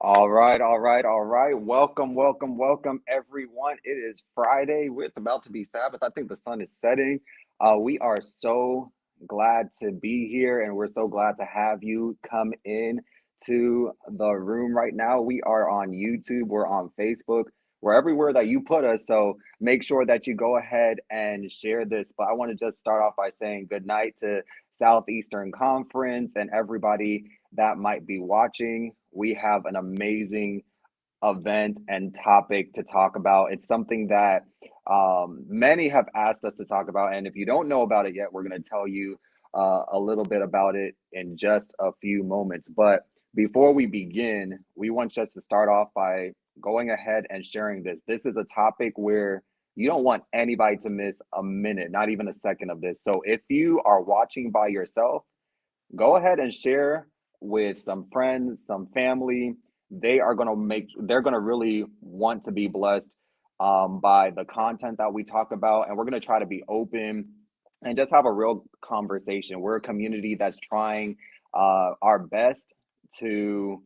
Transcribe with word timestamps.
All 0.00 0.30
right, 0.30 0.60
all 0.60 0.78
right, 0.78 1.04
all 1.04 1.24
right. 1.24 1.60
Welcome, 1.60 2.14
welcome, 2.14 2.56
welcome, 2.56 3.02
everyone. 3.08 3.78
It 3.82 3.94
is 3.94 4.22
Friday. 4.36 4.88
It's 4.96 5.16
about 5.16 5.42
to 5.46 5.50
be 5.50 5.64
Sabbath. 5.64 6.04
I 6.04 6.10
think 6.14 6.28
the 6.28 6.36
sun 6.36 6.62
is 6.62 6.72
setting. 6.80 7.18
Uh, 7.60 7.78
we 7.80 7.98
are 7.98 8.22
so 8.22 8.92
glad 9.26 9.70
to 9.80 9.90
be 9.90 10.28
here, 10.30 10.62
and 10.62 10.76
we're 10.76 10.86
so 10.86 11.08
glad 11.08 11.32
to 11.40 11.46
have 11.46 11.82
you 11.82 12.16
come 12.30 12.52
in 12.64 13.00
to 13.46 13.90
the 14.16 14.30
room 14.30 14.72
right 14.76 14.94
now. 14.94 15.20
We 15.20 15.42
are 15.42 15.68
on 15.68 15.90
YouTube, 15.90 16.46
we're 16.46 16.68
on 16.68 16.92
Facebook, 16.96 17.46
we're 17.80 17.94
everywhere 17.94 18.32
that 18.34 18.46
you 18.46 18.60
put 18.60 18.84
us. 18.84 19.04
So 19.04 19.38
make 19.60 19.82
sure 19.82 20.06
that 20.06 20.28
you 20.28 20.36
go 20.36 20.58
ahead 20.58 20.98
and 21.10 21.50
share 21.50 21.84
this. 21.84 22.12
But 22.16 22.28
I 22.30 22.34
want 22.34 22.52
to 22.56 22.66
just 22.66 22.78
start 22.78 23.02
off 23.02 23.16
by 23.16 23.30
saying 23.30 23.66
good 23.68 23.84
night 23.84 24.14
to 24.20 24.42
Southeastern 24.74 25.50
Conference 25.50 26.34
and 26.36 26.50
everybody 26.54 27.24
that 27.54 27.78
might 27.78 28.06
be 28.06 28.20
watching 28.20 28.92
we 29.12 29.34
have 29.34 29.66
an 29.66 29.76
amazing 29.76 30.62
event 31.22 31.80
and 31.88 32.14
topic 32.14 32.72
to 32.74 32.82
talk 32.82 33.16
about. 33.16 33.52
It's 33.52 33.66
something 33.66 34.08
that 34.08 34.44
um, 34.90 35.44
many 35.48 35.88
have 35.88 36.06
asked 36.14 36.44
us 36.44 36.54
to 36.56 36.64
talk 36.64 36.88
about. 36.88 37.14
And 37.14 37.26
if 37.26 37.34
you 37.36 37.44
don't 37.44 37.68
know 37.68 37.82
about 37.82 38.06
it 38.06 38.14
yet, 38.14 38.32
we're 38.32 38.44
going 38.44 38.62
to 38.62 38.68
tell 38.68 38.86
you 38.86 39.18
uh, 39.56 39.82
a 39.92 39.98
little 39.98 40.24
bit 40.24 40.42
about 40.42 40.76
it 40.76 40.94
in 41.12 41.36
just 41.36 41.74
a 41.80 41.90
few 42.00 42.22
moments. 42.22 42.68
But 42.68 43.06
before 43.34 43.72
we 43.72 43.86
begin, 43.86 44.58
we 44.74 44.90
want 44.90 45.12
just 45.12 45.32
to 45.32 45.40
start 45.40 45.68
off 45.68 45.88
by 45.94 46.32
going 46.60 46.90
ahead 46.90 47.24
and 47.30 47.44
sharing 47.44 47.82
this. 47.82 48.00
This 48.06 48.26
is 48.26 48.36
a 48.36 48.44
topic 48.44 48.92
where 48.96 49.42
you 49.76 49.88
don't 49.88 50.02
want 50.02 50.24
anybody 50.32 50.76
to 50.78 50.90
miss 50.90 51.20
a 51.36 51.42
minute, 51.42 51.90
not 51.90 52.08
even 52.08 52.28
a 52.28 52.32
second 52.32 52.70
of 52.70 52.80
this. 52.80 53.02
So 53.02 53.22
if 53.24 53.40
you 53.48 53.80
are 53.84 54.02
watching 54.02 54.50
by 54.50 54.68
yourself, 54.68 55.22
go 55.94 56.16
ahead 56.16 56.40
and 56.40 56.52
share 56.52 57.06
with 57.40 57.80
some 57.80 58.06
friends, 58.12 58.64
some 58.66 58.88
family. 58.94 59.54
They 59.90 60.20
are 60.20 60.34
going 60.34 60.48
to 60.48 60.56
make, 60.56 60.88
they're 60.98 61.22
going 61.22 61.34
to 61.34 61.40
really 61.40 61.84
want 62.00 62.44
to 62.44 62.52
be 62.52 62.68
blessed 62.68 63.14
um, 63.60 64.00
by 64.00 64.30
the 64.30 64.44
content 64.44 64.98
that 64.98 65.12
we 65.12 65.24
talk 65.24 65.52
about. 65.52 65.88
And 65.88 65.96
we're 65.96 66.04
going 66.04 66.20
to 66.20 66.26
try 66.26 66.38
to 66.38 66.46
be 66.46 66.62
open 66.68 67.28
and 67.82 67.96
just 67.96 68.12
have 68.12 68.26
a 68.26 68.32
real 68.32 68.64
conversation. 68.82 69.60
We're 69.60 69.76
a 69.76 69.80
community 69.80 70.36
that's 70.38 70.58
trying 70.60 71.16
uh, 71.54 71.92
our 72.02 72.18
best 72.18 72.72
to 73.20 73.82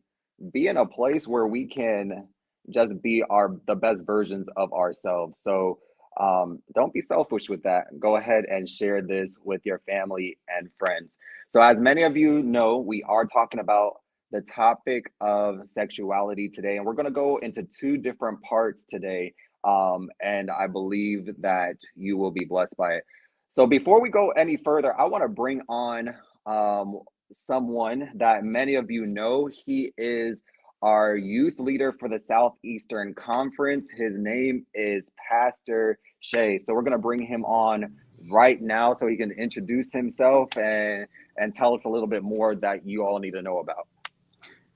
be 0.51 0.67
in 0.67 0.77
a 0.77 0.85
place 0.85 1.27
where 1.27 1.47
we 1.47 1.67
can 1.67 2.27
just 2.69 3.01
be 3.01 3.23
our 3.29 3.57
the 3.67 3.75
best 3.75 4.03
versions 4.05 4.47
of 4.57 4.73
ourselves. 4.73 5.39
So 5.43 5.79
um, 6.19 6.59
don't 6.75 6.93
be 6.93 7.01
selfish 7.01 7.49
with 7.49 7.63
that. 7.63 7.85
Go 7.99 8.17
ahead 8.17 8.45
and 8.49 8.67
share 8.67 9.01
this 9.01 9.37
with 9.43 9.61
your 9.65 9.79
family 9.87 10.37
and 10.47 10.69
friends. 10.77 11.13
So, 11.49 11.61
as 11.61 11.79
many 11.79 12.03
of 12.03 12.15
you 12.17 12.43
know, 12.43 12.77
we 12.77 13.03
are 13.03 13.25
talking 13.25 13.59
about 13.59 13.93
the 14.31 14.41
topic 14.41 15.11
of 15.21 15.59
sexuality 15.67 16.49
today, 16.49 16.77
and 16.77 16.85
we're 16.85 16.93
going 16.93 17.05
to 17.05 17.11
go 17.11 17.37
into 17.37 17.63
two 17.63 17.97
different 17.97 18.41
parts 18.41 18.83
today. 18.87 19.33
Um, 19.63 20.09
and 20.21 20.49
I 20.51 20.67
believe 20.67 21.29
that 21.41 21.75
you 21.95 22.17
will 22.17 22.31
be 22.31 22.45
blessed 22.45 22.75
by 22.77 22.93
it. 22.93 23.03
So, 23.49 23.65
before 23.67 24.01
we 24.01 24.09
go 24.09 24.29
any 24.31 24.57
further, 24.57 24.99
I 24.99 25.05
want 25.05 25.23
to 25.23 25.29
bring 25.29 25.61
on 25.69 26.13
um, 26.45 26.99
someone 27.45 28.11
that 28.15 28.43
many 28.43 28.75
of 28.75 28.91
you 28.91 29.05
know. 29.05 29.49
He 29.65 29.91
is 29.97 30.43
our 30.83 31.15
youth 31.15 31.57
leader 31.59 31.93
for 31.97 32.09
the 32.09 32.19
Southeastern 32.19 33.13
Conference. 33.13 33.87
His 33.89 34.17
name 34.17 34.65
is 34.73 35.09
Pastor 35.29 35.97
Shay. 36.19 36.57
So 36.57 36.73
we're 36.73 36.81
going 36.81 36.91
to 36.91 36.97
bring 36.97 37.25
him 37.25 37.45
on 37.45 37.95
right 38.29 38.61
now 38.61 38.93
so 38.93 39.07
he 39.07 39.15
can 39.15 39.31
introduce 39.31 39.91
himself 39.91 40.55
and 40.57 41.07
and 41.37 41.55
tell 41.55 41.73
us 41.73 41.85
a 41.85 41.89
little 41.89 42.07
bit 42.07 42.21
more 42.21 42.53
that 42.55 42.85
you 42.85 43.03
all 43.03 43.17
need 43.17 43.31
to 43.31 43.41
know 43.41 43.59
about. 43.59 43.87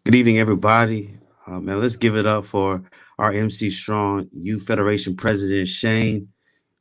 Good 0.05 0.15
evening, 0.15 0.39
everybody. 0.39 1.17
Uh, 1.45 1.59
man, 1.59 1.79
let's 1.79 1.97
give 1.97 2.15
it 2.15 2.25
up 2.25 2.45
for 2.45 2.81
our 3.19 3.31
MC 3.33 3.69
Strong 3.69 4.29
Youth 4.33 4.65
Federation 4.65 5.15
President 5.15 5.67
Shane. 5.67 6.29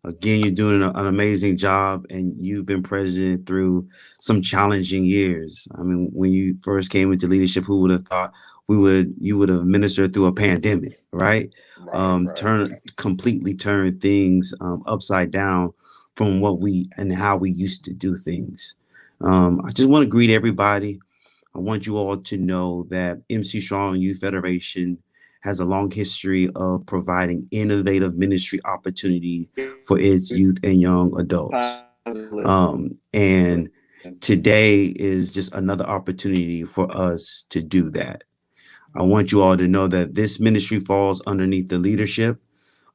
Again, 0.06 0.40
you're 0.40 0.52
doing 0.52 0.82
an, 0.82 0.94
an 0.94 1.06
amazing 1.06 1.56
job, 1.56 2.06
and 2.10 2.34
you've 2.40 2.66
been 2.66 2.82
president 2.82 3.46
through 3.46 3.88
some 4.20 4.40
challenging 4.40 5.04
years. 5.04 5.66
I 5.76 5.82
mean, 5.82 6.08
when 6.12 6.32
you 6.32 6.56
first 6.62 6.90
came 6.90 7.12
into 7.12 7.26
leadership, 7.26 7.64
who 7.64 7.80
would 7.80 7.90
have 7.90 8.06
thought 8.06 8.32
we 8.68 8.76
would 8.76 9.14
you 9.20 9.38
would 9.38 9.48
have 9.48 9.64
ministered 9.64 10.12
through 10.12 10.26
a 10.26 10.32
pandemic, 10.32 11.00
right? 11.12 11.50
right 11.78 11.94
um, 11.94 12.26
right, 12.26 12.36
turn 12.36 12.78
completely 12.96 13.54
turn 13.54 13.98
things 13.98 14.54
um, 14.60 14.82
upside 14.86 15.30
down 15.30 15.72
from 16.16 16.40
what 16.40 16.60
we 16.60 16.88
and 16.96 17.12
how 17.12 17.36
we 17.36 17.50
used 17.50 17.84
to 17.84 17.94
do 17.94 18.16
things. 18.16 18.74
Um, 19.20 19.60
I 19.64 19.70
just 19.70 19.88
want 19.88 20.02
to 20.02 20.08
greet 20.08 20.30
everybody. 20.30 21.00
I 21.54 21.58
want 21.58 21.86
you 21.86 21.96
all 21.96 22.18
to 22.18 22.36
know 22.36 22.86
that 22.90 23.18
MC 23.30 23.60
Strong 23.60 23.96
Youth 23.96 24.20
Federation 24.20 24.98
has 25.46 25.60
a 25.60 25.64
long 25.64 25.90
history 25.90 26.50
of 26.56 26.84
providing 26.86 27.46
innovative 27.52 28.16
ministry 28.16 28.58
opportunity 28.64 29.48
for 29.86 29.98
its 29.98 30.32
youth 30.32 30.58
and 30.64 30.80
young 30.80 31.18
adults. 31.20 31.82
Um, 32.44 32.90
and 33.14 33.70
today 34.20 34.86
is 34.86 35.30
just 35.30 35.54
another 35.54 35.86
opportunity 35.86 36.64
for 36.64 36.94
us 36.94 37.46
to 37.50 37.62
do 37.62 37.90
that. 37.90 38.24
I 38.96 39.02
want 39.02 39.30
you 39.30 39.40
all 39.42 39.56
to 39.56 39.68
know 39.68 39.86
that 39.86 40.14
this 40.14 40.40
ministry 40.40 40.80
falls 40.80 41.22
underneath 41.26 41.68
the 41.68 41.78
leadership 41.78 42.40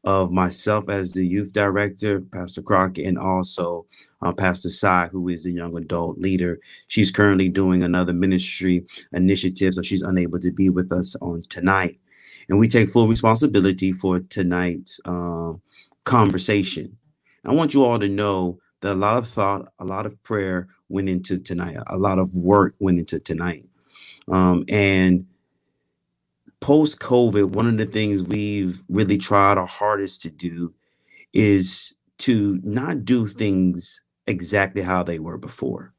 of 0.04 0.32
myself 0.32 0.90
as 0.90 1.14
the 1.14 1.26
youth 1.26 1.54
director, 1.54 2.20
Pastor 2.20 2.62
Crockett, 2.62 3.06
and 3.06 3.18
also 3.18 3.86
uh, 4.22 4.34
Pastor 4.34 4.70
Sai, 4.70 5.08
who 5.08 5.30
is 5.30 5.44
the 5.44 5.52
young 5.52 5.78
adult 5.78 6.18
leader. 6.18 6.60
She's 6.88 7.12
currently 7.12 7.48
doing 7.48 7.84
another 7.84 8.12
ministry 8.12 8.86
initiative, 9.14 9.76
so 9.76 9.82
she's 9.82 10.02
unable 10.02 10.40
to 10.40 10.52
be 10.52 10.70
with 10.70 10.92
us 10.92 11.16
on 11.22 11.44
tonight. 11.44 12.01
And 12.52 12.60
we 12.60 12.68
take 12.68 12.90
full 12.90 13.08
responsibility 13.08 13.94
for 13.94 14.20
tonight's 14.20 15.00
uh, 15.06 15.54
conversation. 16.04 16.98
I 17.46 17.54
want 17.54 17.74
you 17.74 17.86
all 17.86 17.98
to 17.98 18.10
know 18.10 18.60
that 18.82 18.92
a 18.92 18.96
lot 18.96 19.16
of 19.16 19.26
thought, 19.26 19.72
a 19.80 19.86
lot 19.86 20.06
of 20.06 20.22
prayer 20.24 20.68
went 20.90 21.08
into 21.08 21.40
tonight, 21.40 21.78
a 21.88 21.98
lot 21.98 22.20
of 22.20 22.36
work 22.36 22.76
went 22.78 23.00
into 23.00 23.22
tonight. 23.22 23.66
Um, 24.30 24.66
and 24.68 25.28
post 26.60 27.00
COVID, 27.00 27.52
one 27.52 27.68
of 27.68 27.78
the 27.78 27.86
things 27.86 28.22
we've 28.22 28.84
really 28.90 29.18
tried 29.18 29.58
our 29.58 29.66
hardest 29.66 30.22
to 30.24 30.30
do 30.30 30.74
is 31.34 31.94
to 32.18 32.60
not 32.64 33.06
do 33.06 33.28
things 33.28 34.02
exactly 34.28 34.82
how 34.82 35.04
they 35.04 35.20
were 35.20 35.38
before. 35.38 35.94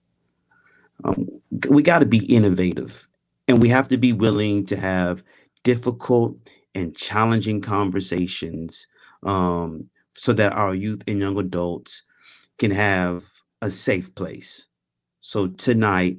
Um, 1.03 1.29
we 1.71 1.83
got 1.83 2.01
to 2.01 2.07
be 2.07 2.27
innovative 2.27 3.09
and 3.49 3.63
we 3.63 3.71
have 3.71 3.89
to 3.89 3.97
be 3.97 4.13
willing 4.13 4.67
to 4.67 4.77
have 4.77 5.25
difficult 5.63 6.37
and 6.75 6.97
challenging 6.97 7.61
conversations 7.61 8.87
um, 9.23 9.89
so 10.15 10.33
that 10.33 10.53
our 10.53 10.75
youth 10.75 11.03
and 11.07 11.21
young 11.21 11.39
adults 11.39 12.03
can 12.59 12.71
have 12.71 13.25
a 13.61 13.71
safe 13.71 14.15
place. 14.15 14.67
So 15.21 15.47
tonight 15.47 16.19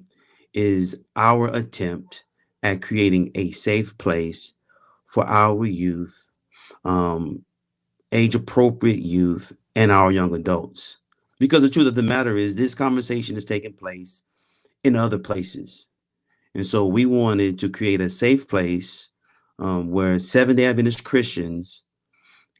is 0.53 1.03
our 1.15 1.47
attempt 1.47 2.23
at 2.61 2.81
creating 2.81 3.31
a 3.35 3.51
safe 3.51 3.97
place 3.97 4.53
for 5.05 5.25
our 5.27 5.65
youth, 5.65 6.29
um, 6.85 7.43
age 8.11 8.35
appropriate 8.35 9.01
youth, 9.01 9.55
and 9.75 9.91
our 9.91 10.11
young 10.11 10.33
adults. 10.33 10.97
Because 11.39 11.61
the 11.61 11.69
truth 11.69 11.87
of 11.87 11.95
the 11.95 12.03
matter 12.03 12.37
is, 12.37 12.55
this 12.55 12.75
conversation 12.75 13.35
is 13.35 13.43
taking 13.45 13.73
place 13.73 14.23
in 14.83 14.95
other 14.95 15.17
places. 15.17 15.87
And 16.55 16.65
so 16.65 16.85
we 16.85 17.05
wanted 17.05 17.59
to 17.59 17.69
create 17.69 17.99
a 17.99 18.09
safe 18.09 18.47
place 18.47 19.09
um, 19.59 19.91
where 19.91 20.17
Seventh 20.19 20.57
day 20.57 20.65
Adventist 20.65 21.03
Christians 21.03 21.83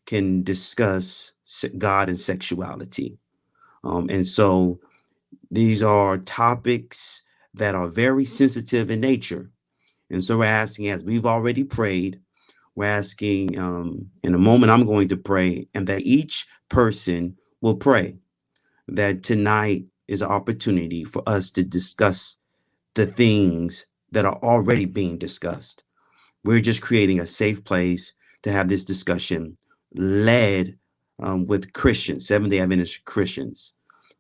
can 0.05 0.43
discuss 0.43 1.33
God 1.77 2.09
and 2.09 2.19
sexuality. 2.19 3.17
Um, 3.83 4.09
and 4.09 4.25
so 4.25 4.79
these 5.51 5.83
are 5.83 6.17
topics 6.17 7.21
that 7.53 7.75
are 7.75 7.87
very 7.87 8.25
sensitive 8.25 8.89
in 8.89 8.99
nature. 8.99 9.51
And 10.09 10.23
so 10.23 10.37
we're 10.37 10.45
asking, 10.45 10.89
as 10.89 11.03
we've 11.03 11.25
already 11.25 11.63
prayed, 11.63 12.19
we're 12.75 12.85
asking 12.85 13.57
um, 13.59 14.09
in 14.23 14.34
a 14.34 14.39
moment, 14.39 14.72
I'm 14.72 14.85
going 14.85 15.07
to 15.09 15.17
pray, 15.17 15.67
and 15.73 15.87
that 15.87 16.01
each 16.01 16.47
person 16.69 17.37
will 17.61 17.75
pray 17.75 18.17
that 18.87 19.23
tonight 19.23 19.89
is 20.07 20.22
an 20.22 20.29
opportunity 20.29 21.03
for 21.03 21.23
us 21.28 21.51
to 21.51 21.63
discuss 21.63 22.37
the 22.96 23.05
things 23.05 23.85
that 24.11 24.25
are 24.25 24.37
already 24.43 24.85
being 24.85 25.17
discussed. 25.17 25.84
We're 26.43 26.61
just 26.61 26.81
creating 26.81 27.19
a 27.19 27.28
safe 27.28 27.63
place 27.63 28.13
to 28.43 28.51
have 28.51 28.69
this 28.69 28.85
discussion 28.85 29.57
led 29.95 30.78
um, 31.22 31.45
with 31.45 31.73
Christians, 31.73 32.28
Seventh 32.28 32.51
day 32.51 32.59
Adventist 32.59 33.05
Christians. 33.05 33.73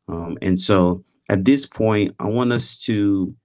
Um, 0.07 0.37
and 0.41 0.59
so 0.59 1.03
at 1.29 1.45
this 1.45 1.65
point, 1.65 2.15
I 2.19 2.27
want 2.27 2.51
us 2.51 2.77
to 2.83 3.35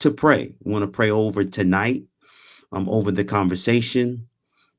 to 0.00 0.10
pray. 0.10 0.54
We 0.62 0.72
want 0.72 0.82
to 0.82 0.88
pray 0.88 1.10
over 1.10 1.44
tonight, 1.44 2.04
um, 2.72 2.88
over 2.88 3.10
the 3.10 3.24
conversation, 3.24 4.28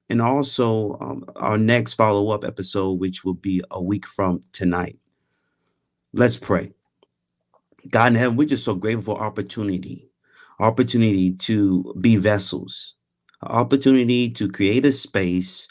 and 0.09 0.21
also 0.21 0.97
um, 1.01 1.25
our 1.35 1.57
next 1.57 1.95
follow 1.95 2.29
up 2.29 2.43
episode, 2.45 2.99
which 2.99 3.25
will 3.25 3.33
be 3.33 3.63
a 3.71 3.81
week 3.81 4.05
from 4.05 4.41
tonight. 4.53 4.97
Let's 6.13 6.37
pray. 6.37 6.73
God 7.89 8.13
in 8.13 8.15
heaven, 8.15 8.37
we're 8.37 8.47
just 8.47 8.65
so 8.65 8.75
grateful 8.75 9.15
for 9.15 9.21
opportunity, 9.23 10.09
opportunity 10.59 11.33
to 11.33 11.95
be 12.01 12.17
vessels, 12.17 12.95
opportunity 13.43 14.29
to 14.31 14.49
create 14.49 14.85
a 14.85 14.91
space 14.91 15.67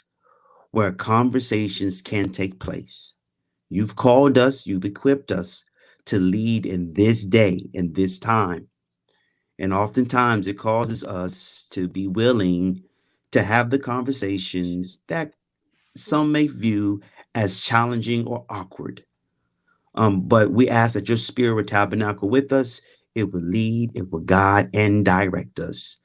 where 0.71 0.91
conversations 0.91 2.01
can 2.01 2.29
take 2.29 2.59
place. 2.59 3.15
You've 3.69 3.95
called 3.95 4.37
us, 4.37 4.65
you've 4.65 4.85
equipped 4.85 5.31
us 5.31 5.65
to 6.05 6.19
lead 6.19 6.65
in 6.65 6.93
this 6.93 7.25
day, 7.25 7.69
in 7.73 7.93
this 7.93 8.17
time. 8.17 8.67
And 9.59 9.73
oftentimes 9.73 10.47
it 10.47 10.57
causes 10.57 11.03
us 11.03 11.67
to 11.71 11.87
be 11.87 12.07
willing 12.07 12.83
to 13.31 13.43
have 13.43 13.69
the 13.69 13.79
conversations 13.79 15.01
that 15.07 15.33
some 15.95 16.31
may 16.31 16.47
view 16.47 17.01
as 17.35 17.59
challenging 17.59 18.25
or 18.27 18.45
awkward. 18.49 19.03
Um, 19.95 20.27
but 20.27 20.51
we 20.51 20.69
ask 20.69 20.93
that 20.93 21.09
your 21.09 21.17
spirit 21.17 21.55
would 21.55 21.67
tabernacle 21.67 22.29
with 22.29 22.53
us. 22.53 22.81
It 23.15 23.33
will 23.33 23.41
lead, 23.41 23.91
it 23.95 24.11
will 24.11 24.19
guide 24.19 24.69
and 24.73 25.03
direct 25.03 25.59
us. 25.59 25.97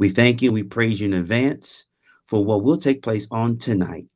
We 0.00 0.10
thank 0.10 0.42
you. 0.42 0.52
We 0.52 0.64
praise 0.64 1.00
you 1.02 1.08
in 1.08 1.14
advance 1.14 1.86
for 2.26 2.44
what 2.44 2.64
will 2.64 2.78
take 2.78 3.04
place 3.04 3.28
on 3.32 3.58
tonight. 3.58 4.06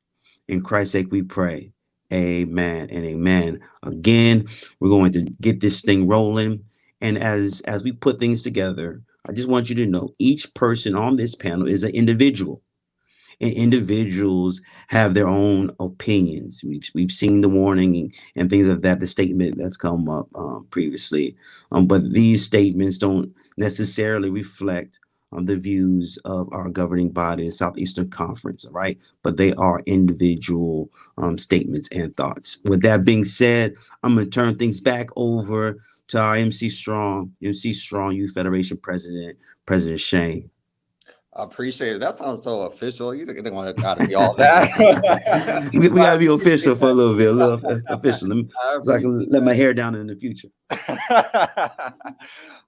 In 0.49 0.63
Christ's 0.63 0.93
sake, 0.93 1.13
we 1.13 1.23
pray. 1.23 1.73
Amen 2.13 2.91
and 2.91 3.05
amen. 3.07 3.61
Again, 3.83 4.47
we're 4.81 4.91
going 4.91 5.13
to 5.13 5.23
get 5.41 5.61
this 5.61 5.83
thing 5.83 6.09
rolling. 6.09 6.65
And 7.01 7.19
as 7.19 7.63
as 7.67 7.85
we 7.85 7.93
put 7.93 8.21
things 8.21 8.43
together, 8.45 9.03
I 9.29 9.33
just 9.33 9.49
want 9.49 9.71
you 9.71 9.77
to 9.77 9.87
know 9.87 10.11
each 10.19 10.55
person 10.55 10.97
on 10.97 11.17
this 11.17 11.35
panel 11.37 11.69
is 11.69 11.85
an 11.85 11.93
individual 11.95 12.55
and 13.41 13.53
individuals 13.55 14.63
have 14.89 15.15
their 15.15 15.29
own 15.29 15.73
opinions. 15.81 16.65
We've 16.67 16.89
we've 16.95 17.13
seen 17.13 17.43
the 17.43 17.51
warning 17.51 18.13
and, 18.37 18.51
things 18.51 18.69
of 18.69 18.83
that, 18.83 19.01
the 19.01 19.09
statement 19.09 19.57
that's 19.59 19.79
come 19.79 20.11
up 20.11 20.29
um, 20.37 20.69
previously, 20.71 21.37
um, 21.73 21.89
but 21.89 22.15
these 22.15 22.45
statements 22.47 22.99
don't 22.99 23.33
necessarily 23.59 24.31
reflect 24.31 25.01
um, 25.35 25.45
the 25.45 25.57
views 25.57 26.19
of 26.25 26.49
our 26.53 26.69
governing 26.69 27.11
body, 27.11 27.47
the 27.47 27.53
Southeastern 27.53 28.11
Conference, 28.11 28.65
right? 28.71 28.99
But 29.23 29.37
they 29.37 29.53
are 29.55 29.83
individual 29.87 30.91
um, 31.19 31.39
statements 31.39 31.89
and 31.93 32.17
thoughts. 32.17 32.59
With 32.65 32.83
that 32.83 33.05
being 33.05 33.25
said, 33.25 33.75
I'm 34.03 34.15
going 34.15 34.27
to 34.27 34.31
turn 34.31 34.57
things 34.57 34.81
back 34.81 35.09
over 35.17 35.81
to 36.09 36.21
our 36.21 36.37
MC 36.37 36.69
Strong, 36.69 37.33
MC 37.43 37.73
Strong 37.73 38.15
Youth 38.17 38.35
Federation 38.35 38.77
President, 38.77 39.39
President 39.67 40.01
Shane. 40.01 40.51
I 41.37 41.43
appreciate 41.43 41.97
it. 41.97 41.99
That 41.99 42.17
sounds 42.17 42.45
so 42.45 42.61
official. 42.61 43.13
You 43.13 43.27
didn't 43.27 43.55
want 43.55 43.77
to 43.77 43.83
gotta 43.83 44.07
be 44.07 44.15
all 44.15 44.35
that. 44.37 45.71
we, 45.73 45.89
we, 45.89 45.97
gotta 45.97 46.19
be 46.19 46.27
official 46.27 46.77
for 46.77 46.91
a 46.91 46.93
little 46.93 47.17
bit, 47.17 47.29
a 47.29 47.33
little 47.33 47.81
official. 47.89 48.29
Let 48.29 48.37
me, 48.37 48.49
so 48.83 48.95
I 48.95 49.01
can 49.01 49.29
let 49.31 49.43
my 49.43 49.55
hair 49.55 49.75
down 49.75 49.97
in 49.97 50.07
the 50.07 50.15
future. 50.15 50.49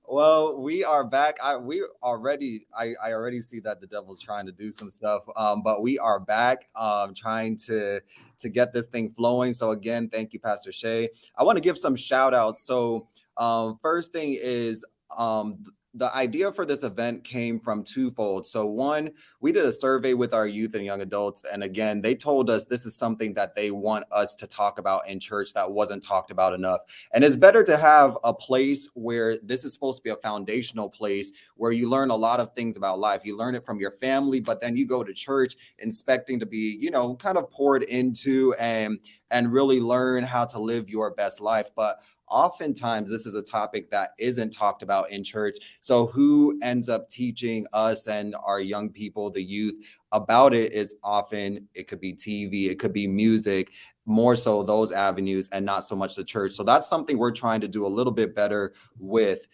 well, 0.08 0.58
we 0.61 0.85
are 0.85 1.05
back. 1.05 1.37
I 1.43 1.56
we 1.56 1.85
already 2.03 2.67
I, 2.76 2.94
I 3.03 3.12
already 3.12 3.41
see 3.41 3.61
that 3.61 3.81
the 3.81 3.87
devil's 3.87 4.20
trying 4.20 4.47
to 4.47 4.53
do 4.53 4.70
some 4.70 4.91
stuff. 4.91 5.25
Um, 5.37 5.62
but 5.62 5.82
we 5.82 5.99
are 5.99 6.20
back 6.20 6.69
um 6.76 7.14
trying 7.14 7.56
to 7.58 8.00
to 8.38 8.49
get 8.49 8.73
this 8.73 8.87
thing 8.87 9.11
flowing. 9.11 9.53
So 9.53 9.73
again, 9.73 10.08
thank 10.08 10.32
you, 10.32 10.41
Pastor 10.41 10.73
Shay. 10.73 11.08
I 11.37 11.43
want 11.43 11.56
to 11.56 11.61
give 11.61 11.79
some 11.79 11.97
shout 11.97 12.35
outs. 12.35 12.62
So 12.62 13.08
um 13.37 13.79
first 13.82 14.12
thing 14.12 14.37
is 14.41 14.85
um 15.17 15.64
the 15.97 16.15
idea 16.15 16.53
for 16.53 16.67
this 16.67 16.83
event 16.83 17.25
came 17.25 17.59
from 17.59 17.83
twofold. 17.83 18.47
So, 18.47 18.67
one, 18.67 19.11
we 19.41 19.51
did 19.51 19.65
a 19.65 19.73
survey 19.73 20.13
with 20.13 20.35
our 20.35 20.47
youth 20.47 20.75
and 20.75 20.85
young 20.85 21.01
adults. 21.01 21.43
And 21.51 21.63
again, 21.63 22.03
they 22.03 22.15
told 22.15 22.51
us 22.51 22.67
this 22.67 22.85
is 22.85 22.95
something 22.95 23.33
that 23.35 23.55
they 23.55 23.71
want 23.71 24.05
us 24.13 24.35
to 24.37 24.47
talk 24.47 24.79
about 24.79 25.09
in 25.09 25.19
church 25.19 25.55
that 25.55 25.71
wasn't 25.71 26.05
talked 26.05 26.31
about 26.31 26.53
enough. 26.53 26.81
And 27.15 27.25
it's 27.25 27.35
better 27.35 27.65
to 27.65 27.79
have 27.79 28.19
a 28.25 28.35
place 28.35 28.89
where 28.93 29.39
this 29.39 29.65
is 29.65 29.73
supposed 29.73 29.99
to 29.99 30.03
be 30.03 30.11
a 30.11 30.17
foundational 30.17 30.91
place 30.91 31.33
where 31.57 31.73
you 31.73 31.89
learn 31.89 32.11
a 32.11 32.17
lot 32.17 32.41
of 32.41 32.55
things 32.55 32.77
about 32.77 32.99
life. 32.99 33.23
You 33.25 33.37
learn 33.37 33.55
it 33.55 33.65
from 33.65 33.81
your 33.81 33.93
family, 33.93 34.41
but 34.41 34.61
then 34.61 34.77
you 34.77 34.87
go 34.87 35.03
to 35.03 35.15
church 35.15 35.57
expecting 35.79 36.39
to 36.41 36.47
be, 36.47 36.77
you 36.79 36.91
know, 36.91 37.15
kind 37.17 37.39
of 37.39 37.51
poured 37.51 37.85
into 37.85 38.55
and 38.59 39.01
and 39.31 39.53
really 39.53 39.81
learn 39.81 40.23
how 40.23 40.45
to 40.45 40.61
live 40.61 40.89
your 40.89 41.11
best 41.11 41.41
life. 41.41 41.71
But 41.75 42.01
oftentimes 42.28 43.08
this 43.08 43.26
is 43.26 43.34
a 43.34 43.43
topic 43.43 43.90
that 43.90 44.11
isn't 44.19 44.50
talked 44.50 44.82
about 44.82 45.11
in 45.11 45.23
church. 45.25 45.56
So, 45.81 46.06
who 46.06 46.58
ends 46.62 46.88
up 46.88 47.08
teaching 47.08 47.67
us 47.73 48.08
and 48.08 48.34
our 48.44 48.61
young 48.61 48.90
people, 48.90 49.31
the 49.31 49.43
youth, 49.43 49.75
about 50.12 50.55
it 50.55 50.73
is 50.73 50.94
often 51.02 51.69
it 51.75 51.88
could 51.88 52.00
be 52.00 52.14
TV, 52.14 52.69
it 52.70 52.78
could 52.78 52.93
be 52.93 53.06
music, 53.06 53.73
more 54.05 54.37
so 54.37 54.62
those 54.62 54.93
avenues, 54.93 55.49
and 55.52 55.67
not 55.67 55.84
so 55.84 55.96
much 55.96 56.14
the 56.17 56.25
church. 56.25 56.52
So, 56.52 56.62
that's 56.62 56.88
something 56.88 57.19
we're 57.19 57.32
trying 57.32 57.61
to 57.62 57.69
do 57.69 57.87
a 57.87 57.88
little 57.88 58.12
bit 58.12 58.34
better 58.34 58.73
with. 58.99 59.46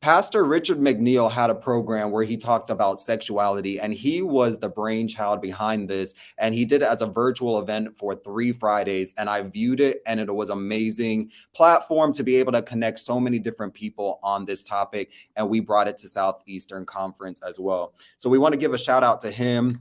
Pastor 0.00 0.44
Richard 0.44 0.78
McNeil 0.78 1.30
had 1.30 1.50
a 1.50 1.54
program 1.54 2.10
where 2.10 2.24
he 2.24 2.36
talked 2.36 2.70
about 2.70 3.00
sexuality, 3.00 3.80
and 3.80 3.92
he 3.92 4.22
was 4.22 4.58
the 4.58 4.68
brainchild 4.68 5.40
behind 5.40 5.88
this. 5.88 6.14
And 6.38 6.54
he 6.54 6.64
did 6.64 6.82
it 6.82 6.88
as 6.88 7.02
a 7.02 7.06
virtual 7.06 7.58
event 7.58 7.96
for 7.96 8.14
three 8.14 8.52
Fridays. 8.52 9.14
And 9.16 9.30
I 9.30 9.42
viewed 9.42 9.80
it, 9.80 10.02
and 10.06 10.20
it 10.20 10.34
was 10.34 10.50
amazing 10.50 11.30
platform 11.54 12.12
to 12.14 12.22
be 12.22 12.36
able 12.36 12.52
to 12.52 12.62
connect 12.62 12.98
so 12.98 13.18
many 13.18 13.38
different 13.38 13.74
people 13.74 14.20
on 14.22 14.44
this 14.44 14.64
topic. 14.64 15.10
And 15.36 15.48
we 15.48 15.60
brought 15.60 15.88
it 15.88 15.98
to 15.98 16.08
Southeastern 16.08 16.84
Conference 16.84 17.42
as 17.42 17.58
well. 17.58 17.94
So 18.18 18.28
we 18.28 18.38
want 18.38 18.52
to 18.52 18.58
give 18.58 18.74
a 18.74 18.78
shout 18.78 19.04
out 19.04 19.20
to 19.22 19.30
him. 19.30 19.80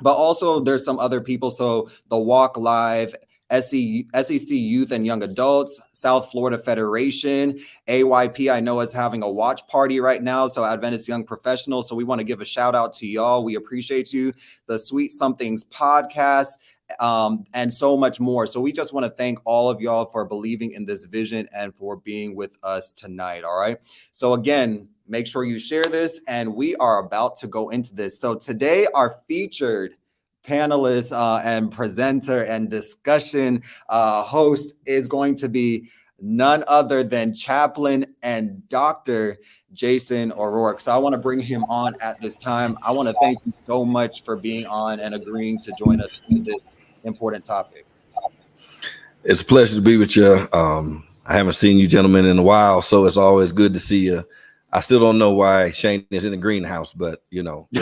But 0.00 0.14
also, 0.14 0.58
there's 0.58 0.84
some 0.84 0.98
other 0.98 1.20
people. 1.20 1.50
So 1.50 1.88
the 2.08 2.18
Walk 2.18 2.56
Live 2.56 3.14
SEC 3.60 4.50
Youth 4.50 4.92
and 4.92 5.04
Young 5.04 5.22
Adults, 5.22 5.80
South 5.92 6.30
Florida 6.30 6.58
Federation, 6.58 7.60
AYP. 7.86 8.52
I 8.52 8.60
know 8.60 8.80
is 8.80 8.92
having 8.92 9.22
a 9.22 9.30
watch 9.30 9.66
party 9.68 10.00
right 10.00 10.22
now. 10.22 10.46
So 10.46 10.64
Adventist 10.64 11.06
Young 11.06 11.24
Professionals. 11.24 11.88
So 11.88 11.94
we 11.94 12.04
want 12.04 12.20
to 12.20 12.24
give 12.24 12.40
a 12.40 12.44
shout 12.44 12.74
out 12.74 12.92
to 12.94 13.06
y'all. 13.06 13.44
We 13.44 13.56
appreciate 13.56 14.12
you. 14.12 14.32
The 14.66 14.78
Sweet 14.78 15.12
Somethings 15.12 15.64
podcast. 15.64 16.58
Um, 17.00 17.44
and 17.54 17.72
so 17.72 17.96
much 17.96 18.20
more. 18.20 18.46
So 18.46 18.60
we 18.60 18.70
just 18.70 18.92
want 18.92 19.04
to 19.04 19.10
thank 19.10 19.38
all 19.44 19.70
of 19.70 19.80
y'all 19.80 20.06
for 20.06 20.24
believing 20.26 20.72
in 20.72 20.84
this 20.84 21.06
vision 21.06 21.48
and 21.54 21.74
for 21.74 21.96
being 21.96 22.36
with 22.36 22.58
us 22.62 22.92
tonight. 22.92 23.44
All 23.44 23.58
right. 23.58 23.78
So 24.12 24.34
again, 24.34 24.88
make 25.08 25.26
sure 25.26 25.44
you 25.44 25.58
share 25.58 25.84
this, 25.84 26.20
and 26.28 26.54
we 26.54 26.76
are 26.76 26.98
about 26.98 27.36
to 27.38 27.46
go 27.46 27.70
into 27.70 27.94
this. 27.94 28.20
So 28.20 28.34
today, 28.34 28.86
our 28.94 29.20
featured 29.26 29.94
panelist 30.46 31.12
uh, 31.12 31.40
and 31.44 31.70
presenter 31.70 32.42
and 32.42 32.68
discussion 32.68 33.62
uh, 33.88 34.22
host 34.22 34.74
is 34.86 35.06
going 35.06 35.36
to 35.36 35.48
be 35.48 35.88
none 36.20 36.62
other 36.68 37.02
than 37.02 37.34
chaplain 37.34 38.06
and 38.22 38.66
Dr. 38.68 39.38
Jason 39.72 40.32
O'Rourke. 40.32 40.80
So 40.80 40.92
I 40.92 40.96
want 40.96 41.14
to 41.14 41.18
bring 41.18 41.40
him 41.40 41.64
on 41.64 41.94
at 42.00 42.20
this 42.20 42.36
time. 42.36 42.78
I 42.82 42.92
want 42.92 43.08
to 43.08 43.14
thank 43.20 43.38
you 43.44 43.52
so 43.64 43.84
much 43.84 44.22
for 44.22 44.36
being 44.36 44.66
on 44.66 45.00
and 45.00 45.14
agreeing 45.14 45.58
to 45.60 45.72
join 45.76 46.00
us 46.00 46.10
in 46.28 46.44
this 46.44 46.60
important 47.04 47.44
topic. 47.44 47.86
It's 49.24 49.40
a 49.40 49.44
pleasure 49.44 49.76
to 49.76 49.80
be 49.80 49.96
with 49.96 50.16
you. 50.16 50.48
Um, 50.52 51.06
I 51.26 51.34
haven't 51.34 51.54
seen 51.54 51.78
you 51.78 51.86
gentlemen 51.86 52.24
in 52.24 52.38
a 52.38 52.42
while, 52.42 52.82
so 52.82 53.04
it's 53.04 53.16
always 53.16 53.52
good 53.52 53.72
to 53.74 53.80
see 53.80 54.00
you. 54.00 54.24
I 54.72 54.80
still 54.80 55.00
don't 55.00 55.18
know 55.18 55.32
why 55.32 55.70
Shane 55.70 56.06
is 56.10 56.24
in 56.24 56.30
the 56.30 56.38
greenhouse, 56.38 56.94
but 56.94 57.22
you 57.30 57.42
know, 57.42 57.68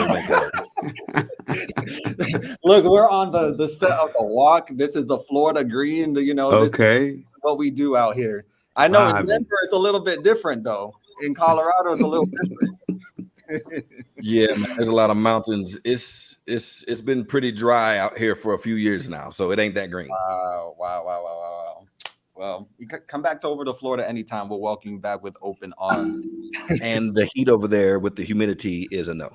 Look, 2.63 2.85
we're 2.85 3.09
on 3.09 3.31
the 3.31 3.55
the 3.55 3.69
set 3.69 3.91
of 3.91 4.11
the 4.13 4.23
walk. 4.23 4.69
This 4.71 4.95
is 4.95 5.05
the 5.05 5.19
Florida 5.19 5.63
Green. 5.63 6.15
You 6.15 6.33
know, 6.33 6.51
okay, 6.51 7.23
what 7.41 7.57
we 7.57 7.69
do 7.71 7.95
out 7.95 8.15
here. 8.15 8.45
I 8.75 8.87
know 8.87 8.99
ah, 8.99 9.19
in 9.19 9.25
Denver 9.25 9.55
it's 9.63 9.73
a 9.73 9.77
little 9.77 9.99
bit 10.01 10.23
different 10.23 10.63
though. 10.63 10.93
In 11.21 11.33
Colorado, 11.33 11.93
it's 11.93 12.01
a 12.01 12.07
little 12.07 12.25
different. 12.25 12.77
yeah, 14.21 14.53
man, 14.55 14.75
there's 14.75 14.89
a 14.89 14.93
lot 14.93 15.09
of 15.09 15.17
mountains. 15.17 15.77
It's 15.85 16.37
it's 16.47 16.83
it's 16.83 17.01
been 17.01 17.25
pretty 17.25 17.51
dry 17.51 17.97
out 17.97 18.17
here 18.17 18.35
for 18.35 18.53
a 18.53 18.57
few 18.57 18.75
years 18.75 19.09
now, 19.09 19.29
so 19.29 19.51
it 19.51 19.59
ain't 19.59 19.75
that 19.75 19.91
green. 19.91 20.09
Wow, 20.09 20.75
wow, 20.77 21.05
wow, 21.05 21.23
wow, 21.23 21.39
wow. 21.39 21.87
Well, 22.41 22.67
you 22.79 22.87
come 22.87 23.21
back 23.21 23.39
to 23.41 23.47
over 23.49 23.63
to 23.63 23.71
Florida 23.71 24.09
anytime. 24.09 24.49
We'll 24.49 24.61
welcome 24.61 24.93
you 24.93 24.97
back 24.97 25.21
with 25.21 25.35
open 25.43 25.75
arms. 25.77 26.19
and 26.81 27.13
the 27.13 27.29
heat 27.35 27.47
over 27.47 27.67
there 27.67 27.99
with 27.99 28.15
the 28.15 28.23
humidity 28.23 28.87
is 28.89 29.09
a 29.09 29.13
no. 29.13 29.29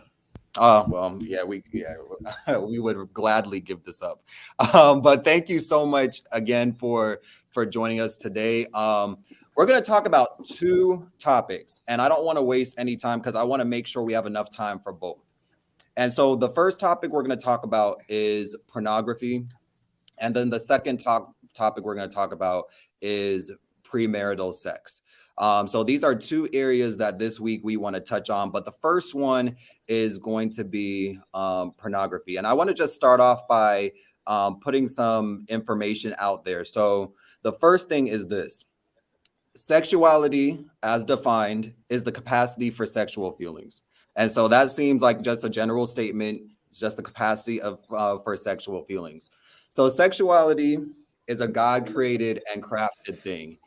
Oh 0.59 0.87
well, 0.89 1.17
yeah, 1.21 1.45
we 1.45 1.63
yeah 1.73 1.95
we 2.59 2.81
would 2.81 3.15
gladly 3.15 3.61
give 3.61 3.85
this 3.85 4.03
up. 4.03 4.25
Um, 4.75 5.03
but 5.03 5.23
thank 5.23 5.49
you 5.49 5.61
so 5.61 5.87
much 5.87 6.23
again 6.33 6.73
for 6.73 7.21
for 7.51 7.65
joining 7.65 8.01
us 8.01 8.17
today. 8.17 8.67
Um, 8.75 9.19
we're 9.55 9.67
going 9.67 9.81
to 9.81 9.89
talk 9.89 10.09
about 10.09 10.45
two 10.45 11.09
topics, 11.21 11.81
and 11.87 12.03
I 12.03 12.09
don't 12.09 12.25
want 12.25 12.39
to 12.39 12.43
waste 12.43 12.75
any 12.77 12.97
time 12.97 13.21
because 13.21 13.37
I 13.37 13.45
want 13.45 13.61
to 13.61 13.67
make 13.67 13.87
sure 13.87 14.03
we 14.03 14.15
have 14.15 14.27
enough 14.27 14.51
time 14.51 14.81
for 14.81 14.93
both. 14.93 15.23
And 15.97 16.13
so 16.13 16.35
the 16.35 16.49
first 16.49 16.81
topic 16.81 17.13
we're 17.13 17.23
going 17.23 17.39
to 17.39 17.45
talk 17.45 17.63
about 17.63 18.03
is 18.09 18.57
pornography, 18.67 19.47
and 20.19 20.35
then 20.35 20.51
the 20.51 20.59
second 20.59 20.99
top 20.99 21.37
topic 21.57 21.85
we're 21.85 21.95
going 21.95 22.09
to 22.09 22.15
talk 22.15 22.33
about 22.33 22.67
is 23.01 23.53
premarital 23.83 24.55
sex. 24.55 25.01
Um, 25.39 25.67
so 25.67 25.85
these 25.85 26.03
are 26.03 26.15
two 26.15 26.49
areas 26.53 26.97
that 26.97 27.19
this 27.19 27.39
week 27.39 27.61
we 27.63 27.77
want 27.77 27.95
to 27.95 28.01
touch 28.01 28.31
on. 28.31 28.51
But 28.51 28.65
the 28.65 28.73
first 28.73 29.15
one 29.15 29.57
is 29.87 30.19
going 30.19 30.53
to 30.55 30.65
be 30.65 31.19
um, 31.35 31.73
pornography. 31.73 32.37
And 32.37 32.47
I 32.47 32.55
want 32.55 32.69
to 32.69 32.75
just 32.75 32.95
start 32.95 33.21
off 33.21 33.47
by 33.47 33.93
um, 34.27 34.61
putting 34.61 34.87
some 34.87 35.45
information 35.49 36.15
out 36.19 36.45
there. 36.45 36.65
So 36.65 37.15
the 37.43 37.53
first 37.53 37.89
thing 37.89 38.07
is 38.07 38.27
this 38.27 38.65
sexuality, 39.55 40.65
as 40.83 41.05
defined, 41.05 41.75
is 41.89 42.03
the 42.03 42.13
capacity 42.13 42.71
for 42.71 42.87
sexual 42.87 43.33
feelings. 43.33 43.83
And 44.17 44.31
so 44.31 44.49
that 44.49 44.71
seems 44.71 45.03
like 45.03 45.23
just 45.23 45.45
a 45.45 45.51
general 45.51 45.87
statement. 45.87 46.43
It's 46.69 46.79
just 46.79 46.97
the 46.97 47.03
capacity 47.03 47.61
of 47.61 47.79
uh, 47.91 48.19
for 48.19 48.35
sexual 48.37 48.85
feelings. 48.85 49.29
So 49.71 49.89
sexuality 49.89 50.79
is 51.29 51.41
a 51.41 51.49
God 51.49 51.93
created 51.93 52.43
and 52.53 52.63
crafted 52.63 53.21
thing. 53.21 53.59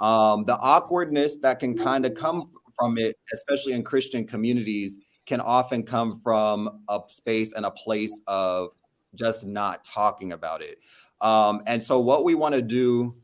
Um, 0.00 0.44
the 0.44 0.56
awkwardness 0.58 1.36
that 1.40 1.58
can 1.58 1.76
kind 1.76 2.06
of 2.06 2.14
come 2.14 2.50
from 2.78 2.98
it, 2.98 3.16
especially 3.32 3.72
in 3.72 3.82
Christian 3.82 4.26
communities, 4.26 4.98
can 5.26 5.40
often 5.40 5.82
come 5.82 6.20
from 6.22 6.82
a 6.88 7.00
space 7.08 7.52
and 7.52 7.66
a 7.66 7.70
place 7.70 8.20
of 8.26 8.70
just 9.14 9.46
not 9.46 9.84
talking 9.84 10.32
about 10.32 10.62
it. 10.62 10.78
Um, 11.20 11.62
and 11.66 11.82
so, 11.82 11.98
what 11.98 12.24
we 12.24 12.34
want 12.34 12.54
to 12.54 12.62
do 12.62 13.14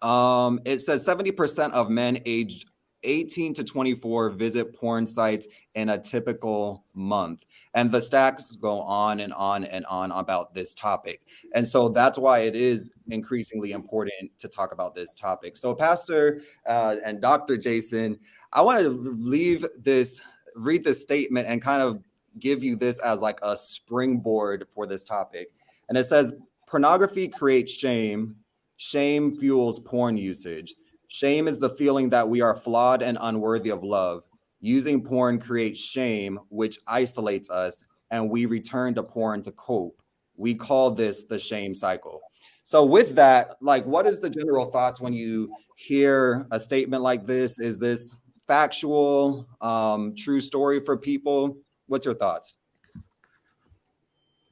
Um, 0.00 0.60
it 0.64 0.78
says 0.78 1.04
70% 1.06 1.72
of 1.72 1.90
men 1.90 2.22
aged 2.24 2.67
18 3.02 3.54
to 3.54 3.64
24 3.64 4.30
visit 4.30 4.74
porn 4.74 5.06
sites 5.06 5.48
in 5.74 5.90
a 5.90 5.98
typical 5.98 6.84
month. 6.94 7.44
And 7.74 7.90
the 7.90 8.00
stats 8.00 8.58
go 8.58 8.80
on 8.80 9.20
and 9.20 9.32
on 9.32 9.64
and 9.64 9.86
on 9.86 10.10
about 10.12 10.54
this 10.54 10.74
topic. 10.74 11.22
And 11.54 11.66
so 11.66 11.88
that's 11.88 12.18
why 12.18 12.40
it 12.40 12.56
is 12.56 12.92
increasingly 13.08 13.72
important 13.72 14.36
to 14.38 14.48
talk 14.48 14.72
about 14.72 14.94
this 14.94 15.14
topic. 15.14 15.56
So, 15.56 15.74
Pastor 15.74 16.40
uh, 16.66 16.96
and 17.04 17.20
Dr. 17.20 17.56
Jason, 17.56 18.18
I 18.52 18.62
want 18.62 18.80
to 18.80 18.88
leave 18.88 19.66
this, 19.78 20.20
read 20.54 20.84
this 20.84 21.02
statement 21.02 21.46
and 21.46 21.62
kind 21.62 21.82
of 21.82 22.02
give 22.38 22.62
you 22.62 22.76
this 22.76 23.00
as 23.00 23.20
like 23.20 23.38
a 23.42 23.56
springboard 23.56 24.66
for 24.70 24.86
this 24.86 25.04
topic. 25.04 25.50
And 25.88 25.96
it 25.96 26.04
says, 26.04 26.34
pornography 26.66 27.28
creates 27.28 27.72
shame, 27.72 28.36
shame 28.76 29.36
fuels 29.36 29.80
porn 29.80 30.16
usage. 30.16 30.74
Shame 31.08 31.48
is 31.48 31.58
the 31.58 31.70
feeling 31.70 32.10
that 32.10 32.28
we 32.28 32.42
are 32.42 32.56
flawed 32.56 33.02
and 33.02 33.16
unworthy 33.20 33.70
of 33.70 33.82
love. 33.82 34.22
Using 34.60 35.02
porn 35.02 35.40
creates 35.40 35.80
shame, 35.80 36.38
which 36.50 36.78
isolates 36.86 37.48
us, 37.48 37.82
and 38.10 38.28
we 38.30 38.46
return 38.46 38.94
to 38.94 39.02
porn 39.02 39.42
to 39.42 39.52
cope. 39.52 40.00
We 40.36 40.54
call 40.54 40.90
this 40.90 41.24
the 41.24 41.38
shame 41.38 41.74
cycle. 41.74 42.20
So, 42.64 42.84
with 42.84 43.14
that, 43.14 43.56
like, 43.62 43.86
what 43.86 44.06
is 44.06 44.20
the 44.20 44.28
general 44.28 44.66
thoughts 44.66 45.00
when 45.00 45.14
you 45.14 45.50
hear 45.76 46.46
a 46.50 46.60
statement 46.60 47.02
like 47.02 47.26
this? 47.26 47.58
Is 47.58 47.78
this 47.78 48.14
factual, 48.46 49.48
um, 49.62 50.14
true 50.14 50.40
story 50.40 50.80
for 50.80 50.96
people? 50.96 51.56
What's 51.86 52.04
your 52.04 52.14
thoughts? 52.14 52.58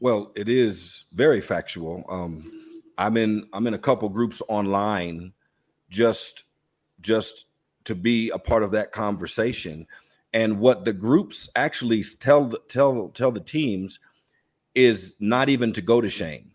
Well, 0.00 0.32
it 0.34 0.48
is 0.48 1.04
very 1.12 1.42
factual. 1.42 2.04
Um, 2.08 2.50
I'm 2.96 3.18
in 3.18 3.46
I'm 3.52 3.66
in 3.66 3.74
a 3.74 3.78
couple 3.78 4.08
groups 4.08 4.40
online 4.48 5.32
just 5.88 6.44
just 7.00 7.46
to 7.84 7.94
be 7.94 8.30
a 8.30 8.38
part 8.38 8.62
of 8.62 8.72
that 8.72 8.92
conversation. 8.92 9.86
And 10.32 10.58
what 10.58 10.84
the 10.84 10.92
groups 10.92 11.48
actually 11.56 12.02
tell 12.02 12.50
tell 12.68 13.08
tell 13.10 13.32
the 13.32 13.40
teams 13.40 13.98
is 14.74 15.16
not 15.20 15.48
even 15.48 15.72
to 15.72 15.82
go 15.82 16.00
to 16.00 16.10
shame. 16.10 16.52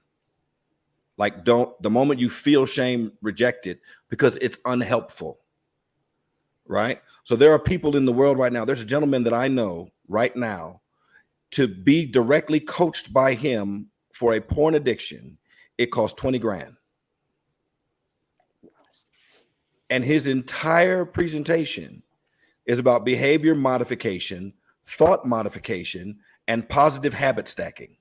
Like 1.18 1.44
don't 1.44 1.82
the 1.82 1.90
moment 1.90 2.20
you 2.20 2.30
feel 2.30 2.66
shame, 2.66 3.14
reject 3.22 3.68
it 3.68 3.82
because 4.10 4.38
it's 4.38 4.60
unhelpful. 4.66 5.40
Right? 6.66 7.02
So 7.24 7.36
there 7.36 7.54
are 7.54 7.60
people 7.60 7.96
in 7.96 8.06
the 8.06 8.14
world 8.14 8.38
right 8.38 8.52
now. 8.52 8.66
There's 8.66 8.82
a 8.82 8.86
gentleman 8.86 9.24
that 9.24 9.34
I 9.34 9.48
know 9.48 9.90
right 10.08 10.36
now 10.36 10.82
to 11.52 11.68
be 11.68 12.06
directly 12.06 12.60
coached 12.60 13.14
by 13.14 13.34
him 13.34 13.88
for 14.14 14.34
a 14.34 14.42
porn 14.42 14.76
addiction, 14.76 15.38
it 15.78 15.88
costs 15.88 16.20
20 16.20 16.40
grand. 16.40 16.76
And 19.92 20.06
his 20.06 20.26
entire 20.26 21.06
presentation 21.06 22.02
is 22.66 22.80
about 22.80 23.06
behavior 23.06 23.54
modification, 23.54 24.54
thought 24.86 25.26
modification, 25.26 26.20
and 26.48 26.68
positive 26.68 27.14
habit 27.14 27.50
stacking. 27.50 27.98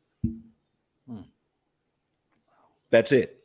Hmm. 1.06 1.22
That's 2.90 3.10
it. 3.10 3.42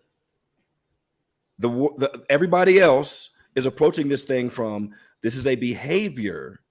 The, 1.58 1.70
the 1.98 2.24
everybody 2.30 2.80
else 2.80 3.32
is 3.56 3.66
approaching 3.66 4.10
this 4.10 4.26
thing 4.26 4.50
from 4.50 4.92
this 5.22 5.36
is 5.36 5.48
a 5.48 5.56
behavior 5.56 6.62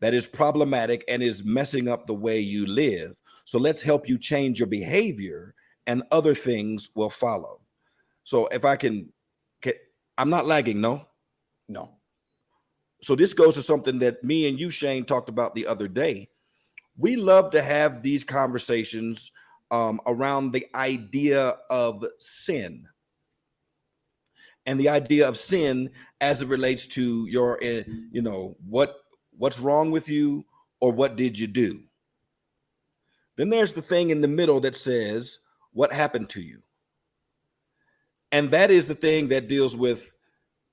that 0.00 0.14
is 0.14 0.26
problematic 0.26 1.04
and 1.08 1.22
is 1.22 1.44
messing 1.44 1.88
up 1.88 2.06
the 2.06 2.14
way 2.14 2.40
you 2.40 2.64
live. 2.66 3.20
So 3.44 3.58
let's 3.58 3.82
help 3.82 4.08
you 4.08 4.16
change 4.16 4.60
your 4.60 4.68
behavior 4.68 5.54
and 5.86 6.02
other 6.10 6.34
things 6.34 6.90
will 6.94 7.10
follow. 7.10 7.60
So 8.24 8.46
if 8.46 8.64
I 8.64 8.76
can, 8.76 9.12
can 9.60 9.74
I'm 10.16 10.30
not 10.30 10.46
lagging, 10.46 10.80
no. 10.80 11.06
No. 11.68 11.90
So 13.02 13.14
this 13.14 13.32
goes 13.32 13.54
to 13.54 13.62
something 13.62 13.98
that 14.00 14.24
me 14.24 14.48
and 14.48 14.58
you, 14.58 14.70
Shane, 14.70 15.04
talked 15.04 15.28
about 15.28 15.54
the 15.54 15.66
other 15.66 15.86
day. 15.88 16.28
We 16.96 17.16
love 17.16 17.50
to 17.52 17.62
have 17.62 18.02
these 18.02 18.24
conversations 18.24 19.30
um, 19.70 20.00
around 20.06 20.52
the 20.52 20.66
idea 20.74 21.56
of 21.70 22.04
sin 22.18 22.88
and 24.66 24.78
the 24.78 24.88
idea 24.88 25.26
of 25.28 25.38
sin 25.38 25.90
as 26.20 26.42
it 26.42 26.48
relates 26.48 26.86
to 26.86 27.26
your, 27.26 27.58
eh, 27.62 27.84
you 28.10 28.20
know, 28.20 28.56
what 28.66 28.96
what's 29.36 29.60
wrong 29.60 29.90
with 29.90 30.08
you 30.08 30.44
or 30.80 30.92
what 30.92 31.16
did 31.16 31.38
you 31.38 31.46
do. 31.46 31.82
Then 33.36 33.50
there's 33.50 33.72
the 33.72 33.82
thing 33.82 34.10
in 34.10 34.20
the 34.20 34.28
middle 34.28 34.60
that 34.60 34.74
says 34.74 35.38
what 35.72 35.92
happened 35.92 36.28
to 36.30 36.42
you, 36.42 36.62
and 38.32 38.50
that 38.50 38.70
is 38.70 38.86
the 38.86 38.94
thing 38.94 39.28
that 39.28 39.48
deals 39.48 39.76
with 39.76 40.12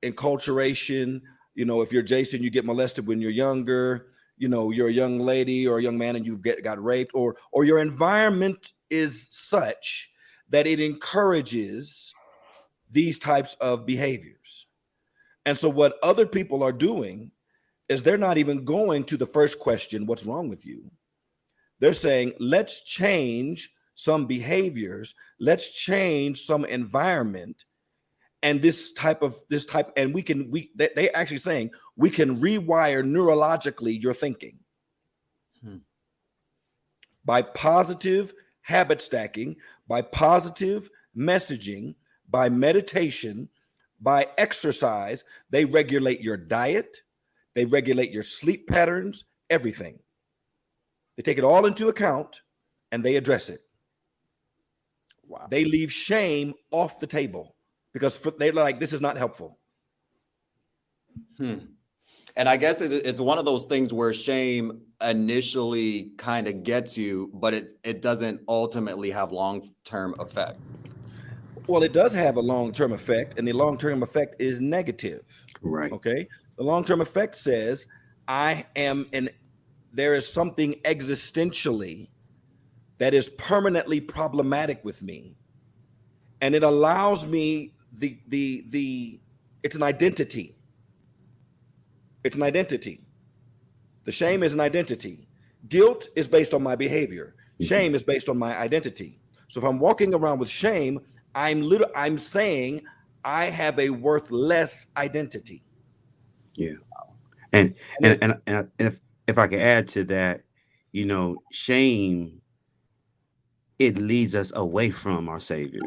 enculturation. 0.06 1.22
You 1.56 1.66
know, 1.66 1.82
if 1.82 1.92
you're 1.92 2.04
Jason, 2.04 2.44
you 2.44 2.50
get 2.50 2.66
molested 2.66 3.08
when 3.08 3.20
you're 3.20 3.32
younger. 3.32 4.08
You 4.38 4.50
know, 4.50 4.72
you're 4.72 4.90
a 4.90 4.94
young 4.94 5.20
lady 5.20 5.68
or 5.68 5.78
a 5.78 5.82
young 5.82 5.98
man 5.98 6.16
and 6.16 6.26
you've 6.26 6.44
get, 6.44 6.64
got 6.64 6.82
raped, 6.82 7.12
or 7.14 7.38
or 7.52 7.64
your 7.64 7.80
environment 7.80 8.74
is 8.90 9.28
such 9.32 10.12
that 10.50 10.68
it 10.68 10.80
encourages 10.80 12.14
these 12.92 13.18
types 13.18 13.56
of 13.56 13.86
behaviors. 13.86 14.68
And 15.46 15.58
so, 15.58 15.70
what 15.70 15.98
other 16.04 16.26
people 16.26 16.64
are 16.64 16.72
doing 16.72 17.32
is 17.88 18.02
they're 18.02 18.18
not 18.18 18.38
even 18.38 18.66
going 18.66 19.04
to 19.06 19.18
the 19.18 19.26
first 19.26 19.60
question, 19.60 20.06
What's 20.06 20.26
wrong 20.26 20.50
with 20.50 20.66
you? 20.66 20.92
They're 21.80 21.94
saying, 21.94 22.34
Let's 22.40 22.82
change 22.82 23.72
some 23.96 24.26
behaviors, 24.26 25.16
let's 25.40 25.72
change 25.72 26.42
some 26.42 26.66
environment 26.66 27.66
and 28.44 28.62
this 28.62 28.92
type 28.94 29.22
of 29.22 29.36
this 29.50 29.66
type 29.66 29.92
and 29.98 30.14
we 30.14 30.22
can 30.22 30.50
we 30.52 30.72
they, 30.76 30.90
they 30.96 31.10
actually 31.12 31.38
saying 31.38 31.72
we 31.96 32.10
can 32.10 32.40
rewire 32.40 33.04
neurologically 33.04 34.02
your 34.02 34.14
thinking 34.14 34.58
hmm. 35.64 35.78
by 37.24 37.42
positive 37.42 38.34
habit 38.62 39.02
stacking 39.02 39.56
by 39.88 40.02
positive 40.02 40.90
messaging 41.16 41.96
by 42.30 42.50
meditation 42.50 43.50
by 44.02 44.28
exercise 44.38 45.24
they 45.50 45.66
regulate 45.66 46.22
your 46.22 46.38
diet 46.38 47.02
They 47.56 47.66
regulate 47.66 48.12
your 48.12 48.24
sleep 48.24 48.68
patterns, 48.68 49.24
everything. 49.50 50.00
They 51.16 51.24
take 51.24 51.38
it 51.38 51.44
all 51.44 51.66
into 51.66 51.88
account 51.88 52.42
and 52.92 53.04
they 53.04 53.16
address 53.16 53.50
it. 53.50 53.62
Wow. 55.26 55.48
They 55.50 55.64
leave 55.64 55.92
shame 55.92 56.54
off 56.70 57.00
the 57.00 57.08
table 57.08 57.55
because 57.96 58.20
they're 58.38 58.52
like, 58.52 58.82
this 58.82 58.92
is 58.92 59.00
not 59.00 59.16
helpful. 59.16 59.58
Hmm. 61.38 61.60
And 62.36 62.50
I 62.50 62.58
guess 62.58 62.82
it's 62.82 63.22
one 63.22 63.38
of 63.38 63.46
those 63.46 63.64
things 63.64 63.94
where 63.94 64.12
shame 64.12 64.82
initially 65.02 66.12
kind 66.18 66.50
of 66.50 66.64
gets 66.64 66.98
you, 66.98 67.32
but 67.34 67.54
it, 67.54 67.72
it 67.86 68.02
doesn't 68.02 68.42
ultimately 68.50 69.12
have 69.12 69.32
long 69.32 69.70
term 69.86 70.14
effect. 70.20 70.60
Well, 71.68 71.84
it 71.84 71.94
does 71.94 72.12
have 72.12 72.36
a 72.36 72.42
long 72.42 72.74
term 72.74 72.92
effect, 72.92 73.40
and 73.40 73.48
the 73.48 73.54
long 73.54 73.78
term 73.78 74.04
effect 74.04 74.36
is 74.40 74.60
negative. 74.60 75.46
Right. 75.62 75.94
Okay. 75.94 76.28
The 76.58 76.64
long 76.64 76.84
term 76.84 77.00
effect 77.00 77.36
says, 77.36 77.88
I 78.28 78.66
am 78.76 79.08
in, 79.14 79.30
there 79.94 80.16
is 80.16 80.28
something 80.28 80.74
existentially 80.84 82.10
that 82.98 83.14
is 83.14 83.30
permanently 83.30 84.02
problematic 84.02 84.84
with 84.84 85.02
me. 85.02 85.38
And 86.42 86.54
it 86.54 86.64
allows 86.64 87.26
me 87.26 87.72
the, 88.00 88.18
the, 88.28 88.66
the, 88.70 89.20
it's 89.64 89.76
an 89.76 89.84
identity. 89.84 90.56
It's 92.24 92.36
an 92.36 92.44
identity. 92.44 93.02
The 94.06 94.12
shame 94.12 94.44
is 94.44 94.54
an 94.54 94.60
identity. 94.60 95.28
Guilt 95.68 96.08
is 96.16 96.28
based 96.28 96.54
on 96.54 96.64
my 96.64 96.76
behavior. 96.76 97.36
Mm-hmm. 97.56 97.66
Shame 97.66 97.96
is 97.96 98.04
based 98.04 98.30
on 98.30 98.38
my 98.38 98.58
identity. 98.58 99.20
So 99.48 99.60
if 99.60 99.66
I'm 99.66 99.80
walking 99.80 100.14
around 100.14 100.40
with 100.40 100.50
shame, 100.50 101.00
I'm 101.34 101.62
little 101.62 101.88
I'm 101.96 102.18
saying 102.18 102.82
I 103.24 103.46
have 103.46 103.80
a 103.80 103.90
worthless 103.90 104.88
identity. 104.98 105.64
Yeah. 106.56 106.74
And 107.52 107.76
and 108.02 108.18
and, 108.24 108.42
and, 108.48 108.70
if 108.80 109.00
if 109.28 109.38
I 109.38 109.48
could 109.48 109.60
add 109.60 109.88
to 109.90 110.04
that, 110.06 110.42
you 110.92 111.06
know, 111.06 111.38
shame 111.52 112.42
it 113.80 113.98
leads 113.98 114.36
us 114.36 114.54
away 114.56 114.90
from 114.90 115.28
our 115.28 115.40
savior. 115.40 115.82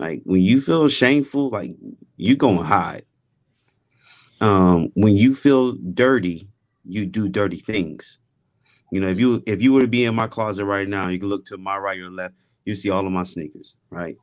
Like 0.00 0.22
when 0.24 0.42
you 0.42 0.62
feel 0.62 0.88
shameful, 0.88 1.50
like 1.50 1.76
you 2.18 2.36
gonna 2.36 2.64
hide. 2.64 3.04
Um, 4.40 4.90
when 4.94 5.16
you 5.16 5.34
feel 5.34 5.72
dirty, 5.74 6.48
you 6.84 7.06
do 7.06 7.28
dirty 7.28 7.58
things. 7.58 8.20
You 8.92 9.00
know, 9.00 9.08
if 9.08 9.20
you 9.20 9.42
if 9.46 9.62
you 9.62 9.74
were 9.74 9.82
to 9.82 9.88
be 9.88 10.06
in 10.06 10.16
my 10.16 10.28
closet 10.28 10.66
right 10.66 10.88
now, 10.88 11.08
you 11.08 11.20
can 11.20 11.28
look 11.30 11.46
to 11.46 11.58
my 11.58 11.78
right 11.78 12.00
or 12.00 12.10
left 12.10 12.34
you 12.66 12.76
see 12.76 12.90
all 12.90 13.06
of 13.06 13.12
my 13.12 13.24
sneakers, 13.24 13.78
right? 13.90 14.16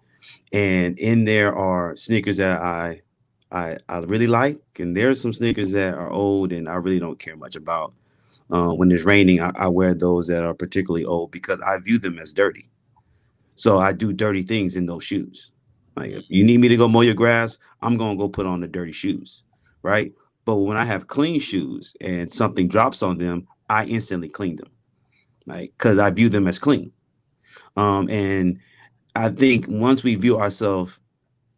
And 0.54 1.00
in 1.00 1.26
there 1.26 1.56
are 1.56 1.96
sneakers 1.96 2.38
that 2.38 2.62
I 2.62 3.02
I 3.52 3.78
I 3.90 4.00
really 4.00 4.28
like, 4.28 4.60
and 4.80 4.98
there's 4.98 5.22
some 5.22 5.34
sneakers 5.34 5.72
that 5.74 5.96
are 5.96 6.12
old 6.12 6.54
and 6.54 6.70
I 6.70 6.76
really 6.76 7.00
don't 7.00 7.20
care 7.20 7.38
much 7.38 7.56
about. 7.56 7.94
Uh, 8.52 8.72
when 8.72 8.92
it's 8.92 9.06
raining, 9.06 9.42
I, 9.42 9.52
I 9.56 9.68
wear 9.70 9.94
those 9.96 10.28
that 10.28 10.44
are 10.44 10.54
particularly 10.54 11.06
old 11.06 11.32
because 11.32 11.60
I 11.62 11.80
view 11.80 12.00
them 12.00 12.20
as 12.20 12.34
dirty. 12.34 12.70
So 13.56 13.80
I 13.80 13.94
do 13.94 14.14
dirty 14.14 14.44
things 14.44 14.76
in 14.76 14.88
those 14.88 15.04
shoes. 15.06 15.52
Like 15.98 16.12
if 16.12 16.30
you 16.30 16.44
need 16.44 16.60
me 16.60 16.68
to 16.68 16.78
go 16.78 16.88
mow 16.88 17.02
your 17.02 17.16
grass, 17.16 17.58
I'm 17.82 17.98
gonna 17.98 18.18
go 18.18 18.30
put 18.30 18.46
on 18.46 18.62
the 18.62 18.68
dirty 18.68 18.92
shoes, 18.92 19.44
right? 19.82 20.14
But 20.46 20.58
when 20.58 20.78
I 20.78 20.86
have 20.86 21.08
clean 21.08 21.40
shoes 21.40 21.98
and 22.00 22.32
something 22.32 22.68
drops 22.68 23.02
on 23.02 23.18
them, 23.18 23.48
I 23.70 23.86
instantly 23.86 24.30
clean 24.30 24.58
them, 24.58 24.70
like 25.48 25.72
because 25.72 25.98
I 25.98 26.12
view 26.12 26.30
them 26.30 26.48
as 26.48 26.60
clean. 26.60 26.92
Um, 27.76 28.10
and 28.10 28.60
I 29.16 29.30
think 29.30 29.66
once 29.68 30.04
we 30.04 30.16
view 30.16 30.40
ourselves 30.40 31.00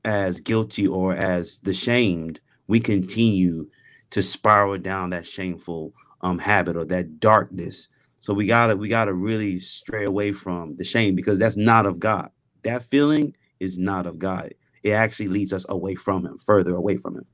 as 0.06 0.40
guilty 0.40 0.88
or 0.88 1.14
as 1.14 1.60
the 1.60 1.74
shamed, 1.74 2.40
we 2.68 2.80
continue 2.80 3.70
to 4.12 4.24
spiral 4.24 4.78
down 4.78 5.10
that 5.10 5.28
shameful 5.28 5.94
um, 6.22 6.40
habit 6.40 6.78
or 6.78 6.86
that 6.86 7.20
darkness. 7.20 7.90
So 8.20 8.34
we 8.34 8.46
gotta 8.46 8.78
we 8.78 8.88
gotta 8.88 9.14
really 9.14 9.60
stray 9.60 10.06
away 10.06 10.32
from 10.32 10.76
the 10.76 10.86
shame 10.86 11.14
because 11.16 11.40
that's 11.40 11.58
not 11.58 11.86
of 11.86 12.00
God. 12.00 12.32
That 12.64 12.86
feeling 12.86 13.36
is 13.60 13.78
not 13.78 14.06
of 14.06 14.20
God. 14.20 14.54
It 14.84 14.92
actually 14.92 15.28
leads 15.28 15.54
us 15.54 15.66
away 15.70 15.96
from 15.96 16.26
Him, 16.26 16.38
further 16.38 16.76
away 16.76 16.98
from 16.98 17.18
Him. 17.18 17.26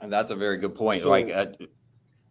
And 0.00 0.12
that's 0.12 0.30
a 0.30 0.36
very 0.36 0.58
good 0.58 0.74
point. 0.74 1.02
So, 1.02 1.10
like 1.10 1.30
uh, 1.34 1.46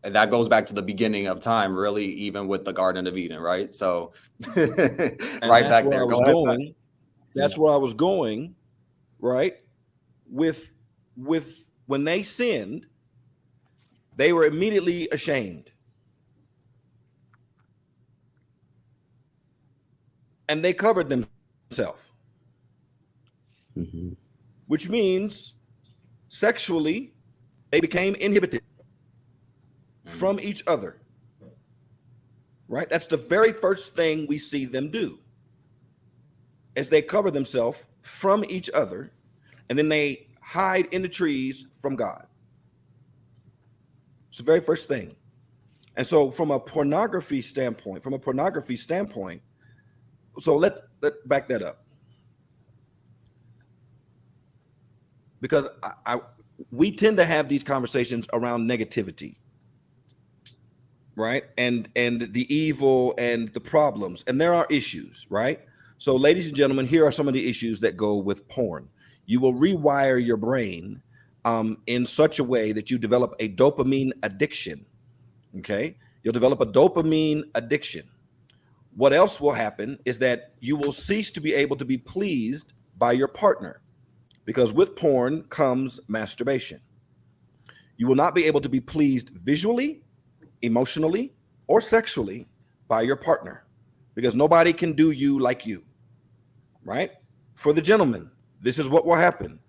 that 0.04 0.30
goes 0.30 0.48
back 0.48 0.68
to 0.68 0.74
the 0.74 0.82
beginning 0.82 1.28
of 1.28 1.40
time, 1.40 1.76
really, 1.76 2.06
even 2.06 2.48
with 2.48 2.66
the 2.66 2.74
Garden 2.74 3.08
of 3.08 3.18
Eden, 3.18 3.42
right? 3.42 3.74
So, 3.74 4.14
right 4.56 4.84
back 5.42 5.90
there. 5.90 6.06
Go 6.06 6.20
going, 6.20 6.76
that's 7.34 7.58
where 7.58 7.74
I 7.74 7.78
was 7.78 7.94
going, 7.94 8.56
right? 9.20 9.56
With 10.30 10.74
with 11.18 11.70
when 11.88 12.04
they 12.04 12.24
sinned, 12.24 12.86
they 14.16 14.34
were 14.34 14.46
immediately 14.46 15.08
ashamed. 15.12 15.72
And 20.48 20.64
they 20.64 20.74
covered 20.74 21.10
themselves. 21.70 22.12
Mm-hmm. 23.78 24.14
Which 24.68 24.90
means 24.90 25.54
sexually, 26.30 27.14
they 27.72 27.80
became 27.80 28.16
inhibited 28.16 28.62
from 30.06 30.40
each 30.40 30.64
other. 30.68 30.98
Right? 32.68 32.90
That's 32.90 33.08
the 33.08 33.18
very 33.18 33.54
first 33.54 33.96
thing 33.96 34.26
we 34.28 34.38
see 34.38 34.66
them 34.66 34.90
do. 34.90 35.20
As 36.76 36.90
they 36.90 37.02
cover 37.02 37.32
themselves 37.32 37.86
from 38.02 38.44
each 38.50 38.70
other 38.72 39.12
and 39.70 39.78
then 39.78 39.90
they 39.90 40.28
hide 40.42 40.88
in 40.92 41.02
the 41.02 41.10
trees 41.10 41.68
from 41.80 41.96
God. 41.96 42.26
It's 44.30 44.38
the 44.38 44.44
very 44.44 44.62
first 44.62 44.88
thing. 44.88 45.16
And 45.96 46.06
so 46.06 46.30
from 46.30 46.52
a 46.52 46.60
pornography 46.60 47.42
standpoint, 47.42 48.04
from 48.04 48.14
a 48.14 48.20
pornography 48.20 48.76
standpoint, 48.76 49.42
so 50.40 50.56
let 50.58 50.78
let 51.02 51.28
back 51.28 51.48
that 51.50 51.62
up. 51.62 51.86
Because 55.42 55.68
I, 55.84 55.94
I 56.06 56.20
we 56.72 56.92
tend 56.92 57.18
to 57.18 57.26
have 57.26 57.50
these 57.50 57.64
conversations 57.64 58.28
around 58.34 58.70
negativity 58.70 59.36
right? 61.16 61.46
And 61.58 61.90
and 61.96 62.34
the 62.34 62.54
evil 62.54 63.16
and 63.18 63.54
the 63.54 63.62
problems 63.62 64.24
and 64.28 64.40
there 64.42 64.54
are 64.54 64.68
issues 64.70 65.28
right? 65.30 65.62
So 65.98 66.16
ladies 66.16 66.48
and 66.48 66.56
gentlemen 66.56 66.88
here 66.88 67.06
are 67.06 67.12
some 67.12 67.28
of 67.28 67.34
the 67.34 67.50
issues 67.50 67.82
that 67.82 67.98
go 67.98 68.18
with 68.18 68.48
porn. 68.50 68.90
You 69.26 69.40
will 69.40 69.54
rewire 69.54 70.24
your 70.24 70.38
brain 70.38 71.02
um, 71.46 71.78
in 71.88 72.06
such 72.06 72.40
a 72.40 72.44
way 72.44 72.74
that 72.74 72.92
you 72.92 72.98
develop 72.98 73.36
a 73.40 73.50
dopamine 73.50 74.12
addiction 74.24 74.86
okay? 75.60 75.98
You'll 76.24 76.34
develop 76.34 76.62
a 76.62 76.66
dopamine 76.66 77.44
addiction 77.56 78.10
what 78.96 79.14
else 79.14 79.42
will 79.42 79.52
happen 79.52 80.00
is 80.06 80.18
that 80.20 80.54
you 80.60 80.76
will 80.76 80.92
cease 80.92 81.32
to 81.32 81.42
be 81.42 81.54
able 81.54 81.76
to 81.76 81.86
be 81.86 81.98
pleased 81.98 82.74
by 82.98 83.12
your 83.12 83.28
partner 83.28 83.82
because 84.46 84.72
with 84.72 84.96
porn 84.96 85.44
comes 85.44 86.00
masturbation 86.08 86.80
you 87.98 88.08
will 88.08 88.16
not 88.16 88.36
be 88.36 88.46
able 88.46 88.62
to 88.62 88.70
be 88.70 88.80
pleased 88.80 89.30
visually 89.30 90.02
emotionally 90.62 91.34
or 91.68 91.80
sexually 91.80 92.48
by 92.88 93.02
your 93.02 93.16
partner 93.16 93.66
because 94.16 94.36
nobody 94.36 94.74
can 94.74 94.94
do 94.94 95.12
you 95.12 95.40
like 95.40 95.66
you. 95.66 95.84
Right? 96.84 97.12
For 97.56 97.74
the 97.74 97.82
gentleman, 97.82 98.32
this 98.62 98.80
is 98.80 98.90
what 98.90 99.06
will 99.06 99.16
happen. 99.16 99.60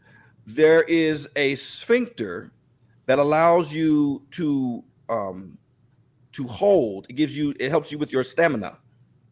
There 0.47 0.83
is 0.83 1.29
a 1.37 1.55
sphincter 1.55 2.53
that 3.07 3.19
allows 3.19 3.73
you 3.73 4.23
to 4.33 4.85
um, 5.09 5.59
to 6.33 6.47
hold. 6.47 7.07
It 7.09 7.15
gives 7.15 7.37
you. 7.37 7.55
It 7.59 7.71
helps 7.71 7.91
you 7.91 7.99
with 7.99 8.13
your 8.13 8.23
stamina. 8.23 8.79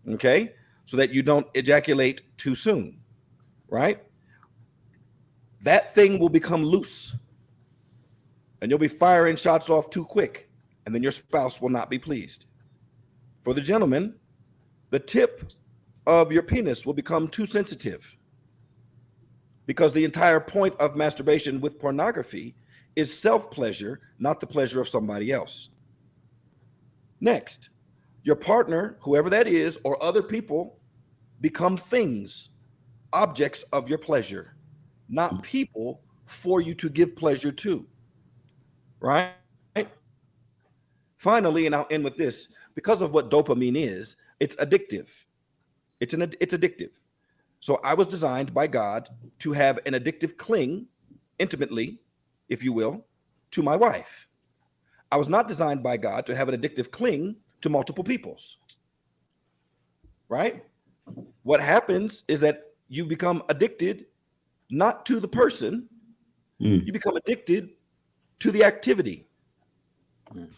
Okay, 0.09 0.55
so 0.85 0.97
that 0.97 1.13
you 1.13 1.23
don't 1.23 1.47
ejaculate 1.55 2.23
too 2.37 2.55
soon. 2.55 2.99
Right? 3.69 4.03
That 5.63 5.95
thing 5.95 6.19
will 6.19 6.29
become 6.29 6.63
loose, 6.63 7.17
and 8.61 8.71
you'll 8.71 8.79
be 8.79 8.89
firing 8.89 9.37
shots 9.37 9.71
off 9.71 9.91
too 9.91 10.05
quick 10.05 10.51
and 10.87 10.95
then 10.95 11.03
your 11.03 11.13
spouse 11.13 11.61
will 11.61 11.71
not 11.71 11.91
be 11.91 11.99
pleased. 11.99 12.47
For 13.41 13.55
the 13.55 13.61
gentleman, 13.61 14.15
the 14.91 14.99
tip 14.99 15.51
of 16.07 16.33
your 16.33 16.43
penis 16.43 16.85
will 16.85 16.95
become 16.95 17.29
too 17.29 17.47
sensitive 17.47 18.17
because 19.67 19.93
the 19.93 20.05
entire 20.05 20.41
point 20.41 20.75
of 20.79 20.97
masturbation 20.97 21.61
with 21.61 21.79
pornography 21.79 22.55
is 22.97 23.17
self 23.17 23.51
pleasure, 23.51 24.01
not 24.19 24.41
the 24.41 24.47
pleasure 24.47 24.81
of 24.81 24.89
somebody 24.89 25.33
else. 25.33 25.71
Next, 27.21 27.71
your 28.25 28.37
partner, 28.37 28.97
whoever 29.01 29.31
that 29.31 29.47
is, 29.47 29.79
or 29.85 30.03
other 30.03 30.23
people 30.23 30.79
become 31.41 31.77
things, 31.77 32.51
objects 33.13 33.63
of 33.73 33.89
your 33.89 33.99
pleasure, 33.99 34.57
not 35.09 35.43
people 35.43 36.01
for 36.25 36.61
you 36.61 36.75
to 36.75 36.89
give 36.89 37.15
pleasure 37.15 37.53
to. 37.53 37.87
Right? 38.99 39.31
Finally, 41.19 41.67
and 41.67 41.75
I'll 41.75 41.87
end 41.91 42.05
with 42.05 42.17
this 42.17 42.49
because 42.75 43.01
of 43.01 43.13
what 43.13 43.31
dopamine 43.31 43.77
is, 43.77 44.17
it's 44.41 44.57
addictive. 44.57 45.25
It's 46.01 46.13
an 46.13 46.35
it's 46.41 46.55
addictive. 46.55 46.91
So 47.61 47.81
I 47.83 47.95
was 47.95 48.07
designed 48.07 48.53
by 48.53 48.67
God 48.67 49.09
to 49.39 49.53
have 49.53 49.79
an 49.87 49.95
addictive 49.95 50.37
cling 50.37 50.87
intimately, 51.39 52.01
if 52.51 52.63
you 52.63 52.73
will, 52.73 53.07
to 53.53 53.63
my 53.63 53.77
wife. 53.77 54.29
I 55.11 55.17
was 55.17 55.29
not 55.29 55.49
designed 55.49 55.83
by 55.83 55.97
God 55.97 56.27
to 56.27 56.37
have 56.37 56.49
an 56.49 56.61
addictive 56.61 56.91
cling 56.91 57.37
to 57.65 57.71
multiple 57.71 58.05
peoples. 58.05 58.59
Right? 60.29 60.65
What 61.43 61.61
happens 61.61 62.23
is 62.29 62.41
that 62.41 62.75
you 62.89 63.07
become 63.07 63.43
addicted 63.49 64.07
not 64.71 65.07
to 65.07 65.19
the 65.19 65.29
person, 65.29 65.89
mm. 66.61 66.85
you 66.85 66.93
become 66.93 67.17
addicted 67.17 67.71
to 68.41 68.51
the 68.51 68.65
activity. 68.65 69.27
Mm. 70.35 70.51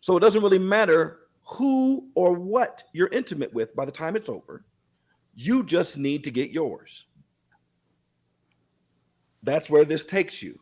So 0.00 0.16
it 0.16 0.20
doesn't 0.20 0.42
really 0.42 0.58
matter 0.58 1.20
who 1.44 2.08
or 2.14 2.32
what 2.32 2.84
you're 2.94 3.08
intimate 3.08 3.52
with 3.52 3.76
by 3.76 3.84
the 3.84 3.92
time 3.92 4.16
it's 4.16 4.30
over. 4.30 4.64
You 5.34 5.62
just 5.62 5.98
need 5.98 6.24
to 6.24 6.30
get 6.30 6.50
yours. 6.50 7.04
That's 9.42 9.68
where 9.68 9.84
this 9.84 10.06
takes 10.06 10.42
you. 10.42 10.58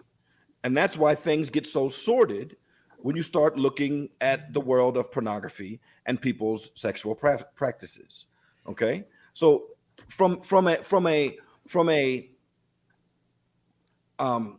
And 0.65 0.77
that's 0.77 0.99
why 0.99 1.15
things 1.15 1.51
get 1.51 1.67
so 1.67 1.87
sordid 1.87 2.57
when 3.05 3.15
you 3.15 3.23
start 3.23 3.59
looking 3.59 4.09
at 4.23 4.55
the 4.55 4.61
world 4.63 4.97
of 4.97 5.13
pornography 5.13 5.79
and 6.07 6.19
people's 6.19 6.71
sexual 6.75 7.15
pra- 7.15 7.45
practices. 7.55 8.25
Okay? 8.67 9.05
So 9.35 9.67
from 10.09 10.41
from 10.41 10.69
a 10.69 10.77
from 10.77 11.07
a 11.07 11.37
from 11.69 11.91
a 11.91 12.31
um 14.19 14.59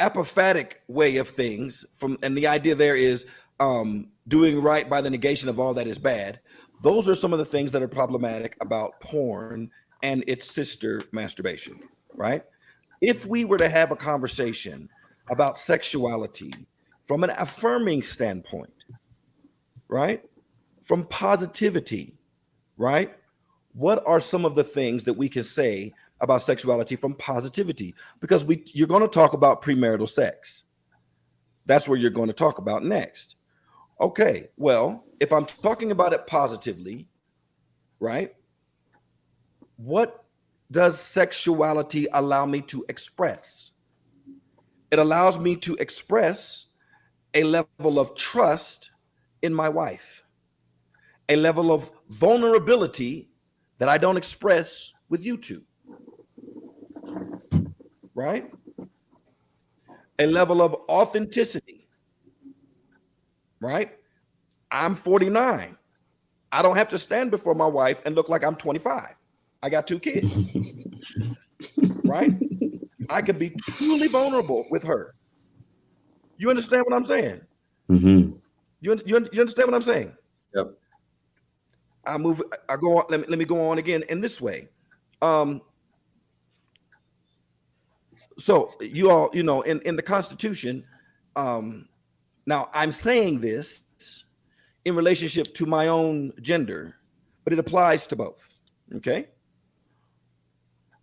apophatic 0.00 0.78
way 0.88 1.18
of 1.18 1.28
things 1.28 1.86
from 1.92 2.18
and 2.24 2.36
the 2.36 2.48
idea 2.48 2.74
there 2.74 2.96
is 2.96 3.24
um 3.60 4.08
doing 4.26 4.60
right 4.60 4.90
by 4.90 5.00
the 5.00 5.08
negation 5.08 5.48
of 5.48 5.60
all 5.60 5.74
that 5.74 5.86
is 5.86 5.98
bad 5.98 6.40
those 6.82 7.08
are 7.08 7.14
some 7.14 7.32
of 7.32 7.38
the 7.38 7.44
things 7.44 7.72
that 7.72 7.82
are 7.82 7.88
problematic 7.88 8.56
about 8.60 9.00
porn 9.00 9.70
and 10.02 10.24
its 10.26 10.50
sister 10.50 11.02
masturbation 11.12 11.78
right 12.14 12.42
if 13.00 13.26
we 13.26 13.44
were 13.44 13.58
to 13.58 13.68
have 13.68 13.90
a 13.90 13.96
conversation 13.96 14.88
about 15.30 15.56
sexuality 15.56 16.52
from 17.06 17.24
an 17.24 17.30
affirming 17.30 18.02
standpoint, 18.02 18.84
right? 19.88 20.22
From 20.82 21.04
positivity, 21.06 22.14
right? 22.76 23.16
What 23.72 24.02
are 24.06 24.20
some 24.20 24.44
of 24.44 24.54
the 24.54 24.64
things 24.64 25.04
that 25.04 25.14
we 25.14 25.28
can 25.28 25.44
say 25.44 25.92
about 26.20 26.42
sexuality 26.42 26.96
from 26.96 27.14
positivity? 27.14 27.94
Because 28.20 28.44
we 28.44 28.64
you're 28.72 28.88
going 28.88 29.02
to 29.02 29.08
talk 29.08 29.32
about 29.32 29.62
premarital 29.62 30.08
sex. 30.08 30.64
That's 31.66 31.88
where 31.88 31.98
you're 31.98 32.10
going 32.10 32.28
to 32.28 32.34
talk 32.34 32.58
about 32.58 32.84
next. 32.84 33.36
Okay, 34.00 34.48
well, 34.56 35.04
if 35.20 35.32
I'm 35.32 35.46
talking 35.46 35.90
about 35.90 36.12
it 36.12 36.26
positively, 36.26 37.08
right? 38.00 38.34
What 39.76 40.24
does 40.70 41.00
sexuality 41.00 42.06
allow 42.12 42.46
me 42.46 42.60
to 42.62 42.84
express? 42.88 43.72
It 44.90 44.98
allows 44.98 45.38
me 45.38 45.56
to 45.56 45.74
express 45.76 46.65
a 47.36 47.44
level 47.44 48.00
of 48.00 48.16
trust 48.16 48.90
in 49.42 49.52
my 49.54 49.68
wife, 49.68 50.24
a 51.28 51.36
level 51.36 51.70
of 51.70 51.90
vulnerability 52.08 53.28
that 53.78 53.90
I 53.90 53.98
don't 53.98 54.16
express 54.16 54.94
with 55.10 55.22
you 55.22 55.36
two. 55.36 55.62
Right? 58.14 58.50
A 60.18 60.26
level 60.26 60.62
of 60.62 60.74
authenticity. 60.88 61.86
Right? 63.60 63.92
I'm 64.70 64.94
49. 64.94 65.76
I 66.52 66.62
don't 66.62 66.76
have 66.76 66.88
to 66.88 66.98
stand 66.98 67.30
before 67.30 67.54
my 67.54 67.66
wife 67.66 68.00
and 68.06 68.14
look 68.14 68.30
like 68.30 68.44
I'm 68.44 68.56
25. 68.56 69.14
I 69.62 69.68
got 69.68 69.86
two 69.86 69.98
kids. 69.98 70.52
right? 72.06 72.30
I 73.10 73.20
can 73.20 73.36
be 73.36 73.50
truly 73.50 74.08
vulnerable 74.08 74.64
with 74.70 74.84
her. 74.84 75.14
You 76.36 76.50
understand 76.50 76.84
what 76.86 76.96
I'm 76.96 77.04
saying? 77.04 77.40
Mm-hmm. 77.90 78.32
You, 78.80 78.98
you, 79.06 79.28
you 79.32 79.40
understand 79.40 79.68
what 79.68 79.74
I'm 79.74 79.82
saying? 79.82 80.14
Yep. 80.54 80.72
I 82.04 82.18
move. 82.18 82.42
I 82.68 82.76
go 82.76 82.98
on. 82.98 83.04
Let 83.08 83.20
me 83.20 83.26
let 83.28 83.38
me 83.38 83.44
go 83.44 83.68
on 83.68 83.78
again 83.78 84.04
in 84.08 84.20
this 84.20 84.40
way. 84.40 84.68
Um. 85.22 85.60
So 88.38 88.74
you 88.80 89.10
all, 89.10 89.30
you 89.32 89.42
know, 89.42 89.62
in 89.62 89.80
in 89.80 89.96
the 89.96 90.02
Constitution, 90.02 90.84
um, 91.34 91.88
now 92.46 92.68
I'm 92.72 92.92
saying 92.92 93.40
this 93.40 93.84
in 94.84 94.94
relationship 94.94 95.52
to 95.54 95.66
my 95.66 95.88
own 95.88 96.32
gender, 96.42 96.94
but 97.42 97.52
it 97.52 97.58
applies 97.58 98.06
to 98.08 98.16
both. 98.16 98.58
Okay 98.94 99.26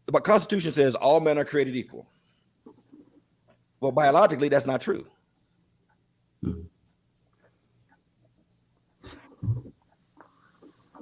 the 0.06 0.22
Constitution 0.22 0.72
says 0.72 0.96
all 0.96 1.20
men 1.20 1.38
are 1.38 1.46
created 1.46 1.76
equal. 1.76 2.08
Well, 3.80 3.92
biologically, 3.92 4.50
that's 4.50 4.66
not 4.66 4.82
true. 4.82 5.06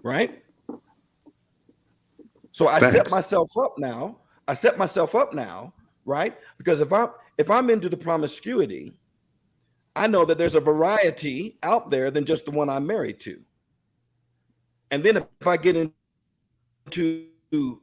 Right? 0.03 0.43
So 2.51 2.67
I 2.67 2.79
Facts. 2.79 2.93
set 2.93 3.11
myself 3.11 3.57
up 3.57 3.77
now. 3.77 4.17
I 4.47 4.53
set 4.53 4.77
myself 4.77 5.15
up 5.15 5.33
now, 5.33 5.73
right? 6.05 6.37
Because 6.57 6.81
if 6.81 6.91
I'm 6.91 7.09
if 7.37 7.49
I'm 7.49 7.69
into 7.69 7.89
the 7.89 7.97
promiscuity, 7.97 8.93
I 9.95 10.07
know 10.07 10.25
that 10.25 10.37
there's 10.37 10.55
a 10.55 10.59
variety 10.59 11.57
out 11.63 11.89
there 11.89 12.11
than 12.11 12.25
just 12.25 12.45
the 12.45 12.51
one 12.51 12.69
I'm 12.69 12.85
married 12.85 13.19
to. 13.21 13.41
And 14.89 15.03
then 15.03 15.17
if 15.17 15.47
I 15.47 15.57
get 15.57 15.75
into 15.75 17.79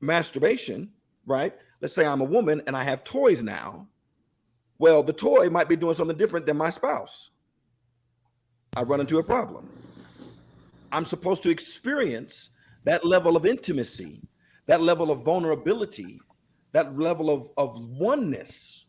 masturbation, 0.00 0.90
right? 1.26 1.54
Let's 1.80 1.94
say 1.94 2.06
I'm 2.06 2.20
a 2.20 2.24
woman 2.24 2.62
and 2.66 2.76
I 2.76 2.84
have 2.84 3.04
toys 3.04 3.42
now. 3.42 3.86
Well, 4.78 5.02
the 5.02 5.12
toy 5.12 5.50
might 5.50 5.68
be 5.68 5.76
doing 5.76 5.94
something 5.94 6.16
different 6.16 6.46
than 6.46 6.56
my 6.56 6.70
spouse. 6.70 7.30
I 8.76 8.82
run 8.82 9.00
into 9.00 9.18
a 9.18 9.24
problem. 9.24 9.68
I'm 10.92 11.04
supposed 11.04 11.42
to 11.42 11.50
experience 11.50 12.50
that 12.84 13.04
level 13.04 13.36
of 13.36 13.44
intimacy, 13.44 14.22
that 14.66 14.80
level 14.80 15.10
of 15.10 15.24
vulnerability, 15.24 16.20
that 16.72 16.98
level 16.98 17.30
of, 17.30 17.50
of 17.56 17.88
oneness 17.88 18.86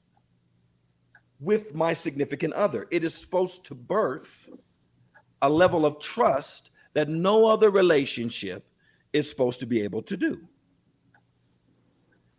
with 1.40 1.74
my 1.74 1.94
significant 1.94 2.54
other. 2.54 2.88
It 2.92 3.04
is 3.04 3.14
supposed 3.14 3.66
to 3.66 3.76
birth 3.76 4.50
a 5.42 5.50
level 5.50 5.86
of 5.86 6.00
trust 6.00 6.72
that 6.94 7.10
no 7.10 7.48
other 7.48 7.70
relationship 7.70 8.66
is 9.14 9.30
supposed 9.30 9.60
to 9.62 9.66
be 9.66 9.82
able 9.82 10.02
to 10.04 10.18
do. 10.18 10.42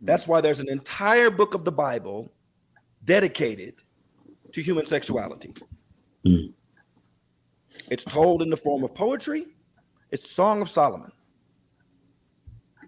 That's 0.01 0.27
why 0.27 0.41
there's 0.41 0.59
an 0.59 0.69
entire 0.69 1.29
book 1.29 1.53
of 1.53 1.65
the 1.65 1.71
Bible 1.71 2.31
dedicated 3.05 3.75
to 4.51 4.61
human 4.61 4.85
sexuality. 4.85 5.53
Mm. 6.25 6.53
It's 7.89 8.03
told 8.03 8.41
in 8.41 8.49
the 8.49 8.57
form 8.57 8.83
of 8.83 8.93
poetry. 8.93 9.47
It's 10.11 10.29
Song 10.29 10.61
of 10.61 10.69
Solomon. 10.69 11.11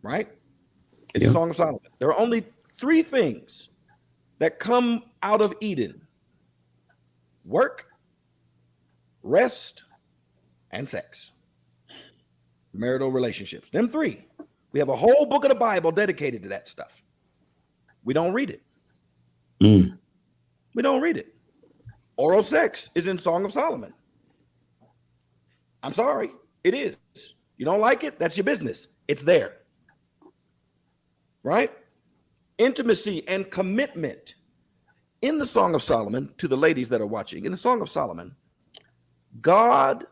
Right? 0.02 0.30
It's 1.16 1.26
yeah. 1.26 1.32
Song 1.32 1.50
of 1.50 1.56
Solomon. 1.56 1.80
There 2.00 2.10
are 2.10 2.20
only 2.20 2.46
three 2.78 3.02
things 3.02 3.70
that 4.40 4.60
come 4.60 5.04
out 5.22 5.42
of 5.42 5.54
Eden 5.62 6.02
work, 7.46 7.88
rest, 9.22 9.84
and 10.72 10.88
sex. 10.88 11.32
Marital 12.74 13.12
relationships. 13.12 13.70
Them 13.70 13.88
three. 13.88 14.26
We 14.72 14.80
have 14.80 14.90
a 14.90 14.96
whole 14.96 15.26
book 15.26 15.44
of 15.44 15.50
the 15.50 15.56
Bible 15.56 15.92
dedicated 15.92 16.42
to 16.44 16.50
that 16.50 16.68
stuff. 16.68 17.04
We 18.04 18.14
don't 18.14 18.34
read 18.34 18.50
it. 18.50 18.64
Mm. 19.62 19.98
We 20.74 20.82
don't 20.82 21.02
read 21.02 21.18
it. 21.18 21.34
Oral 22.18 22.44
sex 22.44 22.90
is 22.96 23.08
in 23.08 23.18
Song 23.18 23.46
of 23.46 23.52
Solomon. 23.52 23.94
I'm 25.82 25.94
sorry, 25.94 26.32
it 26.64 26.74
is. 26.74 26.98
You 27.58 27.66
don't 27.66 27.82
like 27.82 28.04
it? 28.04 28.20
That's 28.20 28.38
your 28.38 28.44
business. 28.44 28.88
It's 29.08 29.24
there. 29.24 29.58
Right? 31.44 31.72
Intimacy 32.58 33.28
and 33.28 33.50
commitment 33.50 34.36
in 35.22 35.40
the 35.40 35.46
Song 35.46 35.76
of 35.76 35.82
Solomon 35.82 36.30
to 36.38 36.48
the 36.48 36.58
ladies 36.58 36.90
that 36.90 37.02
are 37.02 37.08
watching. 37.08 37.46
In 37.46 37.52
the 37.52 37.58
Song 37.58 37.82
of 37.82 37.90
Solomon, 37.90 38.36
God 39.42 40.06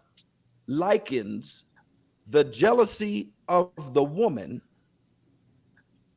likens 0.67 1.63
the 2.27 2.43
jealousy 2.43 3.33
of 3.47 3.71
the 3.93 4.03
woman 4.03 4.61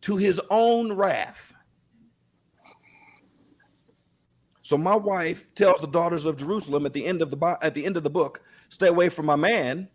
to 0.02 0.16
his 0.16 0.40
own 0.50 0.92
wrath. 0.92 1.54
So 4.64 4.78
my 4.78 4.96
wife 4.96 5.54
tells 5.54 5.78
the 5.82 5.86
daughters 5.86 6.24
of 6.24 6.38
Jerusalem 6.38 6.86
at 6.86 6.94
the 6.94 7.04
end 7.04 7.20
of 7.20 7.28
the 7.28 7.58
at 7.60 7.74
the 7.74 7.84
end 7.84 7.98
of 7.98 8.02
the 8.02 8.08
book, 8.08 8.40
"Stay 8.70 8.88
away 8.88 9.10
from 9.10 9.26
my 9.26 9.36
man," 9.36 9.90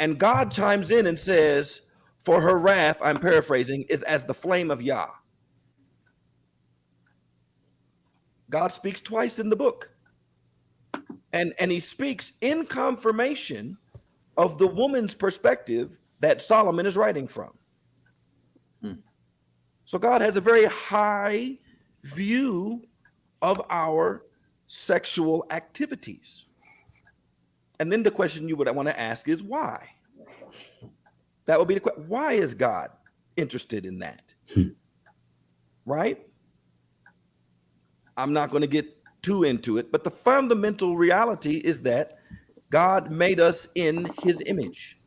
and 0.00 0.18
God 0.18 0.50
chimes 0.50 0.90
in 0.90 1.06
and 1.06 1.16
says, 1.16 1.82
"For 2.18 2.40
her 2.40 2.58
wrath, 2.58 2.98
I'm 3.00 3.20
paraphrasing, 3.20 3.84
is 3.84 4.02
as 4.02 4.24
the 4.24 4.34
flame 4.34 4.68
of 4.68 4.82
Yah." 4.82 5.10
God 8.50 8.72
speaks 8.72 9.00
twice 9.00 9.38
in 9.38 9.48
the 9.48 9.54
book, 9.54 9.92
and 11.32 11.54
and 11.60 11.70
He 11.70 11.78
speaks 11.78 12.32
in 12.40 12.66
confirmation 12.66 13.78
of 14.36 14.58
the 14.58 14.66
woman's 14.66 15.14
perspective 15.14 16.00
that 16.18 16.42
Solomon 16.42 16.84
is 16.84 16.96
writing 16.96 17.28
from. 17.28 17.56
Hmm. 18.82 18.94
So 19.84 20.00
God 20.00 20.20
has 20.20 20.34
a 20.34 20.40
very 20.40 20.64
high 20.64 21.58
view 22.02 22.82
of 23.42 23.62
our 23.70 24.24
sexual 24.66 25.44
activities. 25.50 26.46
And 27.78 27.90
then 27.90 28.02
the 28.02 28.10
question 28.10 28.48
you 28.48 28.56
would 28.56 28.68
want 28.74 28.88
to 28.88 29.00
ask 29.00 29.28
is 29.28 29.42
why? 29.42 29.88
That 31.46 31.58
would 31.58 31.66
be 31.66 31.74
the 31.74 31.80
question. 31.80 32.04
Why 32.08 32.34
is 32.34 32.54
God 32.54 32.90
interested 33.36 33.86
in 33.86 33.98
that? 34.00 34.34
Hmm. 34.54 34.68
Right? 35.86 36.24
I'm 38.16 38.32
not 38.32 38.50
going 38.50 38.60
to 38.60 38.66
get 38.66 38.86
too 39.22 39.44
into 39.44 39.78
it, 39.78 39.90
but 39.90 40.04
the 40.04 40.10
fundamental 40.10 40.96
reality 40.96 41.56
is 41.56 41.80
that 41.82 42.18
God 42.70 43.10
made 43.10 43.40
us 43.40 43.68
in 43.74 44.08
his 44.22 44.42
image. 44.46 44.98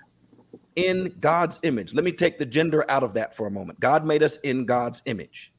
In 0.76 1.16
God's 1.20 1.60
image. 1.64 1.94
Let 1.94 2.04
me 2.04 2.12
take 2.12 2.40
the 2.40 2.46
gender 2.46 2.90
out 2.90 3.04
of 3.04 3.14
that 3.14 3.36
for 3.36 3.48
a 3.48 3.52
moment. 3.52 3.80
God 3.80 4.06
made 4.06 4.24
us 4.24 4.38
in 4.38 4.66
God's 4.66 5.02
image. 5.06 5.53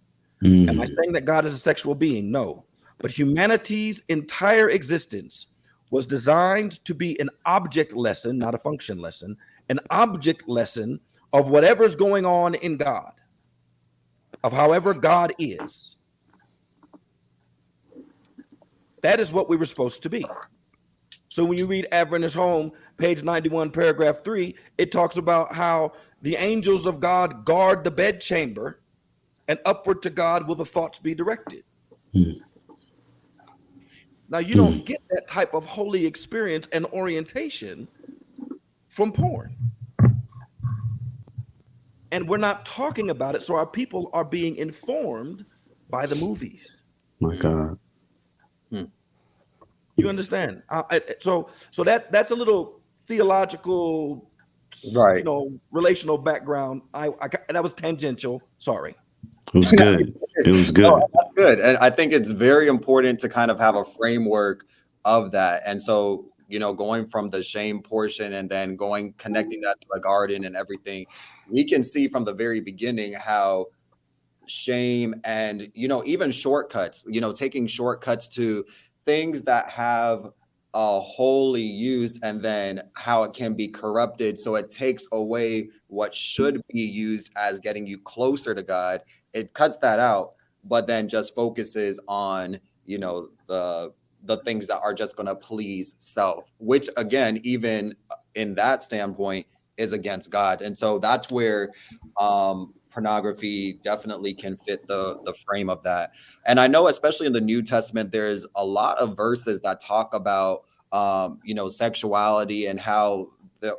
Mm. 0.44 0.68
Am 0.68 0.80
I 0.80 0.85
saying 0.85 1.12
that 1.14 1.24
God 1.24 1.46
is 1.46 1.54
a 1.54 1.59
sexual 1.59 1.94
being? 1.94 2.30
No. 2.30 2.64
But 2.98 3.11
humanity's 3.11 4.02
entire 4.09 4.70
existence 4.70 5.46
was 5.90 6.07
designed 6.07 6.85
to 6.85 6.94
be 6.94 7.18
an 7.18 7.30
object 7.46 7.94
lesson, 7.94 8.38
not 8.38 8.54
a 8.54 8.59
function 8.59 8.98
lesson, 8.98 9.37
an 9.68 9.80
object 9.90 10.48
lesson 10.48 11.00
of 11.33 11.48
whatever's 11.48 11.96
going 11.96 12.26
on 12.26 12.54
in 12.57 12.76
God, 12.76 13.12
of 14.42 14.52
however 14.52 14.92
God 14.92 15.33
is. 15.38 15.96
That 19.00 19.20
is 19.20 19.33
what 19.33 19.48
we 19.48 19.57
were 19.57 19.64
supposed 19.64 20.02
to 20.02 20.11
be. 20.11 20.24
So 21.28 21.44
when 21.44 21.59
you 21.59 21.66
read 21.66 21.88
Adventist 21.90 22.37
Home, 22.37 22.72
page 22.96 23.22
91, 23.22 23.70
paragraph 23.70 24.22
3, 24.22 24.54
it 24.78 24.92
talks 24.92 25.16
about 25.16 25.54
how 25.54 25.92
the 26.22 26.37
angels 26.37 26.87
of 26.87 27.00
God 27.00 27.44
guard 27.44 27.83
the 27.83 27.90
bedchamber 27.90 28.80
and 29.48 29.59
upward 29.64 30.02
to 30.02 30.11
God 30.11 30.46
will 30.46 30.54
the 30.54 30.64
thoughts 30.64 30.98
be 30.98 31.14
directed. 31.14 31.64
Hmm. 32.12 32.33
Now, 34.28 34.38
you 34.38 34.54
don't 34.54 34.78
hmm. 34.78 34.85
get 34.85 35.02
that 35.11 35.28
type 35.28 35.54
of 35.54 35.66
holy 35.66 36.07
experience 36.07 36.68
and 36.72 36.87
orientation 36.87 37.88
from 38.88 39.12
porn. 39.12 39.57
And 42.11 42.28
we're 42.28 42.38
not 42.38 42.64
talking 42.64 43.11
about 43.11 43.35
it. 43.35 43.42
So 43.42 43.57
our 43.57 43.66
people 43.66 44.09
are 44.12 44.24
being 44.24 44.57
informed 44.57 45.44
by 45.90 46.07
the 46.07 46.14
movies. 46.14 46.83
My 47.20 47.37
God. 47.37 47.78
Hmm. 48.70 48.85
You 49.96 50.09
understand? 50.09 50.62
Uh, 50.68 51.00
so, 51.20 51.50
so 51.70 51.85
that 51.85 52.11
that's 52.11 52.30
a 52.30 52.35
little 52.35 52.80
theological, 53.07 54.30
right? 54.94 55.18
You 55.18 55.24
know, 55.24 55.61
relational 55.70 56.18
background. 56.18 56.83
I, 56.92 57.09
I 57.20 57.28
that 57.50 57.62
was 57.62 57.74
tangential. 57.74 58.42
Sorry. 58.59 58.96
It 59.54 59.58
was 59.58 59.72
good. 59.72 60.20
It 60.44 60.50
was 60.50 60.72
good. 60.72 60.82
No, 60.82 61.08
good. 61.36 61.60
And 61.60 61.78
I 61.78 61.88
think 61.88 62.12
it's 62.12 62.30
very 62.30 62.66
important 62.66 63.20
to 63.20 63.28
kind 63.28 63.50
of 63.50 63.58
have 63.60 63.76
a 63.76 63.84
framework 63.84 64.66
of 65.04 65.30
that. 65.30 65.62
And 65.64 65.80
so, 65.80 66.26
you 66.48 66.58
know, 66.58 66.72
going 66.72 67.06
from 67.06 67.28
the 67.28 67.42
shame 67.42 67.80
portion 67.80 68.34
and 68.34 68.50
then 68.50 68.74
going 68.74 69.14
connecting 69.16 69.60
that 69.60 69.80
to 69.80 69.86
the 69.92 70.00
garden 70.00 70.44
and 70.44 70.56
everything, 70.56 71.06
we 71.48 71.64
can 71.64 71.84
see 71.84 72.08
from 72.08 72.24
the 72.24 72.34
very 72.34 72.60
beginning 72.60 73.12
how 73.12 73.66
shame 74.46 75.14
and 75.24 75.70
you 75.74 75.88
know 75.88 76.02
even 76.04 76.30
shortcuts 76.30 77.06
you 77.08 77.18
know 77.18 77.32
taking 77.32 77.66
shortcuts 77.66 78.28
to 78.28 78.62
things 79.06 79.42
that 79.42 79.70
have 79.70 80.28
a 80.74 81.00
holy 81.00 81.62
use 81.62 82.18
and 82.22 82.42
then 82.42 82.82
how 82.94 83.22
it 83.22 83.32
can 83.32 83.54
be 83.54 83.68
corrupted 83.68 84.38
so 84.38 84.56
it 84.56 84.70
takes 84.70 85.06
away 85.12 85.68
what 85.86 86.14
should 86.14 86.60
be 86.68 86.82
used 86.82 87.30
as 87.36 87.58
getting 87.58 87.86
you 87.86 87.98
closer 87.98 88.54
to 88.54 88.62
god 88.62 89.00
it 89.35 89.53
cuts 89.53 89.77
that 89.79 89.99
out 89.99 90.33
but 90.64 90.87
then 90.87 91.09
just 91.09 91.35
focuses 91.35 92.01
on 92.09 92.59
you 92.87 92.99
know 92.99 93.29
the 93.47 93.92
the 94.25 94.38
things 94.38 94.66
that 94.66 94.81
are 94.81 94.94
just 94.94 95.16
going 95.16 95.27
to 95.27 95.35
please 95.35 95.97
self 95.99 96.51
which 96.59 96.88
again 96.97 97.38
even 97.42 97.94
in 98.35 98.55
that 98.55 98.83
standpoint 98.83 99.47
is 99.77 99.92
against 99.92 100.31
god. 100.31 100.62
And 100.62 100.77
so 100.77 100.99
that's 100.99 101.31
where 101.31 101.73
um 102.18 102.75
pornography 102.90 103.81
definitely 103.83 104.33
can 104.35 104.57
fit 104.59 104.87
the 104.87 105.20
the 105.25 105.35
frame 105.35 105.68
of 105.68 105.83
that. 105.83 106.12
And 106.47 106.61
i 106.61 106.66
know 106.66 106.88
especially 106.88 107.27
in 107.27 107.33
the 107.33 107.40
new 107.40 107.62
testament 107.62 108.12
there's 108.12 108.47
a 108.55 108.64
lot 108.64 108.99
of 108.99 109.16
verses 109.16 109.61
that 109.61 109.81
talk 109.81 110.14
about 110.14 110.64
um 110.92 111.40
you 111.44 111.55
know 111.55 111.68
sexuality 111.68 112.66
and 112.66 112.79
how 112.79 113.29
the 113.61 113.77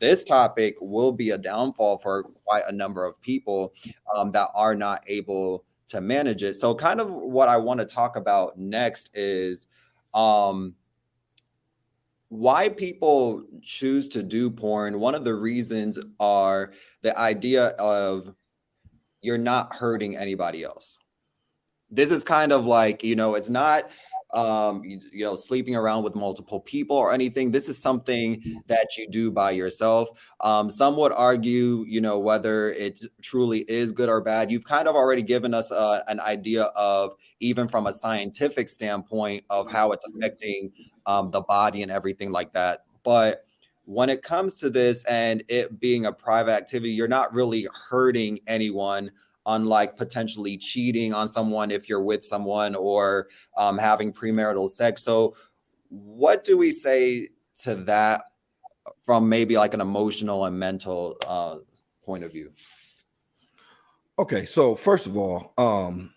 this 0.00 0.24
topic 0.24 0.76
will 0.80 1.12
be 1.12 1.30
a 1.30 1.38
downfall 1.38 1.98
for 1.98 2.24
quite 2.44 2.64
a 2.68 2.72
number 2.72 3.04
of 3.04 3.20
people 3.20 3.72
um, 4.14 4.30
that 4.32 4.48
are 4.54 4.74
not 4.74 5.02
able 5.06 5.64
to 5.88 6.00
manage 6.00 6.42
it. 6.42 6.54
So, 6.54 6.74
kind 6.74 7.00
of 7.00 7.10
what 7.10 7.48
I 7.48 7.56
want 7.56 7.80
to 7.80 7.86
talk 7.86 8.16
about 8.16 8.58
next 8.58 9.10
is 9.14 9.66
um, 10.14 10.74
why 12.28 12.68
people 12.68 13.44
choose 13.62 14.08
to 14.10 14.22
do 14.22 14.50
porn. 14.50 15.00
One 15.00 15.14
of 15.14 15.24
the 15.24 15.34
reasons 15.34 15.98
are 16.20 16.72
the 17.02 17.18
idea 17.18 17.68
of 17.78 18.34
you're 19.22 19.38
not 19.38 19.74
hurting 19.74 20.16
anybody 20.16 20.62
else. 20.62 20.98
This 21.90 22.12
is 22.12 22.22
kind 22.22 22.52
of 22.52 22.66
like, 22.66 23.02
you 23.02 23.16
know, 23.16 23.34
it's 23.34 23.48
not 23.48 23.90
um, 24.32 24.84
you, 24.84 25.00
you, 25.12 25.24
know, 25.24 25.36
sleeping 25.36 25.74
around 25.74 26.04
with 26.04 26.14
multiple 26.14 26.60
people 26.60 26.96
or 26.96 27.12
anything. 27.12 27.50
This 27.50 27.68
is 27.68 27.78
something 27.78 28.62
that 28.66 28.96
you 28.96 29.08
do 29.08 29.30
by 29.30 29.52
yourself. 29.52 30.10
Um, 30.40 30.68
some 30.68 30.96
would 30.96 31.12
argue, 31.12 31.84
you 31.88 32.00
know, 32.00 32.18
whether 32.18 32.70
it 32.70 33.00
truly 33.22 33.60
is 33.68 33.92
good 33.92 34.08
or 34.08 34.20
bad. 34.20 34.50
You've 34.50 34.64
kind 34.64 34.86
of 34.86 34.94
already 34.94 35.22
given 35.22 35.54
us 35.54 35.70
uh, 35.70 36.02
an 36.08 36.20
idea 36.20 36.64
of, 36.64 37.14
even 37.40 37.68
from 37.68 37.86
a 37.86 37.92
scientific 37.92 38.68
standpoint, 38.68 39.44
of 39.48 39.70
how 39.70 39.92
it's 39.92 40.04
affecting 40.14 40.72
um, 41.06 41.30
the 41.30 41.40
body 41.40 41.82
and 41.82 41.90
everything 41.90 42.30
like 42.30 42.52
that. 42.52 42.84
But 43.04 43.46
when 43.84 44.10
it 44.10 44.22
comes 44.22 44.56
to 44.56 44.68
this 44.68 45.02
and 45.04 45.42
it 45.48 45.80
being 45.80 46.04
a 46.04 46.12
private 46.12 46.52
activity, 46.52 46.92
you're 46.92 47.08
not 47.08 47.32
really 47.32 47.66
hurting 47.88 48.38
anyone 48.46 49.10
unlike 49.48 49.96
potentially 49.96 50.56
cheating 50.56 51.12
on 51.12 51.26
someone 51.26 51.70
if 51.70 51.88
you're 51.88 52.02
with 52.02 52.24
someone 52.24 52.74
or 52.74 53.28
um, 53.56 53.78
having 53.78 54.12
premarital 54.12 54.68
sex. 54.68 55.02
So, 55.02 55.34
what 55.88 56.44
do 56.44 56.56
we 56.56 56.70
say 56.70 57.28
to 57.62 57.74
that 57.74 58.24
from 59.02 59.28
maybe 59.28 59.56
like 59.56 59.74
an 59.74 59.80
emotional 59.80 60.44
and 60.44 60.58
mental 60.58 61.16
uh, 61.26 61.56
point 62.04 62.24
of 62.24 62.32
view? 62.32 62.52
Okay, 64.18 64.44
so 64.44 64.74
first 64.74 65.06
of 65.06 65.16
all, 65.16 65.54
um, 65.58 66.12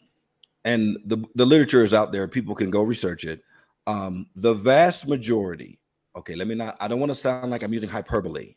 and 0.66 0.98
the 1.06 1.24
the 1.36 1.46
literature 1.46 1.84
is 1.84 1.94
out 1.94 2.12
there; 2.12 2.28
people 2.28 2.54
can 2.54 2.70
go 2.70 2.84
research 2.84 3.24
it. 3.24 3.42
Um, 3.88 4.28
the 4.36 4.54
vast 4.54 5.08
majority. 5.08 5.80
Okay, 6.16 6.36
let 6.36 6.48
me 6.48 6.56
not. 6.56 6.76
I 6.82 6.88
don't 6.88 7.00
want 7.00 7.12
to 7.12 7.16
sound 7.16 7.50
like 7.50 7.64
I'm 7.64 7.74
using 7.74 7.90
hyperbole, 7.90 8.56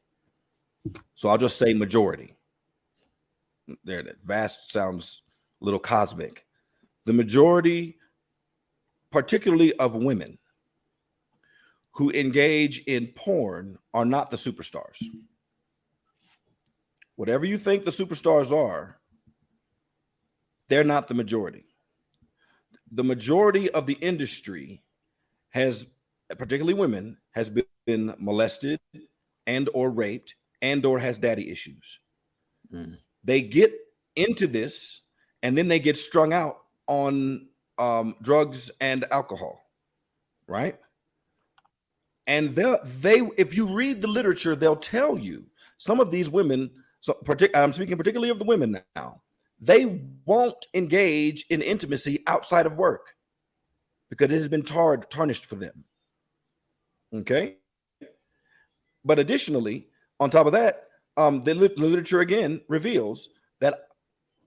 so 1.15 1.29
I'll 1.29 1.39
just 1.39 1.59
say 1.59 1.73
majority 1.73 2.37
there 3.85 4.03
that 4.03 4.23
vast 4.23 4.73
sounds 4.73 5.23
a 5.61 5.65
little 5.65 5.81
cosmic. 5.81 6.45
The 7.05 7.13
majority, 7.13 7.97
particularly 9.11 9.73
of 9.75 9.95
women 9.95 10.39
who 11.93 12.11
engage 12.11 12.81
in 12.87 13.09
porn, 13.09 13.79
are 13.93 14.05
not 14.05 14.31
the 14.31 14.37
superstars. 14.37 15.03
Whatever 17.17 17.45
you 17.45 17.57
think 17.57 17.85
the 17.85 17.93
superstars 17.93 18.51
are, 18.51 18.99
they're 20.69 20.85
not 20.85 21.07
the 21.07 21.15
majority. 21.15 21.65
The 22.91 23.05
majority 23.05 23.71
of 23.71 23.87
the 23.87 23.95
industry 23.95 24.83
has, 25.51 25.87
particularly 26.31 26.75
women, 26.75 27.19
has 27.33 27.51
been 27.87 28.15
molested 28.19 28.81
and 29.47 29.69
or 29.75 29.91
raped 29.91 30.35
and 30.63 30.85
or 30.85 30.99
has 30.99 31.19
daddy 31.19 31.51
issues. 31.51 32.01
Mm. 32.73 32.99
They 33.25 33.43
get 33.43 33.73
into 34.17 34.47
this 34.47 35.03
and 35.43 35.57
then 35.57 35.69
they 35.69 35.79
get 35.79 35.97
strung 35.97 36.33
out 36.33 36.59
on 36.87 37.49
um, 37.79 38.15
drugs 38.23 38.71
and 38.81 39.05
alcohol, 39.11 39.65
right? 40.47 40.79
And 42.27 42.55
they 42.55 42.77
they 43.01 43.21
if 43.37 43.57
you 43.57 43.67
read 43.67 44.01
the 44.01 44.09
literature, 44.09 44.57
they'll 44.57 44.77
tell 44.77 45.19
you 45.19 45.47
some 45.79 46.01
of 46.01 46.11
these 46.11 46.31
women. 46.31 46.71
So, 47.01 47.19
partic- 47.25 47.55
I'm 47.55 47.73
speaking 47.73 47.99
particularly 47.99 48.31
of 48.31 48.39
the 48.39 48.47
women 48.47 48.81
now. 48.97 49.23
They 49.61 50.01
won't 50.25 50.67
engage 50.73 51.45
in 51.51 51.61
intimacy 51.63 52.23
outside 52.27 52.67
of 52.67 52.79
work 52.79 53.15
because 54.11 54.33
it 54.33 54.41
has 54.41 54.49
been 54.49 54.63
tarred 54.63 55.11
tarnished 55.11 55.47
for 55.47 55.57
them. 55.57 55.85
Okay. 57.15 57.57
But 59.05 59.19
additionally, 59.19 59.89
on 60.19 60.31
top 60.31 60.47
of 60.47 60.53
that, 60.53 60.89
um, 61.17 61.43
the, 61.43 61.55
the 61.55 61.87
literature 61.87 62.21
again 62.21 62.61
reveals 62.69 63.29
that 63.61 63.89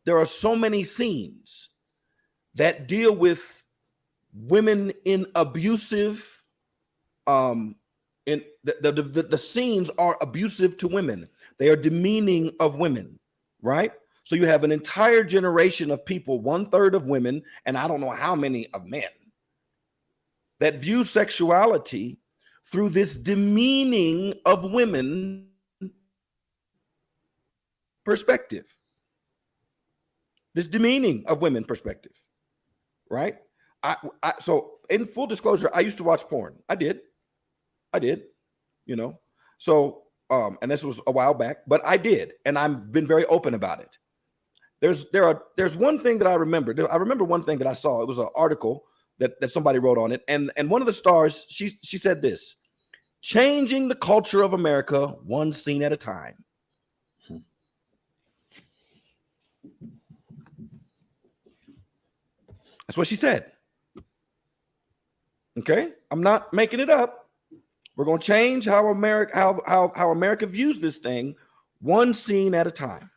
there 0.06 0.18
are 0.18 0.26
so 0.26 0.56
many 0.56 0.84
scenes 0.84 1.70
that 2.56 2.88
deal 2.88 3.16
with 3.16 3.64
women 4.34 4.92
in 5.06 5.26
abusive 5.36 6.44
um 7.26 7.76
in 8.26 8.44
the 8.64 8.76
the, 8.82 9.02
the, 9.02 9.24
the 9.24 9.38
scenes 9.38 9.90
are 9.98 10.18
abusive 10.22 10.78
to 10.78 10.88
women. 10.88 11.28
They 11.58 11.70
are 11.70 11.76
demeaning 11.76 12.52
of 12.60 12.78
women 12.78 13.20
right? 13.62 13.92
So 14.24 14.36
you 14.36 14.46
have 14.46 14.64
an 14.64 14.72
entire 14.72 15.24
generation 15.24 15.92
of 15.92 16.06
people, 16.06 16.42
one 16.42 16.70
third 16.70 16.96
of 16.96 17.08
women, 17.08 17.44
and 17.66 17.78
I 17.78 17.88
don't 17.88 18.02
know 18.02 18.12
how 18.12 18.36
many 18.36 18.68
of 18.74 18.86
men, 18.86 19.04
that 20.60 20.76
view 20.76 21.04
sexuality 21.04 22.20
through 22.66 22.90
this 22.90 23.16
demeaning 23.16 24.34
of 24.46 24.72
women 24.72 25.48
perspective. 28.08 28.74
This 30.56 30.66
demeaning 30.66 31.26
of 31.28 31.42
women 31.42 31.66
perspective, 31.66 32.14
right? 33.12 33.36
I, 33.84 33.98
I 34.24 34.34
so 34.40 34.78
in 34.90 35.06
full 35.06 35.28
disclosure, 35.28 35.70
I 35.74 35.82
used 35.82 35.98
to 35.98 36.06
watch 36.06 36.24
porn. 36.24 36.56
I 36.70 36.76
did, 36.76 37.02
I 37.92 38.00
did, 38.00 38.24
you 38.86 38.96
know. 38.96 39.20
So 39.58 40.04
um, 40.30 40.58
and 40.62 40.72
this 40.72 40.86
was 40.86 41.02
a 41.06 41.12
while 41.12 41.34
back, 41.34 41.58
but 41.68 41.86
I 41.86 41.98
did, 41.98 42.34
and 42.46 42.58
I've 42.58 42.94
been 42.94 43.06
very 43.06 43.26
open 43.26 43.54
about 43.54 43.82
it. 43.82 43.98
There's 44.80 45.10
there 45.12 45.26
are 45.26 45.44
there's 45.58 45.76
one 45.76 46.00
thing 46.00 46.20
that 46.20 46.28
I 46.28 46.36
remember. 46.36 46.74
I 46.90 46.96
remember 46.96 47.26
one 47.26 47.44
thing 47.44 47.58
that 47.58 47.68
I 47.68 47.74
saw. 47.74 48.02
It 48.02 48.08
was 48.08 48.20
an 48.20 48.30
article 48.38 48.86
that 49.20 49.42
that 49.42 49.52
somebody 49.52 49.80
wrote 49.80 49.98
on 49.98 50.14
it, 50.14 50.24
and 50.30 50.50
and 50.56 50.70
one 50.70 50.82
of 50.82 50.88
the 50.88 50.94
stars 50.94 51.46
she 51.50 51.78
she 51.84 51.98
said 51.98 52.22
this: 52.22 52.56
changing 53.22 53.90
the 53.90 53.96
culture 53.96 54.44
of 54.44 54.54
America 54.54 55.08
one 55.26 55.52
scene 55.52 55.84
at 55.84 55.92
a 55.92 55.98
time. 55.98 56.46
That's 62.88 62.98
what 62.98 63.08
she 63.08 63.16
said. 63.16 63.52
Okay, 65.58 65.94
I'm 66.12 66.22
not 66.22 66.54
making 66.54 66.80
it 66.80 66.90
up. 66.90 67.30
We're 67.96 68.06
going 68.06 68.20
to 68.20 68.26
change 68.26 68.66
how 68.66 68.88
America 68.88 69.36
how, 69.36 69.62
how 69.66 69.92
how 69.96 70.12
America 70.12 70.46
views 70.46 70.80
this 70.80 70.98
thing 70.98 71.36
one 71.82 72.14
scene 72.14 72.54
at 72.54 72.68
a 72.68 72.72
time. 72.72 73.10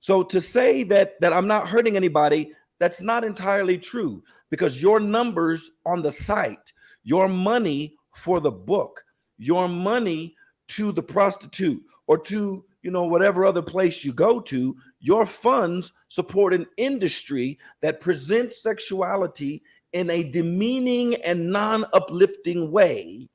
So 0.00 0.24
to 0.24 0.40
say 0.40 0.82
that 0.84 1.20
that 1.20 1.32
I'm 1.32 1.46
not 1.46 1.68
hurting 1.68 1.96
anybody, 1.96 2.52
that's 2.80 3.00
not 3.00 3.24
entirely 3.24 3.78
true 3.78 4.22
because 4.50 4.82
your 4.82 4.98
numbers 4.98 5.70
on 5.86 6.02
the 6.02 6.10
site, 6.10 6.72
your 7.04 7.28
money 7.28 7.96
for 8.14 8.40
the 8.40 8.50
book, 8.50 9.04
your 9.38 9.68
money 9.68 10.34
to 10.68 10.90
the 10.92 11.02
prostitute 11.02 11.82
or 12.08 12.18
to 12.18 12.64
you 12.82 12.90
know 12.90 13.04
whatever 13.04 13.44
other 13.44 13.62
place 13.62 14.04
you 14.04 14.12
go 14.12 14.40
to, 14.40 14.76
your 15.02 15.26
funds 15.26 15.92
support 16.08 16.54
an 16.54 16.66
industry 16.76 17.58
that 17.82 18.00
presents 18.00 18.62
sexuality 18.62 19.62
in 19.92 20.08
a 20.08 20.22
demeaning 20.22 21.16
and 21.16 21.50
non-uplifting 21.50 22.70
way 22.70 23.28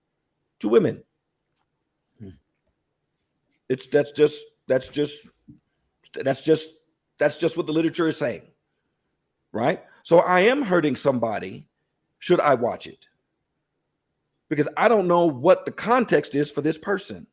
to 0.59 0.69
women. 0.69 1.03
Hmm. 2.19 2.29
It's 3.69 3.85
that's 3.87 4.13
just 4.13 4.41
that's 4.67 4.87
just 4.89 5.27
that's 6.13 6.43
just 6.43 6.69
that's 7.19 7.37
just 7.37 7.57
what 7.57 7.67
the 7.67 7.73
literature 7.73 8.07
is 8.07 8.17
saying. 8.17 8.43
Right? 9.51 9.83
So 10.03 10.19
I 10.19 10.41
am 10.41 10.63
hurting 10.63 10.95
somebody 10.95 11.67
should 12.19 12.39
I 12.39 12.53
watch 12.55 12.87
it. 12.87 13.07
Because 14.49 14.69
I 14.77 14.87
don't 14.87 15.07
know 15.07 15.25
what 15.25 15.65
the 15.65 15.71
context 15.71 16.33
is 16.33 16.49
for 16.49 16.61
this 16.61 16.77
person. 16.77 17.27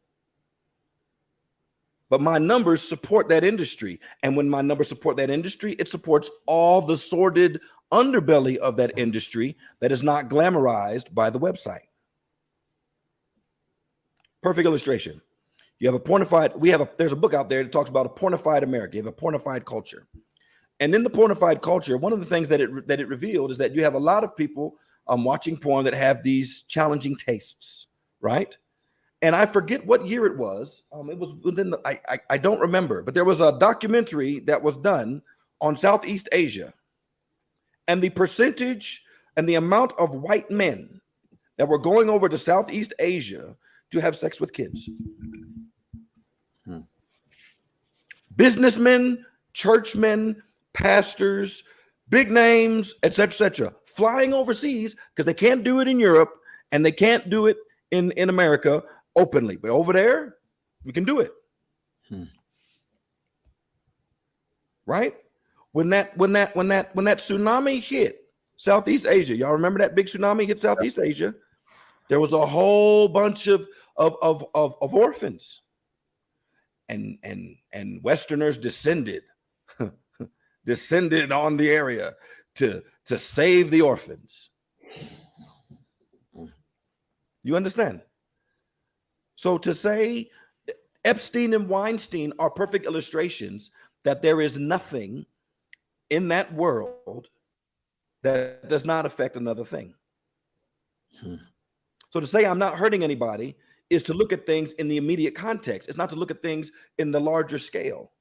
But 2.11 2.21
my 2.21 2.39
numbers 2.39 2.83
support 2.83 3.29
that 3.29 3.45
industry. 3.45 4.01
And 4.23 4.37
when 4.37 4.49
my 4.49 4.61
numbers 4.61 4.89
support 4.89 5.17
that 5.17 5.31
industry, 5.31 5.73
it 5.79 5.89
supports 5.89 6.31
all 6.47 6.81
the 6.81 6.97
sordid 6.97 7.61
underbelly 7.93 8.57
of 8.57 8.77
that 8.77 8.99
industry 8.99 9.57
that 9.81 9.93
is 9.93 10.03
not 10.03 10.29
glamorized 10.29 11.15
by 11.15 11.31
the 11.31 11.41
website. 11.41 11.87
Perfect 14.43 14.67
illustration. 14.67 15.21
You 15.79 15.89
have 15.89 15.95
a 15.95 16.01
pornified, 16.01 16.57
we 16.57 16.69
have 16.71 16.81
a, 16.81 16.89
there's 16.99 17.13
a 17.13 17.17
book 17.17 17.35
out 17.35 17.49
there 17.49 17.63
that 17.63 17.73
talks 17.73 17.91
about 17.91 18.07
a 18.07 18.11
pornified 18.11 18.63
America. 18.63 18.97
You 18.97 19.03
have 19.03 19.13
a 19.13 19.17
pornified 19.17 19.65
culture. 19.65 20.07
And 20.81 20.95
in 20.95 21.05
the 21.05 21.11
pornified 21.11 21.63
culture, 21.63 21.97
one 21.97 22.13
of 22.13 22.21
the 22.21 22.27
things 22.27 22.49
that 22.49 22.61
it 22.61 22.87
that 22.89 23.01
it 23.01 23.09
revealed 23.09 23.51
is 23.51 23.59
that 23.59 23.75
you 23.75 23.85
have 23.85 23.95
a 23.95 23.99
lot 23.99 24.25
of 24.25 24.37
people 24.37 24.77
um, 25.07 25.25
watching 25.25 25.57
porn 25.57 25.85
that 25.85 25.95
have 25.95 26.23
these 26.23 26.63
challenging 26.63 27.17
tastes, 27.17 27.87
right? 28.21 28.57
And 29.25 29.35
I 29.35 29.47
forget 29.47 29.87
what 29.87 30.07
year 30.07 30.27
it 30.27 30.37
was. 30.37 30.83
Um, 30.93 31.09
it 31.09 31.19
was 31.19 31.33
within 31.43 31.71
the, 31.71 31.81
I, 31.87 31.99
I 32.07 32.19
I 32.29 32.37
don't 32.37 32.61
remember, 32.61 33.03
but 33.03 33.15
there 33.15 33.25
was 33.25 33.41
a 33.41 33.59
documentary 33.59 34.41
that 34.41 34.63
was 34.63 34.77
done 34.77 35.23
on 35.63 35.77
Southeast 35.77 36.29
Asia, 36.31 36.75
and 37.89 38.03
the 38.03 38.11
percentage 38.11 39.03
and 39.39 39.49
the 39.49 39.55
amount 39.55 39.95
of 39.99 40.15
white 40.15 40.51
men 40.51 41.01
that 41.57 41.67
were 41.67 41.79
going 41.79 42.11
over 42.11 42.29
to 42.29 42.37
Southeast 42.37 42.93
Asia 42.99 43.57
to 43.93 43.99
have 43.99 44.15
sex 44.15 44.43
with 44.43 44.53
kids. 44.53 44.91
Hmm. 46.67 46.81
Businessmen, 48.37 49.25
churchmen, 49.55 50.43
pastors, 50.75 51.65
big 52.11 52.31
names, 52.31 52.93
etc., 53.03 53.47
etc., 53.47 53.75
flying 53.87 54.35
overseas 54.35 54.97
because 55.15 55.25
they 55.25 55.33
can't 55.33 55.65
do 55.65 55.81
it 55.81 55.89
in 55.89 55.99
Europe 55.99 56.35
and 56.73 56.85
they 56.85 56.93
can't 56.93 57.31
do 57.31 57.47
it 57.47 57.57
in, 57.91 58.11
in 58.13 58.29
America 58.29 58.83
openly. 59.17 59.57
But 59.57 59.71
over 59.71 59.93
there, 59.93 60.37
we 60.85 60.93
can 60.93 61.05
do 61.05 61.21
it. 61.21 61.33
Hmm. 62.09 62.25
Right? 64.87 65.15
When 65.73 65.91
that 65.91 66.17
when 66.17 66.33
that 66.35 66.55
when 66.55 66.69
that 66.69 66.95
when 66.95 67.07
that 67.07 67.19
tsunami 67.19 67.81
hit 67.81 68.21
Southeast 68.57 69.07
Asia, 69.07 69.37
y'all 69.37 69.53
remember 69.53 69.79
that 69.81 69.95
big 69.95 70.07
tsunami 70.07 70.47
hit 70.47 70.61
Southeast 70.61 70.99
Asia? 70.99 71.35
There 72.09 72.21
was 72.21 72.33
a 72.33 72.47
whole 72.47 73.09
bunch 73.09 73.47
of 73.47 73.67
of, 73.97 74.17
of, 74.23 74.45
of, 74.55 74.75
of 74.81 74.95
orphans. 74.95 75.63
And 76.89 77.19
and 77.23 77.57
and 77.73 78.03
Westerners 78.03 78.59
descended, 78.59 79.23
descended 80.67 81.33
on 81.33 81.57
the 81.57 81.71
area 81.71 82.15
to, 82.57 82.83
to 83.07 83.19
save 83.19 83.71
the 83.71 83.81
orphans. 83.81 84.51
You 87.43 87.57
understand? 87.57 88.03
So 89.45 89.59
to 89.59 89.75
say 89.75 90.31
Epstein 91.05 91.53
and 91.53 91.69
Weinstein 91.69 92.33
are 92.39 92.49
perfect 92.49 92.87
illustrations 92.87 93.71
that 94.03 94.23
there 94.23 94.41
is 94.41 94.59
nothing 94.59 95.27
in 96.09 96.29
that 96.29 96.55
world 96.55 97.29
that 98.23 98.71
does 98.71 98.87
not 98.87 99.05
affect 99.05 99.37
another 99.37 99.63
thing. 99.63 99.93
Hmm. 101.21 101.35
So 102.09 102.21
to 102.21 102.27
say 102.27 102.47
I'm 102.47 102.59
not 102.59 102.79
hurting 102.79 103.05
anybody 103.05 103.55
is 103.91 104.03
to 104.05 104.15
look 104.15 104.33
at 104.33 104.47
things 104.47 104.73
in 104.73 104.89
the 104.89 104.97
immediate 104.97 105.35
context. 105.35 105.91
It's 105.91 105.99
not 105.99 106.09
to 106.09 106.17
look 106.17 106.31
at 106.31 106.41
things 106.41 106.73
in 106.97 107.11
the 107.11 107.21
larger 107.21 107.59
scale. 107.59 108.13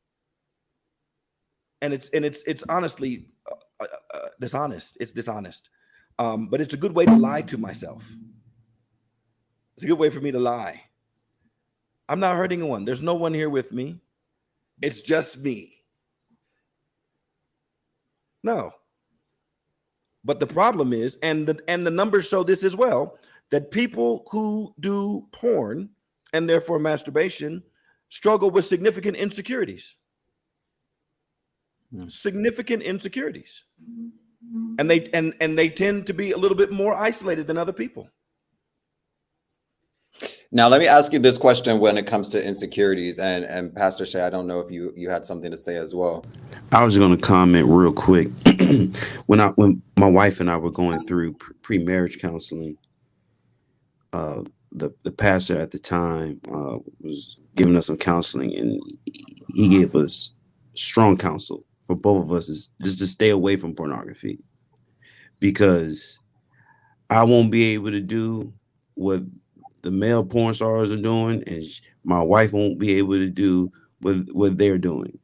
And 1.81 1.93
it's 1.93 2.09
and 2.09 2.25
it's 2.25 2.43
it's 2.45 2.65
honestly 2.67 3.27
uh, 3.49 3.55
uh, 3.79 3.85
uh, 4.13 4.27
dishonest. 4.41 4.97
It's 4.99 5.13
dishonest. 5.13 5.69
Um, 6.19 6.49
but 6.49 6.59
it's 6.59 6.73
a 6.73 6.83
good 6.83 6.93
way 6.93 7.05
to 7.05 7.15
lie 7.15 7.43
to 7.43 7.57
myself. 7.57 8.13
It's 9.77 9.85
a 9.85 9.87
good 9.87 9.99
way 9.99 10.09
for 10.09 10.19
me 10.19 10.33
to 10.33 10.39
lie. 10.39 10.83
I'm 12.13 12.19
not 12.19 12.35
hurting 12.35 12.61
anyone. 12.61 12.85
There's 12.85 13.01
no 13.01 13.15
one 13.15 13.33
here 13.33 13.49
with 13.49 13.71
me. 13.71 13.99
It's 14.83 15.01
just 15.01 15.39
me. 15.39 15.81
No. 18.43 18.71
But 20.23 20.39
the 20.39 20.45
problem 20.45 20.93
is, 20.93 21.17
and 21.23 21.47
the 21.47 21.59
and 21.67 21.87
the 21.87 21.89
numbers 21.89 22.27
show 22.27 22.43
this 22.43 22.63
as 22.63 22.75
well 22.75 23.17
that 23.49 23.71
people 23.71 24.27
who 24.29 24.75
do 24.79 25.27
porn 25.31 25.89
and 26.33 26.47
therefore 26.47 26.77
masturbation 26.77 27.63
struggle 28.09 28.51
with 28.51 28.65
significant 28.65 29.17
insecurities. 29.17 29.95
Hmm. 31.91 32.09
Significant 32.09 32.83
insecurities. 32.83 33.63
And 34.77 34.87
they 34.87 35.09
and 35.15 35.33
and 35.41 35.57
they 35.57 35.69
tend 35.69 36.05
to 36.05 36.13
be 36.13 36.31
a 36.31 36.37
little 36.37 36.57
bit 36.57 36.71
more 36.71 36.93
isolated 36.93 37.47
than 37.47 37.57
other 37.57 37.73
people. 37.73 38.07
Now, 40.51 40.67
let 40.67 40.79
me 40.79 40.87
ask 40.87 41.11
you 41.11 41.19
this 41.19 41.37
question 41.37 41.79
when 41.79 41.97
it 41.97 42.05
comes 42.05 42.29
to 42.29 42.45
insecurities, 42.45 43.17
and 43.17 43.43
and 43.43 43.73
Pastor 43.73 44.05
Shay, 44.05 44.21
I 44.21 44.29
don't 44.29 44.47
know 44.47 44.59
if 44.59 44.69
you 44.71 44.93
you 44.95 45.09
had 45.09 45.25
something 45.25 45.49
to 45.49 45.57
say 45.57 45.77
as 45.77 45.95
well. 45.95 46.23
I 46.71 46.83
was 46.83 46.97
going 46.97 47.15
to 47.15 47.21
comment 47.21 47.67
real 47.67 47.91
quick 47.91 48.29
when 49.25 49.39
I 49.39 49.47
when 49.49 49.81
my 49.97 50.07
wife 50.07 50.39
and 50.39 50.51
I 50.51 50.57
were 50.57 50.71
going 50.71 51.05
through 51.07 51.35
pre 51.63 51.79
marriage 51.79 52.19
counseling 52.19 52.77
uh, 54.13 54.43
the 54.71 54.91
the 55.03 55.11
pastor 55.11 55.59
at 55.59 55.71
the 55.71 55.79
time 55.79 56.39
uh, 56.51 56.77
was 57.01 57.37
giving 57.55 57.75
us 57.75 57.87
some 57.87 57.97
counseling, 57.97 58.55
and 58.55 58.79
he 59.55 59.69
gave 59.69 59.95
us 59.95 60.33
strong 60.75 61.17
counsel 61.17 61.65
for 61.83 61.95
both 61.95 62.23
of 62.23 62.31
us 62.31 62.49
is 62.49 62.69
just 62.81 62.99
to 62.99 63.07
stay 63.07 63.29
away 63.29 63.55
from 63.55 63.75
pornography 63.75 64.39
because 65.39 66.19
I 67.09 67.23
won't 67.23 67.51
be 67.51 67.73
able 67.73 67.91
to 67.91 67.99
do 67.99 68.53
what 68.95 69.23
the 69.83 69.91
male 69.91 70.25
porn 70.25 70.55
stars 70.55 70.91
are 70.91 70.97
doing, 71.01 71.43
and 71.47 71.63
my 72.05 72.21
wife 72.23 72.53
won't 72.53 72.79
be 72.79 72.95
able 72.95 73.15
to 73.15 73.29
do 73.29 73.71
what 74.01 74.17
what 74.33 74.59
they're 74.59 74.79
doing. 74.79 75.19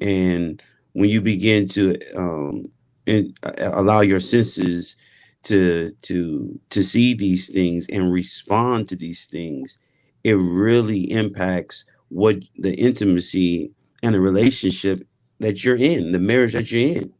And 0.00 0.62
when 0.94 1.10
you 1.10 1.20
begin 1.22 1.68
to 1.70 1.98
um, 2.16 2.66
and 3.06 3.38
uh, 3.44 3.52
allow 3.74 4.02
your 4.02 4.20
senses 4.20 4.96
to 5.44 5.92
to 6.02 6.60
to 6.70 6.84
see 6.84 7.14
these 7.14 7.50
things 7.50 7.88
and 7.88 8.12
respond 8.12 8.88
to 8.90 8.96
these 8.96 9.26
things 9.28 9.78
it 10.24 10.34
really 10.34 11.10
impacts 11.10 11.84
what 12.08 12.38
the 12.58 12.74
intimacy 12.74 13.72
and 14.02 14.14
the 14.14 14.20
relationship 14.20 15.06
that 15.40 15.64
you're 15.64 15.76
in, 15.76 16.12
the 16.12 16.18
marriage 16.18 16.52
that 16.52 16.70
you're 16.70 16.96
in. 16.98 17.12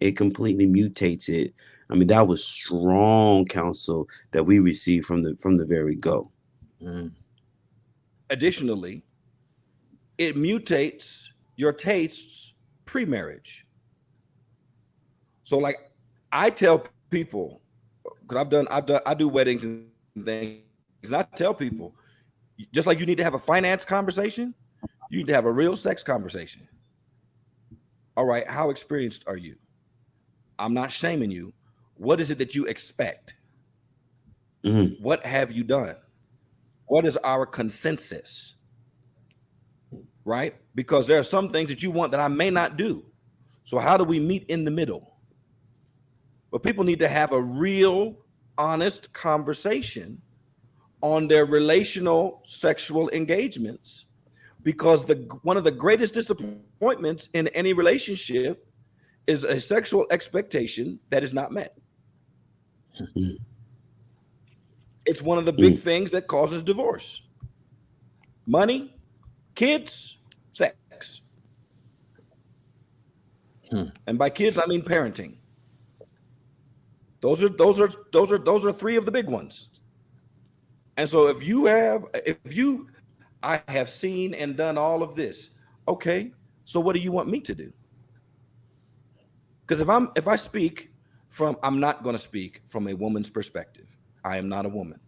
It 0.00 0.16
completely 0.16 0.66
mutates 0.66 1.28
it. 1.28 1.54
I 1.90 1.96
mean, 1.96 2.08
that 2.08 2.26
was 2.26 2.44
strong 2.44 3.44
counsel 3.46 4.08
that 4.30 4.44
we 4.44 4.60
received 4.60 5.06
from 5.06 5.22
the 5.22 5.36
from 5.40 5.56
the 5.56 5.64
very 5.64 5.96
go. 5.96 6.30
Mm. 6.80 7.12
Additionally, 8.30 9.02
it 10.16 10.36
mutates 10.36 11.28
your 11.56 11.72
tastes 11.72 12.54
pre-marriage. 12.86 13.66
So, 15.42 15.58
like, 15.58 15.90
I 16.30 16.50
tell 16.50 16.86
people 17.10 17.60
because 18.22 18.40
I've 18.40 18.50
done 18.50 18.68
I've 18.70 18.86
done 18.86 19.00
I 19.04 19.14
do 19.14 19.28
weddings 19.28 19.64
and 19.64 19.88
things. 20.24 20.62
And 21.02 21.16
I 21.16 21.22
tell 21.22 21.54
people, 21.54 21.94
just 22.72 22.86
like 22.86 23.00
you 23.00 23.06
need 23.06 23.16
to 23.16 23.24
have 23.24 23.34
a 23.34 23.38
finance 23.38 23.84
conversation, 23.84 24.54
you 25.10 25.18
need 25.18 25.26
to 25.26 25.34
have 25.34 25.46
a 25.46 25.52
real 25.52 25.74
sex 25.74 26.02
conversation. 26.04 26.68
All 28.16 28.26
right, 28.26 28.46
how 28.46 28.70
experienced 28.70 29.24
are 29.26 29.36
you? 29.36 29.56
I'm 30.58 30.74
not 30.74 30.92
shaming 30.92 31.30
you. 31.30 31.52
What 32.00 32.18
is 32.18 32.30
it 32.30 32.38
that 32.38 32.54
you 32.54 32.64
expect? 32.64 33.34
Mm-hmm. 34.64 35.02
What 35.02 35.22
have 35.26 35.52
you 35.52 35.62
done? 35.62 35.96
What 36.86 37.04
is 37.04 37.18
our 37.18 37.44
consensus? 37.44 38.54
Right? 40.24 40.56
Because 40.74 41.06
there 41.06 41.18
are 41.18 41.22
some 41.22 41.52
things 41.52 41.68
that 41.68 41.82
you 41.82 41.90
want 41.90 42.12
that 42.12 42.20
I 42.20 42.28
may 42.28 42.48
not 42.48 42.78
do. 42.78 43.04
So, 43.64 43.78
how 43.78 43.98
do 43.98 44.04
we 44.04 44.18
meet 44.18 44.46
in 44.48 44.64
the 44.64 44.70
middle? 44.70 45.14
But 46.50 46.62
people 46.62 46.84
need 46.84 47.00
to 47.00 47.08
have 47.08 47.32
a 47.32 47.40
real, 47.40 48.16
honest 48.56 49.12
conversation 49.12 50.22
on 51.02 51.28
their 51.28 51.44
relational 51.44 52.40
sexual 52.46 53.10
engagements 53.10 54.06
because 54.62 55.04
the 55.04 55.16
one 55.42 55.58
of 55.58 55.64
the 55.64 55.70
greatest 55.70 56.14
disappointments 56.14 57.28
in 57.34 57.48
any 57.48 57.74
relationship 57.74 58.66
is 59.26 59.44
a 59.44 59.60
sexual 59.60 60.06
expectation 60.10 60.98
that 61.10 61.22
is 61.22 61.34
not 61.34 61.52
met. 61.52 61.76
Mm-hmm. 63.00 63.42
It's 65.06 65.22
one 65.22 65.38
of 65.38 65.44
the 65.44 65.52
big 65.52 65.74
mm. 65.74 65.78
things 65.78 66.10
that 66.10 66.26
causes 66.26 66.62
divorce. 66.62 67.22
Money, 68.46 68.94
kids, 69.54 70.18
sex. 70.50 71.22
Hmm. 73.70 73.84
And 74.06 74.18
by 74.18 74.30
kids 74.30 74.58
I 74.58 74.66
mean 74.66 74.82
parenting. 74.82 75.36
Those 77.20 77.42
are 77.42 77.48
those 77.48 77.80
are 77.80 77.90
those 78.12 78.32
are 78.32 78.38
those 78.38 78.64
are 78.64 78.72
three 78.72 78.96
of 78.96 79.04
the 79.04 79.12
big 79.12 79.28
ones. 79.28 79.68
And 80.96 81.08
so 81.08 81.28
if 81.28 81.46
you 81.46 81.66
have 81.66 82.04
if 82.14 82.56
you 82.56 82.88
I 83.42 83.62
have 83.68 83.88
seen 83.88 84.34
and 84.34 84.56
done 84.56 84.76
all 84.76 85.02
of 85.02 85.14
this, 85.14 85.50
okay, 85.88 86.32
so 86.64 86.80
what 86.80 86.94
do 86.94 87.00
you 87.00 87.12
want 87.12 87.28
me 87.28 87.40
to 87.40 87.54
do? 87.54 87.72
Because 89.62 89.80
if 89.80 89.88
I'm 89.88 90.10
if 90.16 90.26
I 90.28 90.36
speak 90.36 90.89
from 91.30 91.56
I'm 91.62 91.80
not 91.80 92.02
going 92.02 92.14
to 92.14 92.22
speak 92.22 92.60
from 92.66 92.88
a 92.88 92.94
woman's 92.94 93.30
perspective. 93.30 93.96
I 94.24 94.36
am 94.36 94.48
not 94.48 94.66
a 94.66 94.68
woman. 94.68 95.00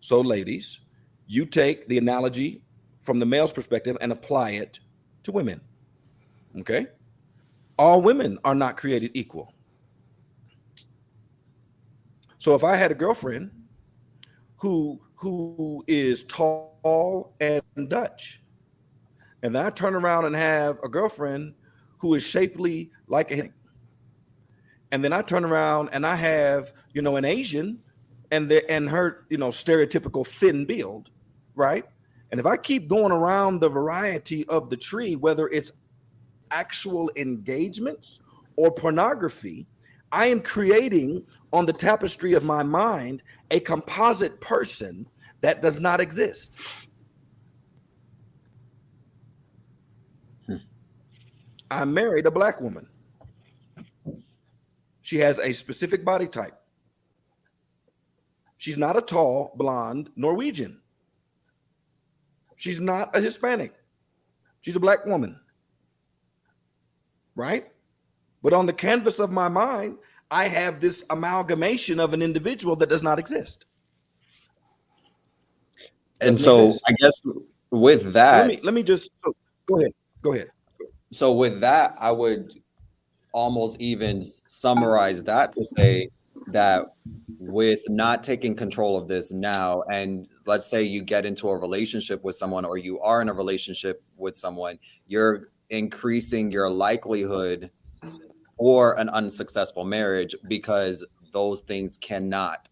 So 0.00 0.20
ladies, 0.20 0.80
you 1.28 1.46
take 1.46 1.86
the 1.86 1.98
analogy 1.98 2.62
from 3.00 3.20
the 3.20 3.26
male's 3.26 3.52
perspective 3.52 3.96
and 4.00 4.10
apply 4.10 4.52
it 4.52 4.80
to 5.22 5.32
women. 5.32 5.60
Okay? 6.58 6.86
All 7.78 8.00
women 8.02 8.38
are 8.42 8.54
not 8.54 8.76
created 8.76 9.12
equal. 9.14 9.52
So 12.38 12.54
if 12.54 12.64
I 12.64 12.74
had 12.74 12.90
a 12.90 12.94
girlfriend 12.94 13.50
who 14.56 15.00
who 15.14 15.84
is 15.86 16.24
tall 16.24 17.34
and 17.38 17.62
Dutch, 17.88 18.40
and 19.42 19.54
then 19.54 19.66
I 19.66 19.68
turn 19.68 19.94
around 19.94 20.24
and 20.24 20.34
have 20.34 20.78
a 20.82 20.88
girlfriend 20.88 21.52
who 21.98 22.14
is 22.14 22.26
shapely 22.26 22.90
like 23.06 23.30
a 23.30 23.50
and 24.92 25.04
then 25.04 25.12
I 25.12 25.22
turn 25.22 25.44
around 25.44 25.90
and 25.92 26.06
I 26.06 26.16
have, 26.16 26.72
you 26.92 27.02
know, 27.02 27.16
an 27.16 27.24
Asian 27.24 27.78
and 28.30 28.48
the 28.48 28.68
and 28.70 28.88
her, 28.88 29.26
you 29.28 29.38
know, 29.38 29.48
stereotypical 29.48 30.26
thin 30.26 30.64
build, 30.64 31.10
right? 31.54 31.84
And 32.30 32.38
if 32.38 32.46
I 32.46 32.56
keep 32.56 32.88
going 32.88 33.12
around 33.12 33.60
the 33.60 33.68
variety 33.68 34.46
of 34.48 34.70
the 34.70 34.76
tree, 34.76 35.16
whether 35.16 35.48
it's 35.48 35.72
actual 36.50 37.10
engagements 37.16 38.20
or 38.56 38.70
pornography, 38.70 39.66
I 40.12 40.26
am 40.26 40.40
creating 40.40 41.24
on 41.52 41.66
the 41.66 41.72
tapestry 41.72 42.34
of 42.34 42.44
my 42.44 42.62
mind 42.62 43.22
a 43.50 43.60
composite 43.60 44.40
person 44.40 45.06
that 45.40 45.62
does 45.62 45.80
not 45.80 46.00
exist. 46.00 46.56
Hmm. 50.46 50.56
I 51.70 51.84
married 51.84 52.26
a 52.26 52.30
black 52.30 52.60
woman. 52.60 52.89
She 55.10 55.18
has 55.18 55.40
a 55.40 55.50
specific 55.50 56.04
body 56.04 56.28
type. 56.28 56.56
She's 58.58 58.78
not 58.78 58.96
a 58.96 59.00
tall, 59.00 59.50
blonde 59.56 60.08
Norwegian. 60.14 60.80
She's 62.54 62.78
not 62.78 63.16
a 63.16 63.20
Hispanic. 63.20 63.74
She's 64.60 64.76
a 64.76 64.78
black 64.78 65.04
woman. 65.04 65.40
Right? 67.34 67.72
But 68.40 68.52
on 68.52 68.66
the 68.66 68.72
canvas 68.72 69.18
of 69.18 69.32
my 69.32 69.48
mind, 69.48 69.98
I 70.30 70.44
have 70.44 70.78
this 70.78 71.02
amalgamation 71.10 71.98
of 71.98 72.14
an 72.14 72.22
individual 72.22 72.76
that 72.76 72.88
does 72.88 73.02
not 73.02 73.18
exist. 73.18 73.66
And 76.20 76.40
so 76.40 76.68
exist. 76.68 76.84
I 76.86 76.92
guess 76.92 77.20
with 77.72 78.12
that, 78.12 78.46
let 78.46 78.46
me, 78.46 78.60
let 78.62 78.74
me 78.74 78.84
just 78.84 79.10
so, 79.24 79.34
go 79.66 79.80
ahead. 79.80 79.92
Go 80.22 80.34
ahead. 80.34 80.50
So 81.10 81.32
with 81.32 81.60
that, 81.62 81.96
I 81.98 82.12
would 82.12 82.62
almost 83.32 83.80
even 83.80 84.24
summarize 84.24 85.22
that 85.24 85.52
to 85.54 85.64
say 85.64 86.08
that 86.48 86.94
with 87.38 87.80
not 87.88 88.22
taking 88.22 88.54
control 88.54 88.96
of 88.96 89.08
this 89.08 89.32
now, 89.32 89.82
and 89.90 90.28
let's 90.46 90.68
say 90.68 90.82
you 90.82 91.02
get 91.02 91.26
into 91.26 91.48
a 91.48 91.56
relationship 91.56 92.22
with 92.24 92.36
someone 92.36 92.64
or 92.64 92.78
you 92.78 93.00
are 93.00 93.22
in 93.22 93.28
a 93.28 93.32
relationship 93.32 94.02
with 94.16 94.36
someone, 94.36 94.78
you're 95.06 95.48
increasing 95.70 96.50
your 96.50 96.68
likelihood 96.68 97.70
or 98.56 98.98
an 98.98 99.08
unsuccessful 99.10 99.84
marriage 99.84 100.34
because 100.48 101.04
those 101.32 101.60
things 101.60 101.96
cannot 101.96 102.68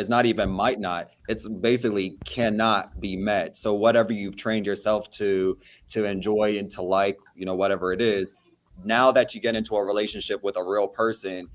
it's 0.00 0.08
not 0.08 0.24
even 0.26 0.50
might 0.50 0.80
not 0.80 1.10
it's 1.28 1.46
basically 1.46 2.16
cannot 2.24 3.00
be 3.00 3.16
met. 3.16 3.56
So 3.56 3.74
whatever 3.74 4.12
you've 4.12 4.36
trained 4.36 4.66
yourself 4.66 5.10
to 5.10 5.58
to 5.90 6.06
enjoy 6.06 6.58
and 6.58 6.70
to 6.72 6.82
like 6.82 7.18
you 7.36 7.44
know 7.44 7.54
whatever 7.54 7.92
it 7.92 8.00
is 8.00 8.34
now 8.84 9.12
that 9.12 9.34
you 9.34 9.40
get 9.40 9.54
into 9.54 9.76
a 9.76 9.84
relationship 9.84 10.42
with 10.42 10.56
a 10.56 10.62
real 10.62 10.88
person 10.88 11.48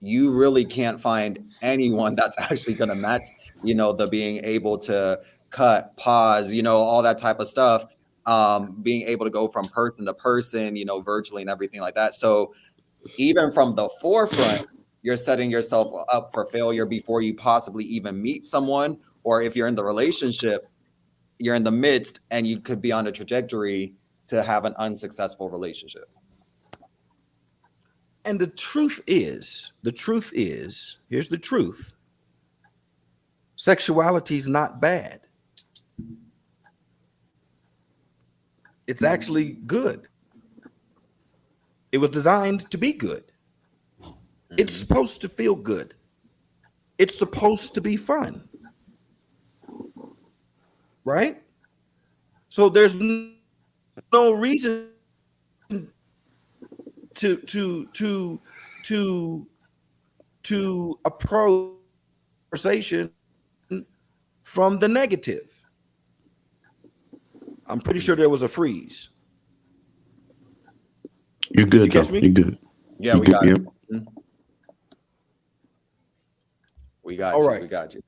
you 0.00 0.30
really 0.30 0.64
can't 0.64 1.00
find 1.00 1.52
anyone 1.60 2.14
that's 2.14 2.38
actually 2.40 2.74
going 2.74 2.88
to 2.88 2.94
match 2.94 3.24
you 3.62 3.74
know 3.74 3.92
the 3.92 4.06
being 4.06 4.42
able 4.44 4.78
to 4.78 5.18
cut 5.50 5.96
pause 5.96 6.52
you 6.52 6.62
know 6.62 6.76
all 6.76 7.02
that 7.02 7.18
type 7.18 7.40
of 7.40 7.48
stuff 7.48 7.86
um 8.26 8.76
being 8.82 9.02
able 9.02 9.24
to 9.24 9.30
go 9.30 9.48
from 9.48 9.64
person 9.66 10.04
to 10.04 10.12
person 10.14 10.76
you 10.76 10.84
know 10.84 11.00
virtually 11.00 11.42
and 11.42 11.50
everything 11.50 11.80
like 11.80 11.94
that 11.94 12.14
so 12.14 12.52
even 13.16 13.50
from 13.50 13.72
the 13.72 13.88
forefront, 14.00 14.66
you're 15.02 15.16
setting 15.16 15.50
yourself 15.50 15.92
up 16.12 16.30
for 16.32 16.46
failure 16.46 16.84
before 16.84 17.22
you 17.22 17.34
possibly 17.34 17.84
even 17.84 18.20
meet 18.20 18.44
someone. 18.44 18.98
Or 19.24 19.42
if 19.42 19.56
you're 19.56 19.68
in 19.68 19.74
the 19.74 19.84
relationship, 19.84 20.68
you're 21.38 21.54
in 21.54 21.64
the 21.64 21.70
midst 21.72 22.20
and 22.30 22.46
you 22.46 22.60
could 22.60 22.80
be 22.80 22.92
on 22.92 23.06
a 23.06 23.12
trajectory 23.12 23.94
to 24.28 24.42
have 24.42 24.64
an 24.64 24.74
unsuccessful 24.76 25.50
relationship. 25.50 26.08
And 28.24 28.38
the 28.38 28.46
truth 28.46 29.00
is, 29.06 29.72
the 29.82 29.92
truth 29.92 30.32
is, 30.34 30.98
here's 31.08 31.28
the 31.28 31.38
truth 31.38 31.94
sexuality 33.56 34.36
is 34.36 34.46
not 34.46 34.80
bad, 34.80 35.20
it's 38.86 39.02
actually 39.02 39.52
good. 39.66 40.08
It 41.90 41.98
was 41.98 42.10
designed 42.10 42.70
to 42.70 42.76
be 42.76 42.92
good. 42.92 43.32
Mm-hmm. 44.02 44.56
It's 44.58 44.74
supposed 44.74 45.22
to 45.22 45.28
feel 45.28 45.54
good. 45.54 45.94
It's 46.98 47.18
supposed 47.18 47.72
to 47.74 47.80
be 47.80 47.96
fun. 47.96 48.46
Right? 51.04 51.42
So 52.50 52.68
there's 52.68 52.94
no 52.94 53.30
reason 54.12 54.88
to 57.14 57.36
to 57.36 57.86
to 57.86 58.40
to 58.84 59.46
to 60.44 60.98
approach 61.04 61.78
conversation 62.50 63.10
from 64.42 64.78
the 64.78 64.88
negative. 64.88 65.64
I'm 67.66 67.80
pretty 67.80 68.00
sure 68.00 68.16
there 68.16 68.30
was 68.30 68.42
a 68.42 68.48
freeze. 68.48 69.10
You're 71.50 71.66
good. 71.66 71.92
You 71.94 72.02
You're 72.02 72.32
good. 72.32 72.58
Yeah, 72.98 73.12
You're 73.12 73.20
we 73.20 73.26
good. 73.26 73.32
got 73.32 73.46
yep. 73.46 73.58
you. 73.58 73.72
Mm-hmm. 73.92 74.20
We 77.02 77.16
got 77.16 77.34
All 77.34 77.42
you. 77.42 77.48
Right. 77.48 77.62
We 77.62 77.68
got 77.68 77.94
you. 77.94 78.00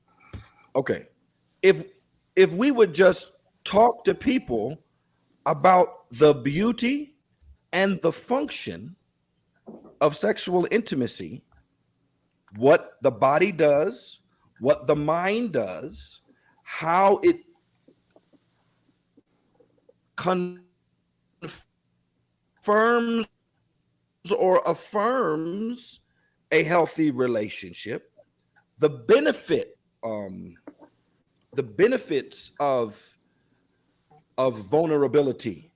Okay. 0.75 1.07
If 1.61 1.85
if 2.35 2.51
we 2.53 2.71
would 2.71 2.93
just 2.93 3.33
talk 3.63 4.03
to 4.05 4.15
people 4.15 4.81
about 5.45 6.09
the 6.09 6.33
beauty 6.33 7.15
and 7.73 7.99
the 8.01 8.11
function 8.11 8.95
of 9.99 10.15
sexual 10.15 10.67
intimacy, 10.71 11.43
what 12.57 12.97
the 13.01 13.11
body 13.11 13.51
does, 13.51 14.21
what 14.59 14.87
the 14.87 14.95
mind 14.95 15.53
does, 15.53 16.21
how 16.63 17.19
it 17.23 17.37
confirms 20.15 20.67
or 24.37 24.61
affirms 24.65 26.01
a 26.51 26.63
healthy 26.63 27.11
relationship, 27.11 28.11
the 28.77 28.89
benefit, 28.89 29.77
um, 30.03 30.55
the 31.53 31.63
benefits 31.63 32.51
of 32.59 33.10
of 34.41 34.55
vulnerability, 34.55 35.71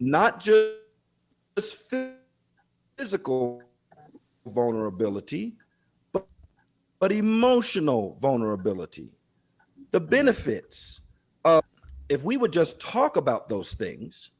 not 0.00 0.40
just 0.40 1.76
physical 2.96 3.62
vulnerability, 4.46 5.54
but, 6.10 6.26
but 6.98 7.12
emotional 7.12 8.16
vulnerability. 8.18 9.12
The 9.92 10.00
benefits 10.00 11.02
of 11.44 11.62
if 12.08 12.24
we 12.24 12.38
would 12.38 12.50
just 12.50 12.80
talk 12.80 13.18
about 13.18 13.46
those 13.50 13.74
things, 13.74 14.30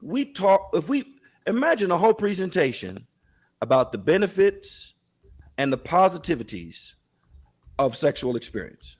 we 0.00 0.26
talk 0.26 0.70
if 0.74 0.88
we 0.88 1.16
imagine 1.48 1.90
a 1.90 1.98
whole 1.98 2.14
presentation 2.14 3.04
about 3.62 3.90
the 3.90 3.98
benefits 3.98 4.94
and 5.58 5.72
the 5.72 5.78
positivities 5.78 6.94
of 7.80 7.96
sexual 7.96 8.36
experience 8.36 8.96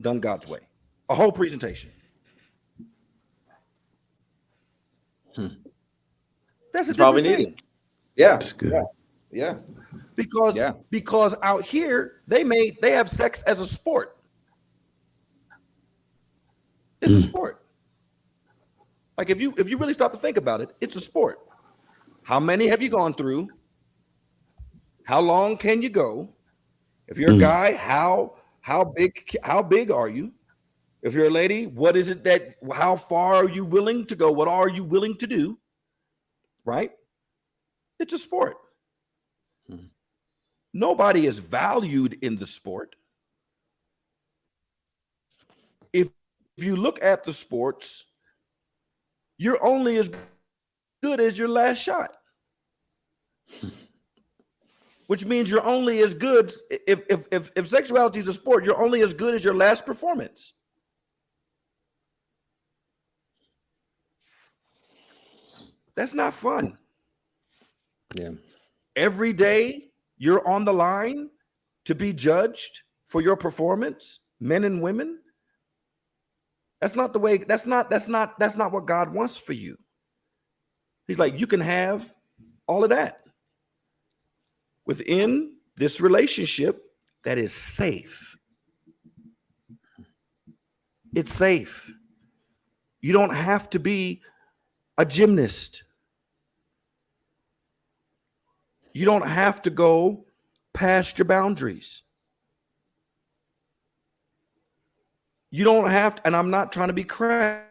done 0.00 0.20
God's 0.20 0.46
way. 0.46 0.60
A 1.08 1.14
whole 1.14 1.32
presentation. 1.32 1.90
Hmm. 5.34 5.48
That's, 6.72 6.88
That's 6.88 7.00
all 7.00 7.12
we 7.12 7.22
thing. 7.22 7.58
Yeah. 8.16 8.32
That's 8.32 8.52
good. 8.52 8.72
Yeah. 8.72 8.82
Yeah. 9.30 9.54
Because 10.16 10.56
Yeah. 10.56 10.72
because 10.90 11.34
out 11.42 11.64
here 11.64 12.22
they 12.26 12.44
made 12.44 12.78
they 12.80 12.92
have 12.92 13.10
sex 13.10 13.42
as 13.42 13.60
a 13.60 13.66
sport. 13.66 14.16
It's 17.00 17.12
a 17.12 17.16
Mm. 17.16 17.22
sport. 17.22 17.66
Like 19.18 19.30
if 19.30 19.40
you 19.40 19.54
if 19.58 19.68
you 19.68 19.76
really 19.76 19.92
stop 19.92 20.12
to 20.12 20.18
think 20.18 20.36
about 20.36 20.60
it, 20.60 20.70
it's 20.80 20.96
a 20.96 21.00
sport. 21.00 21.38
How 22.22 22.40
many 22.40 22.66
have 22.68 22.80
you 22.82 22.88
gone 22.88 23.12
through? 23.14 23.48
How 25.04 25.20
long 25.20 25.56
can 25.56 25.82
you 25.82 25.90
go? 25.90 26.34
If 27.08 27.18
you're 27.18 27.30
a 27.30 27.34
Mm. 27.34 27.40
guy, 27.40 27.74
how 27.74 28.36
how 28.60 28.84
big 28.84 29.36
how 29.42 29.62
big 29.62 29.90
are 29.90 30.08
you? 30.08 30.32
If 31.04 31.12
you're 31.12 31.26
a 31.26 31.30
lady, 31.30 31.66
what 31.66 31.98
is 31.98 32.08
it 32.08 32.24
that 32.24 32.56
how 32.72 32.96
far 32.96 33.34
are 33.34 33.48
you 33.48 33.66
willing 33.66 34.06
to 34.06 34.16
go? 34.16 34.32
What 34.32 34.48
are 34.48 34.70
you 34.70 34.82
willing 34.82 35.18
to 35.18 35.26
do? 35.26 35.58
Right? 36.64 36.92
It's 38.00 38.14
a 38.14 38.18
sport. 38.18 38.56
Mhm. 39.70 39.90
Nobody 40.72 41.26
is 41.26 41.38
valued 41.38 42.14
in 42.22 42.36
the 42.36 42.46
sport. 42.46 42.96
If 45.92 46.08
if 46.56 46.64
you 46.64 46.74
look 46.74 47.02
at 47.02 47.22
the 47.22 47.34
sports, 47.34 48.06
you're 49.36 49.62
only 49.62 49.98
as 49.98 50.10
good 51.02 51.20
as 51.20 51.36
your 51.36 51.48
last 51.48 51.82
shot. 51.82 52.16
Which 55.06 55.26
means 55.26 55.50
you're 55.50 55.66
only 55.66 56.00
as 56.00 56.14
good 56.14 56.50
if 56.70 57.02
if 57.10 57.28
if, 57.30 57.50
if 57.54 57.68
sexuality 57.68 58.20
is 58.20 58.28
a 58.28 58.32
sport, 58.32 58.64
you're 58.64 58.82
only 58.82 59.02
as 59.02 59.12
good 59.12 59.34
as 59.34 59.44
your 59.44 59.54
last 59.54 59.84
performance. 59.84 60.54
That's 65.96 66.14
not 66.14 66.34
fun. 66.34 66.76
Yeah. 68.14 68.30
Every 68.96 69.32
day 69.32 69.90
you're 70.18 70.46
on 70.46 70.64
the 70.64 70.72
line 70.72 71.30
to 71.84 71.94
be 71.94 72.12
judged 72.12 72.82
for 73.06 73.20
your 73.20 73.36
performance, 73.36 74.20
men 74.40 74.64
and 74.64 74.82
women. 74.82 75.20
That's 76.80 76.96
not 76.96 77.12
the 77.12 77.18
way 77.18 77.38
that's 77.38 77.66
not 77.66 77.90
that's 77.90 78.08
not 78.08 78.38
that's 78.38 78.56
not 78.56 78.72
what 78.72 78.86
God 78.86 79.12
wants 79.12 79.36
for 79.36 79.52
you. 79.52 79.76
He's 81.06 81.18
like 81.18 81.38
you 81.40 81.46
can 81.46 81.60
have 81.60 82.12
all 82.66 82.84
of 82.84 82.90
that 82.90 83.22
within 84.86 85.56
this 85.76 86.00
relationship 86.00 86.82
that 87.24 87.38
is 87.38 87.52
safe. 87.52 88.36
It's 91.14 91.32
safe. 91.32 91.92
You 93.00 93.12
don't 93.12 93.34
have 93.34 93.70
to 93.70 93.78
be 93.78 94.22
a 94.96 95.04
gymnast. 95.04 95.82
You 98.92 99.04
don't 99.04 99.26
have 99.26 99.62
to 99.62 99.70
go 99.70 100.26
past 100.72 101.18
your 101.18 101.24
boundaries. 101.26 102.02
You 105.50 105.64
don't 105.64 105.90
have 105.90 106.16
to, 106.16 106.26
and 106.26 106.36
I'm 106.36 106.50
not 106.50 106.72
trying 106.72 106.88
to 106.88 106.94
be 106.94 107.04
crass. 107.04 107.64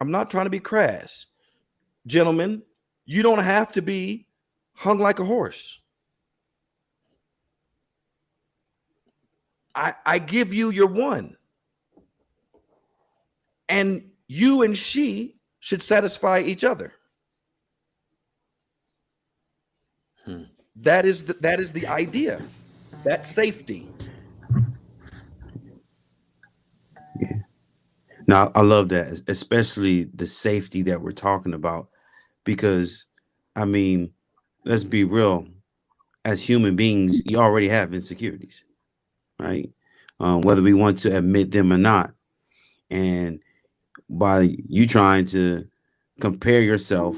I'm 0.00 0.10
not 0.10 0.30
trying 0.30 0.46
to 0.46 0.50
be 0.50 0.60
crass. 0.60 1.26
Gentlemen, 2.06 2.62
you 3.04 3.22
don't 3.22 3.42
have 3.42 3.72
to 3.72 3.82
be 3.82 4.26
hung 4.74 4.98
like 4.98 5.18
a 5.18 5.24
horse. 5.24 5.80
I, 9.74 9.94
I 10.04 10.18
give 10.18 10.52
you 10.52 10.70
your 10.70 10.88
one. 10.88 11.36
And 13.68 14.10
you 14.28 14.62
and 14.62 14.76
she 14.76 15.36
should 15.60 15.82
satisfy 15.82 16.40
each 16.40 16.64
other. 16.64 16.92
Hmm. 20.24 20.44
That 20.76 21.04
is 21.04 21.24
the, 21.24 21.34
that 21.34 21.60
is 21.60 21.72
the 21.72 21.86
idea. 21.86 22.40
That 23.04 23.26
safety. 23.26 23.88
Yeah. 27.20 27.38
Now, 28.26 28.52
I 28.54 28.60
love 28.60 28.90
that, 28.90 29.22
especially 29.26 30.04
the 30.04 30.26
safety 30.26 30.82
that 30.82 31.00
we're 31.00 31.12
talking 31.12 31.54
about, 31.54 31.88
because 32.44 33.06
I 33.56 33.64
mean, 33.64 34.12
let's 34.64 34.84
be 34.84 35.04
real. 35.04 35.46
As 36.24 36.46
human 36.46 36.76
beings, 36.76 37.20
you 37.24 37.38
already 37.38 37.68
have 37.68 37.94
insecurities, 37.94 38.64
right? 39.38 39.70
Um, 40.20 40.42
whether 40.42 40.62
we 40.62 40.74
want 40.74 40.98
to 40.98 41.16
admit 41.16 41.50
them 41.50 41.72
or 41.72 41.78
not. 41.78 42.12
And 42.90 43.40
by 44.08 44.56
you 44.68 44.86
trying 44.86 45.24
to 45.26 45.66
compare 46.20 46.60
yourself 46.62 47.16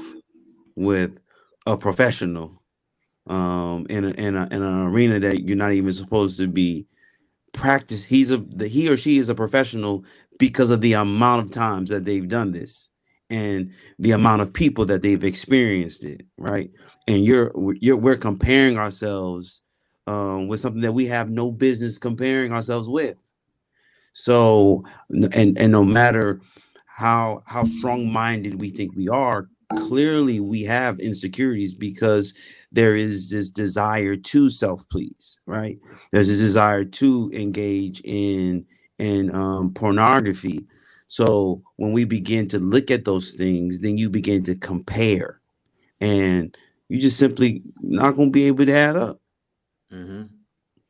with 0.75 1.19
a 1.65 1.77
professional 1.77 2.61
um, 3.27 3.85
in 3.89 4.03
a, 4.05 4.09
in, 4.11 4.35
a, 4.35 4.47
in 4.51 4.63
an 4.63 4.87
arena 4.87 5.19
that 5.19 5.43
you're 5.43 5.57
not 5.57 5.71
even 5.71 5.91
supposed 5.91 6.37
to 6.37 6.47
be 6.47 6.87
practice, 7.53 8.03
he's 8.03 8.31
a 8.31 8.37
the, 8.37 8.67
he 8.67 8.89
or 8.89 8.97
she 8.97 9.17
is 9.17 9.29
a 9.29 9.35
professional 9.35 10.03
because 10.39 10.69
of 10.69 10.81
the 10.81 10.93
amount 10.93 11.45
of 11.45 11.51
times 11.51 11.89
that 11.89 12.05
they've 12.05 12.27
done 12.27 12.51
this 12.51 12.89
and 13.29 13.71
the 13.99 14.11
amount 14.11 14.41
of 14.41 14.53
people 14.53 14.85
that 14.85 15.01
they've 15.01 15.23
experienced 15.23 16.03
it 16.03 16.25
right? 16.37 16.71
And 17.07 17.25
you're 17.25 17.51
you're 17.79 17.97
we're 17.97 18.17
comparing 18.17 18.77
ourselves 18.77 19.61
um, 20.07 20.47
with 20.47 20.59
something 20.59 20.81
that 20.81 20.93
we 20.93 21.05
have 21.07 21.29
no 21.29 21.51
business 21.51 21.97
comparing 21.97 22.51
ourselves 22.51 22.89
with. 22.89 23.17
So 24.13 24.83
and 25.33 25.57
and 25.57 25.71
no 25.71 25.83
matter 25.83 26.41
how 27.05 27.41
how 27.53 27.63
strong-minded 27.77 28.53
we 28.61 28.69
think 28.77 28.89
we 28.95 29.07
are 29.09 29.49
clearly 29.87 30.39
we 30.39 30.61
have 30.77 30.99
insecurities 30.99 31.73
because 31.87 32.25
there 32.79 32.95
is 33.05 33.29
this 33.33 33.49
desire 33.49 34.15
to 34.31 34.49
self-please 34.49 35.39
right 35.57 35.77
there's 36.11 36.29
a 36.29 36.37
desire 36.47 36.85
to 36.85 37.31
engage 37.33 38.01
in 38.03 38.65
in 38.99 39.33
um, 39.33 39.73
pornography. 39.73 40.59
So 41.07 41.63
when 41.81 41.91
we 41.91 42.05
begin 42.05 42.47
to 42.49 42.59
look 42.59 42.91
at 42.91 43.03
those 43.03 43.33
things, 43.33 43.79
then 43.79 43.97
you 43.97 44.09
begin 44.11 44.43
to 44.43 44.55
compare, 44.55 45.41
and 45.99 46.55
you 46.87 46.99
just 47.01 47.17
simply 47.17 47.63
not 47.81 48.15
going 48.15 48.27
to 48.29 48.31
be 48.31 48.45
able 48.45 48.65
to 48.67 48.71
add 48.87 48.95
up. 48.95 49.19
Mm-hmm. 49.91 50.23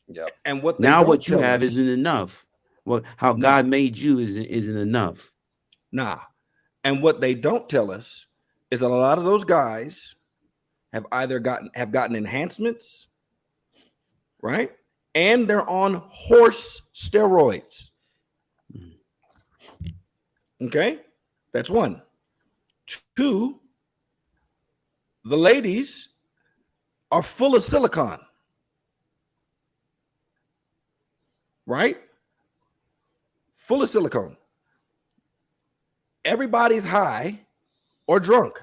Yep. 0.09 0.29
And 0.43 0.61
what 0.61 0.79
Now 0.79 1.05
what 1.05 1.27
you 1.29 1.37
have 1.39 1.61
us- 1.61 1.69
isn't 1.71 1.89
enough. 1.89 2.45
Well, 2.83 3.01
how 3.15 3.31
No. 3.33 3.39
God 3.39 3.65
made 3.67 3.97
you 3.97 4.19
isn't 4.19 4.45
isn't 4.59 4.77
enough. 4.77 5.30
Nah. 5.91 6.19
And 6.83 7.01
what 7.01 7.21
they 7.21 7.35
don't 7.35 7.69
tell 7.69 7.91
us 7.91 8.25
is 8.69 8.79
that 8.79 8.87
a 8.87 8.89
lot 8.89 9.17
of 9.17 9.25
those 9.25 9.43
guys 9.43 10.15
have 10.93 11.05
either 11.11 11.39
gotten 11.39 11.69
have 11.75 11.91
gotten 11.91 12.15
enhancements, 12.15 13.07
right? 14.41 14.71
And 15.13 15.47
they're 15.47 15.69
on 15.69 16.03
horse 16.09 16.81
steroids. 16.93 17.89
Okay? 20.61 20.99
That's 21.53 21.69
one. 21.69 22.01
Two, 23.15 23.59
the 25.25 25.37
ladies 25.37 26.09
are 27.11 27.23
full 27.23 27.55
of 27.55 27.61
silicon. 27.61 28.19
Right? 31.65 31.97
Full 33.53 33.81
of 33.81 33.89
silicone. 33.89 34.37
Everybody's 36.25 36.85
high 36.85 37.39
or 38.07 38.19
drunk. 38.19 38.61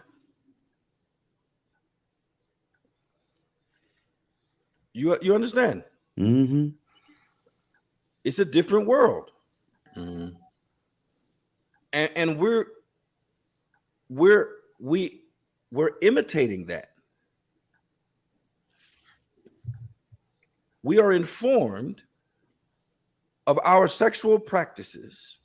You 4.93 5.17
you 5.23 5.35
understand? 5.35 5.85
Mm-hmm. 6.19 6.69
It's 8.25 8.39
a 8.39 8.45
different 8.45 8.87
world. 8.87 9.31
Mhm. 9.97 10.37
and 11.93 12.11
and 12.15 12.39
we're 12.39 12.67
we're 14.09 14.49
we 14.79 15.23
we're 15.73 15.93
imitating 16.03 16.67
that 16.67 16.91
we 20.83 21.01
are 21.01 21.13
informed 21.13 22.03
of 23.47 23.59
our 23.65 23.89
sexual 23.89 24.39
practices 24.39 25.38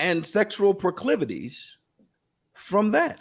and 0.00 0.26
sexual 0.26 0.74
proclivities 0.74 1.76
from 2.54 2.90
that 2.90 3.20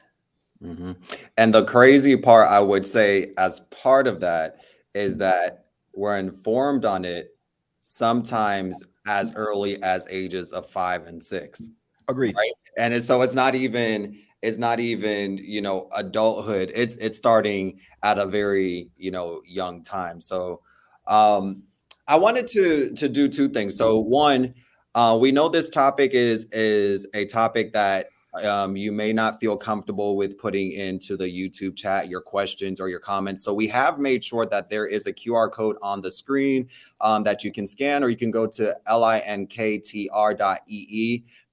hmm 0.61 0.91
And 1.37 1.53
the 1.53 1.63
crazy 1.63 2.17
part, 2.17 2.49
I 2.49 2.59
would 2.59 2.85
say, 2.85 3.33
as 3.37 3.61
part 3.71 4.07
of 4.07 4.19
that, 4.19 4.57
is 4.93 5.17
that 5.17 5.67
we're 5.93 6.17
informed 6.17 6.85
on 6.85 7.05
it 7.05 7.37
sometimes 7.79 8.83
as 9.07 9.33
early 9.35 9.81
as 9.83 10.05
ages 10.09 10.51
of 10.51 10.69
five 10.69 11.07
and 11.07 11.23
six. 11.23 11.69
agreed 12.07 12.35
Right. 12.35 12.51
And 12.77 12.93
it's, 12.93 13.05
so 13.05 13.21
it's 13.21 13.35
not 13.35 13.55
even 13.55 14.19
it's 14.41 14.57
not 14.57 14.79
even 14.79 15.37
you 15.37 15.61
know 15.61 15.89
adulthood. 15.95 16.71
It's 16.75 16.95
it's 16.97 17.17
starting 17.17 17.79
at 18.03 18.17
a 18.19 18.25
very 18.25 18.89
you 18.97 19.11
know 19.11 19.41
young 19.45 19.83
time. 19.83 20.21
So 20.21 20.61
um, 21.07 21.63
I 22.07 22.15
wanted 22.17 22.47
to 22.49 22.91
to 22.95 23.09
do 23.09 23.27
two 23.27 23.49
things. 23.49 23.77
So 23.77 23.99
one, 23.99 24.53
uh, 24.95 25.17
we 25.19 25.31
know 25.31 25.49
this 25.49 25.69
topic 25.69 26.11
is 26.13 26.45
is 26.51 27.07
a 27.13 27.25
topic 27.25 27.73
that 27.73 28.09
um, 28.43 28.75
you 28.75 28.91
may 28.91 29.11
not 29.11 29.39
feel 29.39 29.57
comfortable 29.57 30.15
with 30.15 30.37
putting 30.37 30.71
into 30.71 31.17
the 31.17 31.25
YouTube 31.25 31.75
chat 31.75 32.09
your 32.09 32.21
questions 32.21 32.79
or 32.79 32.87
your 32.89 32.99
comments. 32.99 33.43
So 33.43 33.53
we 33.53 33.67
have 33.67 33.97
made 33.97 34.23
sure 34.23 34.45
that 34.47 34.69
there 34.69 34.85
is 34.85 35.07
a 35.07 35.13
QR 35.13 35.51
code 35.51 35.77
on 35.81 36.01
the 36.01 36.11
screen 36.11 36.69
um, 37.01 37.23
that 37.23 37.43
you 37.43 37.51
can 37.51 37.65
scan, 37.65 38.03
or 38.03 38.09
you 38.09 38.17
can 38.17 38.31
go 38.31 38.45
to 38.47 38.75
linktr.ee 38.87 40.33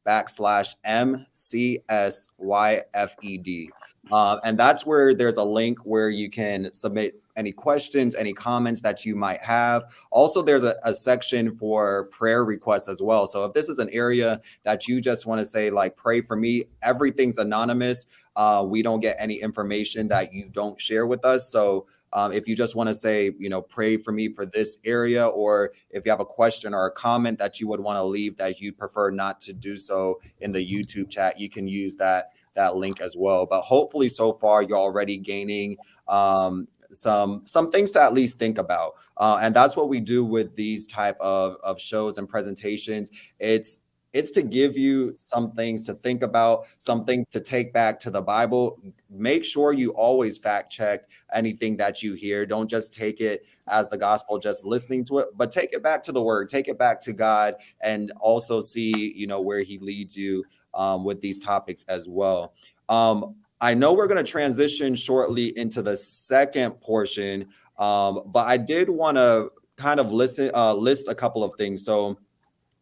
backslash 0.06 0.74
mcsyfed. 0.86 1.80
Uh, 4.12 4.38
and 4.44 4.56
that's 4.58 4.86
where 4.86 5.14
there's 5.14 5.36
a 5.36 5.44
link 5.44 5.78
where 5.80 6.10
you 6.10 6.30
can 6.30 6.72
submit 6.72 7.20
any 7.36 7.52
questions, 7.52 8.14
any 8.14 8.32
comments 8.32 8.80
that 8.80 9.04
you 9.04 9.14
might 9.14 9.40
have. 9.40 9.84
Also, 10.10 10.42
there's 10.42 10.64
a, 10.64 10.76
a 10.84 10.94
section 10.94 11.56
for 11.56 12.04
prayer 12.06 12.44
requests 12.44 12.88
as 12.88 13.02
well. 13.02 13.26
So 13.26 13.44
if 13.44 13.52
this 13.52 13.68
is 13.68 13.78
an 13.78 13.90
area 13.90 14.40
that 14.64 14.88
you 14.88 15.00
just 15.00 15.26
want 15.26 15.40
to 15.40 15.44
say, 15.44 15.70
like, 15.70 15.96
pray 15.96 16.20
for 16.20 16.36
me, 16.36 16.64
everything's 16.82 17.38
anonymous. 17.38 18.06
Uh, 18.34 18.64
we 18.66 18.82
don't 18.82 19.00
get 19.00 19.16
any 19.18 19.36
information 19.36 20.08
that 20.08 20.32
you 20.32 20.48
don't 20.48 20.80
share 20.80 21.06
with 21.06 21.24
us. 21.24 21.50
So 21.50 21.86
um, 22.12 22.32
if 22.32 22.48
you 22.48 22.56
just 22.56 22.76
want 22.76 22.88
to 22.88 22.94
say, 22.94 23.32
you 23.38 23.48
know, 23.48 23.60
pray 23.60 23.96
for 23.96 24.12
me 24.12 24.32
for 24.32 24.46
this 24.46 24.78
area, 24.84 25.26
or 25.26 25.72
if 25.90 26.04
you 26.04 26.10
have 26.10 26.20
a 26.20 26.26
question 26.26 26.72
or 26.72 26.86
a 26.86 26.90
comment 26.90 27.38
that 27.38 27.60
you 27.60 27.68
would 27.68 27.80
want 27.80 27.96
to 27.96 28.04
leave 28.04 28.36
that 28.38 28.60
you 28.60 28.72
prefer 28.72 29.10
not 29.10 29.40
to 29.42 29.52
do 29.52 29.76
so 29.76 30.20
in 30.40 30.52
the 30.52 30.66
YouTube 30.66 31.10
chat, 31.10 31.38
you 31.38 31.50
can 31.50 31.68
use 31.68 31.96
that 31.96 32.30
that 32.54 32.76
link 32.76 33.02
as 33.02 33.16
well. 33.18 33.44
But 33.44 33.62
hopefully, 33.62 34.08
so 34.08 34.32
far 34.32 34.62
you're 34.62 34.78
already 34.78 35.18
gaining 35.18 35.76
um, 36.08 36.68
some 36.92 37.42
some 37.44 37.70
things 37.70 37.90
to 37.92 38.02
at 38.02 38.12
least 38.12 38.38
think 38.38 38.58
about, 38.58 38.92
uh, 39.16 39.38
and 39.40 39.54
that's 39.54 39.76
what 39.76 39.88
we 39.88 40.00
do 40.00 40.24
with 40.24 40.54
these 40.56 40.86
type 40.86 41.16
of 41.20 41.56
of 41.62 41.80
shows 41.80 42.18
and 42.18 42.28
presentations. 42.28 43.10
It's 43.38 43.80
it's 44.16 44.30
to 44.30 44.42
give 44.42 44.78
you 44.78 45.12
some 45.18 45.52
things 45.52 45.84
to 45.84 45.94
think 45.94 46.22
about, 46.22 46.66
some 46.78 47.04
things 47.04 47.26
to 47.32 47.38
take 47.38 47.74
back 47.74 48.00
to 48.00 48.10
the 48.10 48.22
Bible. 48.22 48.80
Make 49.10 49.44
sure 49.44 49.74
you 49.74 49.90
always 49.90 50.38
fact 50.38 50.72
check 50.72 51.02
anything 51.34 51.76
that 51.76 52.02
you 52.02 52.14
hear. 52.14 52.46
Don't 52.46 52.70
just 52.70 52.94
take 52.94 53.20
it 53.20 53.44
as 53.68 53.88
the 53.88 53.98
gospel, 53.98 54.38
just 54.38 54.64
listening 54.64 55.04
to 55.04 55.18
it, 55.18 55.28
but 55.36 55.50
take 55.50 55.74
it 55.74 55.82
back 55.82 56.02
to 56.04 56.12
the 56.12 56.22
word, 56.22 56.48
take 56.48 56.66
it 56.66 56.78
back 56.78 56.98
to 57.02 57.12
God, 57.12 57.56
and 57.82 58.10
also 58.18 58.62
see, 58.62 59.12
you 59.14 59.26
know, 59.26 59.42
where 59.42 59.60
He 59.60 59.78
leads 59.78 60.16
you 60.16 60.44
um, 60.72 61.04
with 61.04 61.20
these 61.20 61.38
topics 61.38 61.84
as 61.86 62.08
well. 62.08 62.54
Um, 62.88 63.34
I 63.60 63.74
know 63.74 63.92
we're 63.94 64.06
going 64.06 64.22
to 64.22 64.30
transition 64.30 64.94
shortly 64.94 65.56
into 65.56 65.82
the 65.82 65.96
second 65.96 66.72
portion, 66.80 67.48
um, 67.78 68.22
but 68.26 68.46
I 68.46 68.56
did 68.56 68.90
want 68.90 69.16
to 69.16 69.50
kind 69.76 70.00
of 70.00 70.12
listen, 70.12 70.50
uh, 70.54 70.74
list 70.74 71.08
a 71.08 71.14
couple 71.14 71.42
of 71.42 71.54
things. 71.56 71.84
So, 71.84 72.18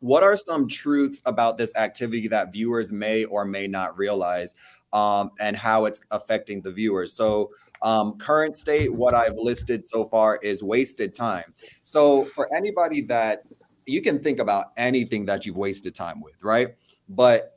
what 0.01 0.22
are 0.22 0.37
some 0.37 0.68
truths 0.68 1.22
about 1.25 1.57
this 1.57 1.75
activity 1.77 2.29
that 2.29 2.53
viewers 2.53 2.93
may 2.93 3.25
or 3.25 3.47
may 3.47 3.66
not 3.66 3.97
realize 3.97 4.55
um, 4.93 5.31
and 5.41 5.57
how 5.57 5.87
it's 5.87 6.01
affecting 6.11 6.61
the 6.61 6.70
viewers? 6.70 7.14
So 7.14 7.51
um, 7.81 8.18
current 8.18 8.57
state 8.57 8.93
what 8.93 9.14
i've 9.14 9.37
listed 9.37 9.87
so 9.87 10.07
far 10.09 10.37
is 10.43 10.62
wasted 10.62 11.14
time. 11.14 11.55
So 11.85 12.27
for 12.27 12.53
anybody 12.55 13.01
that 13.03 13.45
you 13.87 14.03
can 14.03 14.22
think 14.22 14.41
about 14.41 14.66
anything 14.77 15.25
that 15.27 15.47
you've 15.47 15.57
wasted 15.57 15.95
time 15.95 16.20
with 16.20 16.43
right? 16.43 16.75
But 17.09 17.54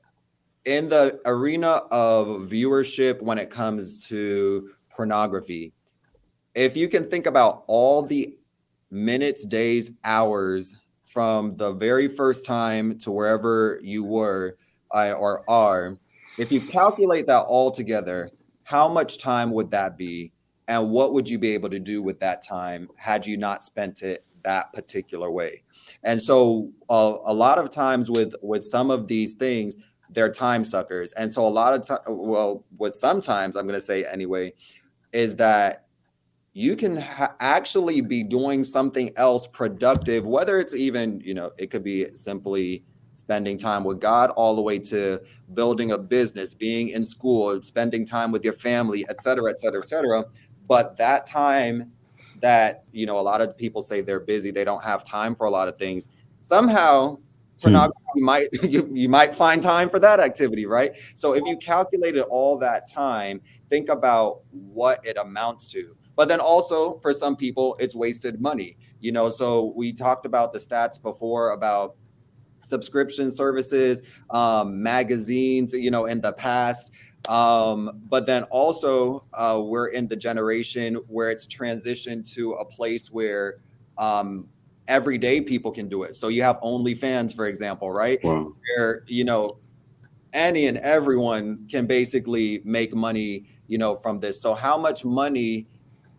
in 0.67 0.89
the 0.89 1.19
arena 1.25 1.81
of 1.89 2.27
viewership 2.49 3.21
when 3.21 3.39
it 3.39 3.49
comes 3.49 4.07
to 4.07 4.69
pornography 4.91 5.73
if 6.57 6.75
you 6.75 6.89
can 6.89 7.07
think 7.07 7.27
about 7.27 7.63
all 7.67 8.01
the 8.01 8.35
minutes 8.89 9.45
days 9.45 9.91
hours 10.03 10.75
from 11.05 11.55
the 11.57 11.71
very 11.71 12.07
first 12.07 12.47
time 12.47 12.97
to 12.97 13.11
wherever 13.11 13.79
you 13.83 14.03
were 14.03 14.57
or 14.91 15.47
are, 15.47 15.97
if 16.39 16.51
you 16.51 16.61
calculate 16.61 17.27
that 17.27 17.41
all 17.41 17.69
together, 17.69 18.31
how 18.63 18.87
much 18.87 19.19
time 19.19 19.51
would 19.51 19.69
that 19.71 19.97
be? 19.97 20.31
And 20.67 20.89
what 20.89 21.13
would 21.13 21.29
you 21.29 21.37
be 21.37 21.53
able 21.53 21.69
to 21.69 21.79
do 21.79 22.01
with 22.01 22.19
that 22.21 22.43
time 22.43 22.89
had 22.95 23.27
you 23.27 23.37
not 23.37 23.61
spent 23.61 24.01
it 24.01 24.25
that 24.43 24.73
particular 24.73 25.29
way? 25.29 25.63
And 26.03 26.21
so, 26.21 26.71
uh, 26.89 27.17
a 27.23 27.33
lot 27.33 27.59
of 27.59 27.69
times 27.69 28.09
with 28.09 28.33
with 28.41 28.63
some 28.63 28.91
of 28.91 29.07
these 29.07 29.33
things, 29.33 29.77
they're 30.09 30.31
time 30.31 30.63
suckers. 30.63 31.13
And 31.13 31.31
so, 31.31 31.47
a 31.47 31.49
lot 31.49 31.73
of 31.73 31.87
time, 31.87 31.99
well, 32.07 32.63
what 32.77 32.95
sometimes 32.95 33.55
I'm 33.55 33.67
going 33.67 33.79
to 33.79 33.85
say 33.85 34.05
anyway, 34.05 34.53
is 35.11 35.35
that 35.37 35.87
you 36.57 36.75
can 36.75 36.97
ha- 36.97 37.35
actually 37.39 38.01
be 38.01 38.23
doing 38.23 38.63
something 38.63 39.11
else 39.15 39.45
productive 39.45 40.25
whether 40.25 40.59
it's 40.59 40.73
even 40.73 41.21
you 41.23 41.35
know 41.35 41.51
it 41.59 41.69
could 41.69 41.83
be 41.83 42.07
simply 42.15 42.83
spending 43.13 43.59
time 43.59 43.83
with 43.83 44.01
god 44.01 44.31
all 44.31 44.55
the 44.55 44.61
way 44.61 44.79
to 44.79 45.19
building 45.53 45.91
a 45.91 45.97
business 45.99 46.55
being 46.55 46.89
in 46.89 47.05
school 47.05 47.61
spending 47.61 48.03
time 48.03 48.31
with 48.31 48.43
your 48.43 48.53
family 48.53 49.05
et 49.07 49.21
cetera 49.21 49.51
et 49.51 49.59
cetera 49.59 49.79
et 49.79 49.85
cetera 49.85 50.25
but 50.67 50.97
that 50.97 51.27
time 51.27 51.91
that 52.41 52.85
you 52.91 53.05
know 53.05 53.19
a 53.19 53.21
lot 53.21 53.39
of 53.39 53.55
people 53.55 53.83
say 53.83 54.01
they're 54.01 54.19
busy 54.19 54.49
they 54.49 54.63
don't 54.63 54.83
have 54.83 55.03
time 55.03 55.35
for 55.35 55.45
a 55.45 55.51
lot 55.51 55.67
of 55.67 55.77
things 55.77 56.09
somehow 56.41 57.15
pornography 57.61 57.99
you 58.15 58.23
might 58.23 58.47
you, 58.63 58.89
you 58.93 59.09
might 59.09 59.35
find 59.35 59.61
time 59.61 59.89
for 59.89 59.99
that 59.99 60.19
activity 60.19 60.65
right? 60.65 60.95
So 61.15 61.33
if 61.33 61.45
you 61.45 61.57
calculated 61.57 62.21
all 62.21 62.57
that 62.59 62.89
time 62.89 63.41
think 63.69 63.89
about 63.89 64.41
what 64.51 65.05
it 65.05 65.17
amounts 65.17 65.69
to. 65.71 65.95
But 66.15 66.29
then 66.29 66.39
also 66.39 66.99
for 66.99 67.13
some 67.13 67.35
people 67.35 67.75
it's 67.79 67.95
wasted 67.95 68.39
money 68.41 68.77
you 68.99 69.11
know? 69.11 69.29
So 69.29 69.73
we 69.75 69.93
talked 69.93 70.25
about 70.25 70.53
the 70.53 70.59
stats 70.59 71.01
before 71.01 71.51
about 71.51 71.95
subscription 72.63 73.31
services 73.31 74.01
um, 74.29 74.81
magazines 74.83 75.73
you 75.73 75.91
know 75.91 76.05
in 76.05 76.21
the 76.21 76.33
past. 76.33 76.91
Um, 77.29 78.01
but 78.09 78.25
then 78.25 78.43
also 78.43 79.25
uh, 79.33 79.59
we're 79.61 79.87
in 79.87 80.07
the 80.07 80.15
generation 80.15 80.95
where 81.07 81.29
it's 81.29 81.47
transitioned 81.47 82.31
to 82.33 82.53
a 82.53 82.65
place 82.65 83.11
where 83.11 83.55
um, 83.97 84.47
everyday 84.87 85.41
people 85.41 85.71
can 85.71 85.89
do 85.89 86.03
it. 86.03 86.15
So 86.15 86.27
you 86.27 86.43
have 86.43 86.59
OnlyFans 86.61 87.35
for 87.35 87.47
example 87.47 87.91
right? 87.91 88.19
Wow. 88.23 88.53
where 88.75 89.03
you 89.07 89.23
know 89.23 89.57
any 90.33 90.67
and 90.67 90.77
everyone 90.77 91.67
can 91.69 91.87
basically 91.87 92.61
make 92.63 92.93
money 92.93 93.45
you 93.67 93.77
know 93.77 93.95
from 93.95 94.19
this. 94.19 94.41
So 94.41 94.53
how 94.53 94.77
much 94.77 95.05
money 95.05 95.67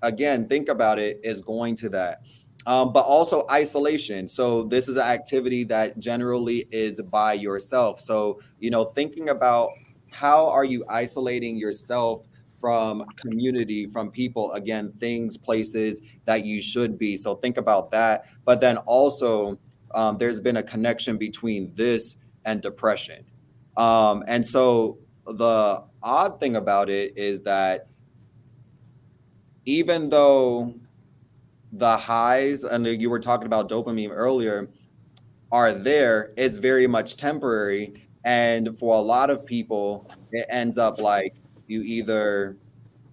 again 0.02 0.48
think 0.48 0.68
about 0.68 0.98
it 0.98 1.20
is 1.22 1.40
going 1.40 1.76
to 1.76 1.88
that. 1.90 2.22
Um, 2.66 2.92
but 2.92 3.04
also 3.04 3.46
isolation. 3.50 4.28
So 4.28 4.64
this 4.64 4.88
is 4.88 4.96
an 4.96 5.02
activity 5.02 5.64
that 5.64 5.98
generally 5.98 6.66
is 6.70 7.00
by 7.00 7.34
yourself. 7.34 8.00
So 8.00 8.40
you 8.58 8.70
know 8.70 8.84
thinking 8.84 9.28
about 9.28 9.70
how 10.10 10.48
are 10.48 10.64
you 10.64 10.84
isolating 10.88 11.56
yourself 11.56 12.27
from 12.60 13.04
community 13.16 13.86
from 13.86 14.10
people 14.10 14.52
again 14.52 14.92
things 14.98 15.36
places 15.36 16.00
that 16.24 16.44
you 16.44 16.60
should 16.60 16.98
be. 16.98 17.16
So 17.16 17.36
think 17.36 17.56
about 17.56 17.90
that. 17.92 18.24
But 18.44 18.60
then 18.60 18.78
also 18.78 19.58
um, 19.94 20.18
there's 20.18 20.40
been 20.40 20.56
a 20.56 20.62
connection 20.62 21.16
between 21.16 21.72
this 21.74 22.16
and 22.44 22.60
depression. 22.60 23.24
Um, 23.76 24.24
and 24.26 24.46
so 24.46 24.98
the 25.26 25.84
odd 26.02 26.40
thing 26.40 26.56
about 26.56 26.90
it 26.90 27.16
is 27.16 27.42
that 27.42 27.88
even 29.64 30.08
though 30.08 30.74
the 31.72 31.96
highs, 31.96 32.64
and 32.64 32.86
you 32.86 33.10
were 33.10 33.20
talking 33.20 33.46
about 33.46 33.68
dopamine 33.68 34.10
earlier, 34.10 34.68
are 35.52 35.72
there, 35.72 36.32
it's 36.36 36.58
very 36.58 36.86
much 36.86 37.16
temporary. 37.16 38.08
And 38.24 38.78
for 38.78 38.94
a 38.94 39.00
lot 39.00 39.30
of 39.30 39.44
people, 39.44 40.10
it 40.32 40.46
ends 40.50 40.78
up 40.78 41.00
like 41.00 41.34
you 41.68 41.82
either 41.82 42.56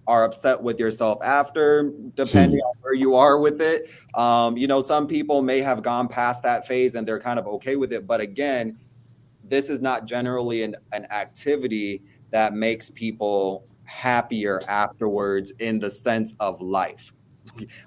are 0.06 0.24
upset 0.24 0.62
with 0.62 0.78
yourself 0.78 1.18
after, 1.22 1.92
depending 2.14 2.60
on 2.60 2.74
where 2.80 2.94
you 2.94 3.14
are 3.16 3.38
with 3.38 3.60
it. 3.60 3.90
Um, 4.14 4.56
you 4.56 4.68
know, 4.68 4.80
some 4.80 5.06
people 5.06 5.42
may 5.42 5.60
have 5.60 5.82
gone 5.82 6.06
past 6.08 6.42
that 6.44 6.66
phase 6.66 6.94
and 6.94 7.06
they're 7.06 7.20
kind 7.20 7.38
of 7.38 7.46
okay 7.48 7.76
with 7.76 7.92
it. 7.92 8.06
But 8.06 8.20
again, 8.20 8.78
this 9.42 9.68
is 9.68 9.80
not 9.80 10.06
generally 10.06 10.62
an, 10.62 10.76
an 10.92 11.06
activity 11.10 12.02
that 12.30 12.54
makes 12.54 12.90
people 12.90 13.66
happier 13.84 14.60
afterwards 14.68 15.52
in 15.58 15.78
the 15.78 15.90
sense 15.90 16.34
of 16.38 16.60
life. 16.60 17.12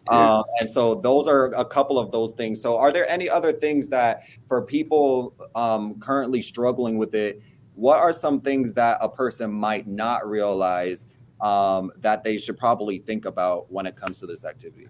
Um, 0.08 0.44
and 0.60 0.70
so 0.70 0.96
those 0.96 1.28
are 1.28 1.48
a 1.48 1.66
couple 1.66 2.00
of 2.00 2.12
those 2.12 2.32
things. 2.32 2.62
So 2.62 2.78
are 2.78 2.92
there 2.92 3.10
any 3.10 3.30
other 3.30 3.52
things 3.52 3.88
that 3.90 4.24
for 4.48 4.62
people 4.62 5.36
um, 5.56 6.00
currently 6.00 6.42
struggling 6.42 6.98
with 6.98 7.14
it, 7.14 7.42
what 7.80 7.98
are 7.98 8.12
some 8.12 8.42
things 8.42 8.74
that 8.74 8.98
a 9.00 9.08
person 9.08 9.50
might 9.50 9.88
not 9.88 10.28
realize 10.30 11.08
um, 11.40 11.92
that 12.00 12.26
they 12.26 12.38
should 12.38 12.58
probably 12.58 12.98
think 12.98 13.24
about 13.24 13.72
when 13.72 13.86
it 13.86 13.96
comes 13.96 14.20
to 14.20 14.28
this 14.28 14.44
activity? 14.44 14.90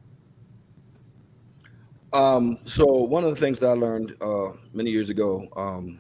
Um, 2.11 2.57
so 2.65 2.85
one 2.85 3.23
of 3.23 3.29
the 3.29 3.35
things 3.35 3.59
that 3.59 3.69
I 3.69 3.73
learned 3.73 4.15
uh, 4.19 4.53
many 4.73 4.89
years 4.89 5.11
ago, 5.11 5.47
um, 5.55 5.99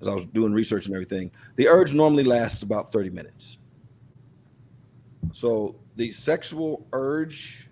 as 0.00 0.06
I 0.06 0.14
was 0.14 0.26
doing 0.26 0.52
research 0.52 0.86
and 0.86 0.94
everything, 0.94 1.32
the 1.56 1.66
urge 1.66 1.92
normally 1.92 2.22
lasts 2.22 2.62
about 2.62 2.92
30 2.92 3.10
minutes. 3.10 3.58
So 5.32 5.74
the 5.96 6.12
sexual 6.12 6.86
urge, 6.92 7.68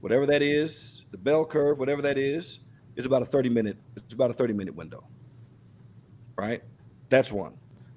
whatever 0.00 0.26
that 0.26 0.42
is, 0.42 1.02
the 1.10 1.16
bell 1.16 1.46
curve, 1.46 1.78
whatever 1.78 2.02
that 2.02 2.18
is, 2.18 2.58
is 2.96 3.06
about 3.06 3.22
a 3.22 3.24
30 3.24 3.48
minute, 3.48 3.78
it's 3.96 4.12
about 4.12 4.30
a 4.30 4.34
30 4.34 4.52
minute 4.52 4.74
window. 4.74 5.04
Right? 6.36 6.62
That's 7.08 7.32
one. 7.32 7.54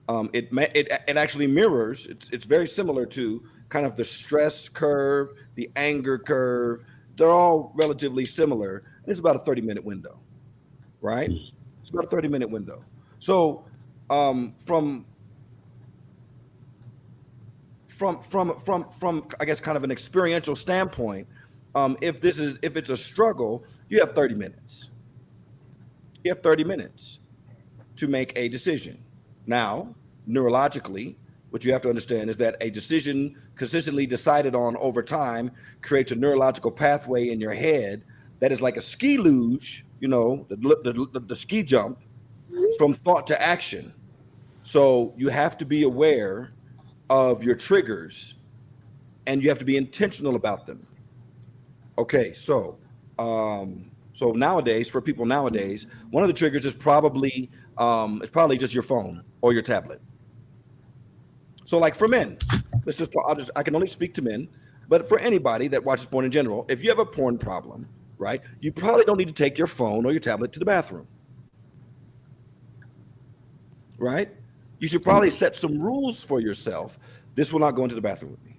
Um, 0.08 0.30
it, 0.34 0.50
it 0.52 0.92
it 1.08 1.18
actually 1.18 1.48
mirrors. 1.48 2.06
It's 2.06 2.30
it's 2.30 2.46
very 2.46 2.68
similar 2.68 3.06
to 3.08 3.44
kind 3.70 3.86
of 3.86 3.96
the 3.96 4.04
stress 4.04 4.70
curve, 4.70 5.30
the 5.56 5.70
anger 5.76 6.18
curve. 6.18 6.84
They're 7.16 7.30
all 7.32 7.72
relatively 7.76 8.26
similar. 8.26 8.84
It's 9.08 9.20
about 9.20 9.36
a 9.36 9.40
30 9.40 9.62
minute 9.62 9.84
window, 9.84 10.20
right? 11.02 11.32
It's 11.82 11.90
about 11.90 12.06
a 12.06 12.08
30 12.08 12.28
minute 12.28 12.50
window. 12.50 12.84
So 13.20 13.66
um, 14.10 14.54
from 14.60 15.06
from 17.88 18.22
from 18.22 18.60
from 18.60 18.90
from 18.90 19.28
I 19.40 19.46
guess 19.46 19.60
kind 19.60 19.78
of 19.78 19.84
an 19.84 19.92
experiential 19.92 20.56
standpoint, 20.56 21.28
um, 21.74 21.98
if 22.02 22.20
this 22.22 22.40
is 22.40 22.60
if 22.62 22.76
it's 22.76 22.90
a 22.90 22.98
struggle, 22.98 23.64
you 23.90 24.00
have 24.00 24.14
30 24.14 24.36
minutes. 24.36 24.90
You 26.24 26.32
have 26.32 26.42
30 26.42 26.64
minutes 26.64 27.20
to 27.98 28.08
make 28.08 28.34
a 28.36 28.50
decision. 28.50 29.05
Now, 29.48 29.94
neurologically, 30.28 31.16
what 31.50 31.64
you 31.64 31.72
have 31.72 31.82
to 31.84 31.90
understand 31.90 32.30
is 32.30 32.38
that 32.38 32.58
a 32.62 32.70
decision 32.70 33.38
consistently 33.56 34.06
decided 34.06 34.56
on 34.56 34.76
over 34.78 35.02
time 35.02 35.52
creates 35.82 36.12
a 36.12 36.16
neurological 36.16 36.72
pathway 36.72 37.30
in 37.30 37.40
your 37.40 37.54
head 37.54 38.04
that 38.40 38.52
is 38.52 38.62
like 38.62 38.76
a 38.76 38.82
ski 38.82 39.18
luge, 39.18 39.86
you 40.00 40.08
know, 40.08 40.46
the, 40.50 40.58
the, 40.58 41.08
the, 41.14 41.20
the 41.20 41.36
ski 41.36 41.64
jump 41.64 42.02
from 42.78 42.94
thought 42.94 43.26
to 43.28 43.42
action. 43.42 43.94
So 44.64 45.14
you 45.16 45.30
have 45.30 45.58
to 45.60 45.66
be 45.66 45.84
aware 45.84 46.52
of 47.10 47.44
your 47.44 47.56
triggers 47.56 48.36
and 49.28 49.42
you 49.42 49.50
have 49.50 49.60
to 49.60 49.66
be 49.66 49.78
intentional 49.78 50.36
about 50.36 50.66
them. 50.68 50.86
Okay, 51.98 52.34
so 52.34 52.78
um, 53.18 53.90
so 54.14 54.32
nowadays, 54.32 54.90
for 54.90 55.02
people 55.02 55.26
nowadays, 55.26 55.88
one 56.10 56.24
of 56.24 56.28
the 56.28 56.34
triggers 56.34 56.66
is 56.66 56.74
probably 56.74 57.50
um, 57.78 58.22
it's 58.22 58.32
probably 58.32 58.58
just 58.58 58.74
your 58.74 58.84
phone 58.84 59.24
or 59.46 59.54
your 59.54 59.62
tablet. 59.62 60.02
So, 61.66 61.78
like 61.78 61.94
for 61.94 62.08
men, 62.08 62.40
let's 62.84 62.98
just 62.98 63.14
I'll 63.28 63.36
just 63.36 63.52
I 63.56 63.62
can 63.62 63.76
only 63.76 63.86
speak 63.86 64.16
to 64.16 64.24
men, 64.24 64.48
but 64.90 65.08
for 65.08 65.20
anybody 65.20 65.68
that 65.68 65.84
watches 65.86 66.08
porn 66.08 66.26
in 66.26 66.32
general, 66.32 66.66
if 66.68 66.84
you 66.84 66.90
have 66.90 66.98
a 66.98 67.06
porn 67.06 67.38
problem, 67.38 67.88
right, 68.18 68.42
you 68.60 68.72
probably 68.72 69.06
don't 69.06 69.20
need 69.20 69.28
to 69.28 69.34
take 69.36 69.56
your 69.56 69.68
phone 69.68 70.04
or 70.04 70.10
your 70.10 70.20
tablet 70.20 70.52
to 70.54 70.58
the 70.58 70.66
bathroom. 70.66 71.06
Right? 74.00 74.32
You 74.80 74.88
should 74.88 75.04
probably 75.04 75.30
set 75.30 75.56
some 75.56 75.80
rules 75.80 76.24
for 76.24 76.40
yourself. 76.40 76.98
This 77.36 77.54
will 77.54 77.60
not 77.60 77.76
go 77.76 77.84
into 77.84 77.94
the 77.94 78.02
bathroom 78.02 78.32
with 78.32 78.44
me. 78.44 78.56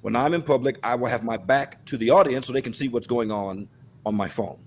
When 0.00 0.16
I'm 0.16 0.32
in 0.32 0.40
public, 0.40 0.78
I 0.82 0.94
will 0.94 1.08
have 1.08 1.24
my 1.24 1.36
back 1.36 1.84
to 1.86 1.98
the 1.98 2.08
audience 2.08 2.46
so 2.46 2.54
they 2.54 2.62
can 2.62 2.72
see 2.72 2.88
what's 2.88 3.06
going 3.06 3.30
on 3.30 3.68
on 4.06 4.14
my 4.14 4.28
phone. 4.28 4.58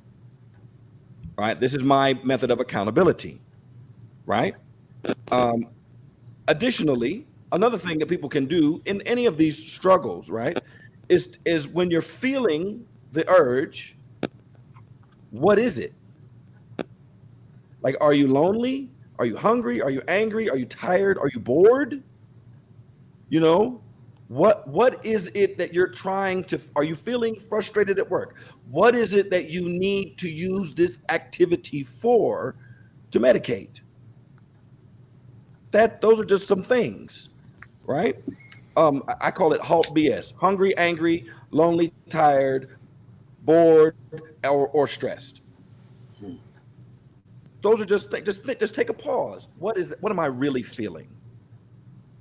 Right? 1.35 1.59
This 1.59 1.73
is 1.73 1.83
my 1.83 2.13
method 2.23 2.51
of 2.51 2.59
accountability. 2.59 3.41
Right? 4.27 4.55
Um, 5.31 5.67
additionally, 6.47 7.25
another 7.51 7.77
thing 7.77 7.99
that 7.99 8.09
people 8.09 8.29
can 8.29 8.45
do 8.45 8.81
in 8.85 9.01
any 9.03 9.25
of 9.25 9.37
these 9.37 9.71
struggles, 9.71 10.29
right, 10.29 10.59
is 11.09 11.37
is 11.45 11.67
when 11.67 11.89
you're 11.91 12.01
feeling 12.01 12.85
the 13.11 13.29
urge, 13.29 13.97
what 15.31 15.59
is 15.59 15.79
it? 15.79 15.93
Like, 17.81 17.95
are 18.01 18.13
you 18.13 18.27
lonely? 18.27 18.91
Are 19.19 19.25
you 19.25 19.37
hungry? 19.37 19.81
Are 19.81 19.89
you 19.89 20.01
angry? 20.07 20.49
Are 20.49 20.57
you 20.57 20.65
tired? 20.65 21.17
Are 21.17 21.29
you 21.33 21.39
bored? 21.39 22.03
You 23.29 23.39
know, 23.39 23.81
what 24.27 24.67
what 24.67 25.05
is 25.05 25.31
it 25.33 25.57
that 25.57 25.73
you're 25.73 25.87
trying 25.87 26.43
to 26.45 26.59
are 26.75 26.83
you 26.83 26.95
feeling 26.95 27.35
frustrated 27.39 27.99
at 27.99 28.09
work? 28.09 28.35
What 28.69 28.95
is 28.95 29.13
it 29.13 29.29
that 29.31 29.49
you 29.49 29.67
need 29.69 30.17
to 30.19 30.29
use 30.29 30.73
this 30.73 30.99
activity 31.09 31.83
for 31.83 32.55
to 33.11 33.19
medicate? 33.19 33.81
That 35.71 36.01
those 36.01 36.19
are 36.19 36.25
just 36.25 36.47
some 36.47 36.63
things, 36.63 37.29
right? 37.85 38.17
Um, 38.75 39.03
I 39.21 39.31
call 39.31 39.53
it 39.53 39.61
halt 39.61 39.87
BS: 39.93 40.39
hungry, 40.39 40.75
angry, 40.77 41.25
lonely, 41.51 41.93
tired, 42.09 42.77
bored, 43.43 43.95
or, 44.43 44.67
or 44.69 44.87
stressed. 44.87 45.41
Those 47.61 47.81
are 47.81 47.85
just 47.85 48.11
th- 48.11 48.23
just 48.23 48.45
th- 48.45 48.59
just 48.59 48.75
take 48.75 48.89
a 48.89 48.93
pause. 48.93 49.49
What 49.57 49.77
is 49.77 49.93
what 49.99 50.11
am 50.11 50.19
I 50.19 50.27
really 50.27 50.63
feeling? 50.63 51.09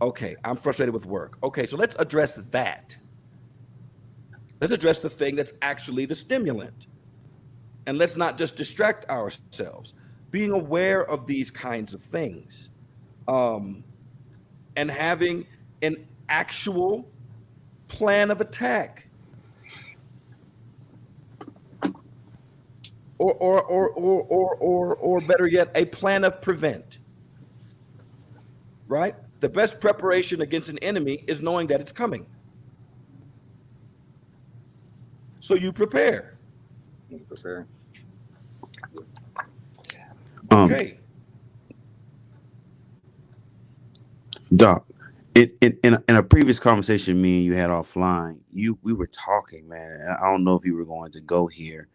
Okay, 0.01 0.37
I'm 0.45 0.57
frustrated 0.57 0.93
with 0.95 1.07
work. 1.07 1.39
Okay, 1.43 1.67
so 1.67 1.77
let's 1.77 1.97
address 1.97 2.35
that. 2.51 2.97
Let's 4.61 4.73
address 4.73 4.99
the 5.01 5.11
thing 5.11 5.37
that's 5.37 5.53
actually 5.63 6.07
the 6.07 6.15
stimulant. 6.15 6.87
And 7.87 7.99
let's 7.99 8.17
not 8.17 8.37
just 8.37 8.57
distract 8.57 9.09
ourselves. 9.09 9.95
Being 10.31 10.53
aware 10.53 11.09
of 11.09 11.27
these 11.27 11.51
kinds 11.51 11.95
of 11.95 12.03
things 12.03 12.71
um, 13.29 13.83
and 14.77 14.91
having 14.91 15.47
an 15.83 16.07
actual 16.29 17.09
plan 17.89 18.31
of 18.31 18.41
attack. 18.41 19.09
Or, 23.19 23.33
or, 23.35 23.63
or, 23.63 23.89
or, 23.91 24.23
or, 24.25 24.57
or, 24.57 24.97
or 24.97 25.21
better 25.23 25.47
yet, 25.47 25.71
a 25.75 25.87
plan 25.87 26.25
of 26.25 26.43
prevent. 26.43 26.99
Right? 28.89 29.15
The 29.41 29.49
best 29.49 29.81
preparation 29.81 30.43
against 30.43 30.69
an 30.69 30.79
enemy 30.79 31.25
is 31.27 31.41
knowing 31.41 31.67
that 31.69 31.81
it's 31.81 31.93
coming. 31.93 32.27
So 35.41 35.55
you 35.55 35.73
prepare. 35.73 36.37
You 37.09 37.19
prepare. 37.21 37.67
Um, 40.51 40.73
okay. 40.73 40.89
Doc, 44.55 44.87
it, 45.35 45.57
it, 45.61 45.79
in, 45.85 45.95
a, 45.95 46.05
in 46.09 46.17
a 46.17 46.23
previous 46.23 46.59
conversation 46.59 47.21
me 47.23 47.37
and 47.39 47.45
you 47.47 47.55
had 47.55 47.71
offline, 47.71 48.41
you 48.53 48.79
we 48.83 48.93
were 48.93 49.07
talking, 49.07 49.69
man. 49.69 50.01
I 50.21 50.27
don't 50.31 50.45
know 50.45 50.57
if 50.57 50.65
you 50.65 50.77
were 50.77 50.85
going 50.85 51.13
to 51.13 51.21
go 51.21 51.47
here, 51.47 51.89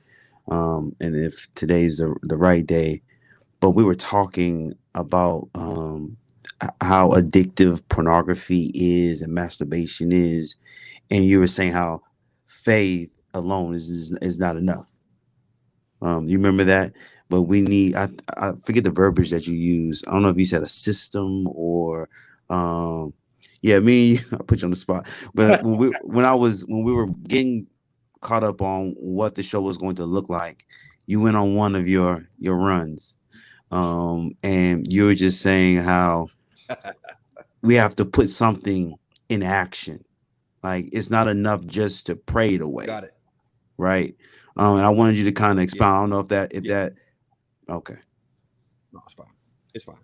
um, 0.50 0.96
and 1.02 1.16
if 1.16 1.48
today's 1.56 1.98
the, 2.00 2.16
the 2.24 2.38
right 2.38 2.66
day, 2.66 3.04
but 3.62 3.72
we 3.72 3.84
were 3.84 3.96
talking 3.96 4.76
about 4.96 5.50
um, 5.56 6.18
how 6.82 7.12
addictive 7.12 7.82
pornography 7.90 8.72
is 8.76 9.22
and 9.22 9.34
masturbation 9.34 10.12
is, 10.12 10.58
and 11.12 11.26
you 11.26 11.40
were 11.40 11.48
saying 11.48 11.74
how 11.74 12.04
faith 12.48 13.12
alone 13.34 13.74
is 13.76 13.90
is, 13.90 14.18
is 14.22 14.40
not 14.40 14.58
enough. 14.58 14.90
Um, 16.02 16.28
you 16.28 16.38
remember 16.38 16.66
that? 16.66 16.94
But 17.30 17.44
we 17.44 17.62
need 17.62 17.96
I 17.96 18.10
I 18.38 18.54
forget 18.64 18.86
the 18.86 18.92
verbiage 18.92 19.32
that 19.32 19.48
you 19.48 19.56
use. 19.56 20.04
I 20.08 20.14
don't 20.14 20.24
know 20.24 20.30
if 20.30 20.38
you 20.40 20.46
said 20.46 20.64
a 20.64 20.70
system 20.70 21.48
or 21.50 22.10
um, 22.52 23.14
yeah, 23.62 23.80
me, 23.80 24.20
I 24.32 24.38
put 24.46 24.62
you 24.62 24.66
on 24.66 24.72
the 24.72 24.76
spot. 24.76 25.08
But 25.34 25.64
when 25.64 25.78
we 25.78 25.88
when 26.04 26.26
I 26.26 26.36
was 26.36 26.66
when 26.66 26.84
we 26.84 26.92
were 26.94 27.08
getting 27.08 27.68
caught 28.20 28.44
up 28.44 28.62
on 28.62 28.92
what 29.00 29.36
the 29.36 29.44
show 29.44 29.62
was 29.62 29.78
going 29.78 29.96
to 29.96 30.06
look 30.06 30.30
like, 30.30 30.66
you 31.08 31.22
went 31.22 31.38
on 31.38 31.56
one 31.56 31.76
of 31.76 31.88
your 31.88 32.28
your 32.38 32.58
runs. 32.58 33.16
Um, 33.72 34.36
and 34.44 34.92
you 34.92 35.06
were 35.06 35.16
just 35.16 35.42
saying 35.42 35.78
how 35.78 36.28
we 37.62 37.76
have 37.76 37.96
to 37.96 38.06
put 38.06 38.30
something 38.30 38.96
in 39.30 39.44
action. 39.44 40.04
Like 40.62 40.90
it's 40.92 41.10
not 41.10 41.28
enough 41.28 41.66
just 41.66 42.06
to 42.08 42.16
pray 42.16 42.56
it 42.56 42.62
away. 42.62 42.86
Got 42.86 43.06
it. 43.06 43.14
Right. 43.78 44.16
Um, 44.58 44.76
and 44.76 44.86
I 44.86 44.90
wanted 44.90 45.18
you 45.18 45.24
to 45.26 45.32
kind 45.32 45.58
of 45.58 45.64
expound. 45.64 45.94
Yeah. 45.94 45.98
I 45.98 46.02
don't 46.02 46.10
know 46.10 46.20
if 46.20 46.28
that 46.28 46.54
if 46.54 46.66
yeah. 46.66 46.74
that 46.74 46.94
okay. 47.70 47.96
No, 48.92 49.02
it's 49.06 49.14
fine. 49.14 49.28
It's 49.74 49.86
fine. 49.86 49.96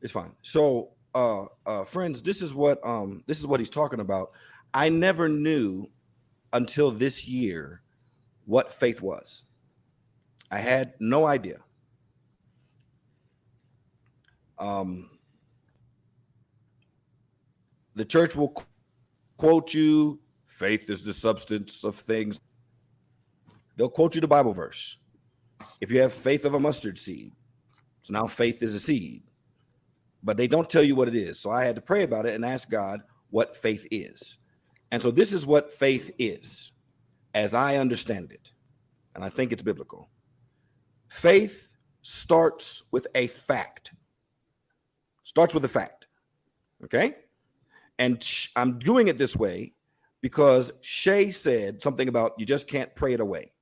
It's 0.00 0.12
fine. 0.12 0.32
So, 0.42 0.90
uh, 1.14 1.44
uh, 1.66 1.84
friends, 1.84 2.22
this 2.22 2.42
is 2.42 2.54
what 2.54 2.84
um 2.86 3.22
this 3.26 3.38
is 3.38 3.46
what 3.46 3.60
he's 3.60 3.70
talking 3.70 4.00
about. 4.00 4.32
I 4.74 4.88
never 4.88 5.28
knew 5.28 5.88
until 6.52 6.90
this 6.90 7.26
year 7.26 7.82
what 8.44 8.72
faith 8.72 9.02
was. 9.02 9.44
I 10.50 10.58
had 10.58 10.94
no 11.00 11.26
idea. 11.26 11.58
Um, 14.58 15.10
the 17.94 18.04
church 18.04 18.36
will 18.36 18.50
qu- 18.50 18.64
quote 19.36 19.74
you 19.74 20.20
faith 20.46 20.88
is 20.88 21.02
the 21.02 21.14
substance 21.14 21.84
of 21.84 21.96
things. 21.96 22.38
They'll 23.76 23.88
quote 23.88 24.14
you 24.14 24.20
the 24.20 24.28
Bible 24.28 24.52
verse. 24.52 24.96
If 25.80 25.90
you 25.90 26.00
have 26.00 26.12
faith 26.12 26.44
of 26.44 26.54
a 26.54 26.60
mustard 26.60 26.98
seed, 26.98 27.32
so 28.02 28.12
now 28.12 28.26
faith 28.26 28.62
is 28.62 28.74
a 28.74 28.80
seed, 28.80 29.22
but 30.22 30.36
they 30.36 30.46
don't 30.46 30.70
tell 30.70 30.82
you 30.82 30.94
what 30.94 31.08
it 31.08 31.16
is. 31.16 31.38
So 31.38 31.50
I 31.50 31.64
had 31.64 31.76
to 31.76 31.80
pray 31.82 32.02
about 32.02 32.26
it 32.26 32.34
and 32.34 32.44
ask 32.44 32.70
God 32.70 33.00
what 33.30 33.56
faith 33.56 33.86
is. 33.90 34.38
And 34.90 35.00
so 35.00 35.10
this 35.10 35.32
is 35.32 35.46
what 35.46 35.72
faith 35.72 36.10
is, 36.18 36.72
as 37.34 37.54
I 37.54 37.76
understand 37.76 38.30
it. 38.30 38.52
And 39.14 39.24
I 39.24 39.28
think 39.28 39.52
it's 39.52 39.62
biblical. 39.62 40.08
Faith 41.08 41.76
starts 42.02 42.82
with 42.90 43.06
a 43.14 43.26
fact. 43.26 43.92
Starts 45.24 45.54
with 45.54 45.64
a 45.64 45.68
fact. 45.68 46.06
Okay? 46.84 47.14
And 47.98 48.22
I'm 48.56 48.78
doing 48.78 49.08
it 49.08 49.18
this 49.18 49.36
way 49.36 49.72
because 50.20 50.72
Shay 50.80 51.30
said 51.30 51.82
something 51.82 52.08
about 52.08 52.34
you 52.38 52.46
just 52.46 52.68
can't 52.68 52.94
pray 52.94 53.12
it 53.12 53.20
away. 53.20 53.52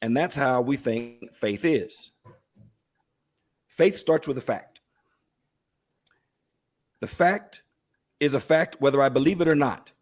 And 0.00 0.16
that's 0.16 0.36
how 0.36 0.62
we 0.62 0.76
think 0.76 1.32
faith 1.34 1.64
is. 1.64 2.12
Faith 3.66 3.96
starts 3.96 4.28
with 4.28 4.38
a 4.38 4.42
fact. 4.42 4.77
The 7.00 7.06
fact 7.06 7.62
is 8.20 8.34
a 8.34 8.40
fact 8.40 8.76
whether 8.80 9.00
I 9.00 9.08
believe 9.08 9.40
it 9.40 9.48
or 9.48 9.54
not 9.54 9.92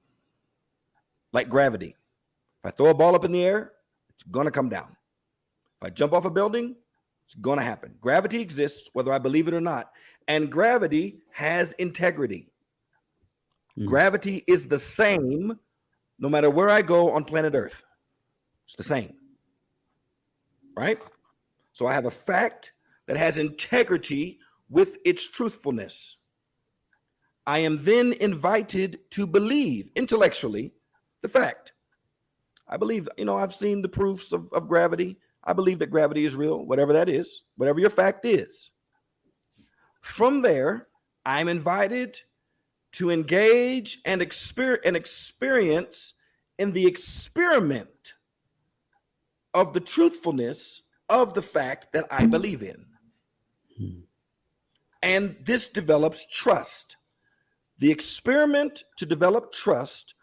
like 1.33 1.49
gravity. 1.49 1.97
If 2.65 2.67
I 2.67 2.71
throw 2.71 2.89
a 2.89 2.95
ball 2.95 3.15
up 3.15 3.25
in 3.25 3.33
the 3.33 3.45
air, 3.45 3.73
it's 4.09 4.23
going 4.23 4.47
to 4.47 4.51
come 4.51 4.69
down. 4.69 4.97
If 5.81 5.87
I 5.87 5.91
jump 5.91 6.15
off 6.15 6.25
a 6.25 6.31
building, 6.31 6.77
it's 7.27 7.35
going 7.35 7.59
to 7.59 7.65
happen. 7.65 7.97
Gravity 8.01 8.41
exists 8.41 8.89
whether 8.95 9.13
I 9.13 9.19
believe 9.19 9.49
it 9.49 9.55
or 9.55 9.61
not. 9.61 9.91
And 10.27 10.51
gravity 10.51 11.19
has 11.33 11.73
integrity. 11.75 12.49
Mm. 13.79 13.87
Gravity 13.87 14.43
is 14.47 14.69
the 14.69 14.79
same 14.79 15.59
no 16.19 16.29
matter 16.29 16.49
where 16.49 16.71
I 16.71 16.83
go 16.83 17.11
on 17.11 17.25
planet 17.25 17.55
Earth. 17.55 17.85
It's 18.65 18.77
the 18.77 18.83
same. 18.83 19.13
Right? 20.77 20.99
So 21.73 21.87
I 21.87 21.93
have 21.93 22.07
a 22.07 22.11
fact 22.11 22.73
that 23.07 23.17
has 23.17 23.39
integrity 23.39 24.39
with 24.71 24.97
its 25.05 25.29
truthfulness. 25.29 26.17
I 27.47 27.59
am 27.59 27.85
then 27.85 28.13
invited 28.15 28.99
to 29.11 29.27
believe 29.27 29.91
intellectually 29.95 30.73
the 31.23 31.29
fact. 31.29 31.73
I 32.69 32.77
believe, 32.77 33.09
you 33.17 33.25
know, 33.25 33.37
I've 33.37 33.55
seen 33.55 33.83
the 33.83 33.89
proofs 33.89 34.33
of, 34.33 34.53
of 34.53 34.69
gravity. 34.69 35.19
I 35.45 35.53
believe 35.53 35.79
that 35.79 35.91
gravity 35.91 36.25
is 36.25 36.35
real, 36.35 36.67
whatever 36.67 36.93
that 36.95 37.09
is, 37.09 37.45
whatever 37.57 37.79
your 37.79 37.91
fact 37.91 38.25
is. 38.25 38.73
From 40.01 40.43
there, 40.43 40.89
I'm 41.25 41.49
invited 41.49 42.21
to 42.93 43.11
engage 43.11 43.99
and, 44.05 44.21
exper- 44.21 44.79
and 44.85 44.97
experience 44.97 46.15
in 46.59 46.73
the 46.73 46.87
experiment 46.87 48.15
of 49.55 49.73
the 49.73 49.81
truthfulness 49.81 50.83
of 51.09 51.35
the 51.35 51.43
fact 51.43 51.93
that 51.93 52.07
I 52.11 52.27
believe 52.27 52.63
in. 52.63 52.87
Hmm. 53.79 54.01
And 55.03 55.37
this 55.41 55.69
develops 55.69 56.27
trust. 56.27 56.97
The 57.79 57.91
experiment 57.91 58.85
to 58.97 59.07
develop 59.07 59.53
trust 59.53 60.15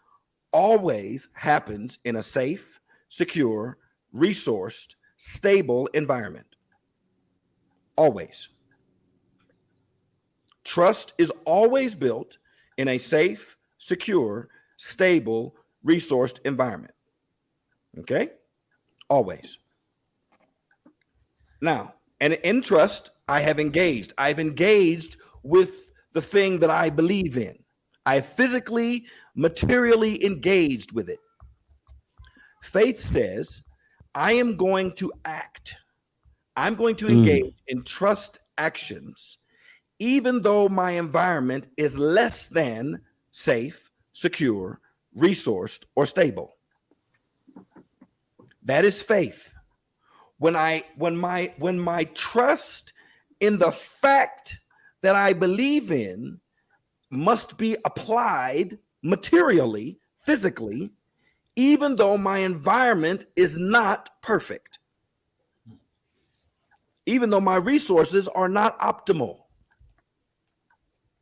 always 0.52 1.28
happens 1.34 1.98
in 2.04 2.16
a 2.16 2.22
safe, 2.22 2.80
secure, 3.08 3.78
resourced, 4.14 4.94
stable 5.16 5.86
environment. 5.88 6.56
Always. 7.96 8.48
Trust 10.64 11.12
is 11.18 11.32
always 11.44 11.94
built 11.94 12.38
in 12.76 12.88
a 12.88 12.98
safe, 12.98 13.56
secure, 13.78 14.48
stable, 14.76 15.54
resourced 15.84 16.40
environment. 16.44 16.94
Okay? 17.98 18.30
Always. 19.08 19.58
Now, 21.60 21.94
and 22.20 22.32
in 22.32 22.62
trust, 22.62 23.10
I 23.28 23.40
have 23.40 23.60
engaged. 23.60 24.12
I've 24.18 24.40
engaged 24.40 25.18
with 25.42 25.92
the 26.14 26.22
thing 26.22 26.60
that 26.60 26.70
I 26.70 26.88
believe 26.88 27.36
in. 27.36 27.58
I 28.06 28.20
physically 28.20 29.06
materially 29.34 30.24
engaged 30.24 30.92
with 30.92 31.08
it. 31.08 31.18
Faith 32.62 33.00
says, 33.00 33.62
I 34.14 34.32
am 34.32 34.56
going 34.56 34.92
to 34.92 35.12
act. 35.24 35.76
I'm 36.56 36.76
going 36.76 36.96
to 36.96 37.06
hmm. 37.06 37.12
engage 37.12 37.44
mm. 37.44 37.54
in 37.68 37.82
trust 37.82 38.38
actions, 38.56 39.38
even 39.98 40.42
though 40.42 40.68
my 40.68 40.92
environment 40.92 41.66
is 41.76 41.98
less 41.98 42.46
than 42.46 43.00
safe, 43.32 43.90
secure, 44.12 44.80
resourced, 45.16 45.84
or 45.96 46.06
stable. 46.06 46.54
That 48.62 48.84
is 48.84 49.02
faith. 49.02 49.52
When 50.38 50.56
I 50.56 50.84
when 50.96 51.16
my 51.16 51.52
when 51.58 51.78
my 51.78 52.04
trust 52.04 52.92
in 53.40 53.58
the 53.58 53.72
fact 53.72 54.58
that 55.04 55.14
I 55.14 55.34
believe 55.34 55.92
in 55.92 56.40
must 57.10 57.58
be 57.58 57.76
applied 57.84 58.78
materially, 59.02 59.98
physically, 60.16 60.92
even 61.56 61.94
though 61.94 62.16
my 62.16 62.38
environment 62.38 63.26
is 63.36 63.58
not 63.58 64.08
perfect, 64.22 64.78
even 67.04 67.28
though 67.28 67.40
my 67.42 67.56
resources 67.56 68.28
are 68.28 68.48
not 68.48 68.80
optimal, 68.80 69.40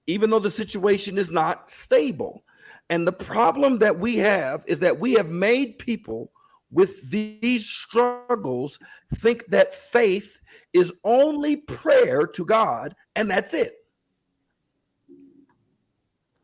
even 0.07 0.31
though 0.31 0.39
the 0.39 0.51
situation 0.51 1.19
is 1.19 1.33
not 1.33 1.69
stable. 1.69 2.45
And 2.89 3.05
the 3.05 3.13
problem 3.13 3.79
that 3.79 3.99
we 3.99 4.17
have 4.19 4.63
is 4.69 4.79
that 4.79 5.01
we 5.01 5.15
have 5.15 5.29
made 5.29 5.81
people 5.81 6.31
with 6.71 7.11
these 7.11 7.67
struggles 7.67 8.79
think 9.17 9.45
that 9.49 9.75
faith 9.75 10.39
is 10.73 10.93
only 11.03 11.57
prayer 11.57 12.29
to 12.29 12.45
God 12.45 12.95
and 13.17 13.31
that's 13.31 13.55
it. 13.55 13.75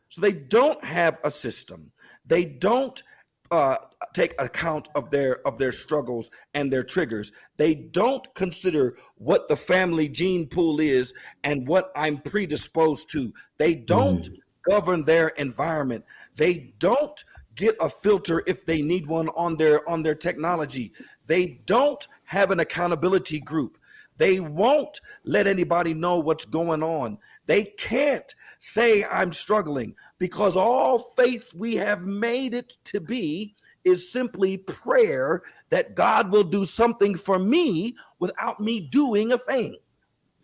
So 0.08 0.20
they 0.20 0.32
don't 0.32 0.82
have 0.84 1.18
a 1.24 1.30
system. 1.30 1.92
They 2.26 2.44
don't 2.44 3.02
uh, 3.50 3.76
take 4.14 4.40
account 4.40 4.88
of 4.94 5.10
their 5.10 5.46
of 5.46 5.58
their 5.58 5.72
struggles 5.72 6.30
and 6.54 6.72
their 6.72 6.82
triggers. 6.82 7.32
They 7.56 7.74
don't 7.74 8.26
consider 8.34 8.96
what 9.16 9.48
the 9.48 9.56
family 9.56 10.08
gene 10.08 10.46
pool 10.46 10.80
is 10.80 11.14
and 11.44 11.66
what 11.66 11.90
I'm 11.96 12.18
predisposed 12.18 13.10
to. 13.12 13.32
They 13.58 13.74
don't 13.74 14.28
mm. 14.28 14.36
govern 14.68 15.04
their 15.04 15.28
environment. 15.28 16.04
They 16.34 16.74
don't 16.78 17.22
get 17.54 17.76
a 17.80 17.90
filter 17.90 18.42
if 18.46 18.64
they 18.64 18.80
need 18.82 19.06
one 19.06 19.28
on 19.30 19.56
their 19.56 19.88
on 19.88 20.02
their 20.02 20.14
technology. 20.14 20.92
They 21.26 21.60
don't 21.66 22.06
have 22.24 22.50
an 22.50 22.60
accountability 22.60 23.40
group. 23.40 23.78
They 24.18 24.40
won't 24.40 25.00
let 25.24 25.46
anybody 25.46 25.94
know 25.94 26.18
what's 26.18 26.44
going 26.44 26.82
on. 26.82 27.18
They 27.46 27.64
can't 27.64 28.34
say 28.58 29.04
I'm 29.04 29.32
struggling 29.32 29.94
because 30.18 30.56
all 30.56 30.98
faith 30.98 31.54
we 31.54 31.76
have 31.76 32.02
made 32.02 32.52
it 32.52 32.76
to 32.84 33.00
be 33.00 33.54
is 33.84 34.12
simply 34.12 34.58
prayer 34.58 35.42
that 35.70 35.94
God 35.94 36.30
will 36.30 36.44
do 36.44 36.64
something 36.64 37.14
for 37.16 37.38
me 37.38 37.96
without 38.18 38.60
me 38.60 38.80
doing 38.80 39.32
a 39.32 39.38
thing. 39.38 39.76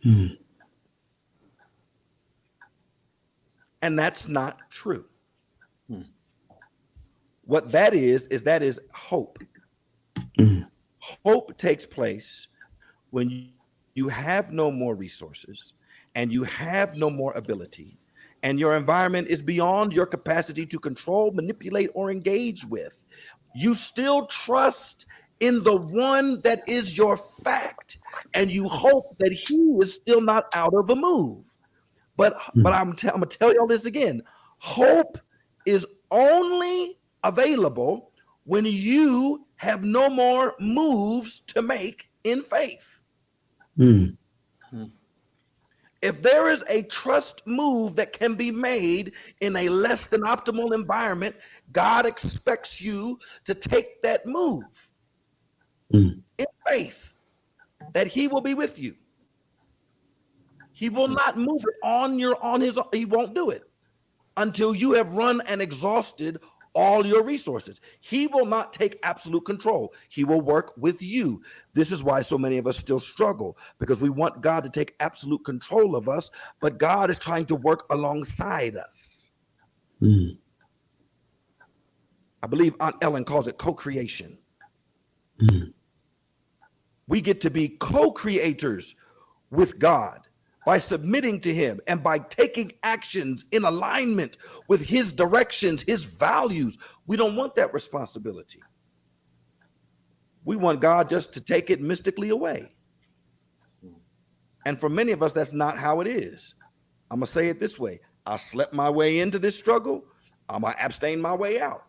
Hmm. 0.02 0.26
And 3.82 3.98
that's 3.98 4.28
not 4.28 4.70
true. 4.70 5.04
Hmm. 5.88 6.02
What 7.42 7.72
that 7.72 7.92
is, 7.92 8.26
is 8.28 8.44
that 8.44 8.62
is 8.62 8.80
hope. 8.94 9.38
Hmm. 10.38 10.60
Hope 11.24 11.58
takes 11.58 11.84
place 11.84 12.48
when 13.10 13.52
you 13.94 14.08
have 14.08 14.52
no 14.52 14.70
more 14.70 14.94
resources 14.94 15.74
and 16.14 16.32
you 16.32 16.44
have 16.44 16.94
no 16.94 17.10
more 17.10 17.32
ability 17.32 17.98
and 18.44 18.60
your 18.60 18.76
environment 18.76 19.26
is 19.28 19.40
beyond 19.40 19.94
your 19.94 20.04
capacity 20.04 20.66
to 20.66 20.78
control, 20.78 21.32
manipulate, 21.32 21.90
or 21.94 22.10
engage 22.10 22.66
with. 22.66 23.02
You 23.54 23.72
still 23.74 24.26
trust 24.26 25.06
in 25.40 25.62
the 25.62 25.74
one 25.74 26.42
that 26.42 26.62
is 26.68 26.96
your 26.96 27.16
fact, 27.16 27.98
and 28.34 28.52
you 28.52 28.68
hope 28.68 29.16
that 29.18 29.32
he 29.32 29.56
is 29.80 29.94
still 29.94 30.20
not 30.20 30.44
out 30.54 30.74
of 30.74 30.90
a 30.90 30.94
move. 30.94 31.46
But 32.18 32.36
mm-hmm. 32.36 32.62
but 32.62 32.74
I'm, 32.74 32.92
t- 32.92 33.08
I'm 33.08 33.14
gonna 33.14 33.26
tell 33.26 33.52
y'all 33.54 33.66
this 33.66 33.86
again: 33.86 34.22
hope 34.58 35.16
is 35.64 35.86
only 36.10 36.98
available 37.24 38.12
when 38.44 38.66
you 38.66 39.46
have 39.56 39.82
no 39.82 40.10
more 40.10 40.54
moves 40.60 41.40
to 41.46 41.62
make 41.62 42.10
in 42.24 42.42
faith. 42.42 42.93
Mm-hmm. 43.78 44.84
if 46.00 46.22
there 46.22 46.48
is 46.48 46.62
a 46.68 46.82
trust 46.82 47.42
move 47.44 47.96
that 47.96 48.12
can 48.12 48.36
be 48.36 48.52
made 48.52 49.12
in 49.40 49.56
a 49.56 49.68
less 49.68 50.06
than 50.06 50.20
optimal 50.20 50.72
environment, 50.72 51.34
God 51.72 52.06
expects 52.06 52.80
you 52.80 53.18
to 53.44 53.54
take 53.54 54.00
that 54.02 54.26
move 54.26 54.90
mm. 55.92 56.20
in 56.38 56.46
faith 56.68 57.14
that 57.94 58.06
He 58.06 58.28
will 58.28 58.42
be 58.42 58.54
with 58.54 58.78
you. 58.78 58.94
He 60.74 60.88
will 60.88 61.08
not 61.08 61.38
move 61.38 61.62
it 61.62 61.76
on 61.82 62.18
your 62.18 62.36
on 62.42 62.60
his 62.60 62.78
he 62.92 63.04
won't 63.04 63.32
do 63.32 63.50
it 63.50 63.62
until 64.36 64.74
you 64.74 64.92
have 64.92 65.12
run 65.12 65.40
and 65.46 65.62
exhausted 65.62 66.38
all 66.74 67.06
your 67.06 67.22
resources. 67.22 67.80
He 68.00 68.26
will 68.26 68.46
not 68.46 68.72
take 68.72 68.98
absolute 69.02 69.44
control. 69.44 69.94
He 70.08 70.24
will 70.24 70.40
work 70.40 70.72
with 70.76 71.02
you. 71.02 71.42
This 71.72 71.92
is 71.92 72.02
why 72.02 72.22
so 72.22 72.36
many 72.36 72.58
of 72.58 72.66
us 72.66 72.76
still 72.76 72.98
struggle 72.98 73.56
because 73.78 74.00
we 74.00 74.10
want 74.10 74.40
God 74.40 74.64
to 74.64 74.70
take 74.70 74.94
absolute 75.00 75.44
control 75.44 75.96
of 75.96 76.08
us, 76.08 76.30
but 76.60 76.78
God 76.78 77.10
is 77.10 77.18
trying 77.18 77.46
to 77.46 77.54
work 77.54 77.84
alongside 77.90 78.76
us. 78.76 79.30
Mm. 80.02 80.36
I 82.42 82.46
believe 82.46 82.74
Aunt 82.80 82.96
Ellen 83.00 83.24
calls 83.24 83.48
it 83.48 83.56
co 83.56 83.72
creation. 83.72 84.36
Mm. 85.40 85.72
We 87.06 87.20
get 87.20 87.40
to 87.42 87.50
be 87.50 87.68
co 87.68 88.10
creators 88.10 88.96
with 89.50 89.78
God 89.78 90.26
by 90.64 90.78
submitting 90.78 91.40
to 91.40 91.54
him 91.54 91.80
and 91.86 92.02
by 92.02 92.18
taking 92.18 92.72
actions 92.82 93.44
in 93.52 93.64
alignment 93.64 94.38
with 94.68 94.80
his 94.80 95.12
directions, 95.12 95.82
his 95.82 96.04
values. 96.04 96.78
We 97.06 97.16
don't 97.16 97.36
want 97.36 97.54
that 97.56 97.72
responsibility. 97.74 98.60
We 100.44 100.56
want 100.56 100.80
God 100.80 101.08
just 101.08 101.32
to 101.34 101.40
take 101.40 101.70
it 101.70 101.80
mystically 101.80 102.30
away. 102.30 102.68
And 104.66 104.78
for 104.78 104.88
many 104.88 105.12
of 105.12 105.22
us, 105.22 105.32
that's 105.32 105.52
not 105.52 105.78
how 105.78 106.00
it 106.00 106.06
is. 106.06 106.54
I'm 107.10 107.20
going 107.20 107.26
to 107.26 107.32
say 107.32 107.48
it 107.48 107.60
this 107.60 107.78
way 107.78 108.00
I 108.26 108.36
slept 108.36 108.72
my 108.72 108.88
way 108.88 109.20
into 109.20 109.38
this 109.38 109.58
struggle, 109.58 110.04
I'm 110.48 110.62
going 110.62 110.74
to 110.74 110.84
abstain 110.84 111.20
my 111.20 111.34
way 111.34 111.60
out. 111.60 111.84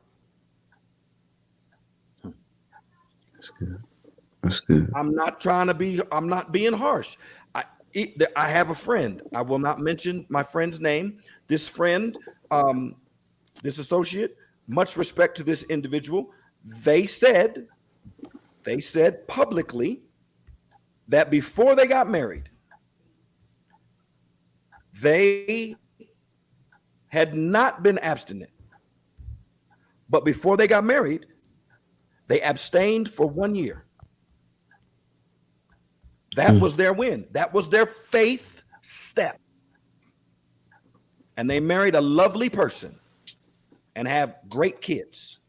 That's 3.34 3.50
good. 3.50 3.82
That's 4.44 4.60
good. 4.60 4.92
I'm 4.96 5.16
not 5.16 5.40
trying 5.40 5.68
to 5.68 5.74
be, 5.74 6.02
I'm 6.12 6.28
not 6.28 6.52
being 6.52 6.74
harsh. 6.74 7.18
I 8.36 8.48
have 8.50 8.70
a 8.70 8.76
friend. 8.76 9.22
I 9.34 9.42
will 9.42 9.60
not 9.60 9.80
mention 9.80 10.26
my 10.30 10.44
friend's 10.44 10.82
name. 10.82 11.18
This 11.48 11.70
friend, 11.70 12.18
um, 12.52 12.96
this 13.64 13.78
associate, 13.78 14.38
much 14.68 14.98
respect 14.98 15.38
to 15.38 15.44
this 15.44 15.64
individual. 15.64 16.32
They 16.64 17.06
said, 17.06 17.68
they 18.64 18.80
said 18.80 19.28
publicly 19.28 20.02
that 21.08 21.30
before 21.30 21.76
they 21.76 21.88
got 21.88 22.10
married, 22.10 22.50
they 25.02 25.76
had 27.08 27.34
not 27.34 27.84
been 27.84 27.98
abstinent. 28.00 28.52
But 30.10 30.26
before 30.26 30.58
they 30.58 30.68
got 30.68 30.84
married, 30.84 31.28
they 32.28 32.42
abstained 32.42 33.10
for 33.10 33.28
one 33.28 33.56
year. 33.56 33.86
That 36.36 36.52
mm. 36.52 36.62
was 36.62 36.76
their 36.76 36.94
win. 36.94 37.26
That 37.32 37.54
was 37.54 37.70
their 37.70 37.86
faith 37.86 38.62
step. 38.82 39.40
And 41.38 41.50
they 41.50 41.60
married 41.60 41.96
a 41.96 42.02
lovely 42.02 42.50
person 42.50 43.00
and 43.96 44.08
have 44.08 44.38
great 44.48 44.82
kids. 44.82 45.42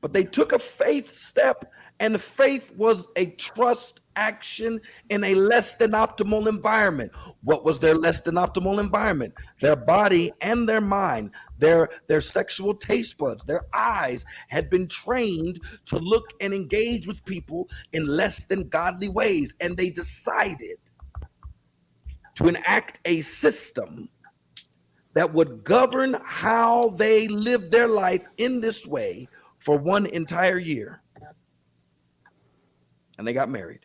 But 0.00 0.12
they 0.12 0.24
took 0.24 0.52
a 0.52 0.58
faith 0.58 1.16
step, 1.16 1.72
and 2.00 2.20
faith 2.20 2.72
was 2.76 3.06
a 3.16 3.26
trust 3.32 4.00
action 4.14 4.80
in 5.10 5.22
a 5.24 5.34
less 5.34 5.74
than 5.74 5.92
optimal 5.92 6.48
environment. 6.48 7.12
What 7.42 7.64
was 7.64 7.78
their 7.78 7.94
less 7.94 8.20
than 8.20 8.34
optimal 8.34 8.80
environment? 8.80 9.34
Their 9.60 9.76
body 9.76 10.32
and 10.40 10.68
their 10.68 10.80
mind, 10.80 11.30
their, 11.58 11.88
their 12.08 12.20
sexual 12.20 12.74
taste 12.74 13.16
buds, 13.18 13.44
their 13.44 13.62
eyes 13.72 14.24
had 14.48 14.70
been 14.70 14.88
trained 14.88 15.60
to 15.86 15.98
look 15.98 16.32
and 16.40 16.52
engage 16.52 17.06
with 17.06 17.24
people 17.24 17.68
in 17.92 18.06
less 18.06 18.44
than 18.44 18.68
godly 18.68 19.08
ways. 19.08 19.54
And 19.60 19.76
they 19.76 19.90
decided 19.90 20.78
to 22.36 22.48
enact 22.48 23.00
a 23.04 23.20
system 23.20 24.08
that 25.14 25.32
would 25.32 25.64
govern 25.64 26.16
how 26.24 26.90
they 26.90 27.26
lived 27.26 27.72
their 27.72 27.88
life 27.88 28.26
in 28.36 28.60
this 28.60 28.86
way 28.86 29.28
for 29.58 29.76
one 29.76 30.06
entire 30.06 30.58
year. 30.58 31.02
And 33.18 33.26
they 33.26 33.32
got 33.32 33.50
married. 33.50 33.80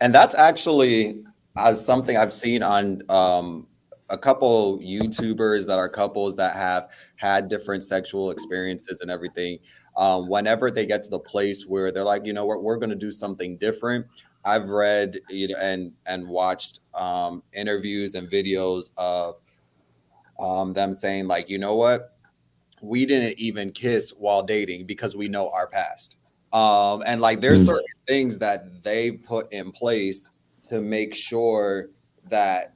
And 0.00 0.14
that's 0.14 0.34
actually 0.34 1.22
uh, 1.56 1.74
something 1.74 2.16
I've 2.16 2.32
seen 2.32 2.62
on 2.62 3.02
um, 3.08 3.66
a 4.10 4.18
couple 4.18 4.78
YouTubers 4.80 5.66
that 5.66 5.78
are 5.78 5.88
couples 5.88 6.36
that 6.36 6.54
have 6.54 6.88
had 7.16 7.48
different 7.48 7.84
sexual 7.84 8.30
experiences 8.30 9.00
and 9.00 9.10
everything. 9.10 9.58
Um, 9.96 10.28
whenever 10.28 10.70
they 10.70 10.86
get 10.86 11.02
to 11.04 11.10
the 11.10 11.18
place 11.18 11.66
where 11.66 11.90
they're 11.90 12.04
like, 12.04 12.24
you 12.24 12.32
know, 12.32 12.46
we're, 12.46 12.58
we're 12.58 12.76
going 12.76 12.90
to 12.90 12.96
do 12.96 13.10
something 13.10 13.56
different. 13.58 14.06
I've 14.44 14.68
read 14.68 15.18
you 15.28 15.48
know, 15.48 15.56
and 15.60 15.92
and 16.06 16.26
watched 16.26 16.80
um, 16.94 17.42
interviews 17.52 18.14
and 18.14 18.30
videos 18.30 18.90
of 18.96 19.36
um, 20.38 20.72
them 20.72 20.94
saying 20.94 21.26
like, 21.26 21.50
you 21.50 21.58
know 21.58 21.74
what, 21.74 22.16
we 22.80 23.04
didn't 23.04 23.38
even 23.38 23.72
kiss 23.72 24.10
while 24.16 24.42
dating 24.42 24.86
because 24.86 25.16
we 25.16 25.28
know 25.28 25.50
our 25.50 25.66
past. 25.66 26.17
Um, 26.52 27.02
and 27.06 27.20
like 27.20 27.40
there's 27.40 27.62
mm. 27.62 27.66
certain 27.66 27.84
things 28.06 28.38
that 28.38 28.82
they 28.82 29.12
put 29.12 29.52
in 29.52 29.70
place 29.72 30.30
to 30.62 30.80
make 30.80 31.14
sure 31.14 31.88
that 32.30 32.74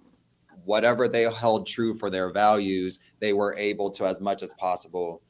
whatever 0.64 1.08
they 1.08 1.22
held 1.22 1.66
true 1.66 1.94
for 1.94 2.10
their 2.10 2.32
values, 2.32 3.00
they 3.20 3.32
were 3.32 3.56
able 3.56 3.90
to, 3.90 4.06
as 4.06 4.20
much 4.20 4.42
as 4.42 4.52
possible, 4.54 5.22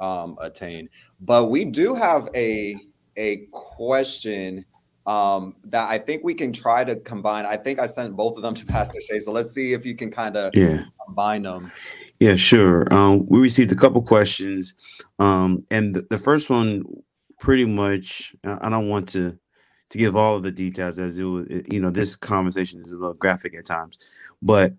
um, 0.00 0.36
attain. 0.40 0.88
But 1.20 1.46
we 1.46 1.64
do 1.64 1.94
have 1.94 2.28
a 2.34 2.76
a 3.16 3.46
question 3.50 4.64
um, 5.06 5.56
that 5.64 5.88
I 5.88 5.98
think 5.98 6.24
we 6.24 6.34
can 6.34 6.52
try 6.52 6.84
to 6.84 6.96
combine. 6.96 7.46
I 7.46 7.56
think 7.56 7.78
I 7.78 7.86
sent 7.86 8.16
both 8.16 8.36
of 8.36 8.42
them 8.42 8.54
to 8.54 8.66
Pastor 8.66 9.00
Shay, 9.00 9.20
so 9.20 9.32
let's 9.32 9.50
see 9.50 9.72
if 9.72 9.86
you 9.86 9.94
can 9.94 10.10
kind 10.10 10.36
of 10.36 10.52
yeah. 10.54 10.84
combine 11.06 11.42
them. 11.42 11.72
Yeah, 12.18 12.36
sure. 12.36 12.92
Um, 12.92 13.26
we 13.26 13.40
received 13.40 13.72
a 13.72 13.76
couple 13.76 14.00
questions, 14.02 14.74
um, 15.18 15.64
and 15.70 15.94
the, 15.94 16.06
the 16.08 16.18
first 16.18 16.48
one 16.48 16.84
pretty 17.40 17.64
much 17.64 18.34
I 18.44 18.68
don't 18.70 18.88
want 18.88 19.08
to 19.10 19.38
to 19.90 19.98
give 19.98 20.16
all 20.16 20.36
of 20.36 20.42
the 20.42 20.52
details 20.52 20.98
as 20.98 21.18
it 21.18 21.24
was 21.24 21.46
you 21.70 21.80
know 21.80 21.90
this 21.90 22.16
conversation 22.16 22.80
is 22.82 22.90
a 22.92 22.96
little 22.96 23.14
graphic 23.14 23.54
at 23.54 23.66
times 23.66 23.98
but 24.42 24.74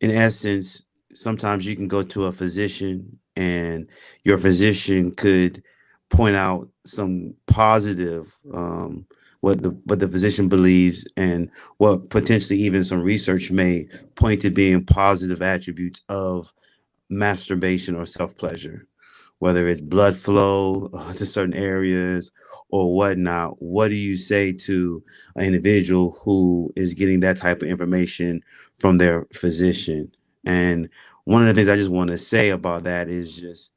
in 0.00 0.10
essence 0.10 0.82
sometimes 1.14 1.66
you 1.66 1.76
can 1.76 1.88
go 1.88 2.02
to 2.02 2.26
a 2.26 2.32
physician 2.32 3.18
and 3.36 3.88
your 4.24 4.38
physician 4.38 5.10
could 5.12 5.62
point 6.10 6.36
out 6.36 6.68
some 6.86 7.34
positive 7.46 8.38
um, 8.54 9.06
what 9.40 9.62
the 9.62 9.70
what 9.86 10.00
the 10.00 10.08
physician 10.08 10.48
believes 10.48 11.06
and 11.16 11.50
what 11.78 12.10
potentially 12.10 12.58
even 12.60 12.84
some 12.84 13.02
research 13.02 13.50
may 13.50 13.86
point 14.16 14.42
to 14.42 14.50
being 14.50 14.84
positive 14.84 15.42
attributes 15.42 16.02
of 16.08 16.52
masturbation 17.10 17.96
or 17.96 18.06
self-pleasure 18.06 18.86
whether 19.42 19.66
it's 19.66 19.80
blood 19.80 20.14
flow 20.14 20.88
uh, 20.94 21.12
to 21.14 21.26
certain 21.26 21.52
areas 21.52 22.30
or 22.68 22.94
whatnot. 22.94 23.60
What 23.60 23.88
do 23.88 23.96
you 23.96 24.16
say 24.16 24.52
to 24.52 25.02
an 25.34 25.46
individual 25.46 26.16
who 26.22 26.72
is 26.76 26.94
getting 26.94 27.18
that 27.20 27.38
type 27.38 27.60
of 27.60 27.66
information 27.66 28.40
from 28.78 28.98
their 28.98 29.26
physician? 29.34 30.12
And 30.46 30.88
one 31.24 31.42
of 31.42 31.48
the 31.48 31.54
things 31.54 31.68
I 31.68 31.74
just 31.74 31.90
want 31.90 32.10
to 32.10 32.18
say 32.18 32.50
about 32.50 32.84
that 32.84 33.08
is 33.08 33.36
just, 33.36 33.72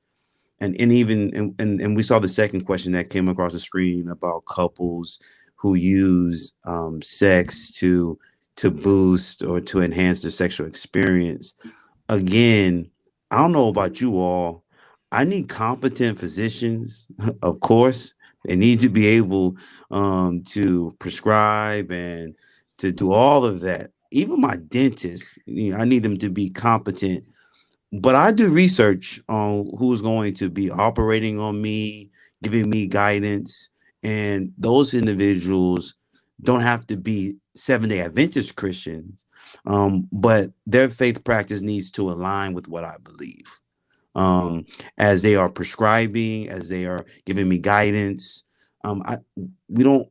and 0.60 0.80
and 0.80 0.92
even 0.92 1.36
and, 1.36 1.60
and, 1.60 1.82
and 1.82 1.96
we 1.96 2.04
saw 2.04 2.20
the 2.20 2.30
second 2.30 2.62
question 2.62 2.92
that 2.92 3.10
came 3.10 3.28
across 3.28 3.54
the 3.54 3.60
screen 3.60 4.10
about 4.10 4.46
couples 4.46 5.18
who 5.56 5.74
use 5.74 6.54
um, 6.66 7.02
sex 7.02 7.72
to 7.80 8.20
to 8.58 8.70
boost 8.70 9.42
or 9.42 9.62
to 9.62 9.82
enhance 9.82 10.22
their 10.22 10.30
sexual 10.30 10.68
experience. 10.68 11.56
Again, 12.08 12.92
I 13.32 13.38
don't 13.38 13.52
know 13.52 13.70
about 13.70 14.00
you 14.00 14.20
all 14.20 14.65
I 15.12 15.24
need 15.24 15.50
competent 15.50 16.20
physicians, 16.20 17.08
of 17.42 17.60
course. 17.60 18.14
They 18.46 18.56
need 18.56 18.80
to 18.82 18.90
be 18.90 19.08
able 19.08 19.56
um, 19.90 20.44
to 20.50 20.96
prescribe 21.00 21.92
and 21.92 22.36
to 22.78 22.92
do 22.92 23.12
all 23.12 23.44
of 23.44 23.62
that. 23.62 23.92
Even 24.12 24.40
my 24.40 24.58
dentist, 24.58 25.40
you 25.46 25.72
know, 25.72 25.78
I 25.78 25.86
need 25.86 26.04
them 26.04 26.18
to 26.18 26.30
be 26.30 26.50
competent. 26.50 27.26
But 27.92 28.16
I 28.16 28.32
do 28.32 28.50
research 28.50 29.20
on 29.30 29.72
who's 29.78 30.02
going 30.02 30.34
to 30.36 30.50
be 30.50 30.70
operating 30.70 31.40
on 31.40 31.62
me, 31.62 32.12
giving 32.44 32.70
me 32.70 32.88
guidance. 32.88 33.70
And 34.04 34.52
those 34.58 34.94
individuals 34.94 35.96
don't 36.42 36.62
have 36.62 36.86
to 36.88 36.98
be 36.98 37.38
seven 37.56 37.90
day 37.90 38.02
Adventist 38.02 38.56
Christians, 38.56 39.26
um, 39.66 40.08
but 40.12 40.52
their 40.68 40.90
faith 40.90 41.24
practice 41.24 41.62
needs 41.62 41.90
to 41.92 42.12
align 42.12 42.54
with 42.54 42.68
what 42.68 42.84
I 42.84 42.98
believe 43.04 43.62
um, 44.16 44.66
as 44.98 45.22
they 45.22 45.36
are 45.36 45.50
prescribing, 45.50 46.50
as 46.50 46.70
they 46.70 46.86
are 46.86 47.06
giving 47.26 47.50
me 47.50 47.58
guidance. 47.60 48.44
Um, 48.84 49.02
I 49.06 49.18
we 49.70 49.84
don't, 49.84 50.10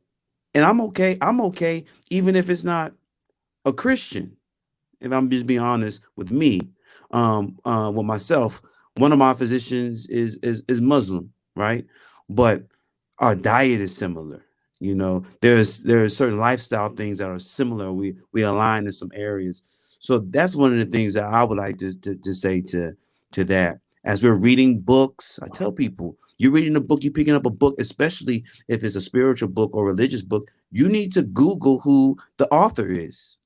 and 0.53 0.65
I'm 0.65 0.81
okay. 0.81 1.17
I'm 1.21 1.41
okay, 1.41 1.85
even 2.11 2.35
if 2.35 2.49
it's 2.49 2.63
not 2.63 2.93
a 3.65 3.73
Christian. 3.73 4.37
if 5.01 5.11
I'm 5.11 5.29
just 5.29 5.45
being 5.45 5.59
honest 5.59 6.01
with 6.15 6.31
me, 6.31 6.61
um, 7.11 7.57
uh, 7.65 7.91
with 7.93 8.05
myself, 8.05 8.61
one 8.97 9.11
of 9.11 9.19
my 9.19 9.33
physicians 9.33 10.07
is 10.07 10.37
is 10.37 10.63
is 10.67 10.81
Muslim, 10.81 11.31
right? 11.55 11.85
But 12.29 12.63
our 13.19 13.35
diet 13.35 13.81
is 13.81 13.95
similar. 13.95 14.43
You 14.79 14.95
know, 14.95 15.25
there's 15.41 15.83
there's 15.83 16.15
certain 16.15 16.39
lifestyle 16.39 16.89
things 16.89 17.19
that 17.19 17.29
are 17.29 17.39
similar. 17.39 17.91
We 17.91 18.15
we 18.33 18.43
align 18.43 18.85
in 18.85 18.91
some 18.91 19.11
areas. 19.13 19.63
So 19.99 20.19
that's 20.19 20.55
one 20.55 20.73
of 20.73 20.79
the 20.79 20.85
things 20.85 21.13
that 21.15 21.23
I 21.25 21.43
would 21.43 21.57
like 21.57 21.77
to, 21.79 21.97
to, 22.01 22.15
to 22.15 22.33
say 22.33 22.61
to 22.61 22.93
to 23.33 23.43
that. 23.45 23.79
As 24.05 24.23
we're 24.23 24.35
reading 24.35 24.79
books, 24.79 25.39
I 25.41 25.47
tell 25.47 25.71
people, 25.71 26.15
you're 26.37 26.51
reading 26.51 26.75
a 26.75 26.81
book, 26.81 26.99
you're 27.01 27.11
picking 27.11 27.33
up 27.33 27.45
a 27.45 27.49
book, 27.49 27.75
especially 27.79 28.43
if 28.67 28.83
it's 28.83 28.95
a 28.95 29.01
spiritual 29.01 29.49
book 29.49 29.75
or 29.75 29.85
religious 29.85 30.21
book, 30.21 30.51
you 30.71 30.87
need 30.87 31.11
to 31.13 31.23
Google 31.23 31.79
who 31.79 32.15
the 32.37 32.47
author 32.49 32.87
is. 32.87 33.37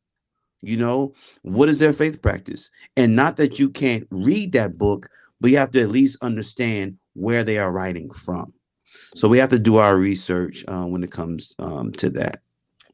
You 0.61 0.75
know, 0.75 1.13
what 1.43 1.69
is 1.69 1.79
their 1.79 1.93
faith 1.93 2.21
practice? 2.21 2.69
And 2.97 3.15
not 3.15 3.37
that 3.37 3.57
you 3.57 3.69
can't 3.69 4.05
read 4.11 4.51
that 4.51 4.77
book, 4.77 5.07
but 5.39 5.49
you 5.49 5.57
have 5.57 5.71
to 5.71 5.81
at 5.81 5.89
least 5.89 6.17
understand 6.21 6.97
where 7.13 7.45
they 7.45 7.57
are 7.57 7.71
writing 7.71 8.11
from. 8.11 8.53
So 9.15 9.29
we 9.29 9.37
have 9.37 9.49
to 9.49 9.59
do 9.59 9.77
our 9.77 9.95
research 9.95 10.65
uh, 10.67 10.85
when 10.85 11.03
it 11.03 11.11
comes 11.11 11.55
um, 11.59 11.93
to 11.93 12.09
that. 12.11 12.41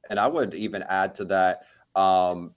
And 0.09 0.19
I 0.19 0.27
would 0.27 0.53
even 0.53 0.83
add 0.83 1.15
to 1.15 1.25
that. 1.25 1.65
Um, 1.95 2.53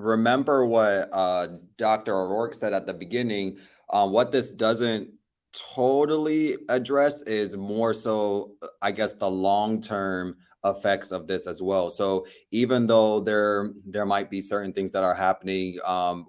remember 0.00 0.66
what 0.66 1.08
uh, 1.12 1.48
Dr. 1.76 2.16
O'Rourke 2.16 2.54
said 2.54 2.72
at 2.72 2.86
the 2.86 2.94
beginning. 2.94 3.58
Uh, 3.88 4.06
what 4.06 4.32
this 4.32 4.52
doesn't 4.52 5.10
totally 5.52 6.56
address 6.68 7.22
is 7.22 7.56
more 7.56 7.92
so, 7.92 8.52
I 8.82 8.92
guess, 8.92 9.12
the 9.12 9.30
long 9.30 9.80
term 9.80 10.36
effects 10.64 11.10
of 11.10 11.26
this 11.26 11.46
as 11.46 11.62
well. 11.62 11.90
So 11.90 12.26
even 12.50 12.86
though 12.86 13.20
there 13.20 13.72
there 13.86 14.06
might 14.06 14.30
be 14.30 14.40
certain 14.40 14.72
things 14.72 14.92
that 14.92 15.02
are 15.02 15.14
happening 15.14 15.78
um, 15.84 16.26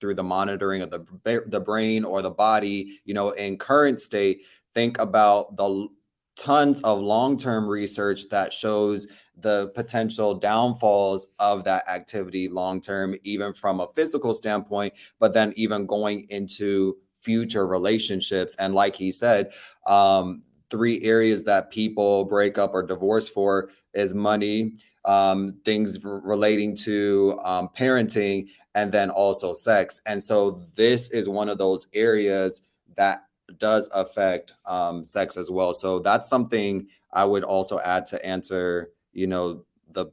through 0.00 0.14
the 0.14 0.22
monitoring 0.22 0.82
of 0.82 0.90
the 0.90 1.04
the 1.46 1.60
brain 1.60 2.04
or 2.04 2.22
the 2.22 2.30
body, 2.30 3.00
you 3.04 3.14
know, 3.14 3.30
in 3.30 3.58
current 3.58 4.00
state, 4.00 4.42
think 4.74 4.98
about 4.98 5.56
the 5.56 5.88
tons 6.36 6.80
of 6.82 6.98
long-term 7.00 7.68
research 7.68 8.28
that 8.30 8.52
shows 8.52 9.06
the 9.42 9.68
potential 9.74 10.34
downfalls 10.34 11.26
of 11.38 11.64
that 11.64 11.88
activity 11.88 12.48
long 12.48 12.80
term 12.80 13.14
even 13.22 13.52
from 13.52 13.80
a 13.80 13.88
physical 13.94 14.34
standpoint 14.34 14.92
but 15.18 15.32
then 15.32 15.52
even 15.56 15.86
going 15.86 16.26
into 16.30 16.96
future 17.20 17.66
relationships 17.66 18.54
and 18.58 18.74
like 18.74 18.96
he 18.96 19.10
said 19.10 19.52
um, 19.86 20.42
three 20.70 21.02
areas 21.02 21.44
that 21.44 21.70
people 21.70 22.24
break 22.24 22.58
up 22.58 22.72
or 22.72 22.82
divorce 22.82 23.28
for 23.28 23.70
is 23.94 24.14
money 24.14 24.72
um, 25.04 25.56
things 25.64 25.98
relating 26.04 26.76
to 26.76 27.40
um, 27.44 27.68
parenting 27.76 28.48
and 28.74 28.92
then 28.92 29.10
also 29.10 29.52
sex 29.52 30.00
and 30.06 30.22
so 30.22 30.62
this 30.74 31.10
is 31.10 31.28
one 31.28 31.48
of 31.48 31.58
those 31.58 31.86
areas 31.94 32.66
that 32.96 33.24
does 33.58 33.88
affect 33.94 34.54
um, 34.66 35.04
sex 35.04 35.36
as 35.36 35.50
well. 35.50 35.74
So 35.74 35.98
that's 35.98 36.28
something 36.28 36.86
I 37.12 37.24
would 37.24 37.44
also 37.44 37.80
add 37.80 38.06
to 38.06 38.24
answer, 38.24 38.90
you 39.12 39.26
know, 39.26 39.64
the 39.92 40.06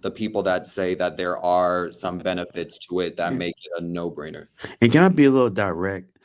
the 0.00 0.10
people 0.10 0.42
that 0.42 0.66
say 0.66 0.94
that 0.96 1.16
there 1.16 1.38
are 1.38 1.92
some 1.92 2.18
benefits 2.18 2.78
to 2.78 3.00
it 3.00 3.16
that 3.16 3.34
make 3.34 3.54
it 3.62 3.82
a 3.82 3.86
no-brainer. 3.86 4.48
And 4.80 4.90
can 4.90 5.04
I 5.04 5.08
be 5.08 5.26
a 5.26 5.30
little 5.30 5.48
direct? 5.48 6.18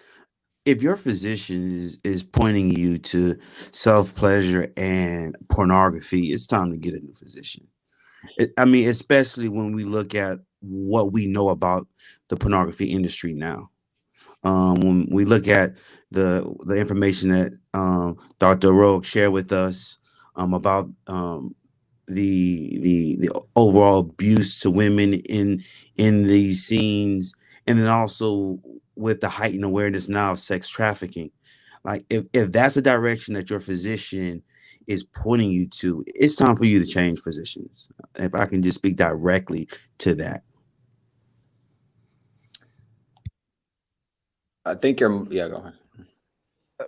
If 0.65 0.81
your 0.81 0.95
physician 0.97 1.79
is, 1.79 1.99
is 2.03 2.23
pointing 2.23 2.71
you 2.71 2.97
to 2.97 3.37
self-pleasure 3.71 4.73
and 4.75 5.35
pornography, 5.47 6.33
it's 6.33 6.47
time 6.47 6.71
to 6.71 6.77
get 6.77 6.95
a 6.95 6.99
new 6.99 7.13
physician. 7.13 7.67
It, 8.37 8.51
I 8.57 8.65
mean, 8.65 8.89
especially 8.89 9.47
when 9.47 9.73
we 9.73 9.85
look 9.85 10.15
at 10.15 10.39
what 10.59 11.13
we 11.13 11.27
know 11.27 11.49
about 11.49 11.87
the 12.29 12.35
pornography 12.35 12.85
industry 12.85 13.33
now. 13.33 13.69
Um, 14.43 14.75
when 14.75 15.07
we 15.11 15.25
look 15.25 15.47
at 15.47 15.75
the 16.11 16.53
the 16.65 16.75
information 16.75 17.31
that 17.31 17.53
um, 17.73 18.17
Dr. 18.39 18.71
Rogue 18.71 19.03
shared 19.03 19.31
with 19.31 19.51
us 19.51 19.97
um, 20.35 20.53
about 20.53 20.89
um, 21.07 21.55
the 22.07 22.79
the 22.81 23.17
the 23.19 23.41
overall 23.55 23.99
abuse 23.99 24.59
to 24.59 24.71
women 24.71 25.13
in 25.13 25.61
in 25.97 26.27
these 26.27 26.63
scenes, 26.65 27.33
and 27.65 27.77
then 27.79 27.87
also 27.87 28.59
with 28.95 29.21
the 29.21 29.29
heightened 29.29 29.63
awareness 29.63 30.09
now 30.09 30.31
of 30.31 30.39
sex 30.39 30.69
trafficking. 30.69 31.31
Like 31.83 32.05
if, 32.09 32.27
if 32.33 32.51
that's 32.51 32.77
a 32.77 32.81
direction 32.81 33.33
that 33.35 33.49
your 33.49 33.59
physician 33.59 34.43
is 34.87 35.03
pointing 35.03 35.51
you 35.51 35.67
to, 35.67 36.03
it's 36.07 36.35
time 36.35 36.55
for 36.55 36.65
you 36.65 36.79
to 36.79 36.85
change 36.85 37.19
physicians. 37.19 37.89
If 38.15 38.33
I 38.33 38.45
can 38.45 38.63
just 38.63 38.77
speak 38.77 38.95
directly 38.95 39.67
to 39.99 40.15
that. 40.15 40.43
I 44.65 44.75
think 44.75 44.99
you're 44.99 45.25
yeah, 45.29 45.47
go 45.47 45.57
ahead. 45.57 45.73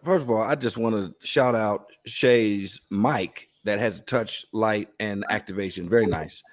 First 0.03 0.24
of 0.24 0.30
all, 0.30 0.41
I 0.41 0.55
just 0.55 0.78
want 0.78 0.95
to 0.95 1.28
shout 1.28 1.55
out 1.55 1.88
Shay's 2.05 2.82
mic 2.89 3.49
that 3.70 3.80
has 3.80 4.01
touch, 4.01 4.45
light, 4.51 4.89
and 4.99 5.24
activation. 5.30 5.88
Very 5.88 6.07
nice. 6.07 6.43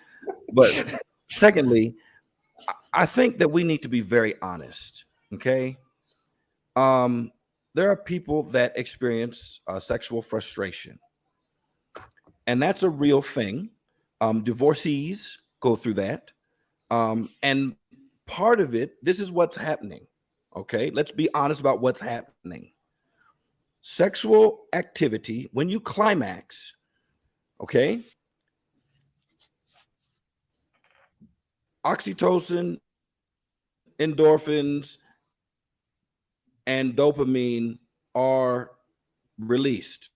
But 0.52 0.70
secondly, 1.30 1.94
I 2.92 3.06
think 3.06 3.38
that 3.38 3.48
we 3.48 3.64
need 3.64 3.82
to 3.82 3.88
be 3.88 4.02
very 4.02 4.34
honest. 4.42 5.04
Okay. 5.32 5.78
Um, 6.76 7.32
there 7.74 7.90
are 7.90 7.96
people 7.96 8.42
that 8.44 8.76
experience 8.76 9.60
uh, 9.66 9.80
sexual 9.80 10.20
frustration, 10.20 10.98
and 12.46 12.62
that's 12.62 12.82
a 12.82 12.90
real 12.90 13.22
thing. 13.22 13.70
Um, 14.20 14.44
divorcees 14.44 15.38
go 15.60 15.74
through 15.74 15.94
that. 15.94 16.32
Um, 16.90 17.30
and 17.42 17.76
part 18.26 18.60
of 18.60 18.74
it, 18.74 19.02
this 19.02 19.20
is 19.20 19.32
what's 19.32 19.56
happening. 19.56 20.06
Okay. 20.54 20.90
Let's 20.90 21.12
be 21.12 21.28
honest 21.34 21.60
about 21.60 21.80
what's 21.80 22.00
happening 22.00 22.72
sexual 23.88 24.64
activity, 24.72 25.48
when 25.52 25.68
you 25.68 25.78
climax, 25.78 26.74
okay, 27.60 28.02
oxytocin, 31.84 32.78
endorphins, 33.98 34.98
and 36.66 36.96
dopamine 36.96 37.78
are 38.14 38.72
released. 39.38 40.10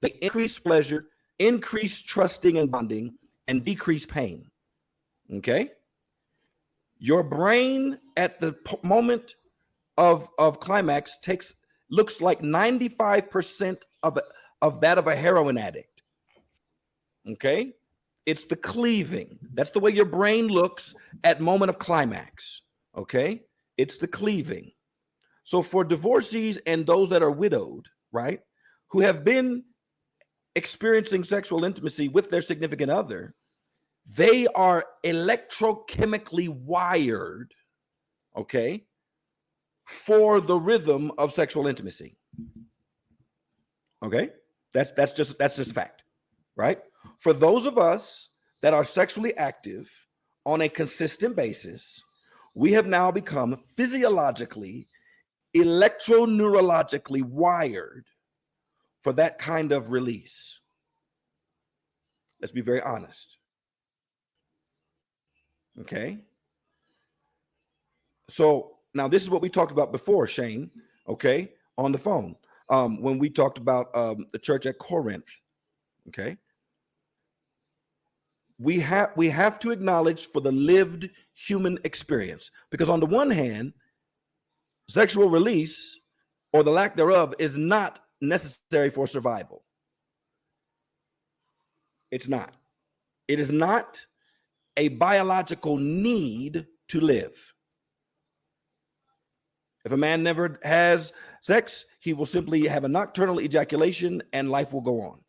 They 0.00 0.10
increase 0.20 0.58
pleasure, 0.58 1.06
increase 1.38 2.02
trusting 2.02 2.58
and 2.58 2.70
bonding, 2.70 3.14
and 3.48 3.64
decrease 3.64 4.06
pain. 4.06 4.50
Okay? 5.32 5.70
Your 6.98 7.22
brain 7.22 7.98
at 8.16 8.40
the 8.40 8.56
moment 8.82 9.34
of, 9.98 10.28
of 10.38 10.60
climax 10.60 11.18
takes 11.18 11.54
looks 11.90 12.20
like 12.20 12.40
95% 12.40 13.82
of, 14.02 14.18
of 14.62 14.80
that 14.80 14.98
of 14.98 15.06
a 15.06 15.16
heroin 15.16 15.58
addict. 15.58 15.93
Okay? 17.28 17.74
It's 18.26 18.44
the 18.44 18.56
cleaving. 18.56 19.38
That's 19.52 19.70
the 19.70 19.80
way 19.80 19.90
your 19.90 20.06
brain 20.06 20.48
looks 20.48 20.94
at 21.22 21.40
moment 21.40 21.70
of 21.70 21.78
climax. 21.78 22.62
Okay? 22.96 23.42
It's 23.76 23.98
the 23.98 24.08
cleaving. 24.08 24.72
So 25.42 25.62
for 25.62 25.84
divorcees 25.84 26.58
and 26.66 26.86
those 26.86 27.10
that 27.10 27.22
are 27.22 27.30
widowed, 27.30 27.88
right, 28.12 28.40
who 28.88 29.00
have 29.00 29.24
been 29.24 29.64
experiencing 30.56 31.24
sexual 31.24 31.64
intimacy 31.64 32.08
with 32.08 32.30
their 32.30 32.40
significant 32.40 32.90
other, 32.90 33.34
they 34.06 34.46
are 34.48 34.84
electrochemically 35.04 36.48
wired, 36.48 37.52
okay, 38.36 38.84
for 39.86 40.40
the 40.40 40.56
rhythm 40.56 41.12
of 41.18 41.32
sexual 41.32 41.66
intimacy. 41.66 42.16
Okay? 44.02 44.30
That's 44.72 44.92
that's 44.92 45.12
just 45.12 45.38
that's 45.38 45.56
just 45.56 45.72
fact, 45.72 46.02
right? 46.56 46.80
For 47.24 47.32
those 47.32 47.64
of 47.64 47.78
us 47.78 48.28
that 48.60 48.74
are 48.74 48.84
sexually 48.84 49.34
active 49.38 49.90
on 50.44 50.60
a 50.60 50.68
consistent 50.68 51.34
basis, 51.34 52.02
we 52.52 52.72
have 52.72 52.86
now 52.86 53.10
become 53.10 53.56
physiologically, 53.56 54.88
electroneurologically 55.56 57.22
wired 57.22 58.04
for 59.00 59.14
that 59.14 59.38
kind 59.38 59.72
of 59.72 59.90
release. 59.90 60.60
Let's 62.42 62.52
be 62.52 62.60
very 62.60 62.82
honest. 62.82 63.38
Okay? 65.80 66.18
So 68.28 68.76
now, 68.92 69.08
this 69.08 69.22
is 69.22 69.30
what 69.30 69.40
we 69.40 69.48
talked 69.48 69.72
about 69.72 69.92
before, 69.92 70.26
Shane, 70.26 70.70
okay, 71.08 71.52
on 71.78 71.90
the 71.90 71.96
phone. 71.96 72.36
Um, 72.68 73.00
when 73.00 73.18
we 73.18 73.30
talked 73.30 73.56
about 73.56 73.86
um, 73.96 74.26
the 74.32 74.38
church 74.38 74.66
at 74.66 74.78
Corinth, 74.78 75.40
okay. 76.08 76.36
We 78.64 78.80
have 78.80 79.10
we 79.14 79.28
have 79.28 79.58
to 79.58 79.72
acknowledge 79.72 80.24
for 80.24 80.40
the 80.40 80.50
lived 80.50 81.10
human 81.34 81.78
experience 81.84 82.50
because 82.70 82.88
on 82.88 82.98
the 82.98 83.04
one 83.04 83.30
hand, 83.30 83.74
sexual 84.88 85.28
release 85.28 86.00
or 86.50 86.62
the 86.62 86.70
lack 86.70 86.96
thereof 86.96 87.34
is 87.38 87.58
not 87.58 88.00
necessary 88.22 88.88
for 88.88 89.06
survival. 89.06 89.64
It's 92.10 92.26
not. 92.26 92.56
It 93.28 93.38
is 93.38 93.52
not 93.52 94.06
a 94.78 94.88
biological 94.88 95.76
need 95.76 96.66
to 96.88 97.00
live. 97.00 97.52
If 99.84 99.92
a 99.92 99.98
man 99.98 100.22
never 100.22 100.58
has 100.62 101.12
sex, 101.42 101.84
he 102.00 102.14
will 102.14 102.24
simply 102.24 102.66
have 102.68 102.84
a 102.84 102.88
nocturnal 102.88 103.42
ejaculation 103.42 104.22
and 104.32 104.50
life 104.50 104.72
will 104.72 104.80
go 104.80 105.02
on. 105.02 105.20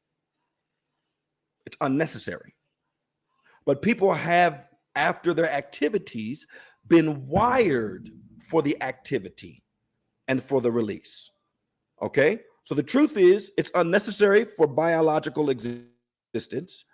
It's 1.66 1.76
unnecessary. 1.82 2.55
But 3.66 3.82
people 3.82 4.14
have, 4.14 4.68
after 4.96 5.34
their 5.34 5.52
activities, 5.52 6.48
been 6.88 7.28
wired 7.28 8.10
for 8.40 8.62
the 8.62 8.82
activity 8.82 9.64
and 10.28 10.42
for 10.42 10.62
the 10.62 10.72
release. 10.72 11.32
Okay? 12.02 12.40
So 12.64 12.76
the 12.76 12.84
truth 12.84 13.18
is, 13.18 13.52
it's 13.58 13.72
unnecessary 13.76 14.46
for 14.46 14.68
biological 14.68 15.50
existence. 15.50 16.86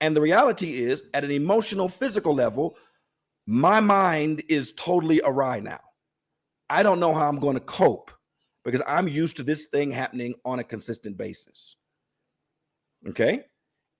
And 0.00 0.16
the 0.16 0.20
reality 0.20 0.80
is, 0.80 1.02
at 1.14 1.24
an 1.24 1.30
emotional, 1.30 1.88
physical 1.88 2.34
level, 2.34 2.76
my 3.46 3.80
mind 3.80 4.42
is 4.48 4.72
totally 4.72 5.20
awry 5.24 5.60
now. 5.60 5.80
I 6.68 6.82
don't 6.82 7.00
know 7.00 7.14
how 7.14 7.28
I'm 7.28 7.40
going 7.40 7.54
to 7.54 7.60
cope 7.60 8.10
because 8.64 8.82
I'm 8.86 9.08
used 9.08 9.36
to 9.36 9.42
this 9.42 9.66
thing 9.66 9.90
happening 9.90 10.34
on 10.44 10.60
a 10.60 10.64
consistent 10.64 11.16
basis. 11.16 11.76
Okay. 13.08 13.44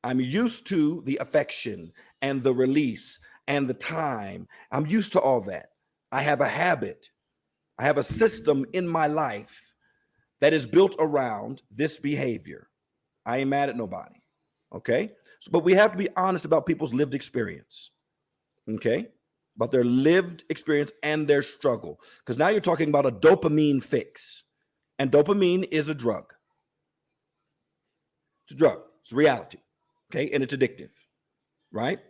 I'm 0.03 0.21
used 0.21 0.67
to 0.69 1.03
the 1.03 1.19
affection 1.21 1.93
and 2.23 2.43
the 2.43 2.53
release 2.53 3.19
and 3.47 3.69
the 3.69 3.75
time. 3.75 4.47
I'm 4.71 4.87
used 4.87 5.13
to 5.13 5.21
all 5.21 5.41
that. 5.43 5.71
I 6.13 6.23
have 6.23 6.41
a 6.41 6.49
habit, 6.49 7.09
I 7.79 7.85
have 7.85 7.99
a 7.99 8.03
system 8.03 8.67
in 8.73 8.87
my 8.87 9.07
life 9.07 9.71
that 10.41 10.53
is 10.53 10.67
built 10.67 10.97
around 10.99 11.63
this 11.71 11.99
behavior. 11.99 12.69
I 13.25 13.39
ain't 13.39 13.51
mad 13.51 13.69
at 13.69 13.77
nobody. 13.77 14.17
Okay. 14.75 15.11
So, 15.41 15.51
but 15.51 15.65
we 15.65 15.75
have 15.75 15.93
to 15.93 15.99
be 15.99 16.09
honest 16.17 16.45
about 16.45 16.67
people's 16.67 16.95
lived 16.95 17.15
experience. 17.15 17.91
Okay. 18.69 19.09
About 19.57 19.71
their 19.71 19.85
lived 19.85 20.45
experience 20.49 20.93
and 21.03 21.27
their 21.27 21.43
struggle. 21.43 22.01
Because 22.25 22.39
now 22.39 22.49
you're 22.49 22.61
talking 22.61 22.89
about 22.89 23.07
a 23.07 23.11
dopamine 23.11 23.83
fix. 23.83 24.45
And 24.99 25.11
dopamine 25.11 25.67
is 25.71 25.89
a 25.89 25.95
drug. 25.95 26.33
It's 28.45 28.53
a 28.53 28.57
drug, 28.57 28.81
it's 29.01 29.13
reality. 29.13 29.59
Okay. 30.11 30.31
And 30.31 30.43
it's 30.43 30.55
addictive. 30.55 30.91
Right. 31.73 32.01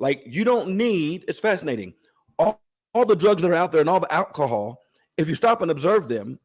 Like 0.00 0.22
you 0.26 0.44
don't 0.44 0.76
need, 0.76 1.26
it's 1.28 1.38
fascinating. 1.38 1.92
All, 2.38 2.60
all 2.94 3.04
the 3.04 3.14
drugs 3.14 3.42
that 3.42 3.50
are 3.50 3.54
out 3.54 3.70
there 3.70 3.82
and 3.82 3.90
all 3.90 4.00
the 4.00 4.12
alcohol, 4.12 4.82
if 5.18 5.28
you 5.28 5.34
stop 5.34 5.60
and 5.60 5.70
observe 5.70 6.08
them, 6.08 6.40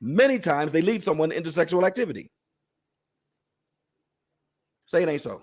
many 0.00 0.38
times 0.38 0.70
they 0.70 0.80
lead 0.80 1.02
someone 1.02 1.32
into 1.32 1.50
sexual 1.50 1.84
activity. 1.84 2.30
Say 4.86 5.02
it 5.02 5.08
ain't 5.08 5.20
so. 5.20 5.42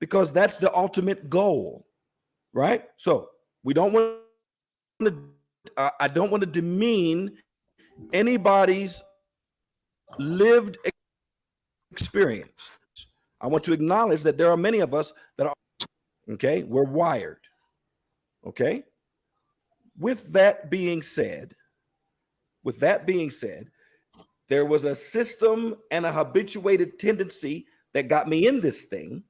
Because 0.00 0.32
that's 0.32 0.58
the 0.58 0.74
ultimate 0.74 1.30
goal, 1.30 1.86
right? 2.52 2.84
So 2.96 3.30
we 3.62 3.72
don't 3.72 3.92
want 3.92 4.16
to, 5.02 5.14
uh, 5.76 5.90
I 6.00 6.08
don't 6.08 6.30
want 6.30 6.40
to 6.40 6.46
demean 6.46 7.36
anybody's 8.12 9.02
lived 10.18 10.78
experience. 11.92 12.78
I 13.40 13.46
want 13.46 13.64
to 13.64 13.72
acknowledge 13.72 14.22
that 14.22 14.38
there 14.38 14.50
are 14.50 14.56
many 14.56 14.80
of 14.80 14.94
us 14.94 15.12
that 15.36 15.46
are, 15.46 15.54
okay, 16.30 16.64
we're 16.64 16.84
wired. 16.84 17.40
Okay. 18.46 18.84
With 19.98 20.32
that 20.32 20.70
being 20.70 21.02
said, 21.02 21.54
with 22.64 22.80
that 22.80 23.06
being 23.06 23.30
said, 23.30 23.70
there 24.48 24.64
was 24.64 24.84
a 24.84 24.94
system 24.94 25.76
and 25.90 26.06
a 26.06 26.12
habituated 26.12 26.98
tendency 26.98 27.66
that 27.94 28.08
got 28.08 28.28
me 28.28 28.46
in 28.46 28.60
this 28.60 28.84
thing. 28.84 29.24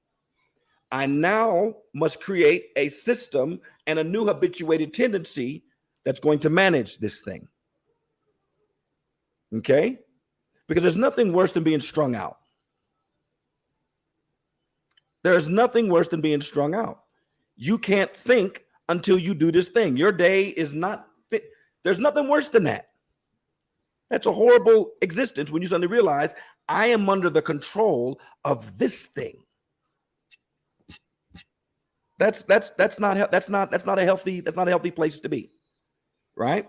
I 0.90 1.06
now 1.06 1.74
must 1.94 2.22
create 2.22 2.66
a 2.76 2.88
system 2.88 3.60
and 3.86 3.98
a 3.98 4.04
new 4.04 4.26
habituated 4.26 4.94
tendency 4.94 5.64
that's 6.04 6.20
going 6.20 6.38
to 6.40 6.50
manage 6.50 6.98
this 6.98 7.20
thing. 7.20 7.48
Okay? 9.54 9.98
Because 10.66 10.82
there's 10.82 10.96
nothing 10.96 11.32
worse 11.32 11.52
than 11.52 11.64
being 11.64 11.80
strung 11.80 12.14
out. 12.14 12.37
There's 15.24 15.48
nothing 15.48 15.88
worse 15.88 16.08
than 16.08 16.20
being 16.20 16.40
strung 16.40 16.74
out. 16.74 17.00
You 17.56 17.78
can't 17.78 18.14
think 18.16 18.64
until 18.88 19.18
you 19.18 19.34
do 19.34 19.50
this 19.50 19.68
thing. 19.68 19.96
Your 19.96 20.12
day 20.12 20.48
is 20.48 20.74
not 20.74 21.06
fit. 21.28 21.44
There's 21.84 21.98
nothing 21.98 22.28
worse 22.28 22.48
than 22.48 22.64
that. 22.64 22.88
That's 24.10 24.26
a 24.26 24.32
horrible 24.32 24.92
existence 25.02 25.50
when 25.50 25.60
you 25.60 25.68
suddenly 25.68 25.88
realize 25.88 26.34
I 26.68 26.86
am 26.86 27.08
under 27.08 27.28
the 27.30 27.42
control 27.42 28.20
of 28.44 28.78
this 28.78 29.04
thing. 29.04 29.42
That's 32.18 32.42
that's 32.42 32.70
that's 32.70 32.98
not 32.98 33.30
that's 33.30 33.48
not 33.48 33.70
that's 33.70 33.86
not 33.86 33.98
a 33.98 34.04
healthy 34.04 34.40
that's 34.40 34.56
not 34.56 34.66
a 34.66 34.70
healthy 34.70 34.90
place 34.90 35.20
to 35.20 35.28
be, 35.28 35.52
right? 36.36 36.68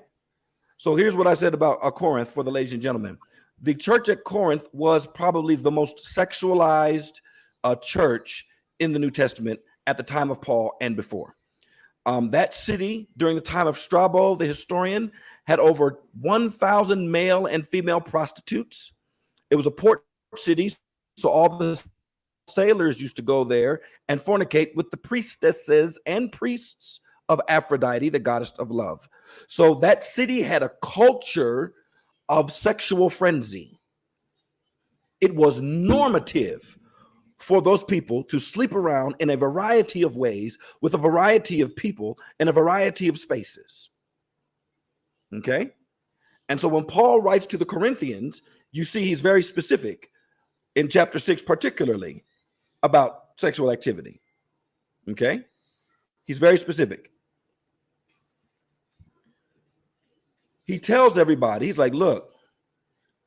So 0.78 0.96
here's 0.96 1.16
what 1.16 1.28
I 1.28 1.34
said 1.34 1.54
about 1.54 1.80
uh, 1.82 1.92
Corinth 1.92 2.30
for 2.30 2.44
the 2.44 2.52
ladies 2.52 2.74
and 2.74 2.82
gentlemen. 2.82 3.18
The 3.62 3.74
church 3.74 4.10
at 4.10 4.24
Corinth 4.24 4.68
was 4.72 5.08
probably 5.08 5.56
the 5.56 5.72
most 5.72 5.98
sexualized 6.16 7.20
uh, 7.64 7.76
church 7.76 8.45
in 8.80 8.94
the 8.94 8.99
New 8.99 9.11
Testament 9.11 9.60
at 9.88 9.98
the 9.98 10.03
time 10.03 10.31
of 10.31 10.41
Paul 10.41 10.73
and 10.81 10.95
before. 10.95 11.36
Um, 12.06 12.30
that 12.30 12.53
city 12.53 13.10
during 13.18 13.36
the 13.36 13.41
time 13.41 13.68
of 13.68 13.77
Strabo, 13.77 14.36
the 14.36 14.45
historian, 14.45 15.11
had 15.45 15.60
over 15.60 15.99
1,000 16.22 17.11
male 17.11 17.45
and 17.45 17.68
female 17.68 18.02
prostitutes. 18.02 18.94
It 19.49 19.56
was 19.56 19.65
a 19.65 19.72
port 19.72 20.03
city, 20.36 20.73
so 21.18 21.30
all 21.30 21.49
the 21.49 21.81
sailors 22.48 23.02
used 23.02 23.15
to 23.18 23.22
go 23.22 23.44
there 23.44 23.81
and 24.07 24.19
fornicate 24.19 24.76
with 24.76 24.90
the 24.91 24.98
priestesses 24.98 25.99
and 26.06 26.31
priests 26.31 27.02
of 27.27 27.41
Aphrodite, 27.48 28.10
the 28.10 28.19
goddess 28.19 28.52
of 28.57 28.72
love. 28.72 29.07
So 29.48 29.76
that 29.76 30.03
city 30.03 30.41
had 30.41 30.64
a 30.64 30.72
culture 30.81 31.73
of 32.27 32.52
sexual 32.52 33.10
frenzy. 33.10 33.80
It 35.22 35.36
was 35.36 35.61
normative 35.61 36.77
for 37.40 37.61
those 37.61 37.84
people 37.84 38.24
to 38.26 38.38
sleep 38.38 38.76
around 38.76 39.16
in 39.20 39.30
a 39.30 39.38
variety 39.38 40.03
of 40.03 40.18
ways 40.18 40.57
with 40.82 40.94
a 40.94 40.98
variety 40.98 41.61
of 41.61 41.76
people 41.76 42.20
in 42.40 42.49
a 42.49 42.53
variety 42.53 43.07
of 43.07 43.18
spaces. 43.18 43.90
Okay. 45.34 45.72
And 46.49 46.60
so 46.60 46.68
when 46.68 46.86
Paul 46.86 47.22
writes 47.22 47.45
to 47.48 47.57
the 47.57 47.66
Corinthians, 47.66 48.41
you 48.72 48.84
see 48.84 49.06
he's 49.06 49.22
very 49.22 49.41
specific 49.41 50.10
in 50.76 50.90
chapter 50.90 51.20
six, 51.20 51.41
particularly 51.41 52.26
about 52.84 53.22
sexual 53.38 53.72
activity. 53.72 54.22
Okay. 55.10 55.45
He's 56.26 56.40
very 56.40 56.57
specific. 56.57 57.11
He 60.66 60.78
tells 60.78 61.18
everybody, 61.18 61.66
he's 61.66 61.80
like, 61.80 61.94
look, 61.94 62.34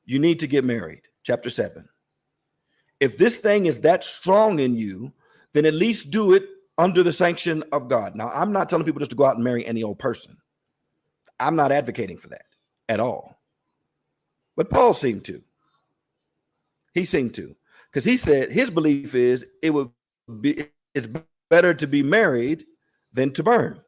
you 0.05 0.19
need 0.19 0.39
to 0.41 0.47
get 0.47 0.65
married. 0.65 1.03
Chapter 1.25 1.51
seven 1.51 1.89
if 3.03 3.19
this 3.19 3.39
thing 3.39 3.67
is 3.67 3.81
that 3.81 4.05
strong 4.05 4.61
in 4.61 4.77
you, 4.77 5.13
then 5.55 5.67
at 5.67 5.75
least 5.75 6.13
do 6.13 6.35
it 6.35 6.45
under 6.79 7.03
the 7.03 7.11
sanction 7.11 7.65
of 7.73 7.89
God. 7.89 8.15
Now, 8.15 8.29
I'm 8.29 8.53
not 8.53 8.69
telling 8.69 8.87
people 8.87 9.01
just 9.01 9.11
to 9.11 9.17
go 9.17 9.25
out 9.25 9.35
and 9.35 9.43
marry 9.43 9.67
any 9.67 9.83
old 9.83 9.99
person. 9.99 10.37
I'm 11.41 11.57
not 11.57 11.73
advocating 11.73 12.17
for 12.17 12.29
that 12.29 12.45
at 12.89 13.01
all. 13.01 13.41
But 14.57 14.71
Paul 14.71 14.95
seemed 14.95 15.25
to. 15.25 15.43
He 16.95 17.05
seemed 17.05 17.35
to. 17.35 17.57
Because 17.91 18.05
he 18.05 18.17
said 18.17 18.53
his 18.53 18.71
belief 18.71 19.17
is 19.17 19.45
it 19.63 19.71
would 19.71 19.91
be 20.41 20.67
it's 20.95 21.09
better 21.51 21.75
to 21.75 21.87
be 21.89 22.05
married 22.05 22.65
than 23.13 23.33
to 23.33 23.43
burn. 23.43 23.81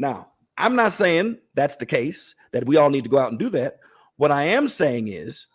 Now, 0.00 0.32
I'm 0.58 0.74
not 0.74 0.92
saying 0.92 1.38
that's 1.54 1.76
the 1.76 1.86
case, 1.86 2.34
that 2.50 2.66
we 2.66 2.76
all 2.76 2.90
need 2.90 3.04
to 3.04 3.10
go 3.10 3.18
out 3.18 3.30
and 3.30 3.38
do 3.38 3.48
that. 3.50 3.78
What 4.16 4.32
I 4.32 4.42
am 4.42 4.68
saying 4.68 5.06
is, 5.06 5.46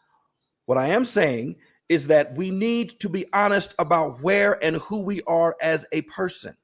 what 0.66 0.78
I 0.78 0.88
am 0.88 1.04
saying 1.04 1.58
is 1.90 2.08
that 2.08 2.36
we 2.36 2.52
need 2.52 3.00
to 3.00 3.10
be 3.10 3.26
honest 3.34 3.76
about 3.78 4.22
where 4.22 4.64
and 4.64 4.78
who 4.78 5.02
we 5.02 5.22
are 5.28 5.56
as 5.62 5.86
a 5.92 6.02
person. 6.02 6.56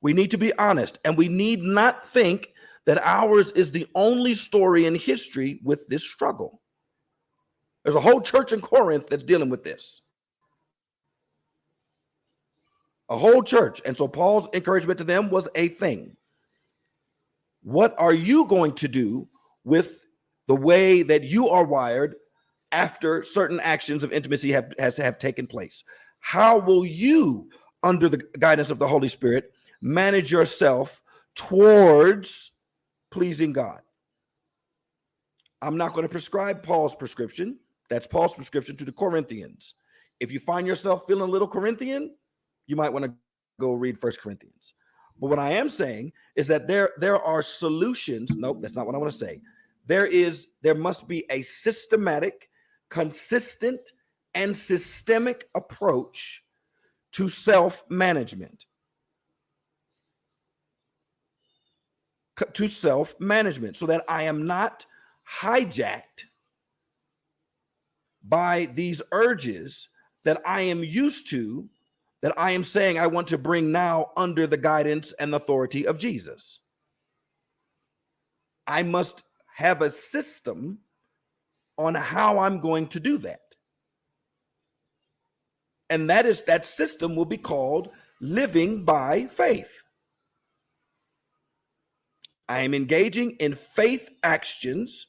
We 0.00 0.12
need 0.12 0.30
to 0.32 0.38
be 0.38 0.56
honest, 0.58 0.98
and 1.04 1.16
we 1.16 1.28
need 1.28 1.60
not 1.60 2.04
think 2.04 2.50
that 2.86 3.02
ours 3.02 3.52
is 3.52 3.70
the 3.70 3.86
only 3.94 4.34
story 4.34 4.86
in 4.86 4.94
history 4.94 5.60
with 5.64 5.88
this 5.88 6.04
struggle. 6.04 6.60
There's 7.82 7.96
a 7.96 8.00
whole 8.00 8.20
church 8.20 8.52
in 8.52 8.60
Corinth 8.60 9.08
that's 9.08 9.24
dealing 9.24 9.50
with 9.50 9.64
this. 9.64 10.02
A 13.08 13.16
whole 13.16 13.42
church. 13.42 13.82
And 13.84 13.96
so 13.96 14.08
Paul's 14.08 14.48
encouragement 14.54 14.98
to 14.98 15.04
them 15.04 15.30
was 15.30 15.48
a 15.54 15.68
thing. 15.68 16.16
What 17.62 17.94
are 17.98 18.12
you 18.12 18.46
going 18.46 18.72
to 18.76 18.88
do 18.88 19.28
with 19.64 20.04
the 20.48 20.54
way 20.54 21.02
that 21.02 21.24
you 21.24 21.48
are 21.48 21.64
wired 21.64 22.14
after 22.74 23.22
certain 23.22 23.60
actions 23.60 24.02
of 24.02 24.12
intimacy 24.12 24.52
have, 24.52 24.72
has, 24.78 24.96
have 24.96 25.18
taken 25.18 25.46
place. 25.46 25.84
How 26.18 26.58
will 26.58 26.84
you, 26.84 27.48
under 27.82 28.08
the 28.08 28.22
guidance 28.38 28.70
of 28.70 28.78
the 28.78 28.88
Holy 28.88 29.08
Spirit, 29.08 29.52
manage 29.80 30.32
yourself 30.32 31.02
towards 31.34 32.52
pleasing 33.10 33.52
God? 33.52 33.80
I'm 35.62 35.76
not 35.78 35.94
going 35.94 36.02
to 36.02 36.10
prescribe 36.10 36.62
Paul's 36.62 36.94
prescription 36.94 37.58
That's 37.88 38.06
Paul's 38.06 38.34
prescription 38.34 38.76
to 38.76 38.84
the 38.84 38.92
Corinthians. 38.92 39.74
If 40.20 40.32
you 40.32 40.40
find 40.40 40.66
yourself 40.66 41.06
feeling 41.06 41.28
a 41.28 41.32
little 41.32 41.48
Corinthian, 41.48 42.14
you 42.66 42.76
might 42.76 42.92
want 42.92 43.04
to 43.04 43.14
go 43.60 43.72
read 43.72 43.98
First 43.98 44.20
Corinthians. 44.20 44.74
But 45.20 45.28
what 45.28 45.38
I 45.38 45.50
am 45.50 45.70
saying 45.70 46.12
is 46.34 46.46
that 46.48 46.66
there 46.66 46.90
there 46.98 47.20
are 47.22 47.42
solutions. 47.42 48.34
Nope, 48.34 48.58
that's 48.60 48.74
not 48.74 48.86
what 48.86 48.94
I 48.94 48.98
want 48.98 49.12
to 49.12 49.18
say. 49.18 49.40
There 49.86 50.06
is 50.06 50.48
there 50.62 50.74
must 50.74 51.06
be 51.06 51.24
a 51.30 51.42
systematic, 51.42 52.48
consistent, 52.90 53.92
and 54.34 54.56
systemic 54.56 55.48
approach 55.54 56.42
to 57.12 57.28
self-management. 57.28 58.66
To 62.54 62.66
self-management 62.66 63.76
so 63.76 63.86
that 63.86 64.04
I 64.08 64.24
am 64.24 64.46
not 64.46 64.86
hijacked 65.40 66.24
by 68.24 68.66
these 68.74 69.02
urges 69.12 69.88
that 70.24 70.40
I 70.44 70.62
am 70.62 70.82
used 70.82 71.30
to 71.30 71.68
that 72.22 72.32
I 72.38 72.52
am 72.52 72.64
saying 72.64 72.98
I 72.98 73.06
want 73.06 73.28
to 73.28 73.38
bring 73.38 73.70
now 73.70 74.10
under 74.16 74.46
the 74.46 74.56
guidance 74.56 75.12
and 75.12 75.34
authority 75.34 75.86
of 75.86 75.98
Jesus. 75.98 76.60
I 78.66 78.82
must 78.82 79.24
have 79.56 79.82
a 79.82 79.90
system 79.90 80.78
on 81.76 81.94
how 81.94 82.38
I'm 82.38 82.60
going 82.60 82.88
to 82.88 83.00
do 83.00 83.18
that. 83.18 83.40
And 85.90 86.08
that 86.10 86.26
is 86.26 86.42
that 86.42 86.66
system 86.66 87.14
will 87.14 87.24
be 87.24 87.36
called 87.36 87.90
living 88.20 88.84
by 88.84 89.26
faith. 89.26 89.82
I 92.48 92.60
am 92.60 92.74
engaging 92.74 93.32
in 93.32 93.54
faith 93.54 94.10
actions, 94.22 95.06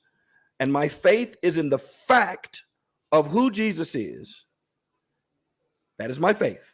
and 0.60 0.72
my 0.72 0.88
faith 0.88 1.36
is 1.42 1.58
in 1.58 1.70
the 1.70 1.78
fact 1.78 2.64
of 3.12 3.28
who 3.28 3.52
Jesus 3.52 3.96
is. 3.96 4.46
That 5.98 6.10
is 6.10 6.20
my 6.20 6.34
faith 6.34 6.74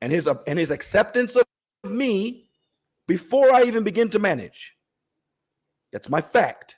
and 0.00 0.12
his 0.12 0.28
and 0.46 0.58
his 0.58 0.70
acceptance 0.70 1.34
of 1.34 1.44
me 1.82 2.44
before 3.06 3.54
I 3.54 3.62
even 3.62 3.84
begin 3.84 4.10
to 4.10 4.18
manage. 4.18 4.76
That's 5.92 6.10
my 6.10 6.20
fact. 6.20 6.73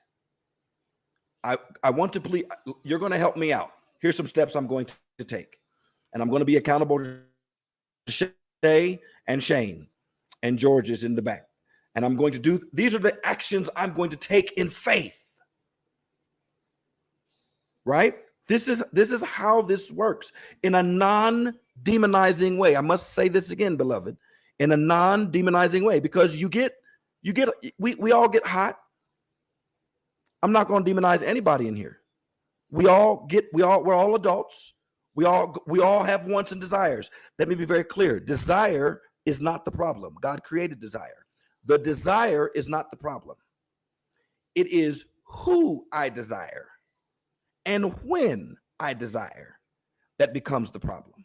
I 1.46 1.58
I 1.82 1.90
want 1.90 2.12
to 2.14 2.20
please 2.20 2.44
you're 2.82 2.98
going 2.98 3.12
to 3.12 3.18
help 3.18 3.36
me 3.36 3.52
out. 3.52 3.70
Here's 4.00 4.16
some 4.16 4.26
steps 4.26 4.54
I'm 4.54 4.66
going 4.66 4.86
to 5.18 5.24
take. 5.24 5.58
And 6.12 6.22
I'm 6.22 6.28
going 6.28 6.40
to 6.40 6.46
be 6.46 6.56
accountable 6.56 6.98
to 6.98 8.28
Shay 8.62 9.00
and 9.26 9.42
Shane 9.42 9.88
and 10.42 10.58
George 10.58 10.90
is 10.90 11.04
in 11.04 11.14
the 11.14 11.22
back. 11.22 11.46
And 11.94 12.04
I'm 12.04 12.16
going 12.16 12.32
to 12.32 12.38
do 12.38 12.60
these 12.72 12.94
are 12.94 12.98
the 12.98 13.18
actions 13.24 13.70
I'm 13.76 13.92
going 13.94 14.10
to 14.10 14.16
take 14.16 14.52
in 14.52 14.68
faith. 14.68 15.18
Right? 17.84 18.16
This 18.48 18.68
is 18.68 18.82
this 18.92 19.12
is 19.12 19.22
how 19.22 19.62
this 19.62 19.90
works 19.90 20.32
in 20.62 20.74
a 20.74 20.82
non 20.82 21.54
demonizing 21.82 22.58
way. 22.58 22.76
I 22.76 22.80
must 22.80 23.12
say 23.12 23.28
this 23.28 23.50
again, 23.50 23.76
beloved, 23.76 24.16
in 24.58 24.72
a 24.72 24.76
non-demonizing 24.76 25.84
way, 25.84 26.00
because 26.00 26.36
you 26.36 26.48
get 26.48 26.74
you 27.22 27.32
get 27.32 27.48
we 27.78 27.94
we 27.96 28.12
all 28.12 28.28
get 28.28 28.46
hot. 28.46 28.78
I'm 30.42 30.52
not 30.52 30.68
going 30.68 30.84
to 30.84 30.94
demonize 30.94 31.22
anybody 31.22 31.68
in 31.68 31.76
here. 31.76 32.00
We 32.70 32.86
all 32.86 33.26
get 33.28 33.46
we 33.52 33.62
all 33.62 33.82
we're 33.82 33.94
all 33.94 34.14
adults. 34.14 34.74
We 35.14 35.24
all 35.24 35.56
we 35.66 35.80
all 35.80 36.04
have 36.04 36.26
wants 36.26 36.52
and 36.52 36.60
desires. 36.60 37.10
Let 37.38 37.48
me 37.48 37.54
be 37.54 37.64
very 37.64 37.84
clear. 37.84 38.20
Desire 38.20 39.00
is 39.24 39.40
not 39.40 39.64
the 39.64 39.70
problem. 39.70 40.14
God 40.20 40.42
created 40.42 40.80
desire. 40.80 41.26
The 41.64 41.78
desire 41.78 42.50
is 42.54 42.68
not 42.68 42.90
the 42.90 42.96
problem. 42.96 43.36
It 44.54 44.68
is 44.68 45.04
who 45.24 45.86
I 45.92 46.08
desire 46.08 46.68
and 47.64 47.92
when 48.04 48.56
I 48.78 48.94
desire 48.94 49.58
that 50.18 50.32
becomes 50.32 50.70
the 50.70 50.80
problem. 50.80 51.24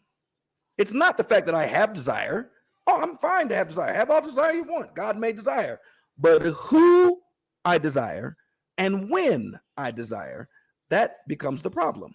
It's 0.78 0.92
not 0.92 1.16
the 1.16 1.24
fact 1.24 1.46
that 1.46 1.54
I 1.54 1.66
have 1.66 1.92
desire. 1.92 2.50
Oh, 2.86 3.00
I'm 3.00 3.16
fine 3.18 3.48
to 3.48 3.54
have 3.54 3.68
desire. 3.68 3.94
Have 3.94 4.10
all 4.10 4.20
desire 4.20 4.52
you 4.52 4.64
want. 4.64 4.94
God 4.94 5.18
made 5.18 5.36
desire. 5.36 5.78
But 6.18 6.42
who 6.42 7.20
I 7.64 7.78
desire 7.78 8.36
and 8.78 9.10
when 9.10 9.58
I 9.76 9.90
desire, 9.90 10.48
that 10.88 11.26
becomes 11.28 11.62
the 11.62 11.70
problem. 11.70 12.14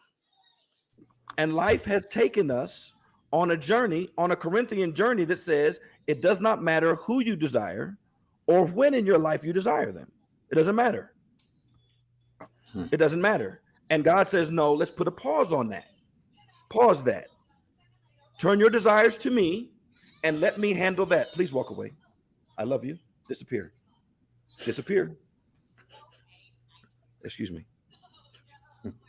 And 1.38 1.54
life 1.54 1.86
has 1.86 2.08
taken 2.08 2.50
us 2.50 2.94
on 3.32 3.52
a 3.52 3.58
journey, 3.58 4.10
on 4.18 4.32
a 4.32 4.36
Corinthian 4.36 4.94
journey 4.94 5.26
that 5.26 5.40
says 5.40 5.80
it 6.08 6.22
does 6.22 6.42
not 6.42 6.64
matter 6.64 6.96
who 6.96 7.20
you 7.20 7.36
desire 7.36 7.98
or 8.48 8.66
when 8.66 8.94
in 8.94 9.06
your 9.06 9.18
life 9.18 9.44
you 9.44 9.54
desire 9.54 9.92
them. 9.92 10.12
It 10.52 10.56
doesn't 10.56 10.76
matter. 10.76 11.14
Hmm. 12.72 12.86
It 12.92 12.98
doesn't 12.98 13.22
matter. 13.22 13.62
And 13.90 14.04
God 14.04 14.28
says, 14.28 14.50
no, 14.50 14.74
let's 14.74 14.92
put 14.92 15.08
a 15.08 15.12
pause 15.12 15.54
on 15.54 15.70
that. 15.70 15.86
Pause 16.70 17.04
that. 17.04 17.28
Turn 18.40 18.60
your 18.60 18.70
desires 18.70 19.18
to 19.18 19.32
me 19.32 19.72
and 20.24 20.40
let 20.40 20.58
me 20.58 20.74
handle 20.74 21.06
that. 21.08 21.28
Please 21.34 21.52
walk 21.52 21.70
away. 21.70 21.94
I 22.58 22.64
love 22.64 22.84
you. 22.84 22.98
Disappear. 23.28 23.74
Disappear. 24.64 25.18
Excuse 27.28 27.52
me. 27.52 27.66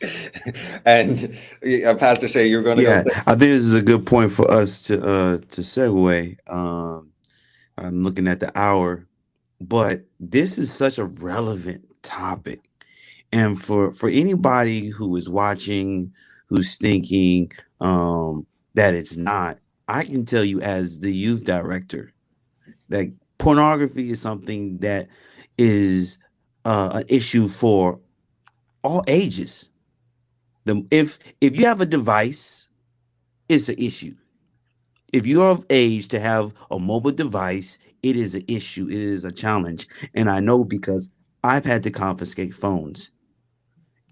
and 0.85 1.39
uh, 1.87 1.95
Pastor 1.95 2.27
Shay, 2.27 2.49
you're 2.49 2.63
going 2.63 2.79
to 2.79 2.83
yeah. 2.83 3.05
Go 3.05 3.11
I 3.27 3.31
think 3.31 3.41
this 3.41 3.65
is 3.65 3.75
a 3.75 3.83
good 3.83 4.05
point 4.05 4.33
for 4.33 4.51
us 4.51 4.83
to 4.83 5.01
uh 5.01 5.39
to 5.39 5.61
segue. 5.61 6.37
Um, 6.53 7.13
I'm 7.77 8.03
looking 8.03 8.27
at 8.27 8.41
the 8.41 8.57
hour, 8.59 9.07
but 9.61 10.03
this 10.19 10.59
is 10.59 10.73
such 10.73 10.99
a 10.99 11.05
relevant 11.05 11.85
topic, 12.03 12.61
and 13.33 13.61
for 13.61 13.93
for 13.93 14.09
anybody 14.09 14.89
who 14.89 15.15
is 15.15 15.29
watching, 15.29 16.13
who's 16.49 16.77
thinking, 16.77 17.53
um, 17.81 18.47
that 18.75 18.95
it's 18.95 19.17
not. 19.17 19.59
I 19.87 20.05
can 20.05 20.27
tell 20.27 20.45
you 20.45 20.61
as 20.61 21.01
the 21.01 21.13
youth 21.13 21.45
director 21.45 22.13
that 22.89 23.13
pornography 23.39 24.11
is 24.11 24.21
something 24.21 24.79
that 24.79 25.09
is 25.57 26.19
uh, 26.65 26.91
an 26.95 27.05
issue 27.09 27.49
for 27.49 28.01
all 28.89 29.05
ages. 29.09 29.71
The 30.65 30.87
if 30.91 31.19
if 31.41 31.57
you 31.59 31.67
have 31.67 31.81
a 31.81 31.87
device, 31.87 32.69
it's 33.49 33.69
an 33.69 33.77
issue. 33.79 34.15
If 35.13 35.27
you're 35.27 35.51
of 35.51 35.67
age 35.71 36.09
to 36.09 36.21
have 36.21 36.55
a 36.71 36.79
mobile 36.79 37.13
device, 37.13 37.79
it 38.03 38.17
is 38.17 38.35
an 38.35 38.45
issue. 38.49 38.89
It 38.89 38.97
is 38.97 39.25
a 39.25 39.33
challenge, 39.33 39.89
and 40.15 40.31
I 40.31 40.41
know 40.41 40.65
because 40.65 41.11
I've 41.45 41.65
had 41.65 41.83
to 41.85 41.91
confiscate 41.91 42.55
phones 42.55 43.13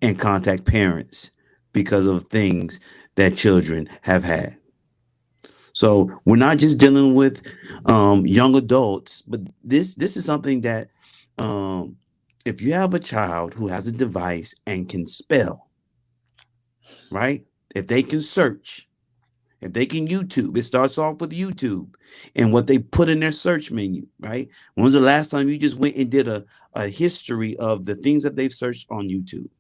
and 0.03 0.19
contact 0.19 0.67
parents 0.67 1.31
because 1.73 2.07
of 2.07 2.25
things 2.25 2.81
that 3.17 3.37
children 3.37 3.89
have 4.03 4.25
had. 4.25 4.57
So 5.75 6.11
we're 6.25 6.37
not 6.37 6.59
just 6.59 6.79
dealing 6.79 7.15
with 7.15 7.43
um, 7.87 8.27
young 8.27 8.57
adults, 8.57 9.23
but 9.23 9.41
this 9.65 9.95
this 9.97 10.17
is 10.17 10.25
something 10.25 10.63
that 10.63 10.89
um, 11.39 11.97
if 12.47 12.63
you 12.63 12.73
have 12.73 12.95
a 12.95 13.01
child 13.01 13.55
who 13.55 13.67
has 13.67 13.89
a 13.89 13.93
device 13.93 14.55
and 14.67 14.89
can 14.89 15.07
spell, 15.07 15.69
right? 17.11 17.45
If 17.75 17.89
they 17.89 18.03
can 18.05 18.21
search, 18.21 18.89
if 19.61 19.73
they 19.73 19.85
can 19.85 20.07
YouTube, 20.07 20.57
it 20.57 20.63
starts 20.63 20.97
off 20.97 21.21
with 21.21 21.33
YouTube 21.33 21.89
and 22.37 22.53
what 22.53 22.69
they 22.69 22.79
put 22.79 23.09
in 23.09 23.19
their 23.19 23.33
search 23.33 23.73
menu, 23.73 24.07
right? 24.21 24.49
When 24.75 24.85
was 24.85 24.93
the 24.93 25.01
last 25.01 25.31
time 25.31 25.49
you 25.49 25.59
just 25.59 25.79
went 25.79 25.97
and 25.97 26.09
did 26.09 26.29
a, 26.29 26.45
a 26.75 26.87
history 26.87 27.57
of 27.57 27.85
the 27.85 27.97
things 27.97 28.23
that 28.23 28.37
they've 28.37 28.53
searched 28.53 28.87
on 28.91 29.09
YouTube, 29.09 29.51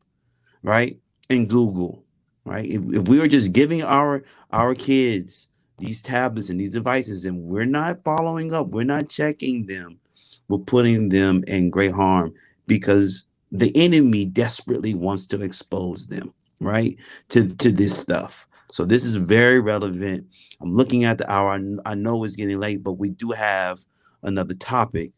right? 0.63 0.97
And 1.29 1.51
Google, 1.51 2.05
right? 2.45 2.71
If, 2.71 2.83
if 2.95 3.09
we 3.09 3.19
were 3.19 3.27
just 3.27 3.53
giving 3.53 3.83
our 3.83 4.23
our 4.53 4.77
kids 4.77 5.49
these 5.79 6.01
tablets 6.01 6.49
and 6.51 6.61
these 6.61 6.71
devices 6.71 7.25
and 7.25 7.43
we're 7.43 7.67
not 7.67 8.05
following 8.05 8.53
up, 8.53 8.69
we're 8.69 8.85
not 8.85 9.11
checking 9.11 9.67
them, 9.67 9.99
we're 10.47 10.59
putting 10.59 11.09
them 11.09 11.43
in 11.49 11.69
great 11.69 11.93
harm 11.93 12.33
because 12.67 13.27
the 13.53 13.73
enemy 13.77 14.25
desperately 14.25 14.95
wants 14.95 15.27
to 15.29 15.43
expose 15.43 16.07
them, 16.09 16.33
right? 16.61 16.97
To 17.31 17.49
to 17.49 17.73
this 17.73 17.97
stuff. 17.97 18.47
So 18.73 18.85
this 18.85 19.05
is 19.05 19.17
very 19.17 19.61
relevant. 19.61 20.27
I'm 20.61 20.73
looking 20.73 21.05
at 21.05 21.19
the 21.19 21.31
hour. 21.31 21.53
I, 21.53 21.91
I 21.91 21.95
know 21.95 22.25
it's 22.25 22.37
getting 22.37 22.59
late, 22.59 22.83
but 22.83 22.95
we 22.95 23.11
do 23.11 23.31
have 23.31 23.79
another 24.23 24.55
topic. 24.55 25.13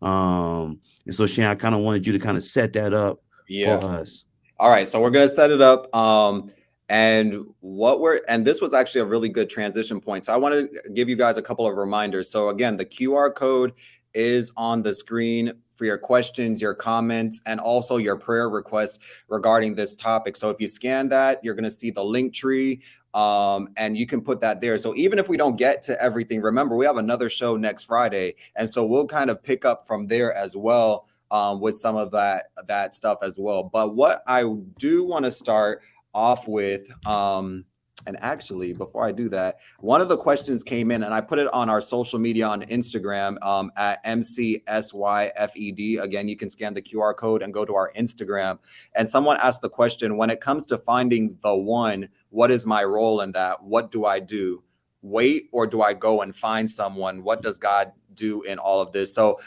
Um, 0.00 0.80
and 1.06 1.14
so 1.14 1.26
Shane, 1.26 1.46
I 1.46 1.54
kind 1.54 1.74
of 1.74 1.80
wanted 1.80 2.06
you 2.06 2.12
to 2.12 2.18
kind 2.18 2.36
of 2.36 2.44
set 2.44 2.72
that 2.74 2.92
up 2.92 3.20
yeah. 3.48 3.78
for 3.78 3.86
us. 3.86 4.24
All 4.58 4.70
right, 4.70 4.86
so 4.86 5.00
we're 5.00 5.10
gonna 5.10 5.28
set 5.28 5.50
it 5.50 5.60
up. 5.60 5.94
Um, 5.94 6.50
and 6.88 7.44
what 7.60 8.00
we're 8.00 8.20
and 8.28 8.44
this 8.44 8.60
was 8.60 8.74
actually 8.74 9.00
a 9.00 9.06
really 9.06 9.28
good 9.28 9.48
transition 9.48 10.00
point. 10.00 10.26
So 10.26 10.34
I 10.34 10.36
want 10.36 10.54
to 10.54 10.90
give 10.90 11.08
you 11.08 11.16
guys 11.16 11.38
a 11.38 11.42
couple 11.42 11.66
of 11.66 11.76
reminders. 11.76 12.30
So 12.30 12.50
again, 12.50 12.76
the 12.76 12.84
QR 12.84 13.34
code 13.34 13.72
is 14.14 14.52
on 14.56 14.82
the 14.82 14.92
screen 14.92 15.52
for 15.82 15.86
your 15.86 15.98
questions, 15.98 16.62
your 16.62 16.74
comments, 16.74 17.40
and 17.44 17.58
also 17.58 17.96
your 17.96 18.16
prayer 18.16 18.48
requests 18.48 19.00
regarding 19.26 19.74
this 19.74 19.96
topic. 19.96 20.36
So 20.36 20.48
if 20.48 20.60
you 20.60 20.68
scan 20.68 21.08
that, 21.08 21.40
you're 21.42 21.56
going 21.56 21.64
to 21.64 21.70
see 21.70 21.90
the 21.90 22.04
link 22.04 22.32
tree 22.32 22.82
um, 23.14 23.68
and 23.76 23.98
you 23.98 24.06
can 24.06 24.20
put 24.20 24.38
that 24.42 24.60
there. 24.60 24.78
So 24.78 24.94
even 24.94 25.18
if 25.18 25.28
we 25.28 25.36
don't 25.36 25.56
get 25.56 25.82
to 25.82 26.00
everything, 26.00 26.40
remember 26.40 26.76
we 26.76 26.86
have 26.86 26.98
another 26.98 27.28
show 27.28 27.56
next 27.56 27.82
Friday, 27.82 28.36
and 28.54 28.70
so 28.70 28.86
we'll 28.86 29.08
kind 29.08 29.28
of 29.28 29.42
pick 29.42 29.64
up 29.64 29.84
from 29.84 30.06
there 30.06 30.32
as 30.32 30.56
well 30.56 31.08
um, 31.32 31.60
with 31.60 31.76
some 31.76 31.96
of 31.96 32.12
that 32.12 32.44
that 32.68 32.94
stuff 32.94 33.18
as 33.24 33.36
well. 33.36 33.64
But 33.64 33.96
what 33.96 34.22
I 34.28 34.44
do 34.78 35.02
want 35.02 35.24
to 35.24 35.32
start 35.32 35.82
off 36.14 36.46
with 36.46 36.92
um, 37.04 37.64
and 38.06 38.16
actually, 38.20 38.72
before 38.72 39.04
I 39.04 39.12
do 39.12 39.28
that, 39.30 39.60
one 39.80 40.00
of 40.00 40.08
the 40.08 40.16
questions 40.16 40.62
came 40.62 40.90
in, 40.90 41.02
and 41.02 41.14
I 41.14 41.20
put 41.20 41.38
it 41.38 41.52
on 41.52 41.68
our 41.68 41.80
social 41.80 42.18
media 42.18 42.46
on 42.46 42.62
Instagram 42.62 43.42
um, 43.44 43.70
at 43.76 44.04
MCSYFED. 44.04 46.00
Again, 46.00 46.28
you 46.28 46.36
can 46.36 46.50
scan 46.50 46.74
the 46.74 46.82
QR 46.82 47.16
code 47.16 47.42
and 47.42 47.54
go 47.54 47.64
to 47.64 47.74
our 47.74 47.92
Instagram. 47.96 48.58
And 48.94 49.08
someone 49.08 49.36
asked 49.38 49.62
the 49.62 49.68
question 49.68 50.16
when 50.16 50.30
it 50.30 50.40
comes 50.40 50.64
to 50.66 50.78
finding 50.78 51.36
the 51.42 51.54
one, 51.54 52.08
what 52.30 52.50
is 52.50 52.66
my 52.66 52.82
role 52.84 53.20
in 53.20 53.32
that? 53.32 53.62
What 53.62 53.92
do 53.92 54.04
I 54.04 54.20
do? 54.20 54.62
Wait, 55.02 55.48
or 55.52 55.66
do 55.66 55.82
I 55.82 55.94
go 55.94 56.22
and 56.22 56.34
find 56.34 56.70
someone? 56.70 57.22
What 57.22 57.42
does 57.42 57.58
God 57.58 57.92
do 58.14 58.42
in 58.42 58.58
all 58.58 58.80
of 58.80 58.92
this? 58.92 59.14
So, 59.14 59.38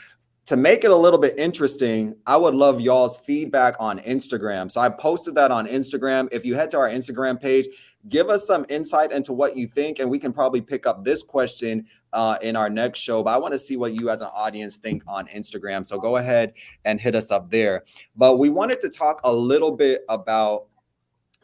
to 0.47 0.55
make 0.55 0.83
it 0.83 0.91
a 0.91 0.95
little 0.95 1.17
bit 1.17 1.39
interesting, 1.39 2.15
I 2.27 2.37
would 2.37 2.53
love 2.53 2.79
y'all's 2.79 3.17
feedback 3.17 3.75
on 3.79 3.99
Instagram. 3.99 4.71
So 4.71 4.79
I 4.79 4.89
posted 4.89 5.33
that 5.35 5.49
on 5.49 5.67
Instagram. 5.67 6.29
If 6.31 6.45
you 6.45 6.53
head 6.53 6.69
to 6.71 6.77
our 6.77 6.89
Instagram 6.89 7.41
page, 7.41 7.65
give 8.09 8.29
us 8.29 8.45
some 8.45 8.65
insight 8.69 9.11
into 9.11 9.33
what 9.33 9.55
you 9.55 9.67
think, 9.67 9.99
and 9.99 10.09
we 10.09 10.19
can 10.19 10.31
probably 10.31 10.61
pick 10.61 10.85
up 10.85 11.03
this 11.03 11.23
question 11.23 11.85
uh, 12.13 12.37
in 12.41 12.55
our 12.55 12.69
next 12.69 12.99
show. 12.99 13.23
But 13.23 13.33
I 13.33 13.37
want 13.37 13.53
to 13.53 13.57
see 13.57 13.77
what 13.77 13.93
you 13.93 14.09
as 14.09 14.21
an 14.21 14.29
audience 14.33 14.75
think 14.77 15.03
on 15.07 15.27
Instagram. 15.27 15.85
So 15.85 15.99
go 15.99 16.17
ahead 16.17 16.53
and 16.85 16.99
hit 16.99 17.15
us 17.15 17.31
up 17.31 17.49
there. 17.49 17.83
But 18.15 18.37
we 18.37 18.49
wanted 18.49 18.81
to 18.81 18.89
talk 18.89 19.21
a 19.23 19.33
little 19.33 19.71
bit 19.71 20.03
about 20.09 20.67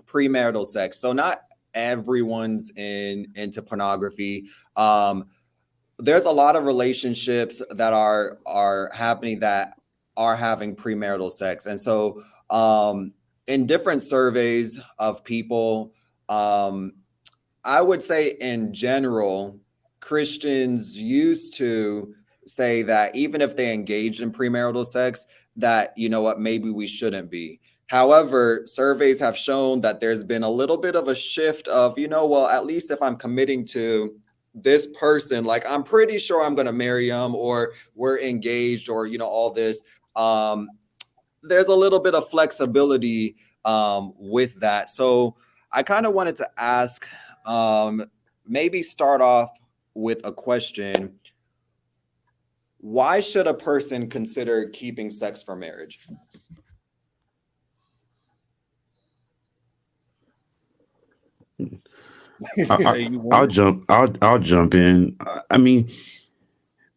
premarital 0.06 0.66
sex. 0.66 1.00
So 1.00 1.14
not 1.14 1.44
everyone's 1.74 2.72
in 2.76 3.28
into 3.36 3.62
pornography. 3.62 4.50
Um, 4.76 5.26
there's 6.02 6.26
a 6.26 6.32
lot 6.32 6.56
of 6.56 6.66
relationships 6.66 7.62
that 7.72 7.94
are 7.94 8.40
are 8.46 8.92
happening 8.94 9.40
that 9.40 9.80
are 10.18 10.36
having 10.36 10.76
premarital 10.76 11.32
sex 11.32 11.68
and 11.68 11.80
so 11.80 12.22
um 12.50 13.14
in 13.48 13.66
different 13.66 14.02
surveys 14.02 14.80
of 14.98 15.24
people 15.24 15.94
um 16.32 16.94
i 17.64 17.82
would 17.82 18.02
say 18.02 18.36
in 18.40 18.74
general 18.74 19.60
christians 19.99 20.98
used 20.98 21.53
to 21.53 22.14
say 22.45 22.82
that 22.82 23.16
even 23.16 23.41
if 23.41 23.56
they 23.56 23.74
engaged 23.74 24.22
in 24.22 24.32
premarital 24.32 24.86
sex 24.86 25.26
that 25.56 25.94
you 25.98 26.10
know 26.10 26.22
what 26.22 26.40
maybe 26.40 26.70
we 26.70 26.88
shouldn't 26.88 27.30
be. 27.30 27.60
However 27.88 28.64
surveys 28.66 29.20
have 29.20 29.38
shown 29.38 29.82
that 29.82 29.99
there's 29.99 30.24
been 30.24 30.44
a 30.44 30.49
little 30.49 30.78
bit 30.78 30.95
of 30.95 31.08
a 31.08 31.16
shift 31.16 31.68
of 31.68 31.98
you 31.98 32.08
know 32.08 32.26
well 32.26 32.48
at 32.48 32.66
least 32.66 32.90
if 32.90 33.02
i'm 33.02 33.18
committing 33.18 33.66
to 33.66 34.16
this 34.53 34.88
person 34.99 35.44
like 35.44 35.66
i'm 35.66 35.84
pretty 35.84 36.18
sure 36.18 36.44
i'm 36.44 36.56
going 36.56 36.66
to 36.66 36.74
marry 36.74 37.10
him 37.10 37.36
or 37.36 37.74
we're 37.95 38.20
engaged 38.20 38.90
or 38.90 39.06
you 39.08 39.18
know 39.18 39.26
all 39.26 39.52
this. 39.52 39.82
Um 40.16 40.70
there's 41.44 41.68
a 41.68 41.76
little 41.76 41.99
bit 41.99 42.16
of 42.16 42.30
flexibility 42.30 43.36
um 43.66 44.14
with 44.18 44.60
that. 44.62 44.90
So 44.90 45.36
i 45.72 45.84
kind 45.84 46.06
of 46.06 46.14
wanted 46.14 46.35
to 46.35 46.48
ask 46.57 47.07
um 47.45 48.06
maybe 48.45 48.81
start 48.81 49.22
off 49.22 49.57
with 49.93 50.26
a 50.26 50.31
question 50.31 51.18
why 52.77 53.19
should 53.19 53.48
a 53.48 53.53
person 53.53 54.10
consider 54.10 54.69
keeping 54.69 55.11
sex 55.11 55.43
for 55.43 55.56
marriage 55.56 56.07
I, 62.69 63.10
will 63.11 63.48
jump. 63.48 63.85
I'll 63.89 64.14
I'll 64.22 64.39
jump 64.39 64.73
in. 64.73 65.18
I 65.49 65.57
mean, 65.57 65.89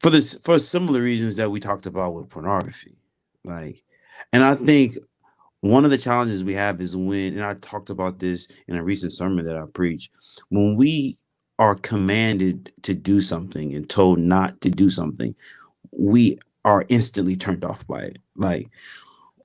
for 0.00 0.10
this 0.10 0.34
for 0.42 0.58
similar 0.58 1.00
reasons 1.00 1.36
that 1.36 1.50
we 1.50 1.60
talked 1.60 1.86
about 1.86 2.14
with 2.14 2.28
pornography, 2.28 2.96
like, 3.44 3.82
and 4.32 4.42
I 4.42 4.54
think 4.54 4.96
one 5.64 5.86
of 5.86 5.90
the 5.90 5.96
challenges 5.96 6.44
we 6.44 6.52
have 6.52 6.78
is 6.82 6.94
when, 6.94 7.32
and 7.32 7.42
I 7.42 7.54
talked 7.54 7.88
about 7.88 8.18
this 8.18 8.48
in 8.68 8.76
a 8.76 8.84
recent 8.84 9.12
sermon 9.12 9.46
that 9.46 9.56
I 9.56 9.64
preached, 9.72 10.10
when 10.50 10.76
we 10.76 11.18
are 11.58 11.74
commanded 11.74 12.70
to 12.82 12.92
do 12.92 13.22
something 13.22 13.74
and 13.74 13.88
told 13.88 14.18
not 14.18 14.60
to 14.60 14.68
do 14.68 14.90
something, 14.90 15.34
we 15.90 16.38
are 16.66 16.84
instantly 16.90 17.34
turned 17.34 17.64
off 17.64 17.86
by 17.86 18.02
it. 18.02 18.18
Like, 18.36 18.68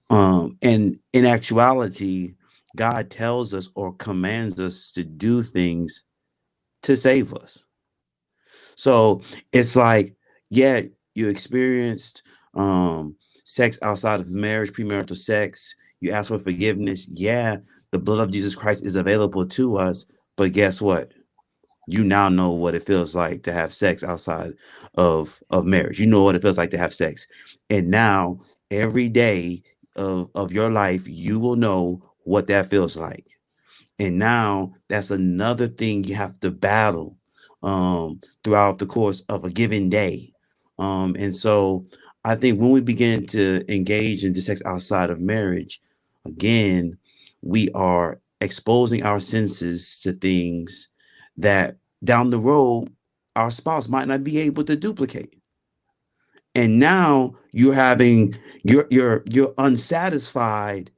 um, 0.10 0.58
and 0.62 1.00
in 1.14 1.26
actuality, 1.26 2.36
God 2.76 3.10
tells 3.10 3.54
us 3.54 3.70
or 3.76 3.94
commands 3.94 4.60
us 4.60 4.92
to 4.94 5.06
do 5.06 5.42
things 5.42 6.04
to 6.84 6.98
save 6.98 7.34
us. 7.34 7.64
So 8.76 9.22
it's 9.54 9.78
like, 9.78 10.16
yeah, 10.50 10.82
you 11.16 11.30
experienced 11.30 12.24
um, 12.56 13.16
sex 13.46 13.80
outside 13.82 14.20
of 14.20 14.32
marriage, 14.32 14.74
premarital 14.74 15.16
sex. 15.16 15.76
You 16.02 16.12
ask 16.12 16.30
for 16.30 16.40
forgiveness. 16.40 17.10
Yeah, 17.14 17.58
the 17.92 18.00
blood 18.00 18.22
of 18.22 18.32
Jesus 18.32 18.56
Christ 18.56 18.86
is 18.86 18.96
available 18.96 19.46
to 19.48 19.78
us. 19.78 20.06
But 20.38 20.54
guess 20.54 20.82
what? 20.82 21.12
You 21.88 22.06
now 22.06 22.30
know 22.30 22.52
what 22.52 22.76
it 22.76 22.84
feels 22.84 23.16
like 23.16 23.44
to 23.44 23.54
have 23.54 23.74
sex 23.74 24.04
outside 24.04 24.54
of, 24.96 25.42
of 25.50 25.66
marriage. 25.66 26.00
You 26.00 26.08
know 26.08 26.24
what 26.24 26.36
it 26.36 26.42
feels 26.42 26.58
like 26.58 26.72
to 26.72 26.78
have 26.80 26.94
sex. 26.94 27.28
And 27.70 27.90
now, 27.90 28.42
every 28.72 29.10
day 29.10 29.64
of, 29.96 30.30
of 30.36 30.54
your 30.54 30.72
life, 30.72 31.08
you 31.08 31.40
will 31.40 31.58
know 31.58 32.02
what 32.26 32.48
that 32.48 32.68
feels 32.68 32.98
like. 32.98 33.26
And 34.00 34.20
now 34.20 34.74
that's 34.90 35.12
another 35.12 35.68
thing 35.68 36.04
you 36.04 36.16
have 36.16 36.40
to 36.42 36.52
battle 36.52 37.18
um, 37.64 38.22
throughout 38.44 38.80
the 38.80 38.86
course 38.86 39.22
of 39.30 39.46
a 39.46 39.50
given 39.50 39.90
day. 39.90 40.34
Um, 40.80 41.16
and 41.18 41.36
so 41.36 41.86
I 42.26 42.36
think 42.36 42.60
when 42.60 42.72
we 42.72 42.82
begin 42.82 43.26
to 43.28 43.66
engage 43.74 44.24
in 44.24 44.34
the 44.34 44.42
sex 44.42 44.62
outside 44.66 45.10
of 45.10 45.22
marriage, 45.22 45.82
again, 46.30 46.98
we 47.42 47.70
are 47.72 48.20
exposing 48.42 49.04
our 49.04 49.20
senses 49.20 50.00
to 50.02 50.14
things 50.14 50.90
that 51.38 51.78
down 52.04 52.30
the 52.30 52.40
road 52.40 52.90
our 53.36 53.52
spouse 53.52 53.88
might 53.88 54.08
not 54.08 54.24
be 54.24 54.40
able 54.40 54.64
to 54.66 54.76
duplicate. 54.76 55.34
And 56.56 56.80
now 56.80 57.36
you're 57.52 57.74
having 57.74 58.36
you're 58.64 58.88
you're 58.90 59.24
you're 59.26 59.54
unsatisfied 59.58 60.92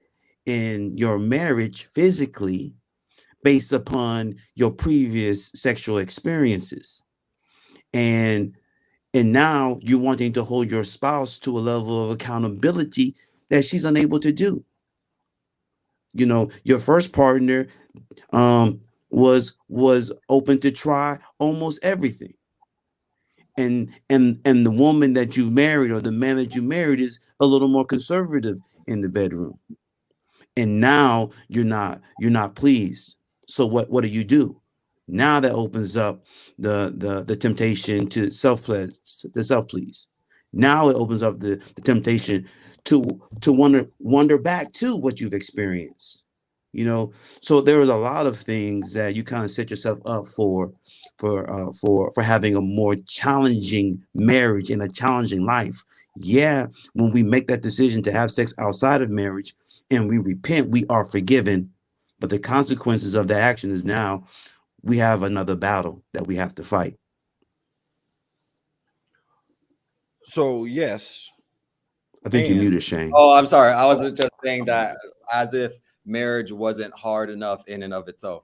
in 0.46 0.98
your 0.98 1.20
marriage 1.20 1.86
physically 1.86 2.74
based 3.44 3.72
upon 3.72 4.36
your 4.56 4.72
previous 4.72 5.52
sexual 5.54 5.98
experiences 6.00 7.04
and 7.94 8.56
and 9.14 9.32
now 9.32 9.78
you're 9.82 10.00
wanting 10.00 10.32
to 10.34 10.44
hold 10.44 10.72
your 10.72 10.84
spouse 10.84 11.38
to 11.40 11.58
a 11.58 11.60
level 11.60 12.06
of 12.06 12.12
accountability 12.12 13.14
that 13.50 13.66
she's 13.66 13.84
unable 13.84 14.20
to 14.20 14.32
do 14.32 14.64
you 16.14 16.26
know 16.28 16.52
your 16.64 16.80
first 16.80 17.14
partner 17.14 17.68
um 18.34 18.82
was 19.12 19.54
was 19.70 20.12
open 20.30 20.60
to 20.62 20.72
try 20.72 21.20
almost 21.40 21.84
everything. 21.84 22.34
And 23.58 23.90
and 24.10 24.42
and 24.46 24.66
the 24.66 24.72
woman 24.72 25.14
that 25.14 25.38
you 25.38 25.52
married 25.52 25.92
or 25.92 26.02
the 26.02 26.12
man 26.14 26.38
that 26.38 26.56
you 26.56 26.62
married 26.64 27.00
is 27.02 27.20
a 27.40 27.46
little 27.46 27.70
more 27.70 27.86
conservative 27.86 28.60
in 28.88 29.02
the 29.02 29.10
bedroom. 29.10 29.60
And 30.58 30.80
now 30.82 31.32
you're 31.50 31.66
not 31.66 32.02
you're 32.20 32.32
not 32.32 32.56
pleased. 32.56 33.16
So 33.48 33.68
what 33.68 33.90
what 33.90 34.04
do 34.04 34.10
you 34.10 34.24
do? 34.24 34.62
Now 35.08 35.40
that 35.42 35.54
opens 35.54 35.98
up 35.98 36.24
the 36.60 36.94
the 36.96 37.24
the 37.24 37.36
temptation 37.38 38.08
to 38.10 38.32
self 38.32 38.64
please 38.64 39.00
the 39.34 39.44
self 39.44 39.68
please 39.70 40.08
now 40.54 40.90
it 40.90 40.96
opens 40.96 41.24
up 41.24 41.40
the, 41.40 41.62
the 41.76 41.82
temptation 41.82 42.48
to 42.86 43.22
to 43.42 43.52
wonder 43.52 43.88
wonder 44.00 44.38
back 44.38 44.72
to 44.74 44.96
what 44.96 45.20
you've 45.20 45.34
experienced 45.34 46.24
you 46.74 46.86
know 46.86 47.12
so 47.42 47.62
there 47.62 47.82
is 47.82 47.90
a 47.90 47.96
lot 47.96 48.26
of 48.26 48.38
things 48.38 48.94
that 48.94 49.16
you 49.16 49.24
kind 49.24 49.44
of 49.44 49.52
set 49.52 49.70
yourself 49.70 50.00
up 50.06 50.28
for 50.28 50.72
for 51.18 51.50
uh, 51.50 51.72
for 51.74 52.12
for 52.12 52.24
having 52.24 52.56
a 52.56 52.62
more 52.62 52.96
challenging 53.08 54.02
marriage 54.16 54.70
and 54.70 54.82
a 54.82 54.90
challenging 54.90 55.46
life 55.46 55.84
yeah 56.18 56.66
when 56.94 57.12
we 57.12 57.24
make 57.24 57.48
that 57.48 57.62
decision 57.62 58.02
to 58.02 58.12
have 58.12 58.32
sex 58.32 58.54
outside 58.58 59.02
of 59.02 59.10
marriage 59.10 59.54
and 59.92 60.08
we 60.08 60.18
repent, 60.18 60.70
we 60.70 60.86
are 60.90 61.04
forgiven. 61.04 61.72
But 62.20 62.30
the 62.30 62.40
consequences 62.40 63.14
of 63.14 63.28
that 63.28 63.42
action 63.42 63.72
is 63.72 63.84
now 63.84 64.26
we 64.82 64.98
have 64.98 65.22
another 65.22 65.56
battle 65.56 66.02
that 66.14 66.26
we 66.26 66.38
have 66.38 66.56
to 66.56 66.64
fight. 66.64 66.96
So, 70.24 70.66
yes. 70.66 71.30
I 72.26 72.30
think 72.30 72.48
and, 72.48 72.56
you 72.56 72.62
muted 72.62 72.84
Shane. 72.84 73.12
Oh, 73.14 73.34
I'm 73.34 73.46
sorry. 73.46 73.74
I 73.74 73.86
was 73.86 74.12
just 74.12 74.30
saying 74.44 74.66
that 74.66 74.98
as 75.34 75.54
if 75.54 75.74
marriage 76.06 76.52
wasn't 76.52 76.94
hard 76.94 77.30
enough 77.30 77.68
in 77.68 77.84
and 77.84 77.94
of 77.94 78.08
itself. 78.08 78.44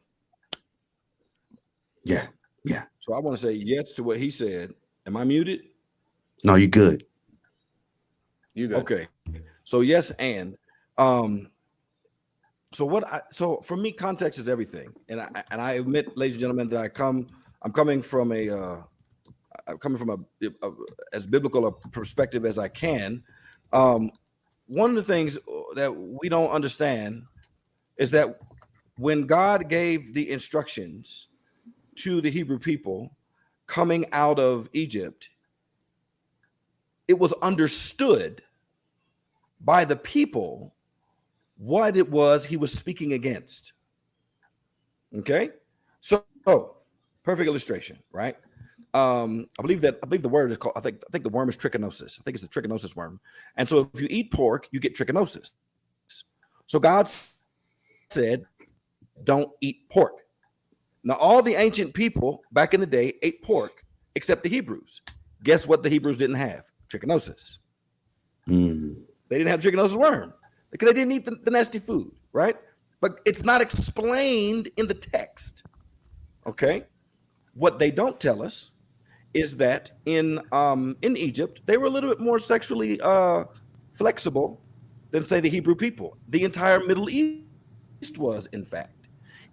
Yeah. 2.04 2.28
Yeah. 2.64 2.84
So 3.00 3.14
I 3.14 3.20
want 3.20 3.38
to 3.38 3.42
say 3.42 3.54
yes 3.54 3.94
to 3.94 4.04
what 4.04 4.18
he 4.18 4.30
said. 4.30 4.74
Am 5.06 5.16
I 5.16 5.24
muted? 5.24 5.62
No, 6.44 6.56
you 6.56 6.68
good. 6.68 7.06
You 8.54 8.68
good. 8.68 8.78
Okay. 8.78 9.08
So 9.64 9.82
yes, 9.82 10.12
and 10.12 10.58
um, 10.98 11.50
so 12.74 12.86
what 12.86 13.06
I 13.06 13.22
so 13.32 13.62
for 13.62 13.78
me, 13.78 13.92
context 13.92 14.40
is 14.40 14.50
everything, 14.50 14.90
and 15.10 15.22
I 15.22 15.44
and 15.52 15.62
I 15.62 15.74
admit, 15.74 16.18
ladies 16.18 16.36
and 16.36 16.42
gentlemen, 16.42 16.70
that 16.70 16.80
I 16.80 16.88
come 16.88 17.28
I'm 17.62 17.72
coming 17.72 18.02
from 18.02 18.32
a 18.32 18.50
uh, 18.50 18.82
I'm 19.68 19.78
coming 19.78 19.98
from 19.98 20.10
a, 20.10 20.48
a, 20.64 20.72
as 21.14 21.26
biblical 21.26 21.68
a 21.68 21.72
perspective 21.72 22.46
as 22.46 22.58
I 22.58 22.68
can. 22.68 23.24
Um, 23.74 24.12
one 24.68 24.90
of 24.90 24.96
the 24.96 25.04
things 25.04 25.38
that 25.76 25.96
we 25.96 26.30
don't 26.30 26.50
understand 26.50 27.24
is 27.98 28.12
that 28.12 28.40
when 28.98 29.26
God 29.26 29.70
gave 29.70 30.14
the 30.14 30.30
instructions 30.30 31.28
to 31.96 32.22
the 32.22 32.30
Hebrew 32.30 32.60
people 32.60 33.16
coming 33.66 34.06
out 34.12 34.40
of 34.40 34.70
Egypt, 34.74 35.30
it 37.08 37.18
was 37.18 37.34
understood 37.42 38.44
by 39.62 39.86
the 39.86 39.96
people 39.96 40.74
what 41.58 41.98
it 41.98 42.10
was 42.10 42.46
he 42.46 42.58
was 42.58 42.72
speaking 42.72 43.14
against. 43.14 43.74
Okay, 45.16 45.50
so 46.02 46.24
oh, 46.46 46.76
perfect 47.24 47.48
illustration, 47.48 47.98
right? 48.12 48.38
Um, 48.98 49.48
I 49.60 49.62
believe 49.62 49.82
that 49.82 50.00
I 50.02 50.08
believe 50.08 50.24
the 50.24 50.30
word 50.30 50.50
is 50.50 50.58
called. 50.58 50.74
I 50.76 50.80
think 50.80 51.04
I 51.08 51.12
think 51.12 51.24
the 51.24 51.30
worm 51.30 51.50
is 51.50 51.56
trichinosis. 51.56 52.20
I 52.20 52.24
think 52.24 52.36
it's 52.36 52.48
the 52.48 52.50
trichinosis 52.50 52.96
worm. 52.96 53.20
And 53.56 53.70
so 53.70 53.92
if 53.94 54.02
you 54.02 54.08
eat 54.10 54.32
pork, 54.32 54.68
you 54.72 54.80
get 54.80 54.96
trichinosis. 54.96 55.52
So 56.66 56.80
God 56.80 57.08
said, 58.10 58.46
"Don't 59.24 59.52
eat 59.62 59.88
pork." 59.90 60.14
Now, 61.04 61.14
all 61.14 61.44
the 61.44 61.54
ancient 61.54 61.94
people 61.94 62.42
back 62.52 62.74
in 62.74 62.80
the 62.80 62.88
day 62.88 63.14
ate 63.22 63.44
pork, 63.44 63.84
except 64.16 64.42
the 64.42 64.50
Hebrews. 64.50 65.02
Guess 65.44 65.68
what? 65.68 65.84
The 65.84 65.90
Hebrews 65.90 66.18
didn't 66.18 66.38
have 66.38 66.66
trichinosis. 66.90 67.60
Mm. 68.48 69.04
They 69.30 69.38
didn't 69.38 69.52
have 69.52 69.62
trichinosis 69.62 69.96
worm 69.96 70.34
because 70.72 70.88
they 70.88 70.94
didn't 70.94 71.12
eat 71.12 71.26
the, 71.26 71.38
the 71.44 71.52
nasty 71.52 71.78
food, 71.78 72.12
right? 72.34 72.56
But 73.00 73.20
it's 73.26 73.44
not 73.44 73.62
explained 73.62 74.70
in 74.76 74.88
the 74.88 74.96
text. 74.96 75.64
Okay. 76.48 76.86
What 77.54 77.78
they 77.78 77.92
don't 77.92 78.20
tell 78.20 78.42
us 78.42 78.72
is 79.38 79.56
that 79.56 79.92
in 80.06 80.42
um, 80.52 80.98
in 81.04 81.16
Egypt 81.16 81.62
they 81.68 81.78
were 81.78 81.86
a 81.86 81.90
little 81.90 82.10
bit 82.10 82.20
more 82.20 82.40
sexually 82.40 83.00
uh, 83.02 83.44
flexible 83.94 84.60
than 85.12 85.24
say 85.24 85.40
the 85.40 85.50
Hebrew 85.50 85.76
people. 85.76 86.18
The 86.30 86.44
entire 86.44 86.80
Middle 86.80 87.10
East 87.10 88.18
was, 88.18 88.48
in 88.48 88.66
fact, 88.66 89.08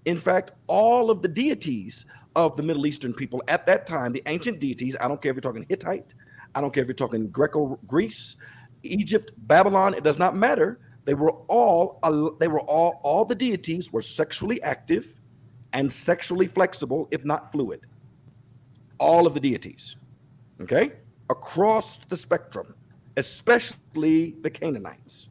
in 0.06 0.16
fact, 0.16 0.52
all 0.68 1.10
of 1.10 1.20
the 1.20 1.28
deities 1.28 2.06
of 2.34 2.56
the 2.56 2.62
Middle 2.62 2.86
Eastern 2.86 3.12
people 3.12 3.42
at 3.46 3.66
that 3.66 3.86
time, 3.86 4.12
the 4.12 4.22
ancient 4.26 4.58
deities. 4.58 4.96
I 5.00 5.06
don't 5.06 5.20
care 5.20 5.30
if 5.30 5.36
you're 5.36 5.42
talking 5.42 5.66
Hittite, 5.68 6.14
I 6.54 6.62
don't 6.62 6.72
care 6.72 6.82
if 6.82 6.88
you're 6.88 6.94
talking 6.94 7.28
Greco 7.28 7.78
Greece, 7.86 8.36
Egypt, 8.82 9.32
Babylon. 9.36 9.92
It 9.92 10.02
does 10.02 10.18
not 10.18 10.34
matter. 10.34 10.80
They 11.04 11.14
were 11.14 11.32
all 11.48 12.00
they 12.40 12.48
were 12.48 12.62
all 12.62 13.00
all 13.02 13.26
the 13.26 13.34
deities 13.34 13.92
were 13.92 14.02
sexually 14.02 14.62
active 14.62 15.20
and 15.74 15.92
sexually 15.92 16.46
flexible, 16.46 17.06
if 17.10 17.22
not 17.26 17.52
fluid. 17.52 17.82
All 19.04 19.26
of 19.26 19.34
the 19.34 19.40
deities, 19.40 19.96
okay, 20.62 20.92
across 21.28 21.98
the 22.08 22.16
spectrum, 22.16 22.74
especially 23.18 24.36
the 24.40 24.50
Canaanites, 24.50 25.28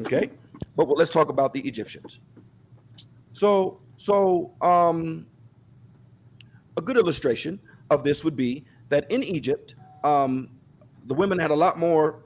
okay. 0.00 0.30
But 0.76 0.88
let's 0.96 1.10
talk 1.10 1.28
about 1.28 1.54
the 1.54 1.60
Egyptians. 1.60 2.20
So, 3.32 3.80
so 3.96 4.52
um, 4.60 5.26
a 6.76 6.80
good 6.80 6.96
illustration 6.96 7.58
of 7.90 8.04
this 8.04 8.22
would 8.24 8.36
be 8.36 8.64
that 8.90 9.10
in 9.10 9.22
Egypt, 9.22 9.74
um, 10.04 10.50
the 11.06 11.14
women 11.14 11.38
had 11.38 11.50
a 11.50 11.56
lot 11.56 11.78
more 11.78 12.22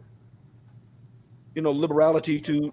you 1.54 1.62
know 1.62 1.70
liberality 1.70 2.40
to 2.40 2.72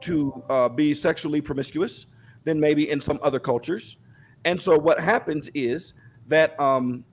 to 0.00 0.42
uh, 0.48 0.68
be 0.68 0.94
sexually 0.94 1.40
promiscuous 1.40 2.06
than 2.44 2.58
maybe 2.58 2.90
in 2.90 3.00
some 3.00 3.18
other 3.22 3.38
cultures 3.38 3.96
and 4.44 4.58
so 4.58 4.78
what 4.78 5.00
happens 5.00 5.50
is 5.54 5.94
that 6.28 6.58
um, 6.60 7.04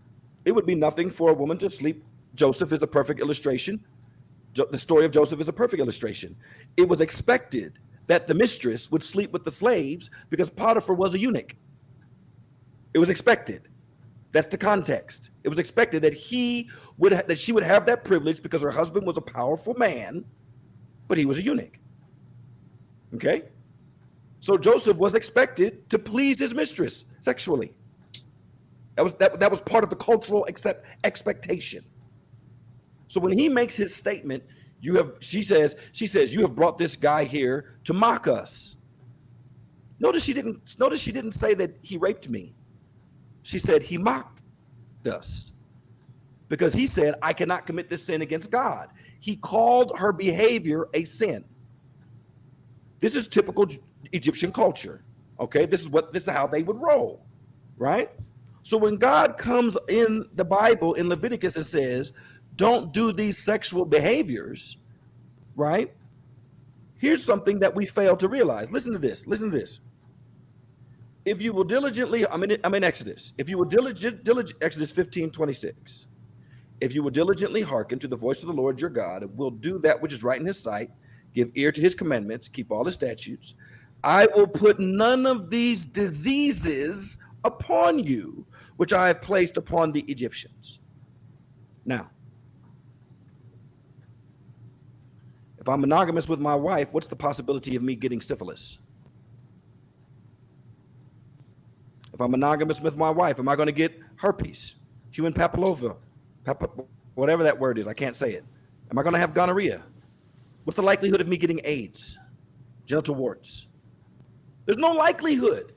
it 0.45 0.53
would 0.53 0.65
be 0.65 0.75
nothing 0.75 1.09
for 1.09 1.29
a 1.29 1.33
woman 1.33 1.57
to 1.57 1.69
sleep 1.69 2.03
joseph 2.35 2.71
is 2.71 2.83
a 2.83 2.87
perfect 2.87 3.19
illustration 3.19 3.83
jo- 4.53 4.67
the 4.71 4.79
story 4.79 5.05
of 5.05 5.11
joseph 5.11 5.41
is 5.41 5.49
a 5.49 5.53
perfect 5.53 5.81
illustration 5.81 6.35
it 6.77 6.87
was 6.87 7.01
expected 7.01 7.79
that 8.07 8.27
the 8.27 8.33
mistress 8.33 8.91
would 8.91 9.03
sleep 9.03 9.31
with 9.31 9.43
the 9.43 9.51
slaves 9.51 10.09
because 10.29 10.49
potiphar 10.49 10.95
was 10.95 11.13
a 11.13 11.19
eunuch 11.19 11.55
it 12.93 12.99
was 12.99 13.09
expected 13.09 13.67
that's 14.31 14.47
the 14.47 14.57
context 14.57 15.31
it 15.43 15.49
was 15.49 15.59
expected 15.59 16.01
that 16.01 16.13
he 16.13 16.69
would 16.97 17.13
ha- 17.13 17.23
that 17.27 17.39
she 17.39 17.51
would 17.51 17.63
have 17.63 17.85
that 17.85 18.03
privilege 18.03 18.41
because 18.41 18.61
her 18.61 18.71
husband 18.71 19.05
was 19.05 19.17
a 19.17 19.21
powerful 19.21 19.73
man 19.75 20.23
but 21.07 21.17
he 21.17 21.25
was 21.25 21.37
a 21.37 21.43
eunuch. 21.43 21.79
Okay? 23.13 23.43
So 24.39 24.57
Joseph 24.57 24.97
was 24.97 25.15
expected 25.15 25.89
to 25.89 25.99
please 25.99 26.39
his 26.39 26.53
mistress 26.53 27.05
sexually. 27.19 27.73
That 28.95 29.03
was 29.03 29.13
that, 29.15 29.39
that 29.39 29.51
was 29.51 29.61
part 29.61 29.83
of 29.83 29.89
the 29.89 29.95
cultural 29.95 30.45
accept, 30.47 30.85
expectation. 31.03 31.83
So 33.07 33.19
when 33.19 33.37
he 33.37 33.49
makes 33.49 33.75
his 33.75 33.95
statement, 33.95 34.43
you 34.81 34.95
have 34.95 35.13
she 35.19 35.43
says, 35.43 35.75
she 35.91 36.07
says, 36.07 36.33
you 36.33 36.41
have 36.41 36.55
brought 36.55 36.77
this 36.77 36.95
guy 36.95 37.23
here 37.23 37.77
to 37.85 37.93
mock 37.93 38.27
us. 38.27 38.75
Notice 39.99 40.23
she 40.23 40.33
didn't 40.33 40.77
notice 40.79 40.99
she 40.99 41.11
didn't 41.11 41.33
say 41.33 41.53
that 41.55 41.77
he 41.81 41.97
raped 41.97 42.29
me. 42.29 42.53
She 43.43 43.59
said 43.59 43.83
he 43.83 43.97
mocked 43.97 44.41
us. 45.07 45.51
Because 46.47 46.73
he 46.73 46.85
said, 46.85 47.15
I 47.21 47.33
cannot 47.33 47.65
commit 47.65 47.89
this 47.89 48.05
sin 48.05 48.21
against 48.21 48.51
God 48.51 48.89
he 49.25 49.35
called 49.35 49.91
her 49.97 50.13
behavior 50.13 50.87
a 50.93 51.03
sin. 51.03 51.43
This 52.99 53.15
is 53.15 53.27
typical 53.27 53.65
Egyptian 54.11 54.51
culture. 54.51 55.03
Okay, 55.39 55.65
this 55.65 55.81
is 55.81 55.89
what 55.89 56.13
this 56.13 56.27
is 56.27 56.29
how 56.29 56.45
they 56.45 56.61
would 56.61 56.77
roll, 56.77 57.25
right? 57.75 58.11
So 58.65 58.77
when 58.77 58.95
God 58.95 59.37
comes 59.37 59.77
in 59.87 60.25
the 60.33 60.43
Bible 60.43 60.95
in 60.95 61.07
Leviticus 61.07 61.55
and 61.55 61.65
says, 61.65 62.13
"Don't 62.55 62.91
do 62.91 63.13
these 63.13 63.37
sexual 63.37 63.85
behaviors," 63.85 64.77
right? 65.55 65.93
Here's 66.95 67.23
something 67.23 67.59
that 67.59 67.75
we 67.75 67.85
fail 67.85 68.17
to 68.17 68.27
realize. 68.27 68.71
Listen 68.71 68.91
to 68.93 68.97
this. 68.97 69.27
Listen 69.27 69.51
to 69.51 69.57
this. 69.57 69.81
If 71.25 71.43
you 71.43 71.53
will 71.53 71.63
diligently, 71.63 72.25
I'm 72.27 72.41
in, 72.41 72.57
I'm 72.63 72.73
in 72.73 72.83
Exodus. 72.83 73.33
If 73.37 73.49
you 73.49 73.59
will 73.59 73.65
diligent, 73.65 74.23
diligent 74.23 74.63
Exodus 74.63 74.91
15, 74.91 75.29
26 75.29 76.07
if 76.81 76.93
you 76.93 77.03
will 77.03 77.11
diligently 77.11 77.61
hearken 77.61 77.99
to 77.99 78.07
the 78.07 78.15
voice 78.15 78.41
of 78.41 78.47
the 78.47 78.53
Lord 78.53 78.81
your 78.81 78.89
God, 78.89 79.23
and 79.23 79.37
will 79.37 79.51
do 79.51 79.79
that 79.79 80.01
which 80.01 80.13
is 80.13 80.23
right 80.23 80.39
in 80.39 80.45
his 80.45 80.59
sight, 80.59 80.91
give 81.33 81.51
ear 81.55 81.71
to 81.71 81.81
his 81.81 81.95
commandments, 81.95 82.47
keep 82.47 82.71
all 82.71 82.85
his 82.85 82.95
statutes, 82.95 83.55
I 84.03 84.27
will 84.35 84.47
put 84.47 84.79
none 84.79 85.25
of 85.25 85.49
these 85.49 85.85
diseases 85.85 87.17
upon 87.43 87.99
you, 87.99 88.45
which 88.77 88.93
I 88.93 89.07
have 89.07 89.21
placed 89.21 89.57
upon 89.57 89.91
the 89.91 90.01
Egyptians. 90.01 90.79
Now, 91.85 92.09
if 95.57 95.69
I'm 95.69 95.81
monogamous 95.81 96.27
with 96.27 96.39
my 96.39 96.55
wife, 96.55 96.93
what's 96.93 97.07
the 97.07 97.15
possibility 97.15 97.75
of 97.75 97.83
me 97.83 97.95
getting 97.95 98.21
syphilis? 98.21 98.79
If 102.13 102.21
I'm 102.21 102.31
monogamous 102.31 102.79
with 102.81 102.95
my 102.97 103.09
wife, 103.09 103.39
am 103.39 103.49
I 103.49 103.55
going 103.55 103.67
to 103.67 103.73
get 103.73 103.99
herpes, 104.15 104.75
human 105.11 105.33
papilloma, 105.33 105.97
whatever 107.15 107.43
that 107.43 107.59
word 107.59 107.77
is, 107.77 107.87
I 107.87 107.93
can't 107.93 108.15
say 108.15 108.31
it. 108.31 108.45
Am 108.91 108.97
I 108.97 109.03
going 109.03 109.13
to 109.13 109.19
have 109.19 109.33
gonorrhea? 109.33 109.83
What's 110.63 110.75
the 110.75 110.83
likelihood 110.83 111.21
of 111.21 111.27
me 111.27 111.37
getting 111.37 111.61
AIDS, 111.63 112.17
genital 112.85 113.15
warts? 113.15 113.67
There's 114.65 114.77
no 114.77 114.91
likelihood 114.91 115.74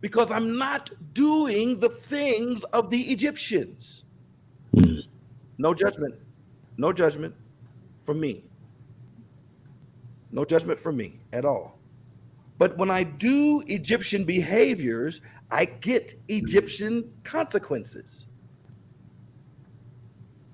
because 0.00 0.30
I'm 0.30 0.58
not 0.58 0.90
doing 1.14 1.80
the 1.80 1.88
things 1.88 2.64
of 2.64 2.90
the 2.90 3.00
Egyptians. 3.10 4.04
Hmm. 4.74 5.00
No 5.58 5.74
judgment. 5.74 6.14
No 6.76 6.92
judgment 6.92 7.34
from 8.00 8.20
me. 8.20 8.44
No 10.30 10.44
judgment 10.44 10.78
from 10.78 10.96
me 10.96 11.20
at 11.32 11.44
all. 11.44 11.78
But 12.58 12.76
when 12.76 12.90
I 12.90 13.02
do 13.04 13.62
Egyptian 13.66 14.24
behaviors, 14.24 15.20
I 15.50 15.64
get 15.64 16.14
Egyptian 16.28 17.10
consequences. 17.24 18.26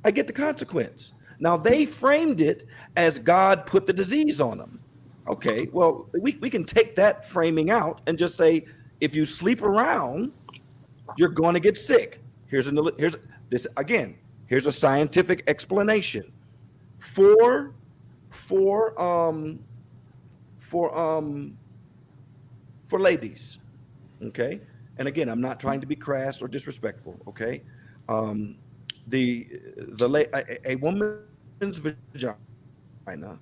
I 0.05 0.11
get 0.11 0.27
the 0.27 0.33
consequence. 0.33 1.15
Now 1.41 1.57
they 1.57 1.87
framed 1.87 2.41
it 2.41 2.66
as 2.97 3.19
God 3.19 3.66
put 3.66 3.87
the 3.87 3.93
disease 3.93 4.41
on 4.41 4.59
them. 4.59 4.81
Okay, 5.27 5.69
well, 5.73 6.09
we, 6.21 6.37
we 6.41 6.51
can 6.51 6.65
take 6.65 6.95
that 6.97 7.27
framing 7.27 7.71
out 7.71 8.03
and 8.07 8.19
just 8.19 8.37
say 8.37 8.66
if 9.05 9.14
you 9.14 9.26
sleep 9.26 9.60
around, 9.60 10.32
you're 11.18 11.28
going 11.28 11.52
to 11.52 11.60
get 11.60 11.76
sick. 11.76 12.20
Here's 12.47 12.68
another 12.68 12.93
here's 12.97 13.16
this 13.51 13.66
again, 13.76 14.16
here's 14.47 14.66
a 14.66 14.72
scientific 14.72 15.44
explanation. 15.47 16.32
For 16.98 17.74
for 18.31 18.98
um 19.01 19.60
for 20.56 20.97
um 20.98 21.59
for 22.86 22.98
ladies. 22.98 23.59
Okay? 24.22 24.60
And 24.97 25.06
again, 25.06 25.28
I'm 25.28 25.40
not 25.40 25.60
trying 25.60 25.81
to 25.82 25.86
be 25.86 25.97
crass 25.97 26.40
or 26.40 26.48
disrespectful, 26.48 27.20
okay? 27.28 27.62
Um 28.09 28.56
the 29.09 29.47
the 29.76 30.09
a, 30.32 30.72
a 30.72 30.76
woman's 30.76 31.78
vagina 31.78 33.39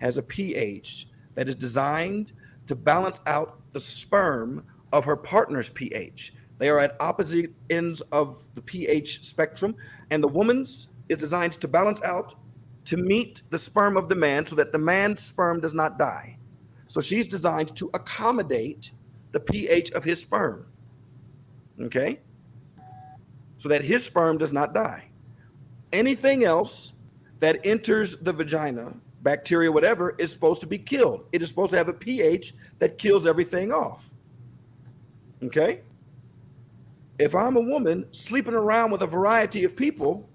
has 0.00 0.16
a 0.16 0.22
pH 0.22 1.08
that 1.34 1.48
is 1.48 1.54
designed 1.54 2.32
to 2.66 2.74
balance 2.74 3.20
out 3.26 3.60
the 3.72 3.80
sperm 3.80 4.64
of 4.92 5.04
her 5.04 5.16
partner's 5.16 5.70
pH. 5.70 6.32
They 6.58 6.68
are 6.68 6.78
at 6.78 6.96
opposite 7.00 7.52
ends 7.70 8.00
of 8.12 8.48
the 8.54 8.62
pH 8.62 9.24
spectrum, 9.24 9.74
and 10.10 10.22
the 10.22 10.28
woman's 10.28 10.88
is 11.08 11.18
designed 11.18 11.52
to 11.54 11.68
balance 11.68 12.00
out 12.02 12.34
to 12.84 12.96
meet 12.96 13.42
the 13.50 13.58
sperm 13.58 13.96
of 13.96 14.08
the 14.08 14.14
man 14.14 14.46
so 14.46 14.56
that 14.56 14.72
the 14.72 14.78
man's 14.78 15.20
sperm 15.20 15.60
does 15.60 15.74
not 15.74 15.98
die. 15.98 16.38
So 16.86 17.00
she's 17.00 17.28
designed 17.28 17.74
to 17.76 17.90
accommodate 17.94 18.92
the 19.32 19.40
pH 19.40 19.92
of 19.92 20.04
his 20.04 20.20
sperm. 20.20 20.66
Okay? 21.80 22.20
So 23.58 23.68
that 23.68 23.82
his 23.82 24.04
sperm 24.04 24.38
does 24.38 24.52
not 24.52 24.74
die. 24.74 25.04
Anything 25.92 26.44
else 26.44 26.92
that 27.40 27.64
enters 27.64 28.16
the 28.18 28.32
vagina, 28.32 28.94
bacteria, 29.22 29.70
whatever, 29.70 30.14
is 30.18 30.32
supposed 30.32 30.60
to 30.60 30.66
be 30.66 30.78
killed. 30.78 31.24
It 31.32 31.42
is 31.42 31.48
supposed 31.48 31.70
to 31.72 31.76
have 31.76 31.88
a 31.88 31.92
pH 31.92 32.54
that 32.78 32.98
kills 32.98 33.26
everything 33.26 33.72
off. 33.72 34.09
Okay? 35.42 35.80
If 37.18 37.34
I'm 37.34 37.56
a 37.56 37.60
woman 37.60 38.06
sleeping 38.12 38.54
around 38.54 38.90
with 38.90 39.02
a 39.02 39.06
variety 39.06 39.64
of 39.64 39.76
people, 39.76 40.28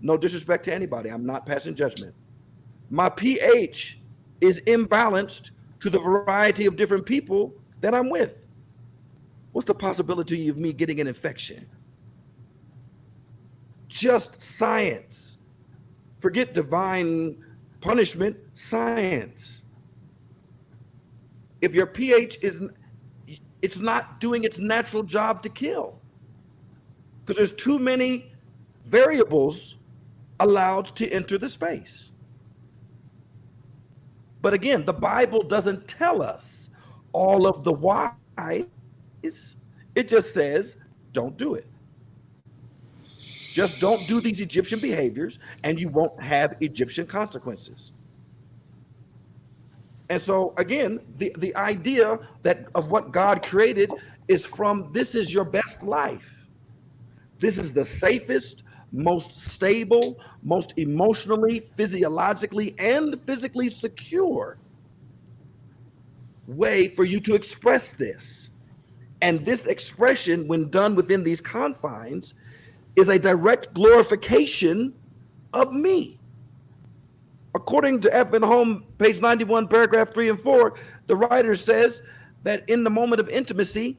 no 0.00 0.16
disrespect 0.16 0.64
to 0.66 0.74
anybody, 0.74 1.10
I'm 1.10 1.26
not 1.26 1.46
passing 1.46 1.74
judgment. 1.74 2.14
My 2.90 3.08
pH 3.08 4.00
is 4.40 4.60
imbalanced 4.62 5.50
to 5.80 5.90
the 5.90 5.98
variety 5.98 6.66
of 6.66 6.76
different 6.76 7.06
people 7.06 7.54
that 7.80 7.94
I'm 7.94 8.08
with. 8.10 8.46
What's 9.52 9.66
the 9.66 9.74
possibility 9.74 10.48
of 10.48 10.56
me 10.56 10.72
getting 10.72 11.00
an 11.00 11.06
infection? 11.06 11.66
Just 13.88 14.42
science. 14.42 15.38
Forget 16.18 16.54
divine 16.54 17.42
punishment, 17.80 18.36
science. 18.52 19.62
If 21.60 21.74
your 21.74 21.86
pH 21.86 22.38
is 22.42 22.62
it's 23.62 23.78
not 23.78 24.20
doing 24.20 24.44
its 24.44 24.58
natural 24.58 25.02
job 25.02 25.42
to 25.42 25.48
kill. 25.48 25.98
Because 27.24 27.36
there's 27.36 27.62
too 27.62 27.78
many 27.78 28.32
variables 28.84 29.78
allowed 30.38 30.86
to 30.96 31.08
enter 31.10 31.38
the 31.38 31.48
space. 31.48 32.12
But 34.42 34.54
again, 34.54 34.84
the 34.84 34.92
Bible 34.92 35.42
doesn't 35.42 35.88
tell 35.88 36.22
us 36.22 36.70
all 37.12 37.46
of 37.46 37.64
the 37.64 37.72
whys. 37.72 38.66
It 39.22 40.08
just 40.08 40.34
says, 40.34 40.76
don't 41.12 41.36
do 41.36 41.54
it. 41.54 41.66
Just 43.50 43.80
don't 43.80 44.06
do 44.06 44.20
these 44.20 44.40
Egyptian 44.42 44.78
behaviors, 44.78 45.38
and 45.64 45.80
you 45.80 45.88
won't 45.88 46.20
have 46.20 46.56
Egyptian 46.60 47.06
consequences. 47.06 47.92
And 50.08 50.20
so 50.20 50.54
again, 50.56 51.00
the, 51.16 51.34
the 51.38 51.54
idea 51.56 52.18
that 52.42 52.68
of 52.74 52.90
what 52.90 53.12
God 53.12 53.42
created 53.42 53.90
is 54.28 54.46
from 54.46 54.90
this 54.92 55.14
is 55.14 55.32
your 55.32 55.44
best 55.44 55.82
life. 55.82 56.48
This 57.38 57.58
is 57.58 57.72
the 57.72 57.84
safest, 57.84 58.62
most 58.92 59.32
stable, 59.32 60.18
most 60.42 60.74
emotionally, 60.76 61.60
physiologically, 61.76 62.74
and 62.78 63.20
physically 63.22 63.68
secure 63.68 64.58
way 66.46 66.88
for 66.88 67.04
you 67.04 67.20
to 67.20 67.34
express 67.34 67.92
this. 67.92 68.50
And 69.20 69.44
this 69.44 69.66
expression, 69.66 70.46
when 70.46 70.70
done 70.70 70.94
within 70.94 71.24
these 71.24 71.40
confines, 71.40 72.34
is 72.94 73.08
a 73.08 73.18
direct 73.18 73.74
glorification 73.74 74.94
of 75.52 75.72
me. 75.72 76.15
According 77.56 78.00
to 78.00 78.14
F. 78.14 78.34
and 78.34 78.44
Home, 78.44 78.84
page 78.98 79.22
91, 79.22 79.68
paragraph 79.68 80.12
3 80.12 80.28
and 80.28 80.38
4, 80.38 80.74
the 81.06 81.16
writer 81.16 81.54
says 81.54 82.02
that 82.42 82.68
in 82.68 82.84
the 82.84 82.90
moment 82.90 83.18
of 83.18 83.30
intimacy, 83.30 83.96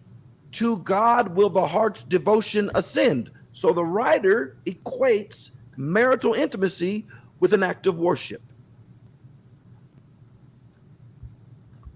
to 0.52 0.78
God 0.78 1.36
will 1.36 1.50
the 1.50 1.66
heart's 1.66 2.04
devotion 2.04 2.70
ascend. 2.76 3.32
So 3.52 3.74
the 3.74 3.84
writer 3.84 4.58
equates 4.68 5.50
marital 5.76 6.36
intimacy 6.36 7.08
with 7.40 7.52
an 7.52 7.64
act 7.64 7.88
of 7.88 7.98
worship. 7.98 8.44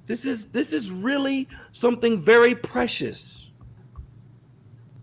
This 0.08 0.26
is 0.26 0.48
this 0.48 0.74
is 0.74 0.90
really 0.90 1.48
something 1.72 2.24
very 2.24 2.56
precious. 2.56 3.52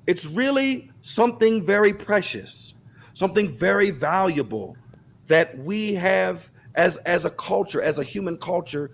It's 0.08 0.26
really 0.26 0.90
something 1.02 1.64
very 1.64 1.94
precious, 1.94 2.74
something 3.14 3.56
very 3.56 3.92
valuable 3.92 4.76
that 5.28 5.56
we 5.58 5.94
have 5.94 6.50
as 6.74 6.96
as 6.98 7.24
a 7.24 7.30
culture, 7.30 7.80
as 7.80 7.98
a 7.98 8.02
human 8.02 8.36
culture, 8.36 8.90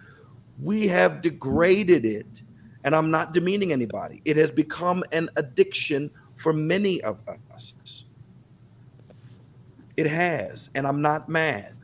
we 0.63 0.87
have 0.89 1.21
degraded 1.21 2.05
it. 2.05 2.43
And 2.85 2.95
I'm 2.95 3.11
not 3.11 3.33
demeaning 3.33 3.73
anybody. 3.73 4.21
It 4.25 4.37
has 4.37 4.51
become 4.51 5.03
an 5.11 5.31
addiction 5.37 6.11
for 6.37 6.53
many 6.53 7.01
of 7.01 7.21
us. 7.55 8.05
It 9.97 10.07
has, 10.07 10.71
and 10.75 10.87
I'm 10.87 11.01
not 11.01 11.29
mad. 11.29 11.75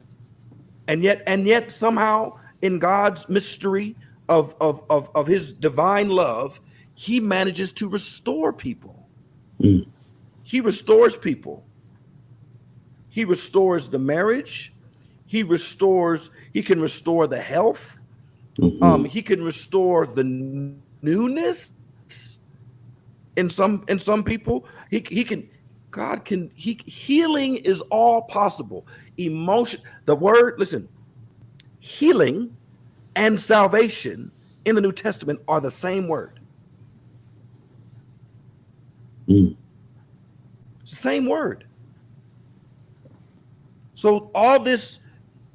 And 0.89 1.03
yet, 1.03 1.23
and 1.27 1.47
yet 1.47 1.71
somehow 1.71 2.39
in 2.61 2.79
God's 2.79 3.29
mystery 3.29 3.97
of, 4.29 4.55
of, 4.61 4.83
of, 4.91 5.09
of 5.15 5.27
his 5.27 5.53
divine 5.53 6.09
love, 6.09 6.61
he 6.95 7.21
manages 7.21 7.73
to 7.73 7.89
restore 7.89 8.53
people. 8.53 9.09
Mm. 9.61 9.87
He 10.43 10.61
restores 10.61 11.17
people. 11.17 11.65
He 13.11 13.25
restores 13.25 13.89
the 13.89 13.99
marriage. 13.99 14.73
He 15.27 15.43
restores, 15.43 16.31
he 16.53 16.63
can 16.63 16.81
restore 16.81 17.27
the 17.27 17.41
health. 17.41 17.99
Mm-hmm. 18.59 18.83
Um, 18.83 19.05
he 19.05 19.23
can 19.23 19.45
restore 19.45 20.07
the 20.07 20.25
newness 21.03 21.73
in 23.37 23.49
some 23.49 23.85
in 23.89 23.99
some 23.99 24.25
people. 24.25 24.67
He, 24.91 25.05
he 25.09 25.25
can 25.25 25.49
God 25.91 26.25
can 26.25 26.51
he 26.55 26.81
healing 26.87 27.57
is 27.59 27.81
all 27.83 28.23
possible. 28.23 28.87
Emotion, 29.19 29.81
the 30.07 30.17
word, 30.17 30.55
listen, 30.59 30.89
healing 31.79 32.57
and 33.17 33.39
salvation 33.39 34.31
in 34.65 34.75
the 34.75 34.81
New 34.81 34.93
Testament 34.93 35.41
are 35.49 35.61
the 35.61 35.71
same 35.71 36.09
word. 36.09 36.41
Mm. 39.29 39.57
Same 40.85 41.27
word. 41.27 41.67
So 44.01 44.31
all 44.35 44.59
this 44.59 45.01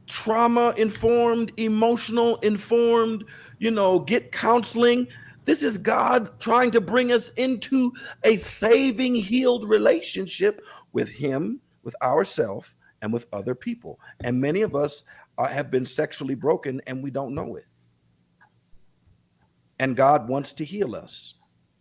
trauma 0.05 0.75
informed, 0.77 1.51
emotional 1.57 2.35
informed, 2.43 3.25
you 3.57 3.71
know, 3.71 3.97
get 3.97 4.31
counseling. 4.31 5.07
This 5.45 5.63
is 5.63 5.79
God 5.79 6.39
trying 6.39 6.69
to 6.69 6.79
bring 6.79 7.11
us 7.11 7.29
into 7.31 7.91
a 8.23 8.35
saving, 8.35 9.15
healed 9.15 9.67
relationship 9.67 10.61
with 10.93 11.09
Him, 11.09 11.59
with 11.81 11.95
ourselves, 12.03 12.75
and 13.01 13.11
with 13.11 13.25
other 13.33 13.55
people. 13.55 13.99
And 14.23 14.39
many 14.39 14.61
of 14.61 14.75
us 14.75 15.01
uh, 15.39 15.47
have 15.47 15.71
been 15.71 15.83
sexually 15.83 16.35
broken 16.35 16.81
and 16.85 17.01
we 17.01 17.09
don't 17.09 17.33
know 17.33 17.55
it. 17.55 17.65
And 19.79 19.95
God 19.95 20.29
wants 20.29 20.53
to 20.53 20.63
heal 20.63 20.95
us. 20.95 21.33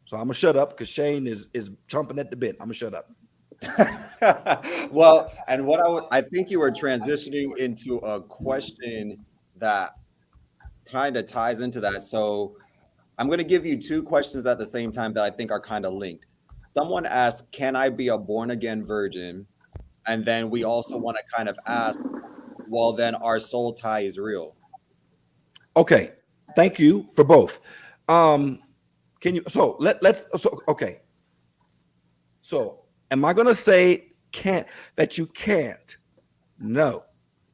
So 0.07 0.16
I'm 0.16 0.23
gonna 0.24 0.32
shut 0.32 0.57
up 0.57 0.70
because 0.70 0.89
Shane 0.89 1.27
is 1.27 1.47
is 1.53 1.69
chomping 1.89 2.19
at 2.19 2.31
the 2.31 2.36
bit. 2.36 2.57
I'm 2.59 2.69
gonna 2.69 2.73
shut 2.73 2.95
up. 2.95 3.11
well, 4.91 5.32
and 5.49 5.66
what 5.66 5.81
I, 5.81 5.85
w- 5.85 6.07
I 6.11 6.20
think 6.23 6.51
you 6.51 6.61
were 6.61 6.70
transitioning 6.70 7.57
into 7.59 7.99
a 7.99 8.20
question 8.20 9.24
that 9.57 9.93
kind 10.86 11.16
of 11.16 11.27
ties 11.27 11.61
into 11.61 11.81
that. 11.81 12.03
So 12.03 12.57
I'm 13.19 13.27
going 13.27 13.39
to 13.39 13.45
give 13.45 13.65
you 13.65 13.81
two 13.81 14.03
questions 14.03 14.47
at 14.47 14.59
the 14.59 14.66
same 14.66 14.91
time 14.93 15.12
that 15.15 15.24
I 15.24 15.31
think 15.31 15.51
are 15.51 15.61
kind 15.61 15.85
of 15.85 15.95
linked. 15.95 16.27
Someone 16.69 17.07
asked, 17.07 17.51
Can 17.53 17.77
I 17.77 17.89
be 17.89 18.09
a 18.09 18.19
born 18.19 18.51
again 18.51 18.85
virgin? 18.85 19.47
And 20.07 20.24
then 20.24 20.51
we 20.51 20.65
also 20.65 20.99
want 20.99 21.16
to 21.16 21.23
kind 21.35 21.49
of 21.49 21.57
ask, 21.66 22.01
Well, 22.69 22.93
then 22.93 23.15
our 23.15 23.39
soul 23.39 23.73
tie 23.73 24.01
is 24.01 24.19
real. 24.19 24.57
Okay. 25.77 26.12
Thank 26.57 26.78
you 26.78 27.07
for 27.15 27.24
both. 27.24 27.61
Um, 28.09 28.61
can 29.20 29.35
you 29.35 29.43
so 29.49 29.77
let 29.81 30.03
let's 30.03 30.27
so 30.36 30.61
okay. 30.69 31.01
So 32.43 32.84
Am 33.15 33.24
I 33.24 33.32
going 33.32 33.47
to 33.47 33.55
say 33.55 34.09
can't 34.32 34.66
that 34.97 35.16
you 35.16 35.27
can't? 35.28 35.99
No. 36.59 37.05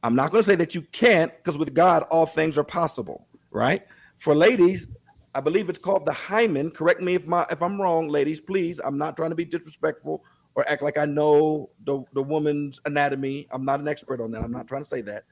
I'm 0.02 0.14
not 0.14 0.30
going 0.30 0.42
to 0.42 0.46
say 0.46 0.54
that 0.54 0.74
you 0.74 0.80
can't 0.90 1.30
because 1.36 1.58
with 1.58 1.74
God 1.74 2.04
all 2.04 2.24
things 2.24 2.56
are 2.56 2.64
possible, 2.64 3.28
right? 3.50 3.82
For 4.16 4.34
ladies, 4.34 4.88
I 5.34 5.42
believe 5.42 5.68
it's 5.68 5.78
called 5.78 6.06
the 6.06 6.14
hymen. 6.14 6.70
Correct 6.70 7.02
me 7.02 7.14
if 7.14 7.26
my 7.26 7.44
if 7.50 7.62
I'm 7.62 7.78
wrong, 7.78 8.08
ladies, 8.08 8.40
please. 8.40 8.80
I'm 8.82 8.96
not 8.96 9.18
trying 9.18 9.28
to 9.28 9.36
be 9.36 9.44
disrespectful 9.44 10.24
or 10.54 10.66
act 10.66 10.80
like 10.82 10.96
I 10.96 11.04
know 11.04 11.68
the, 11.84 12.04
the 12.14 12.22
woman's 12.22 12.80
anatomy. 12.86 13.46
I'm 13.50 13.66
not 13.66 13.80
an 13.80 13.88
expert 13.88 14.22
on 14.22 14.30
that. 14.30 14.42
I'm 14.42 14.52
not 14.52 14.66
trying 14.66 14.84
to 14.84 14.88
say 14.88 15.02
that. 15.02 15.24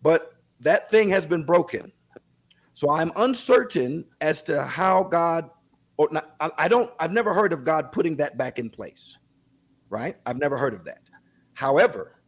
But 0.00 0.34
that 0.60 0.92
thing 0.92 1.08
has 1.08 1.26
been 1.26 1.42
broken. 1.42 1.90
So 2.72 2.92
I'm 2.92 3.10
uncertain 3.16 4.04
as 4.20 4.42
to 4.44 4.62
how 4.62 5.02
God 5.02 5.50
or 5.96 6.06
not, 6.12 6.36
I, 6.38 6.52
I 6.56 6.68
don't 6.68 6.92
I've 7.00 7.10
never 7.10 7.34
heard 7.34 7.52
of 7.52 7.64
God 7.64 7.90
putting 7.90 8.14
that 8.18 8.38
back 8.38 8.60
in 8.60 8.70
place 8.70 9.18
right? 9.90 10.16
I've 10.26 10.38
never 10.38 10.56
heard 10.56 10.74
of 10.74 10.84
that. 10.84 11.02
However, 11.54 12.20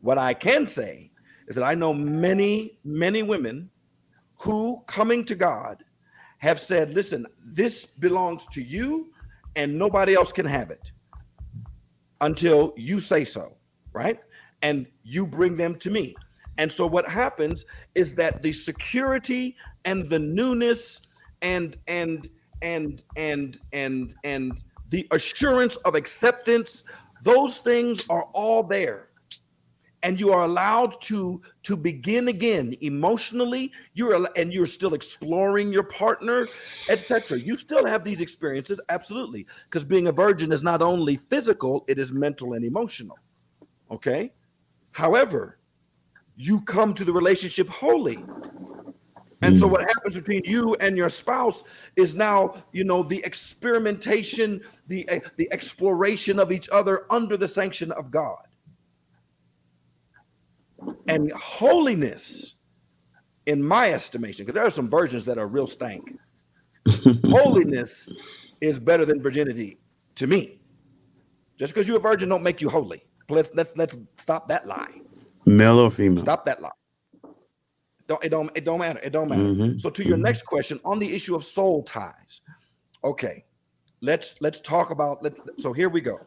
what 0.00 0.18
I 0.18 0.34
can 0.34 0.66
say 0.66 1.10
is 1.48 1.54
that 1.54 1.64
I 1.64 1.74
know 1.74 1.92
many, 1.92 2.78
many 2.84 3.22
women 3.22 3.70
who, 4.36 4.82
coming 4.86 5.24
to 5.26 5.34
God, 5.34 5.84
have 6.38 6.58
said, 6.58 6.94
Listen, 6.94 7.26
this 7.44 7.84
belongs 7.84 8.46
to 8.48 8.62
you 8.62 9.12
and 9.56 9.78
nobody 9.78 10.14
else 10.14 10.32
can 10.32 10.46
have 10.46 10.70
it 10.70 10.90
until 12.20 12.72
you 12.76 13.00
say 13.00 13.24
so, 13.24 13.56
right? 13.92 14.20
And 14.62 14.86
you 15.02 15.26
bring 15.26 15.56
them 15.56 15.74
to 15.76 15.90
me. 15.90 16.14
And 16.58 16.70
so 16.70 16.86
what 16.86 17.08
happens 17.08 17.64
is 17.94 18.14
that 18.16 18.42
the 18.42 18.52
security 18.52 19.56
and 19.84 20.08
the 20.08 20.18
newness 20.18 21.00
and 21.42 21.76
and 21.86 22.28
and 22.60 23.02
and 23.16 23.58
and 23.72 24.14
and 24.24 24.62
the 24.90 25.06
assurance 25.10 25.76
of 25.76 25.94
acceptance 25.94 26.84
those 27.22 27.58
things 27.58 28.08
are 28.08 28.24
all 28.32 28.62
there. 28.62 29.08
And 30.02 30.18
you 30.18 30.32
are 30.32 30.44
allowed 30.44 30.98
to 31.02 31.42
to 31.64 31.76
begin 31.76 32.28
again 32.28 32.74
emotionally. 32.80 33.70
You're 33.92 34.26
and 34.34 34.50
you're 34.50 34.64
still 34.64 34.94
exploring 34.94 35.70
your 35.70 35.82
partner 35.82 36.48
etc 36.88 37.38
you 37.38 37.58
still 37.58 37.86
have 37.86 38.02
these 38.02 38.22
experiences 38.22 38.80
absolutely 38.88 39.46
because 39.64 39.84
being 39.84 40.06
a 40.06 40.12
virgin 40.12 40.52
is 40.52 40.62
not 40.62 40.80
only 40.80 41.16
physical 41.16 41.84
it 41.86 41.98
is 41.98 42.12
mental 42.12 42.54
and 42.54 42.64
emotional 42.64 43.18
okay? 43.90 44.32
However 44.92 45.58
you 46.34 46.62
come 46.62 46.94
to 46.94 47.04
the 47.04 47.12
relationship 47.12 47.68
holy 47.68 48.24
and 49.42 49.58
so 49.58 49.66
what 49.66 49.80
happens 49.80 50.16
between 50.16 50.42
you 50.44 50.74
and 50.76 50.96
your 50.96 51.08
spouse 51.08 51.62
is 51.96 52.14
now, 52.14 52.54
you 52.72 52.84
know, 52.84 53.02
the 53.02 53.22
experimentation, 53.24 54.60
the 54.86 55.08
uh, 55.08 55.20
the 55.36 55.50
exploration 55.52 56.38
of 56.38 56.52
each 56.52 56.68
other 56.70 57.06
under 57.10 57.36
the 57.36 57.48
sanction 57.48 57.90
of 57.92 58.10
God. 58.10 58.38
And 61.08 61.32
holiness, 61.32 62.56
in 63.46 63.62
my 63.62 63.92
estimation, 63.92 64.44
because 64.44 64.54
there 64.54 64.66
are 64.66 64.70
some 64.70 64.88
virgins 64.88 65.24
that 65.24 65.38
are 65.38 65.48
real 65.48 65.66
stank. 65.66 66.18
holiness 67.24 68.12
is 68.60 68.78
better 68.78 69.04
than 69.04 69.22
virginity 69.22 69.78
to 70.16 70.26
me. 70.26 70.60
Just 71.58 71.74
because 71.74 71.88
you're 71.88 71.98
a 71.98 72.00
virgin 72.00 72.28
don't 72.28 72.42
make 72.42 72.60
you 72.60 72.68
holy. 72.68 73.04
Let's 73.28 73.52
let's 73.54 73.76
let's 73.76 73.98
stop 74.16 74.48
that 74.48 74.66
lie. 74.66 75.00
Male 75.46 75.80
or 75.80 75.90
female? 75.90 76.22
Stop 76.22 76.44
that 76.46 76.60
lie. 76.60 76.70
Don't, 78.10 78.24
it 78.24 78.30
don't 78.30 78.50
it 78.56 78.64
don't 78.64 78.80
matter. 78.80 78.98
It 79.04 79.10
don't 79.10 79.28
matter. 79.28 79.42
Mm-hmm. 79.42 79.78
So 79.78 79.88
to 79.88 80.02
your 80.02 80.16
mm-hmm. 80.16 80.24
next 80.24 80.42
question 80.42 80.80
on 80.84 80.98
the 80.98 81.14
issue 81.14 81.36
of 81.36 81.44
soul 81.44 81.84
ties. 81.84 82.40
Okay. 83.04 83.44
Let's 84.00 84.34
let's 84.40 84.60
talk 84.60 84.90
about 84.90 85.22
let 85.22 85.38
so 85.60 85.72
here 85.72 85.88
we 85.88 86.00
go. 86.00 86.18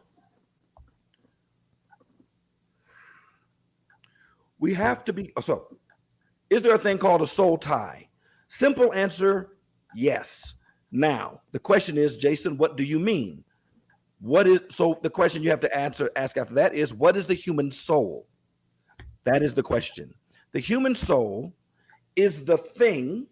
We 4.58 4.72
have 4.72 5.04
to 5.04 5.12
be 5.12 5.34
so 5.42 5.76
is 6.48 6.62
there 6.62 6.74
a 6.74 6.78
thing 6.78 6.96
called 6.96 7.20
a 7.20 7.26
soul 7.26 7.58
tie? 7.58 8.08
Simple 8.48 8.90
answer, 8.94 9.50
yes. 9.94 10.54
Now, 10.90 11.42
the 11.52 11.58
question 11.58 11.98
is, 11.98 12.16
Jason, 12.16 12.56
what 12.56 12.78
do 12.78 12.84
you 12.84 12.98
mean? 12.98 13.44
What 14.20 14.46
is 14.46 14.60
so 14.70 14.98
the 15.02 15.10
question 15.10 15.42
you 15.42 15.50
have 15.50 15.60
to 15.60 15.76
answer 15.76 16.08
ask 16.16 16.38
after 16.38 16.54
that 16.54 16.72
is 16.72 16.94
what 16.94 17.18
is 17.18 17.26
the 17.26 17.34
human 17.34 17.70
soul? 17.70 18.26
That 19.24 19.42
is 19.42 19.52
the 19.52 19.62
question. 19.62 20.14
The 20.52 20.60
human 20.60 20.94
soul 20.94 21.52
is 22.16 22.44
the 22.44 22.56
thing, 22.56 23.26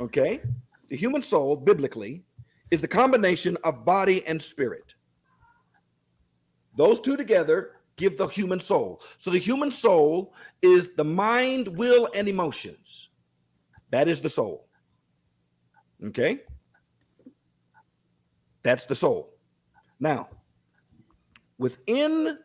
okay? 0.00 0.40
The 0.88 0.96
human 0.96 1.22
soul, 1.22 1.56
biblically, 1.56 2.24
is 2.70 2.80
the 2.80 2.88
combination 2.88 3.56
of 3.64 3.84
body 3.84 4.26
and 4.26 4.40
spirit. 4.40 4.94
Those 6.76 7.00
two 7.00 7.16
together 7.16 7.72
give 7.96 8.16
the 8.16 8.28
human 8.28 8.60
soul. 8.60 9.02
So 9.18 9.30
the 9.30 9.38
human 9.38 9.70
soul 9.70 10.34
is 10.62 10.94
the 10.94 11.04
mind, 11.04 11.68
will, 11.68 12.08
and 12.14 12.28
emotions. 12.28 13.08
That 13.90 14.08
is 14.08 14.20
the 14.20 14.28
soul. 14.28 14.68
Okay? 16.04 16.40
That's 18.62 18.86
the 18.86 18.94
soul. 18.94 19.34
Now, 19.98 20.28
within 21.58 22.38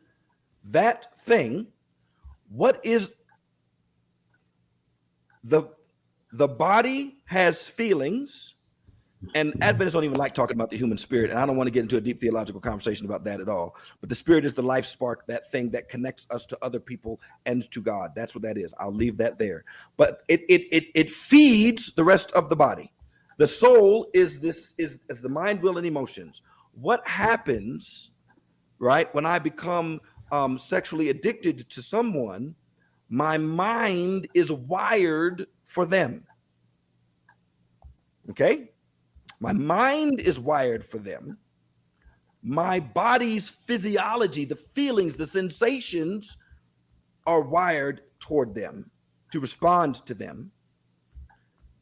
that 0.63 1.19
thing, 1.19 1.67
what 2.49 2.79
is 2.83 3.13
the 5.43 5.63
the 6.31 6.47
body 6.47 7.17
has 7.25 7.67
feelings 7.67 8.55
and 9.35 9.53
Adventists 9.61 9.93
don't 9.93 10.03
even 10.03 10.17
like 10.17 10.33
talking 10.33 10.55
about 10.55 10.69
the 10.69 10.77
human 10.77 10.97
spirit, 10.97 11.29
and 11.29 11.39
I 11.39 11.45
don't 11.45 11.55
want 11.55 11.67
to 11.67 11.71
get 11.71 11.81
into 11.81 11.97
a 11.97 12.01
deep 12.01 12.19
theological 12.19 12.59
conversation 12.59 13.05
about 13.05 13.23
that 13.25 13.39
at 13.39 13.49
all. 13.49 13.75
But 13.99 14.09
the 14.09 14.15
spirit 14.15 14.45
is 14.45 14.53
the 14.53 14.63
life 14.63 14.85
spark, 14.85 15.25
that 15.27 15.51
thing 15.51 15.69
that 15.71 15.89
connects 15.89 16.27
us 16.29 16.45
to 16.47 16.57
other 16.61 16.79
people 16.79 17.21
and 17.45 17.69
to 17.71 17.81
God. 17.81 18.11
That's 18.15 18.35
what 18.35 18.41
that 18.43 18.57
is. 18.57 18.73
I'll 18.79 18.93
leave 18.93 19.17
that 19.17 19.39
there. 19.39 19.63
But 19.97 20.23
it 20.27 20.41
it 20.49 20.67
it 20.71 20.85
it 20.93 21.09
feeds 21.09 21.93
the 21.93 22.03
rest 22.03 22.31
of 22.33 22.49
the 22.49 22.55
body. 22.55 22.91
The 23.37 23.47
soul 23.47 24.07
is 24.13 24.39
this 24.39 24.75
is, 24.77 24.99
is 25.09 25.21
the 25.21 25.29
mind, 25.29 25.61
will, 25.61 25.77
and 25.77 25.87
emotions. 25.87 26.41
What 26.73 27.07
happens, 27.07 28.11
right, 28.79 29.13
when 29.13 29.25
I 29.25 29.39
become 29.39 30.01
um, 30.31 30.57
sexually 30.57 31.09
addicted 31.09 31.69
to 31.69 31.81
someone? 31.81 32.55
My 33.13 33.37
mind 33.37 34.27
is 34.33 34.51
wired 34.51 35.45
for 35.65 35.85
them. 35.85 36.25
Okay 38.31 38.69
my 39.43 39.51
mind 39.51 40.21
is 40.21 40.39
wired 40.39 40.85
for 40.85 40.99
them. 40.99 41.37
My 42.41 42.79
body's 42.79 43.49
physiology, 43.49 44.45
the 44.45 44.55
feelings, 44.55 45.17
the 45.17 45.27
sensations 45.27 46.37
are 47.27 47.41
wired 47.41 48.03
toward 48.21 48.55
them 48.55 48.89
to 49.33 49.41
respond 49.41 49.95
to 50.05 50.13
them. 50.13 50.49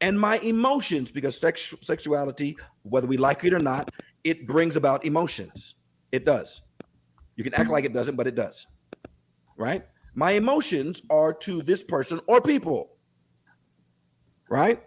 And 0.01 0.19
my 0.19 0.39
emotions, 0.39 1.11
because 1.11 1.39
sex, 1.39 1.75
sexuality, 1.81 2.57
whether 2.81 3.05
we 3.05 3.17
like 3.17 3.43
it 3.43 3.53
or 3.53 3.59
not, 3.59 3.91
it 4.23 4.47
brings 4.47 4.75
about 4.75 5.05
emotions. 5.05 5.75
It 6.11 6.25
does. 6.25 6.63
You 7.35 7.43
can 7.43 7.53
act 7.53 7.69
like 7.69 7.85
it 7.85 7.93
doesn't, 7.93 8.15
but 8.15 8.25
it 8.25 8.33
does. 8.33 8.65
Right? 9.55 9.85
My 10.13 10.31
emotions 10.31 11.01
are 11.09 11.33
to 11.33 11.61
this 11.61 11.83
person 11.83 12.19
or 12.27 12.41
people. 12.41 12.91
Right? 14.49 14.83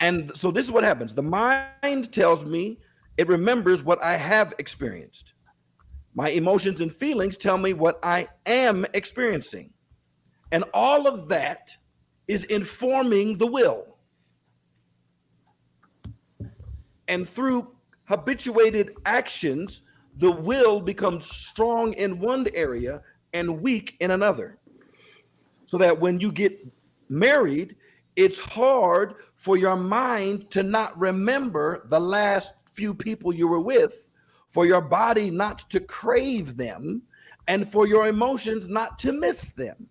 And 0.00 0.36
so 0.36 0.50
this 0.50 0.64
is 0.64 0.72
what 0.72 0.82
happens 0.82 1.14
the 1.14 1.22
mind 1.22 2.12
tells 2.12 2.44
me 2.44 2.78
it 3.16 3.28
remembers 3.28 3.84
what 3.84 4.02
I 4.02 4.16
have 4.16 4.54
experienced. 4.58 5.34
My 6.14 6.30
emotions 6.30 6.80
and 6.80 6.90
feelings 6.90 7.36
tell 7.36 7.58
me 7.58 7.72
what 7.72 7.98
I 8.02 8.28
am 8.46 8.86
experiencing. 8.94 9.72
And 10.50 10.64
all 10.74 11.06
of 11.06 11.28
that 11.28 11.76
is 12.26 12.44
informing 12.44 13.38
the 13.38 13.46
will. 13.46 13.98
And 17.06 17.28
through 17.28 17.72
habituated 18.04 18.92
actions, 19.04 19.82
the 20.16 20.30
will 20.30 20.80
becomes 20.80 21.26
strong 21.26 21.92
in 21.92 22.18
one 22.18 22.46
area 22.54 23.02
and 23.32 23.60
weak 23.60 23.96
in 24.00 24.10
another. 24.10 24.58
So 25.66 25.78
that 25.78 26.00
when 26.00 26.20
you 26.20 26.32
get 26.32 26.66
married, 27.08 27.76
it's 28.16 28.38
hard 28.38 29.14
for 29.36 29.56
your 29.56 29.76
mind 29.76 30.50
to 30.50 30.62
not 30.62 30.98
remember 30.98 31.84
the 31.86 32.00
last 32.00 32.54
few 32.68 32.94
people 32.94 33.32
you 33.32 33.48
were 33.48 33.60
with, 33.60 34.08
for 34.50 34.66
your 34.66 34.80
body 34.80 35.30
not 35.30 35.58
to 35.70 35.80
crave 35.80 36.56
them, 36.56 37.02
and 37.46 37.70
for 37.70 37.86
your 37.86 38.08
emotions 38.08 38.68
not 38.68 38.98
to 38.98 39.12
miss 39.12 39.52
them. 39.52 39.88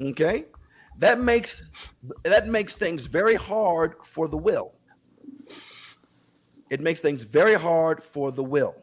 Okay? 0.00 0.46
That 0.98 1.20
makes 1.20 1.70
that 2.24 2.48
makes 2.48 2.76
things 2.76 3.06
very 3.06 3.34
hard 3.34 3.94
for 4.04 4.28
the 4.28 4.36
will. 4.36 4.74
It 6.70 6.80
makes 6.80 7.00
things 7.00 7.22
very 7.24 7.54
hard 7.54 8.02
for 8.02 8.32
the 8.32 8.42
will. 8.42 8.74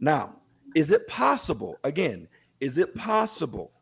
Now, 0.00 0.36
is 0.76 0.92
it 0.92 1.08
possible? 1.08 1.76
Again, 1.82 2.28
is 2.60 2.78
it 2.78 2.94
possible? 2.94 3.72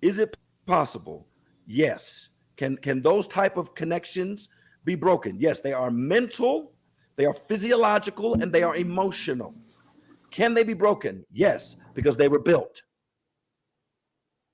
Is 0.00 0.18
it 0.18 0.36
possible 0.66 1.28
Yes. 1.68 2.30
Can 2.56 2.76
can 2.78 3.02
those 3.02 3.28
type 3.28 3.56
of 3.56 3.74
connections 3.74 4.48
be 4.84 4.96
broken? 4.96 5.36
Yes, 5.38 5.60
they 5.60 5.74
are 5.74 5.90
mental, 5.90 6.72
they 7.16 7.26
are 7.26 7.34
physiological, 7.34 8.34
and 8.40 8.52
they 8.52 8.62
are 8.62 8.74
emotional. 8.74 9.54
Can 10.30 10.54
they 10.54 10.64
be 10.64 10.74
broken? 10.74 11.24
Yes, 11.30 11.76
because 11.94 12.16
they 12.16 12.28
were 12.28 12.40
built. 12.40 12.82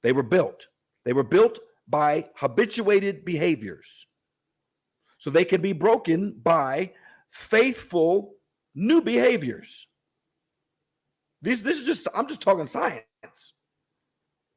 They 0.03 0.13
were 0.13 0.25
built. 0.25 0.67
They 1.05 1.13
were 1.13 1.25
built 1.25 1.61
by 1.89 2.29
habituated 2.35 3.25
behaviors. 3.25 4.07
So 5.19 5.31
they 5.31 5.45
can 5.45 5.63
be 5.63 5.73
broken 5.73 6.33
by 6.43 6.93
faithful 7.31 8.35
new 8.75 9.01
behaviors. 9.01 9.87
This, 11.45 11.61
this 11.61 11.79
is 11.79 11.85
just, 11.85 12.09
I'm 12.15 12.27
just 12.27 12.41
talking 12.41 12.67
science. 12.67 13.53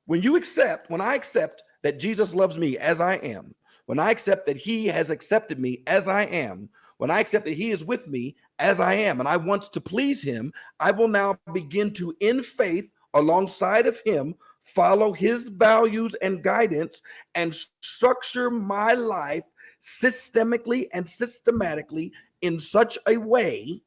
When 0.06 0.22
you 0.22 0.38
accept, 0.38 0.90
when 0.90 1.02
I 1.02 1.16
accept 1.16 1.62
that 1.84 2.00
Jesus 2.00 2.34
loves 2.34 2.58
me 2.58 2.78
as 2.78 3.02
I 3.02 3.16
am, 3.16 3.54
when 3.88 4.00
I 4.00 4.10
accept 4.10 4.46
that 4.46 4.56
he 4.56 4.88
has 4.88 5.10
accepted 5.10 5.60
me 5.60 5.84
as 5.86 6.08
I 6.08 6.24
am, 6.24 6.70
when 6.96 7.12
I 7.12 7.20
accept 7.20 7.44
that 7.44 7.56
he 7.56 7.72
is 7.72 7.84
with 7.84 8.08
me 8.08 8.38
as 8.58 8.80
I 8.80 8.94
am, 8.94 9.20
and 9.20 9.28
I 9.28 9.36
want 9.36 9.64
to 9.74 9.82
please 9.82 10.24
him, 10.24 10.54
I 10.80 10.92
will 10.92 11.10
now 11.10 11.38
begin 11.54 11.92
to, 11.96 12.16
in 12.22 12.42
faith, 12.42 12.90
alongside 13.14 13.86
of 13.86 14.00
him, 14.06 14.36
follow 14.62 15.12
his 15.12 15.50
values 15.50 16.16
and 16.22 16.42
guidance 16.42 17.02
and 17.36 17.54
structure 17.82 18.50
my 18.50 18.94
life 18.94 19.44
systemically 19.82 20.88
and 20.94 21.08
systematically 21.08 22.14
in 22.40 22.62
such 22.62 22.98
a 23.10 23.18
way 23.18 23.82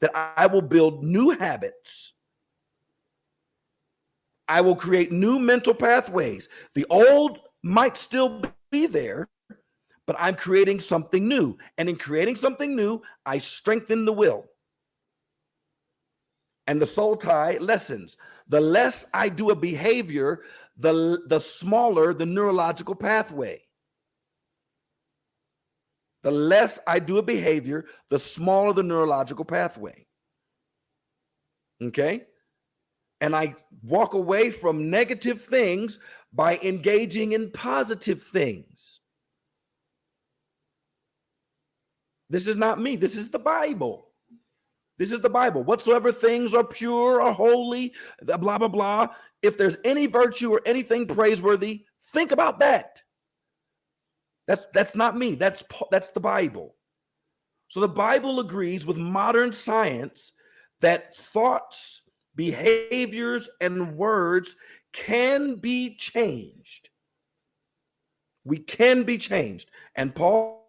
that 0.00 0.10
I 0.36 0.48
will 0.48 0.62
build 0.62 1.04
new 1.04 1.30
habits 1.38 2.14
I 4.50 4.60
will 4.62 4.74
create 4.74 5.12
new 5.12 5.38
mental 5.38 5.72
pathways. 5.72 6.48
The 6.74 6.84
old 6.90 7.38
might 7.62 7.96
still 7.96 8.42
be 8.72 8.88
there, 8.88 9.28
but 10.08 10.16
I'm 10.18 10.34
creating 10.34 10.80
something 10.80 11.28
new. 11.28 11.56
And 11.78 11.88
in 11.88 11.94
creating 11.94 12.34
something 12.34 12.74
new, 12.74 13.00
I 13.24 13.38
strengthen 13.38 14.04
the 14.04 14.12
will. 14.12 14.46
And 16.66 16.82
the 16.82 16.86
soul 16.86 17.16
tie 17.16 17.58
lessens. 17.58 18.16
The 18.48 18.60
less 18.60 19.06
I 19.14 19.28
do 19.28 19.50
a 19.50 19.54
behavior, 19.54 20.40
the, 20.76 21.20
the 21.26 21.38
smaller 21.38 22.12
the 22.12 22.26
neurological 22.26 22.96
pathway. 22.96 23.62
The 26.24 26.32
less 26.32 26.80
I 26.88 26.98
do 26.98 27.18
a 27.18 27.22
behavior, 27.22 27.86
the 28.08 28.18
smaller 28.18 28.72
the 28.72 28.82
neurological 28.82 29.44
pathway. 29.44 30.06
Okay? 31.80 32.24
And 33.20 33.36
I 33.36 33.54
walk 33.82 34.14
away 34.14 34.50
from 34.50 34.90
negative 34.90 35.42
things 35.42 35.98
by 36.32 36.58
engaging 36.62 37.32
in 37.32 37.50
positive 37.50 38.22
things. 38.22 39.00
This 42.30 42.46
is 42.46 42.56
not 42.56 42.80
me, 42.80 42.96
this 42.96 43.16
is 43.16 43.28
the 43.28 43.38
Bible. 43.38 44.06
This 44.98 45.12
is 45.12 45.20
the 45.20 45.30
Bible. 45.30 45.64
Whatsoever 45.64 46.12
things 46.12 46.52
are 46.52 46.62
pure 46.62 47.22
or 47.22 47.32
holy, 47.32 47.94
blah, 48.22 48.58
blah, 48.58 48.68
blah. 48.68 49.08
If 49.42 49.56
there's 49.56 49.78
any 49.82 50.06
virtue 50.06 50.52
or 50.52 50.60
anything 50.66 51.06
praiseworthy, 51.06 51.84
think 52.12 52.32
about 52.32 52.58
that. 52.60 53.00
That's 54.46 54.66
that's 54.74 54.94
not 54.94 55.16
me. 55.16 55.36
That's 55.36 55.64
that's 55.90 56.10
the 56.10 56.20
Bible. 56.20 56.74
So 57.68 57.80
the 57.80 57.88
Bible 57.88 58.40
agrees 58.40 58.84
with 58.84 58.98
modern 58.98 59.52
science 59.52 60.32
that 60.80 61.14
thoughts, 61.14 62.02
behaviors, 62.40 63.50
and 63.60 63.94
words 63.96 64.56
can 64.94 65.56
be 65.56 65.94
changed. 65.94 66.88
We 68.44 68.56
can 68.60 69.02
be 69.02 69.18
changed. 69.18 69.70
And 69.94 70.14
Paul 70.14 70.64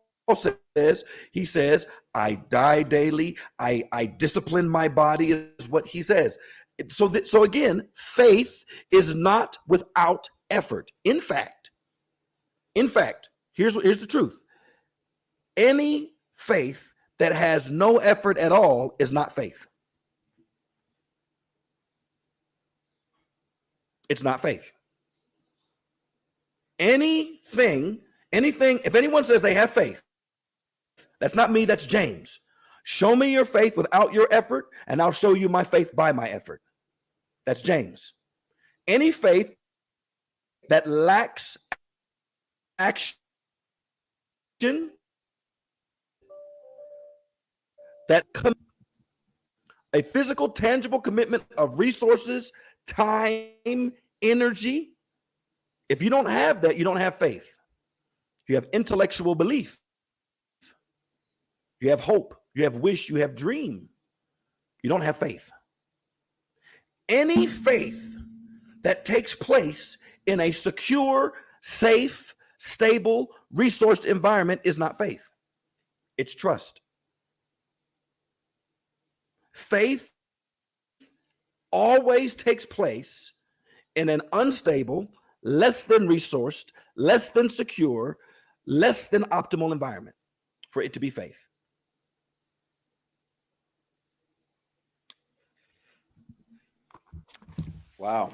says, 0.76 1.06
he 1.32 1.46
says, 1.46 1.88
I 2.14 2.42
die 2.50 2.84
daily, 2.84 3.38
I, 3.58 3.86
I 3.94 4.06
discipline 4.06 4.68
my 4.68 4.90
body, 4.90 5.32
is 5.32 5.70
what 5.70 5.88
he 5.88 6.02
says. 6.02 6.38
So 6.90 7.08
that 7.08 7.26
so 7.26 7.46
again, 7.46 7.88
faith 7.96 8.66
is 8.92 9.16
not 9.16 9.58
without 9.66 10.28
effort. 10.50 10.92
In 11.06 11.22
fact, 11.22 11.72
in 12.76 12.90
fact, 12.90 13.30
here's 13.54 13.82
here's 13.82 14.00
the 14.00 14.08
truth. 14.08 14.44
Any 15.56 16.16
faith 16.36 16.92
that 17.20 17.32
has 17.32 17.70
no 17.72 18.00
effort 18.00 18.38
at 18.38 18.52
all 18.52 18.98
is 19.00 19.14
not 19.14 19.34
faith. 19.34 19.68
It's 24.12 24.22
not 24.22 24.42
faith. 24.42 24.74
Anything, 26.78 28.02
anything, 28.34 28.82
if 28.84 28.94
anyone 28.94 29.24
says 29.24 29.42
they 29.42 29.54
have 29.54 29.70
faith, 29.70 30.04
that's 31.22 31.34
not 31.34 31.50
me, 31.50 31.64
that's 31.64 31.86
James. 31.86 32.42
Show 32.84 33.16
me 33.16 33.32
your 33.32 33.46
faith 33.46 33.78
without 33.78 34.12
your 34.12 34.28
effort, 34.30 34.66
and 34.86 35.02
I'll 35.02 35.14
show 35.14 35.34
you 35.34 35.48
my 35.48 35.64
faith 35.64 35.96
by 35.96 36.12
my 36.12 36.28
effort. 36.28 36.62
That's 37.46 37.62
James. 37.62 38.14
Any 38.86 39.14
faith 39.14 39.56
that 40.68 40.86
lacks 40.88 41.56
action, 42.78 43.16
that 48.10 48.26
com- 48.34 48.56
a 49.94 50.02
physical, 50.02 50.50
tangible 50.50 51.00
commitment 51.00 51.44
of 51.58 51.80
resources, 51.80 52.52
time, 52.88 53.94
energy. 54.22 54.94
If 55.90 56.02
you 56.02 56.10
don't 56.10 56.30
have 56.30 56.62
that, 56.62 56.78
you 56.78 56.84
don't 56.84 56.98
have 56.98 57.16
faith. 57.16 57.58
You 58.48 58.56
have 58.56 58.68
intellectual 58.74 59.36
belief. 59.36 59.80
You 61.80 61.90
have 61.90 62.02
hope. 62.02 62.36
You 62.54 62.64
have 62.64 62.78
wish. 62.78 63.10
You 63.10 63.18
have 63.18 63.36
dream. 63.36 63.90
You 64.84 64.90
don't 64.90 65.02
have 65.02 65.18
faith. 65.18 65.52
Any 67.10 67.46
faith 67.46 68.18
that 68.84 69.06
takes 69.06 69.36
place 69.36 69.98
in 70.26 70.40
a 70.40 70.52
secure, 70.52 71.34
safe, 71.62 72.34
stable, 72.58 73.30
resourced 73.54 74.06
environment 74.06 74.62
is 74.64 74.78
not 74.78 74.98
faith, 74.98 75.30
it's 76.18 76.36
trust. 76.36 76.82
Faith 79.54 80.11
always 81.72 82.36
takes 82.36 82.66
place 82.66 83.34
in 83.96 84.10
an 84.10 84.22
unstable, 84.34 85.08
less 85.44 85.86
than 85.86 86.08
resourced, 86.08 86.72
less 86.96 87.30
than 87.32 87.50
secure, 87.50 88.18
less 88.66 89.08
than 89.08 89.24
optimal 89.26 89.72
environment 89.72 90.16
for 90.70 90.82
it 90.82 90.94
to 90.94 91.00
be 91.00 91.10
faith. 91.10 91.38
Wow. 97.98 98.32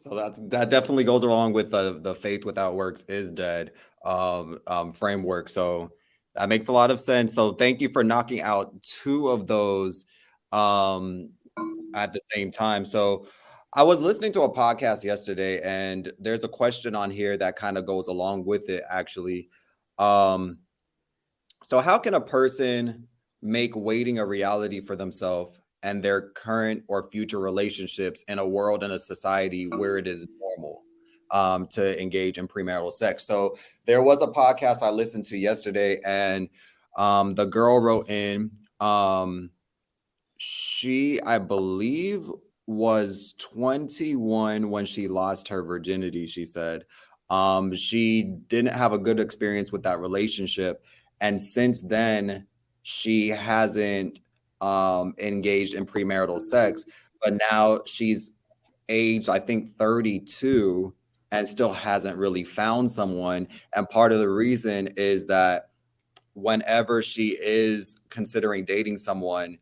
So 0.00 0.14
that's 0.14 0.38
that 0.44 0.70
definitely 0.70 1.04
goes 1.04 1.22
along 1.22 1.52
with 1.52 1.70
the 1.70 2.00
the 2.00 2.14
faith 2.14 2.44
without 2.44 2.76
works 2.76 3.04
is 3.08 3.30
dead 3.30 3.72
um, 4.04 4.58
um, 4.66 4.92
framework. 4.92 5.48
So 5.48 5.90
that 6.34 6.48
makes 6.48 6.68
a 6.68 6.72
lot 6.72 6.90
of 6.90 7.00
sense. 7.00 7.34
So 7.34 7.52
thank 7.52 7.80
you 7.80 7.88
for 7.90 8.04
knocking 8.04 8.40
out 8.40 8.80
two 8.80 9.28
of 9.28 9.46
those 9.46 10.06
um, 10.52 11.30
at 11.94 12.12
the 12.12 12.20
same 12.32 12.50
time. 12.50 12.84
So 12.84 13.26
I 13.74 13.82
was 13.82 14.00
listening 14.00 14.32
to 14.32 14.42
a 14.42 14.52
podcast 14.52 15.04
yesterday, 15.04 15.60
and 15.60 16.10
there's 16.18 16.42
a 16.42 16.48
question 16.48 16.94
on 16.94 17.10
here 17.10 17.36
that 17.36 17.56
kind 17.56 17.76
of 17.76 17.84
goes 17.84 18.08
along 18.08 18.46
with 18.46 18.70
it, 18.70 18.82
actually. 18.88 19.50
Um, 19.98 20.58
so, 21.64 21.80
how 21.80 21.98
can 21.98 22.14
a 22.14 22.20
person 22.20 23.06
make 23.42 23.76
waiting 23.76 24.18
a 24.18 24.26
reality 24.26 24.80
for 24.80 24.96
themselves 24.96 25.60
and 25.82 26.02
their 26.02 26.30
current 26.30 26.82
or 26.88 27.10
future 27.10 27.40
relationships 27.40 28.24
in 28.28 28.38
a 28.38 28.46
world 28.46 28.82
and 28.84 28.92
a 28.92 28.98
society 28.98 29.66
where 29.66 29.98
it 29.98 30.06
is 30.06 30.26
normal 30.40 30.82
um, 31.30 31.66
to 31.68 32.00
engage 32.00 32.38
in 32.38 32.48
premarital 32.48 32.92
sex? 32.92 33.24
So, 33.24 33.58
there 33.84 34.02
was 34.02 34.22
a 34.22 34.28
podcast 34.28 34.80
I 34.80 34.88
listened 34.88 35.26
to 35.26 35.36
yesterday, 35.36 36.00
and 36.06 36.48
um, 36.96 37.34
the 37.34 37.44
girl 37.44 37.80
wrote 37.80 38.08
in, 38.08 38.50
um, 38.80 39.50
she, 40.38 41.20
I 41.22 41.38
believe, 41.38 42.30
was 42.66 43.34
21 43.38 44.70
when 44.70 44.84
she 44.84 45.08
lost 45.08 45.48
her 45.48 45.62
virginity, 45.62 46.26
she 46.26 46.44
said. 46.44 46.84
Um, 47.28 47.74
she 47.74 48.22
didn't 48.46 48.72
have 48.72 48.92
a 48.92 48.98
good 48.98 49.20
experience 49.20 49.72
with 49.72 49.82
that 49.82 49.98
relationship. 49.98 50.82
And 51.20 51.40
since 51.40 51.80
then, 51.82 52.46
she 52.82 53.28
hasn't 53.28 54.20
um, 54.60 55.14
engaged 55.18 55.74
in 55.74 55.84
premarital 55.84 56.40
sex. 56.40 56.84
But 57.22 57.34
now 57.50 57.80
she's 57.86 58.32
aged, 58.88 59.28
I 59.28 59.40
think, 59.40 59.76
32 59.76 60.94
and 61.30 61.46
still 61.46 61.72
hasn't 61.72 62.16
really 62.16 62.44
found 62.44 62.90
someone. 62.90 63.48
And 63.74 63.88
part 63.88 64.12
of 64.12 64.20
the 64.20 64.30
reason 64.30 64.88
is 64.96 65.26
that 65.26 65.70
whenever 66.34 67.02
she 67.02 67.36
is 67.40 67.96
considering 68.08 68.64
dating 68.64 68.98
someone, 68.98 69.58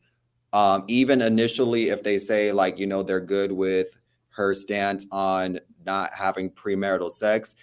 um, 0.57 0.85
even 0.89 1.21
initially, 1.21 1.91
if 1.91 2.03
they 2.03 2.17
say 2.17 2.51
like 2.51 2.79
you 2.79 2.87
know 2.87 3.03
they're 3.03 3.21
good 3.21 3.53
with 3.53 3.95
her 4.31 4.55
stance 4.55 5.07
on 5.13 5.61
not 5.85 6.15
having 6.15 6.49
premarital 6.49 7.11
sex, 7.11 7.55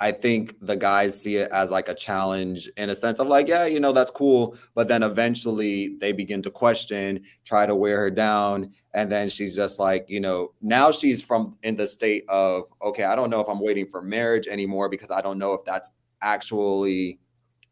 I 0.00 0.10
think 0.10 0.56
the 0.60 0.74
guys 0.74 1.22
see 1.22 1.36
it 1.36 1.52
as 1.52 1.70
like 1.70 1.88
a 1.88 1.94
challenge 1.94 2.68
in 2.76 2.90
a 2.90 2.96
sense 2.96 3.20
of 3.20 3.28
like, 3.28 3.46
yeah, 3.46 3.66
you 3.66 3.78
know, 3.78 3.92
that's 3.92 4.10
cool. 4.10 4.56
But 4.74 4.88
then 4.88 5.04
eventually 5.04 5.96
they 6.00 6.10
begin 6.10 6.42
to 6.42 6.50
question, 6.50 7.20
try 7.44 7.66
to 7.66 7.76
wear 7.76 7.98
her 7.98 8.10
down. 8.10 8.72
And 8.94 9.12
then 9.12 9.28
she's 9.28 9.54
just 9.54 9.78
like, 9.78 10.06
you 10.08 10.18
know, 10.18 10.52
now 10.60 10.90
she's 10.90 11.22
from 11.22 11.56
in 11.62 11.76
the 11.76 11.86
state 11.86 12.24
of, 12.28 12.64
okay, 12.82 13.04
I 13.04 13.14
don't 13.14 13.30
know 13.30 13.40
if 13.40 13.48
I'm 13.48 13.60
waiting 13.60 13.86
for 13.86 14.02
marriage 14.02 14.48
anymore 14.48 14.88
because 14.88 15.12
I 15.12 15.20
don't 15.20 15.38
know 15.38 15.52
if 15.52 15.64
that's 15.64 15.90
actually 16.20 17.20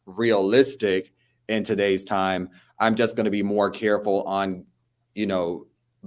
realistic 0.07 1.13
in 1.49 1.65
today's 1.65 2.05
time. 2.05 2.51
I'm 2.79 2.95
just 2.95 3.17
going 3.17 3.25
to 3.25 3.31
be 3.31 3.43
more 3.43 3.71
careful 3.71 4.23
on, 4.23 4.65
you 5.19 5.27
know, 5.27 5.67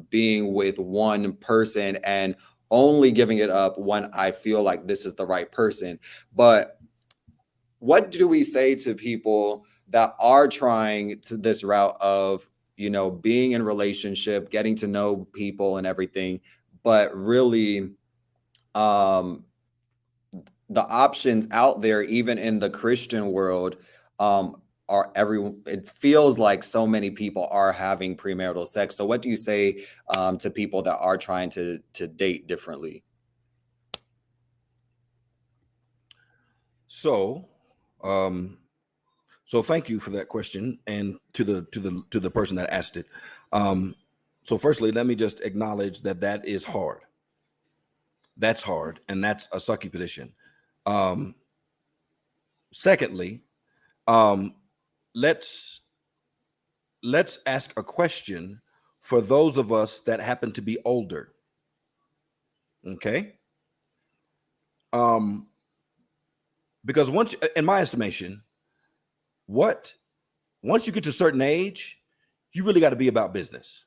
being 0.10 0.54
with 0.54 0.80
one 0.80 1.34
person 1.34 1.98
and 2.06 2.34
only 2.72 3.12
giving 3.12 3.40
it 3.40 3.50
up 3.50 3.78
when 3.78 4.06
I 4.14 4.32
feel 4.32 4.64
like 4.64 4.88
this 4.88 5.06
is 5.06 5.16
the 5.16 5.26
right 5.26 5.52
person. 5.52 6.00
But 6.34 6.80
what 7.80 8.10
do 8.10 8.26
we 8.26 8.42
say 8.42 8.74
to 8.76 8.96
people 8.96 9.66
that 9.90 10.16
are 10.18 10.48
trying 10.48 11.20
to 11.24 11.36
this 11.36 11.62
route 11.62 11.98
of, 12.00 12.48
you 12.78 12.90
know, 12.90 13.12
being 13.12 13.52
in 13.52 13.64
relationship, 13.64 14.50
getting 14.50 14.78
to 14.78 14.88
know 14.88 15.28
people 15.34 15.76
and 15.76 15.86
everything, 15.86 16.40
but 16.82 17.14
really 17.14 17.92
um 18.76 19.44
the 20.70 20.88
options 20.88 21.50
out 21.52 21.82
there 21.82 22.02
even 22.02 22.38
in 22.38 22.60
the 22.60 22.70
Christian 22.70 23.34
world 23.34 23.76
um 24.20 24.61
are 24.92 25.12
every 25.16 25.54
it 25.68 25.90
feels 25.90 26.38
like 26.38 26.64
so 26.64 26.86
many 26.86 27.12
people 27.12 27.48
are 27.52 27.74
having 27.74 28.18
premarital 28.18 28.68
sex 28.68 28.96
so 28.96 29.06
what 29.06 29.22
do 29.24 29.30
you 29.30 29.38
say 29.38 29.86
um, 30.18 30.38
to 30.38 30.52
people 30.52 30.84
that 30.84 30.98
are 31.00 31.18
trying 31.18 31.50
to 31.50 31.80
to 31.94 32.08
date 32.08 32.48
differently 32.48 33.04
so 36.88 37.48
Um, 38.04 38.58
so 39.46 39.62
thank 39.62 39.90
you 39.90 40.00
for 40.00 40.12
that 40.12 40.30
question, 40.30 40.80
and 40.88 41.18
to 41.34 41.44
the 41.44 41.64
to 41.72 41.80
the 41.80 42.04
to 42.12 42.20
the 42.20 42.32
person 42.32 42.56
that 42.58 42.72
asked 42.72 42.98
it. 42.98 43.08
Um, 43.52 43.96
so 44.44 44.58
firstly, 44.58 44.92
let 44.92 45.06
me 45.06 45.16
just 45.16 45.42
acknowledge 45.42 46.02
that 46.02 46.22
that 46.22 46.46
is 46.48 46.64
hard. 46.64 47.02
That's 48.38 48.64
hard, 48.64 49.02
and 49.10 49.24
that's 49.24 49.48
a 49.54 49.58
sucky 49.58 49.92
position. 49.92 50.34
Um, 50.86 51.36
secondly, 52.74 53.44
um, 54.08 54.56
let's 55.14 55.82
let's 57.04 57.40
ask 57.46 57.74
a 57.78 57.84
question 57.84 58.62
for 59.00 59.22
those 59.22 59.58
of 59.58 59.72
us 59.72 60.00
that 60.02 60.20
happen 60.20 60.52
to 60.54 60.62
be 60.62 60.78
older. 60.86 61.34
Okay. 62.88 63.34
Um, 64.94 65.48
because 66.86 67.10
once, 67.10 67.34
in 67.56 67.66
my 67.66 67.82
estimation, 67.82 68.44
what 69.46 69.94
once 70.64 70.86
you 70.86 70.94
get 70.94 71.04
to 71.04 71.10
a 71.10 71.14
certain 71.14 71.42
age, 71.42 72.00
you 72.54 72.64
really 72.64 72.82
got 72.82 72.92
to 72.92 72.96
be 72.96 73.08
about 73.08 73.34
business. 73.34 73.86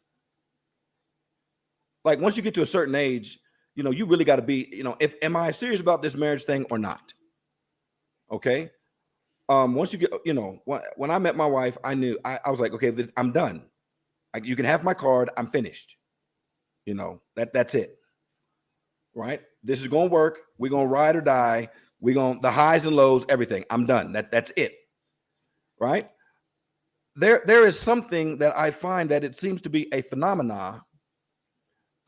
Like 2.05 2.20
once 2.20 2.36
you 2.36 2.42
get 2.42 2.55
to 2.55 2.62
a 2.62 2.66
certain 2.66 2.94
age, 2.94 3.38
you 3.74 3.82
know, 3.82 3.90
you 3.90 4.06
really 4.06 4.24
got 4.24 4.36
to 4.36 4.42
be, 4.42 4.68
you 4.70 4.84
know, 4.84 4.96
if 5.01 5.14
am 5.22 5.36
I 5.36 5.51
serious 5.51 5.80
about 5.80 6.02
this 6.02 6.14
marriage 6.14 6.44
thing 6.44 6.66
or 6.70 6.78
not? 6.78 7.14
Okay. 8.30 8.70
Um, 9.49 9.75
once 9.75 9.93
you 9.93 9.99
get, 9.99 10.12
you 10.25 10.33
know, 10.33 10.62
when, 10.65 11.11
I 11.11 11.19
met 11.19 11.37
my 11.37 11.47
wife, 11.47 11.77
I 11.85 11.95
knew 11.95 12.19
I, 12.25 12.39
I 12.45 12.51
was 12.51 12.61
like, 12.61 12.73
okay, 12.73 12.93
I'm 13.16 13.33
done. 13.33 13.62
I, 14.33 14.39
you 14.39 14.57
can 14.57 14.65
have 14.65 14.85
my 14.85 14.95
card. 14.95 15.31
I'm 15.37 15.49
finished. 15.49 15.97
You 16.87 16.95
know, 16.95 17.21
that 17.37 17.53
that's 17.53 17.75
it. 17.75 17.99
Right? 19.15 19.43
This 19.62 19.81
is 19.81 19.89
gonna 19.89 20.11
work. 20.11 20.41
We're 20.59 20.71
gonna 20.71 20.87
ride 20.87 21.16
or 21.16 21.21
die. 21.21 21.69
We're 22.01 22.15
gonna 22.15 22.41
the 22.41 22.51
highs 22.51 22.85
and 22.87 22.97
lows, 22.97 23.25
everything. 23.29 23.65
I'm 23.71 23.87
done. 23.87 24.12
That 24.12 24.31
that's 24.31 24.53
it. 24.57 24.75
Right? 25.79 26.11
There, 27.16 27.43
there 27.47 27.66
is 27.66 27.79
something 27.79 28.39
that 28.39 28.59
I 28.59 28.73
find 28.73 29.11
that 29.11 29.23
it 29.23 29.37
seems 29.37 29.61
to 29.62 29.71
be 29.71 29.93
a 29.95 30.03
phenomena. 30.03 30.85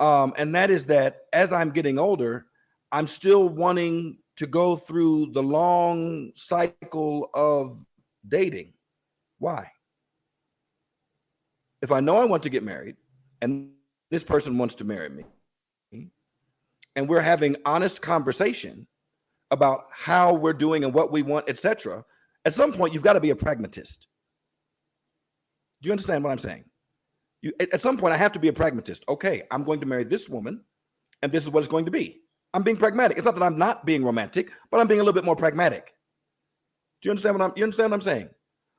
Um, 0.00 0.34
and 0.36 0.54
that 0.56 0.70
is 0.70 0.86
that 0.86 1.22
as 1.32 1.52
I'm 1.52 1.70
getting 1.70 1.98
older, 1.98 2.46
I'm 2.90 3.06
still 3.06 3.48
wanting 3.48 4.18
to 4.36 4.46
go 4.46 4.76
through 4.76 5.32
the 5.32 5.42
long 5.42 6.32
cycle 6.34 7.30
of 7.34 7.84
dating. 8.26 8.74
Why? 9.38 9.70
If 11.82 11.92
I 11.92 12.00
know 12.00 12.16
I 12.16 12.24
want 12.24 12.42
to 12.44 12.50
get 12.50 12.62
married 12.62 12.96
and 13.40 13.70
this 14.10 14.24
person 14.24 14.58
wants 14.58 14.76
to 14.76 14.84
marry 14.84 15.08
me, 15.08 15.24
and 16.94 17.08
we're 17.08 17.20
having 17.20 17.56
honest 17.66 18.00
conversation 18.00 18.86
about 19.50 19.84
how 19.92 20.32
we're 20.34 20.54
doing 20.54 20.84
and 20.84 20.94
what 20.94 21.12
we 21.12 21.22
want, 21.22 21.48
etc., 21.48 22.04
at 22.44 22.54
some 22.54 22.72
point 22.72 22.94
you've 22.94 23.02
got 23.02 23.14
to 23.14 23.20
be 23.20 23.30
a 23.30 23.36
pragmatist. 23.36 24.06
Do 25.82 25.88
you 25.88 25.92
understand 25.92 26.24
what 26.24 26.30
I'm 26.30 26.38
saying? 26.38 26.64
You, 27.42 27.52
at 27.60 27.80
some 27.80 27.98
point, 27.98 28.14
I 28.14 28.16
have 28.16 28.32
to 28.32 28.38
be 28.38 28.48
a 28.48 28.52
pragmatist. 28.52 29.04
Okay, 29.08 29.42
I'm 29.50 29.62
going 29.62 29.80
to 29.80 29.86
marry 29.86 30.04
this 30.04 30.28
woman, 30.28 30.64
and 31.22 31.30
this 31.30 31.44
is 31.44 31.50
what 31.50 31.60
it's 31.60 31.68
going 31.68 31.84
to 31.84 31.90
be. 31.90 32.22
I'm 32.56 32.62
being 32.62 32.78
pragmatic. 32.78 33.18
It's 33.18 33.26
not 33.26 33.34
that 33.34 33.42
I'm 33.42 33.58
not 33.58 33.84
being 33.84 34.02
romantic, 34.02 34.50
but 34.70 34.80
I'm 34.80 34.86
being 34.86 34.98
a 34.98 35.02
little 35.02 35.12
bit 35.12 35.26
more 35.26 35.36
pragmatic. 35.36 35.92
Do 37.02 37.08
you 37.08 37.10
understand 37.10 37.38
what 37.38 37.44
I'm 37.44 37.52
you 37.54 37.64
understand 37.64 37.90
what 37.90 37.96
I'm 37.96 38.00
saying? 38.00 38.30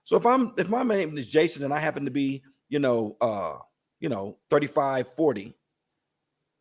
So 0.04 0.18
if 0.18 0.26
I'm 0.26 0.52
if 0.58 0.68
my 0.68 0.82
name 0.82 1.16
is 1.16 1.30
Jason 1.30 1.64
and 1.64 1.72
I 1.72 1.78
happen 1.78 2.06
to 2.06 2.12
be, 2.12 2.42
you 2.70 2.80
know, 2.80 3.18
uh, 3.22 3.58
you 4.00 4.10
know, 4.10 4.40
35, 4.50 5.14
40, 5.14 5.54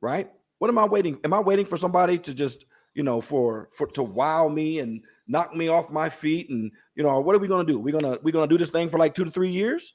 right? 0.03 0.31
What 0.59 0.69
am 0.69 0.77
I 0.77 0.85
waiting? 0.85 1.19
Am 1.25 1.33
I 1.33 1.41
waiting 1.41 1.65
for 1.65 1.79
somebody 1.79 2.19
to 2.19 2.35
just, 2.35 2.67
you 2.93 3.03
know, 3.03 3.23
for 3.23 3.71
for 3.75 3.87
to 3.87 4.03
wow 4.03 4.49
me 4.49 4.81
and 4.81 5.01
knock 5.27 5.57
me 5.57 5.69
off 5.69 5.91
my 5.91 6.11
feet 6.11 6.51
and 6.51 6.71
you 6.97 7.03
know, 7.03 7.19
what 7.21 7.35
are 7.35 7.39
we 7.39 7.49
gonna 7.49 7.65
do? 7.67 7.81
We're 7.81 7.99
gonna 7.99 8.19
we're 8.23 8.33
gonna 8.33 8.47
do 8.47 8.59
this 8.59 8.69
thing 8.69 8.91
for 8.91 8.99
like 8.99 9.15
two 9.15 9.25
to 9.25 9.31
three 9.31 9.53
years? 9.53 9.95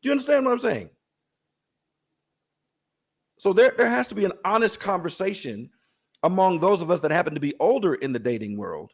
Do 0.00 0.08
you 0.08 0.12
understand 0.12 0.46
what 0.46 0.52
I'm 0.52 0.58
saying? 0.58 0.88
So 3.40 3.54
there, 3.54 3.72
there 3.74 3.88
has 3.88 4.06
to 4.08 4.14
be 4.14 4.26
an 4.26 4.34
honest 4.44 4.80
conversation 4.80 5.70
among 6.22 6.60
those 6.60 6.82
of 6.82 6.90
us 6.90 7.00
that 7.00 7.10
happen 7.10 7.32
to 7.32 7.40
be 7.40 7.54
older 7.58 7.94
in 7.94 8.12
the 8.12 8.18
dating 8.18 8.58
world. 8.58 8.92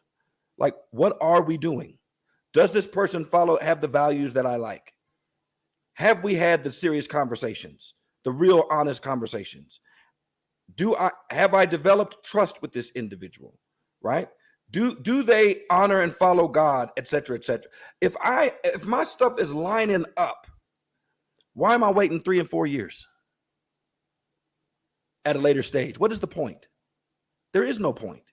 Like, 0.57 0.73
what 0.91 1.17
are 1.19 1.41
we 1.41 1.57
doing? 1.57 1.97
Does 2.53 2.71
this 2.71 2.87
person 2.87 3.25
follow 3.25 3.59
have 3.61 3.81
the 3.81 3.89
values 3.89 4.31
that 4.33 4.45
I 4.45 4.55
like? 4.55 4.93
Have 5.95 6.23
we 6.23 6.35
had 6.35 6.63
the 6.63 6.71
serious 6.71 7.07
conversations, 7.07 7.93
the 8.23 8.31
real 8.31 8.63
honest 8.71 9.01
conversations? 9.01 9.81
Do 10.73 10.95
I 10.95 11.11
have 11.29 11.53
I 11.53 11.65
developed 11.65 12.23
trust 12.23 12.61
with 12.61 12.71
this 12.71 12.89
individual? 12.91 13.59
Right? 14.01 14.29
Do 14.71 14.95
do 14.95 15.23
they 15.23 15.63
honor 15.69 15.99
and 15.99 16.13
follow 16.13 16.47
God, 16.47 16.91
etc., 16.95 17.35
etc.? 17.35 17.69
If 17.99 18.15
I 18.21 18.53
if 18.63 18.85
my 18.85 19.03
stuff 19.03 19.41
is 19.41 19.53
lining 19.53 20.05
up, 20.15 20.47
why 21.53 21.73
am 21.73 21.83
I 21.83 21.91
waiting 21.91 22.21
three 22.21 22.39
and 22.39 22.49
four 22.49 22.65
years? 22.65 23.05
At 25.27 25.35
a 25.35 25.39
later 25.39 25.61
stage. 25.61 25.99
What 25.99 26.11
is 26.11 26.19
the 26.19 26.27
point? 26.27 26.67
There 27.53 27.63
is 27.63 27.79
no 27.79 27.91
point. 27.91 28.31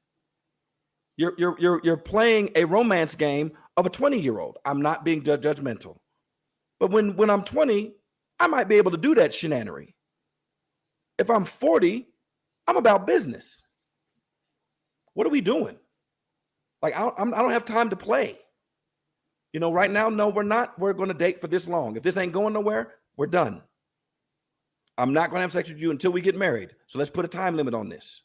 You're 1.17 1.35
you're 1.37 1.57
you're 1.59 1.81
you're 1.85 1.97
playing 1.97 2.51
a 2.55 2.65
romance 2.65 3.17
game 3.17 3.53
of 3.77 3.87
a 3.87 3.91
20 3.91 4.19
year 4.19 4.39
old. 4.39 4.59
I'm 4.65 4.81
not 4.81 5.05
being 5.05 5.23
judgmental, 5.23 5.97
but 6.81 6.91
when 6.91 7.17
when 7.17 7.31
I'm 7.31 7.43
20, 7.43 7.93
I 8.41 8.47
might 8.47 8.69
be 8.69 8.77
able 8.77 8.93
to 8.93 8.97
do 8.97 9.15
that 9.17 9.33
shenanery. 9.33 9.95
If 11.19 11.31
I'm 11.31 11.45
40, 11.45 12.09
I'm 12.67 12.77
about 12.77 13.07
business. 13.07 13.63
What 15.15 15.27
are 15.27 15.31
we 15.31 15.41
doing? 15.41 15.77
Like 16.83 16.97
I 16.97 17.01
don't, 17.01 17.35
I 17.35 17.43
don't 17.43 17.53
have 17.53 17.65
time 17.65 17.91
to 17.91 17.97
play. 17.97 18.39
You 19.53 19.61
know, 19.61 19.73
right 19.73 19.91
now, 19.91 20.09
no, 20.09 20.31
we're 20.31 20.43
not. 20.43 20.77
We're 20.79 20.93
going 20.93 21.09
to 21.09 21.15
date 21.15 21.41
for 21.41 21.47
this 21.47 21.69
long. 21.69 21.97
If 21.97 22.03
this 22.03 22.17
ain't 22.17 22.33
going 22.33 22.55
nowhere, 22.55 22.95
we're 23.17 23.29
done. 23.29 23.63
I'm 24.97 25.13
not 25.13 25.31
going 25.31 25.39
to 25.39 25.43
have 25.43 25.53
sex 25.53 25.69
with 25.69 25.81
you 25.81 25.91
until 25.91 26.13
we 26.13 26.21
get 26.21 26.37
married. 26.37 26.71
So 26.87 26.99
let's 26.99 27.11
put 27.11 27.25
a 27.25 27.29
time 27.29 27.57
limit 27.57 27.75
on 27.75 27.89
this. 27.89 28.23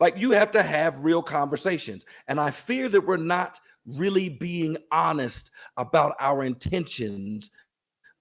Like 0.00 0.16
you 0.16 0.32
have 0.32 0.52
to 0.52 0.62
have 0.62 1.04
real 1.04 1.22
conversations. 1.22 2.04
And 2.26 2.40
I 2.40 2.50
fear 2.50 2.88
that 2.88 3.06
we're 3.06 3.16
not 3.18 3.60
really 3.86 4.28
being 4.28 4.76
honest 4.90 5.50
about 5.76 6.14
our 6.18 6.42
intentions 6.42 7.50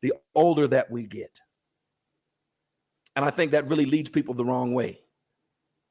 the 0.02 0.14
older 0.36 0.68
that 0.68 0.90
we 0.90 1.04
get. 1.04 1.40
And 3.16 3.24
I 3.24 3.30
think 3.30 3.52
that 3.52 3.68
really 3.68 3.86
leads 3.86 4.10
people 4.10 4.34
the 4.34 4.46
wrong 4.46 4.74
way. 4.74 5.00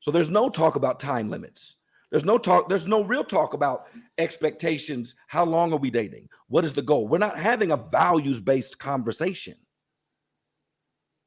So 0.01 0.11
there's 0.11 0.31
no 0.31 0.49
talk 0.49 0.77
about 0.77 1.01
time 1.01 1.31
limits. 1.31 1.77
There's 2.11 2.25
no 2.25 2.39
talk, 2.39 2.69
there's 2.69 2.89
no 2.89 3.05
real 3.05 3.23
talk 3.23 3.55
about 3.55 3.87
expectations. 4.19 5.15
How 5.29 5.45
long 5.45 5.73
are 5.73 5.79
we 5.79 5.91
dating? 5.91 6.29
What 6.49 6.65
is 6.65 6.73
the 6.73 6.83
goal? 6.83 7.07
We're 7.07 7.19
not 7.19 7.39
having 7.39 7.71
a 7.71 7.77
values 7.77 8.41
based 8.41 8.79
conversation. 8.79 9.55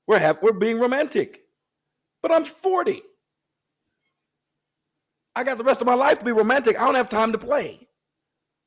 We're 0.08 0.20
have, 0.20 0.40
we're 0.42 0.54
being 0.54 0.80
romantic. 0.80 1.42
But 2.22 2.32
I'm 2.32 2.46
40. 2.46 3.02
I 5.36 5.44
got 5.44 5.58
the 5.58 5.64
rest 5.64 5.82
of 5.82 5.88
my 5.88 5.94
life 5.94 6.20
to 6.20 6.26
be 6.26 6.32
romantic. 6.32 6.80
I 6.80 6.86
don't 6.86 6.96
have 6.96 7.10
time 7.10 7.32
to 7.32 7.38
play. 7.38 7.88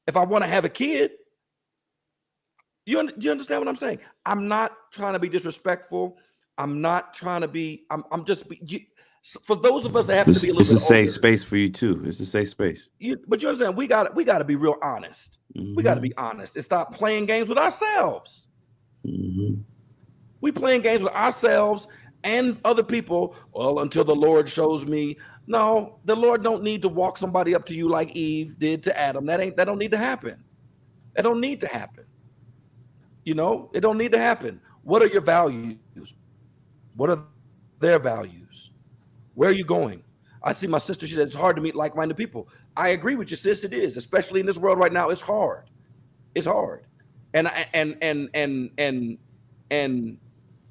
If 0.06 0.16
I 0.16 0.24
want 0.24 0.44
to 0.44 0.48
have 0.48 0.64
a 0.64 0.68
kid, 0.68 1.12
you, 2.84 3.10
you 3.18 3.30
understand 3.30 3.60
what 3.60 3.68
I'm 3.68 3.76
saying? 3.76 3.98
I'm 4.24 4.48
not 4.48 4.72
trying 4.92 5.14
to 5.14 5.18
be 5.18 5.28
disrespectful. 5.28 6.16
I'm 6.58 6.80
not 6.80 7.14
trying 7.14 7.42
to 7.42 7.48
be, 7.48 7.84
I'm, 7.90 8.04
I'm 8.10 8.24
just, 8.24 8.44
you, 8.66 8.80
for 9.42 9.56
those 9.56 9.84
of 9.84 9.96
us 9.96 10.06
that 10.06 10.16
have 10.16 10.26
this, 10.26 10.40
to 10.40 10.46
be 10.46 10.50
a 10.50 10.54
little 10.54 10.74
it's 10.74 10.82
a 10.82 10.86
safe 10.86 11.10
space 11.10 11.42
for 11.42 11.56
you 11.56 11.68
too. 11.68 12.02
It's 12.04 12.20
a 12.20 12.26
safe 12.26 12.48
space. 12.48 12.90
You, 12.98 13.18
but 13.26 13.42
you 13.42 13.48
understand, 13.48 13.76
we 13.76 13.88
got 13.88 14.14
we 14.14 14.24
got 14.24 14.38
to 14.38 14.44
be 14.44 14.54
real 14.54 14.76
honest. 14.82 15.38
Mm-hmm. 15.56 15.74
We 15.74 15.82
got 15.82 15.94
to 15.94 16.00
be 16.00 16.16
honest 16.16 16.54
and 16.54 16.64
stop 16.64 16.94
playing 16.94 17.26
games 17.26 17.48
with 17.48 17.58
ourselves. 17.58 18.48
Mm-hmm. 19.04 19.62
We 20.46 20.52
playing 20.52 20.82
games 20.82 21.02
with 21.02 21.12
ourselves 21.12 21.88
and 22.22 22.56
other 22.64 22.84
people. 22.84 23.34
Well, 23.52 23.80
until 23.80 24.04
the 24.04 24.14
Lord 24.14 24.48
shows 24.48 24.86
me. 24.86 25.18
No, 25.48 25.98
the 26.04 26.14
Lord 26.14 26.44
don't 26.44 26.62
need 26.62 26.82
to 26.82 26.88
walk 26.88 27.18
somebody 27.18 27.52
up 27.52 27.66
to 27.66 27.74
you 27.74 27.88
like 27.88 28.14
Eve 28.14 28.56
did 28.56 28.84
to 28.84 28.96
Adam. 28.96 29.26
That 29.26 29.40
ain't 29.40 29.56
that 29.56 29.64
don't 29.64 29.78
need 29.78 29.90
to 29.90 29.96
happen. 29.96 30.44
That 31.14 31.22
don't 31.22 31.40
need 31.40 31.58
to 31.62 31.66
happen. 31.66 32.04
You 33.24 33.34
know, 33.34 33.72
it 33.74 33.80
don't 33.80 33.98
need 33.98 34.12
to 34.12 34.20
happen. 34.20 34.60
What 34.84 35.02
are 35.02 35.08
your 35.08 35.20
values? 35.20 35.78
What 36.94 37.10
are 37.10 37.24
their 37.80 37.98
values? 37.98 38.70
Where 39.34 39.50
are 39.50 39.52
you 39.52 39.64
going? 39.64 40.04
I 40.44 40.52
see 40.52 40.68
my 40.68 40.78
sister. 40.78 41.08
She 41.08 41.14
said 41.14 41.26
it's 41.26 41.34
hard 41.34 41.56
to 41.56 41.62
meet 41.62 41.74
like-minded 41.74 42.16
people. 42.16 42.48
I 42.76 42.90
agree 42.90 43.16
with 43.16 43.32
you, 43.32 43.36
sis. 43.36 43.64
It 43.64 43.74
is, 43.74 43.96
especially 43.96 44.38
in 44.38 44.46
this 44.46 44.58
world 44.58 44.78
right 44.78 44.92
now. 44.92 45.10
It's 45.10 45.20
hard. 45.20 45.64
It's 46.36 46.46
hard. 46.46 46.84
And 47.34 47.50
and 47.74 47.96
and 48.00 48.30
and 48.32 48.70
and 48.78 49.18
and 49.72 50.18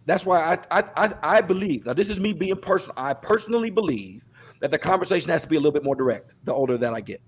that's 0.05 0.25
why 0.25 0.59
I, 0.71 0.83
I 0.95 1.13
I 1.23 1.41
believe 1.41 1.85
now. 1.85 1.93
This 1.93 2.09
is 2.09 2.19
me 2.19 2.33
being 2.33 2.55
personal. 2.55 2.93
I 2.97 3.13
personally 3.13 3.71
believe 3.71 4.29
that 4.61 4.71
the 4.71 4.77
conversation 4.77 5.29
has 5.31 5.41
to 5.41 5.47
be 5.47 5.55
a 5.55 5.59
little 5.59 5.71
bit 5.71 5.83
more 5.83 5.95
direct. 5.95 6.35
The 6.43 6.53
older 6.53 6.77
that 6.77 6.93
I 6.93 7.01
get, 7.01 7.21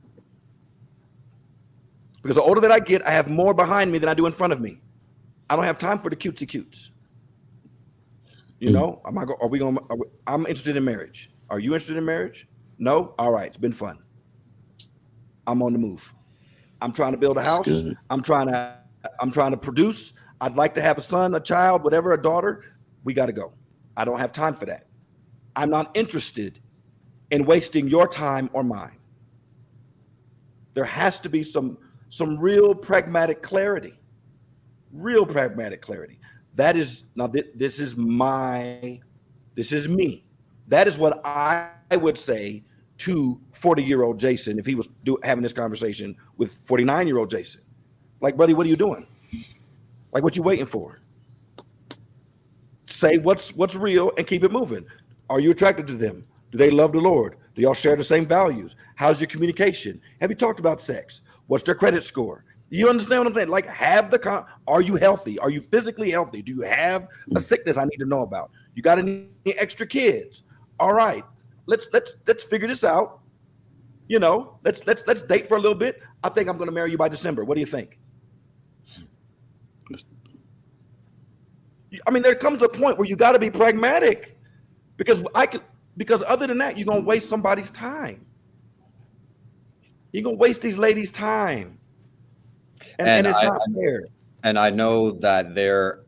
because 2.21 2.35
the 2.35 2.41
older 2.41 2.61
that 2.61 2.71
I 2.71 2.79
get, 2.79 3.05
I 3.05 3.11
have 3.11 3.29
more 3.29 3.53
behind 3.53 3.91
me 3.91 3.97
than 3.97 4.09
I 4.09 4.13
do 4.13 4.25
in 4.25 4.31
front 4.31 4.53
of 4.53 4.61
me. 4.61 4.79
I 5.49 5.55
don't 5.55 5.65
have 5.65 5.77
time 5.77 5.99
for 5.99 6.09
the 6.09 6.15
cutesy 6.15 6.47
cutes. 6.47 6.91
You 8.59 8.69
hmm. 8.69 8.75
know, 8.75 9.01
am 9.07 9.17
I 9.17 9.25
go, 9.25 9.35
are 9.41 9.47
we 9.47 9.59
going? 9.59 9.75
to 9.75 9.97
I'm 10.27 10.45
interested 10.45 10.75
in 10.75 10.83
marriage. 10.83 11.31
Are 11.49 11.59
you 11.59 11.73
interested 11.73 11.97
in 11.97 12.05
marriage? 12.05 12.47
No. 12.77 13.15
All 13.17 13.31
right, 13.31 13.47
it's 13.47 13.57
been 13.57 13.71
fun. 13.71 13.99
I'm 15.47 15.63
on 15.63 15.73
the 15.73 15.79
move. 15.79 16.13
I'm 16.81 16.91
trying 16.91 17.13
to 17.13 17.17
build 17.17 17.37
a 17.37 17.41
house. 17.41 17.67
I'm 18.09 18.21
trying 18.21 18.47
to 18.47 18.77
I'm 19.19 19.31
trying 19.31 19.51
to 19.51 19.57
produce. 19.57 20.13
I'd 20.39 20.55
like 20.55 20.73
to 20.75 20.81
have 20.81 20.97
a 20.97 21.01
son, 21.01 21.35
a 21.35 21.39
child, 21.39 21.83
whatever, 21.83 22.13
a 22.13 22.21
daughter. 22.21 22.63
We 23.03 23.13
got 23.13 23.27
to 23.27 23.33
go. 23.33 23.53
I 23.95 24.05
don't 24.05 24.19
have 24.19 24.31
time 24.31 24.53
for 24.53 24.65
that. 24.65 24.87
I'm 25.55 25.69
not 25.69 25.95
interested 25.95 26.59
in 27.31 27.45
wasting 27.45 27.87
your 27.87 28.07
time 28.07 28.49
or 28.53 28.63
mine. 28.63 28.97
There 30.73 30.85
has 30.85 31.19
to 31.21 31.29
be 31.29 31.41
some 31.43 31.77
some 32.09 32.37
real 32.37 32.73
pragmatic 32.73 33.41
clarity. 33.41 33.99
Real 34.93 35.25
pragmatic 35.25 35.81
clarity. 35.81 36.19
That 36.53 36.77
is 36.77 37.03
now 37.15 37.27
th- 37.27 37.51
this 37.55 37.79
is 37.79 37.95
my 37.95 39.01
this 39.55 39.71
is 39.71 39.89
me. 39.89 40.23
That 40.67 40.87
is 40.87 40.97
what 40.97 41.25
I 41.25 41.71
would 41.91 42.17
say 42.17 42.63
to 42.99 43.39
40 43.53 43.83
year 43.83 44.03
old 44.03 44.19
Jason 44.19 44.59
if 44.59 44.65
he 44.65 44.75
was 44.75 44.87
do, 45.03 45.17
having 45.23 45.41
this 45.41 45.53
conversation 45.53 46.15
with 46.37 46.51
49 46.51 47.07
year 47.07 47.17
old 47.17 47.31
Jason. 47.31 47.61
Like, 48.21 48.37
buddy, 48.37 48.53
what 48.53 48.65
are 48.65 48.69
you 48.69 48.75
doing? 48.75 49.07
Like, 50.11 50.23
what 50.23 50.35
you 50.35 50.43
waiting 50.43 50.65
for? 50.65 50.99
Say 52.87 53.17
what's 53.17 53.55
what's 53.55 53.75
real 53.75 54.11
and 54.17 54.25
keep 54.25 54.43
it 54.43 54.51
moving. 54.51 54.85
Are 55.29 55.39
you 55.39 55.51
attracted 55.51 55.87
to 55.87 55.93
them? 55.93 56.25
Do 56.51 56.57
they 56.57 56.69
love 56.69 56.93
the 56.93 56.99
Lord? 56.99 57.35
Do 57.53 57.61
y'all 57.61 57.73
share 57.73 57.95
the 57.95 58.03
same 58.03 58.25
values? 58.25 58.75
How's 58.95 59.19
your 59.19 59.27
communication? 59.27 60.01
Have 60.21 60.29
you 60.29 60.35
talked 60.35 60.59
about 60.59 60.79
sex? 60.79 61.21
What's 61.47 61.63
their 61.63 61.75
credit 61.75 62.03
score? 62.03 62.45
You 62.69 62.89
understand 62.89 63.19
what 63.19 63.27
I'm 63.27 63.33
saying? 63.33 63.47
Like, 63.49 63.65
have 63.67 64.11
the 64.11 64.19
con. 64.19 64.45
Are 64.67 64.81
you 64.81 64.95
healthy? 64.95 65.39
Are 65.39 65.49
you 65.49 65.61
physically 65.61 66.11
healthy? 66.11 66.41
Do 66.41 66.53
you 66.53 66.61
have 66.61 67.03
a 67.31 67.35
mm. 67.35 67.41
sickness 67.41 67.77
I 67.77 67.85
need 67.85 67.97
to 67.97 68.05
know 68.05 68.23
about? 68.23 68.51
You 68.75 68.81
got 68.81 68.99
any 68.99 69.27
extra 69.45 69.87
kids? 69.87 70.43
All 70.79 70.93
right, 70.93 71.23
let's 71.65 71.87
let's 71.93 72.15
let's 72.27 72.43
figure 72.43 72.67
this 72.67 72.83
out. 72.83 73.19
You 74.07 74.19
know, 74.19 74.59
let's 74.63 74.85
let's 74.85 75.07
let's 75.07 75.23
date 75.23 75.47
for 75.47 75.57
a 75.57 75.59
little 75.59 75.77
bit. 75.77 76.01
I 76.23 76.29
think 76.29 76.49
I'm 76.49 76.57
going 76.57 76.67
to 76.69 76.73
marry 76.73 76.91
you 76.91 76.97
by 76.97 77.09
December. 77.09 77.43
What 77.43 77.55
do 77.55 77.61
you 77.61 77.65
think? 77.67 77.97
I 82.05 82.11
mean, 82.11 82.23
there 82.23 82.35
comes 82.35 82.61
a 82.61 82.69
point 82.69 82.97
where 82.97 83.07
you 83.07 83.15
got 83.15 83.31
to 83.31 83.39
be 83.39 83.49
pragmatic, 83.49 84.37
because 84.97 85.23
I 85.33 85.45
could 85.45 85.61
because 85.95 86.23
other 86.27 86.45
than 86.45 86.57
that, 86.59 86.77
you're 86.77 86.85
gonna 86.85 87.01
waste 87.01 87.29
somebody's 87.29 87.71
time. 87.71 88.25
You're 90.11 90.23
gonna 90.23 90.37
waste 90.37 90.61
these 90.61 90.77
ladies' 90.77 91.11
time, 91.11 91.79
and, 92.99 93.07
and, 93.07 93.09
and 93.09 93.27
it's 93.27 93.37
I, 93.37 93.45
not 93.45 93.61
fair. 93.73 94.05
And 94.43 94.59
I 94.59 94.69
know 94.69 95.11
that 95.11 95.55
there, 95.55 96.03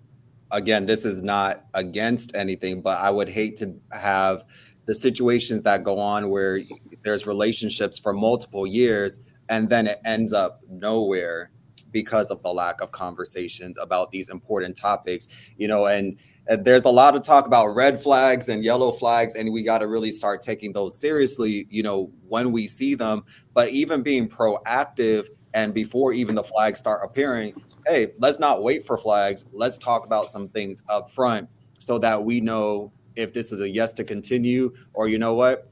again, 0.51 0.85
this 0.85 1.05
is 1.05 1.21
not 1.21 1.65
against 1.73 2.35
anything, 2.35 2.81
but 2.81 2.97
I 2.99 3.09
would 3.09 3.29
hate 3.29 3.57
to 3.57 3.75
have 3.91 4.45
the 4.85 4.93
situations 4.93 5.61
that 5.63 5.83
go 5.83 5.99
on 5.99 6.29
where 6.29 6.59
there's 7.03 7.27
relationships 7.27 7.99
for 7.99 8.13
multiple 8.13 8.65
years 8.65 9.19
and 9.49 9.69
then 9.69 9.87
it 9.87 9.99
ends 10.05 10.33
up 10.33 10.61
nowhere 10.69 11.51
because 11.91 12.29
of 12.29 12.41
the 12.43 12.49
lack 12.49 12.81
of 12.81 12.91
conversations 12.91 13.77
about 13.79 14.11
these 14.11 14.29
important 14.29 14.75
topics 14.75 15.27
you 15.57 15.67
know 15.67 15.85
and 15.85 16.17
uh, 16.49 16.55
there's 16.55 16.83
a 16.83 16.89
lot 16.89 17.15
of 17.15 17.21
talk 17.21 17.45
about 17.45 17.67
red 17.67 18.01
flags 18.01 18.49
and 18.49 18.63
yellow 18.63 18.91
flags 18.91 19.35
and 19.35 19.51
we 19.53 19.61
got 19.61 19.79
to 19.79 19.87
really 19.87 20.11
start 20.11 20.41
taking 20.41 20.73
those 20.73 20.99
seriously 20.99 21.67
you 21.69 21.83
know 21.83 22.11
when 22.27 22.51
we 22.51 22.65
see 22.67 22.95
them. 22.95 23.23
But 23.53 23.69
even 23.69 24.01
being 24.01 24.27
proactive 24.27 25.27
and 25.53 25.73
before 25.73 26.11
even 26.13 26.35
the 26.35 26.43
flags 26.43 26.79
start 26.79 27.01
appearing 27.03 27.53
hey 27.85 28.09
let's 28.19 28.39
not 28.39 28.63
wait 28.63 28.85
for 28.85 28.97
flags. 28.97 29.45
Let's 29.51 29.77
talk 29.77 30.05
about 30.05 30.29
some 30.29 30.49
things 30.49 30.83
up 30.89 31.11
front 31.11 31.47
so 31.77 31.99
that 31.99 32.23
we 32.23 32.41
know 32.41 32.91
if 33.15 33.33
this 33.33 33.51
is 33.51 33.61
a 33.61 33.69
yes 33.69 33.93
to 33.93 34.03
continue 34.03 34.73
or 34.93 35.07
you 35.07 35.19
know 35.19 35.35
what 35.35 35.71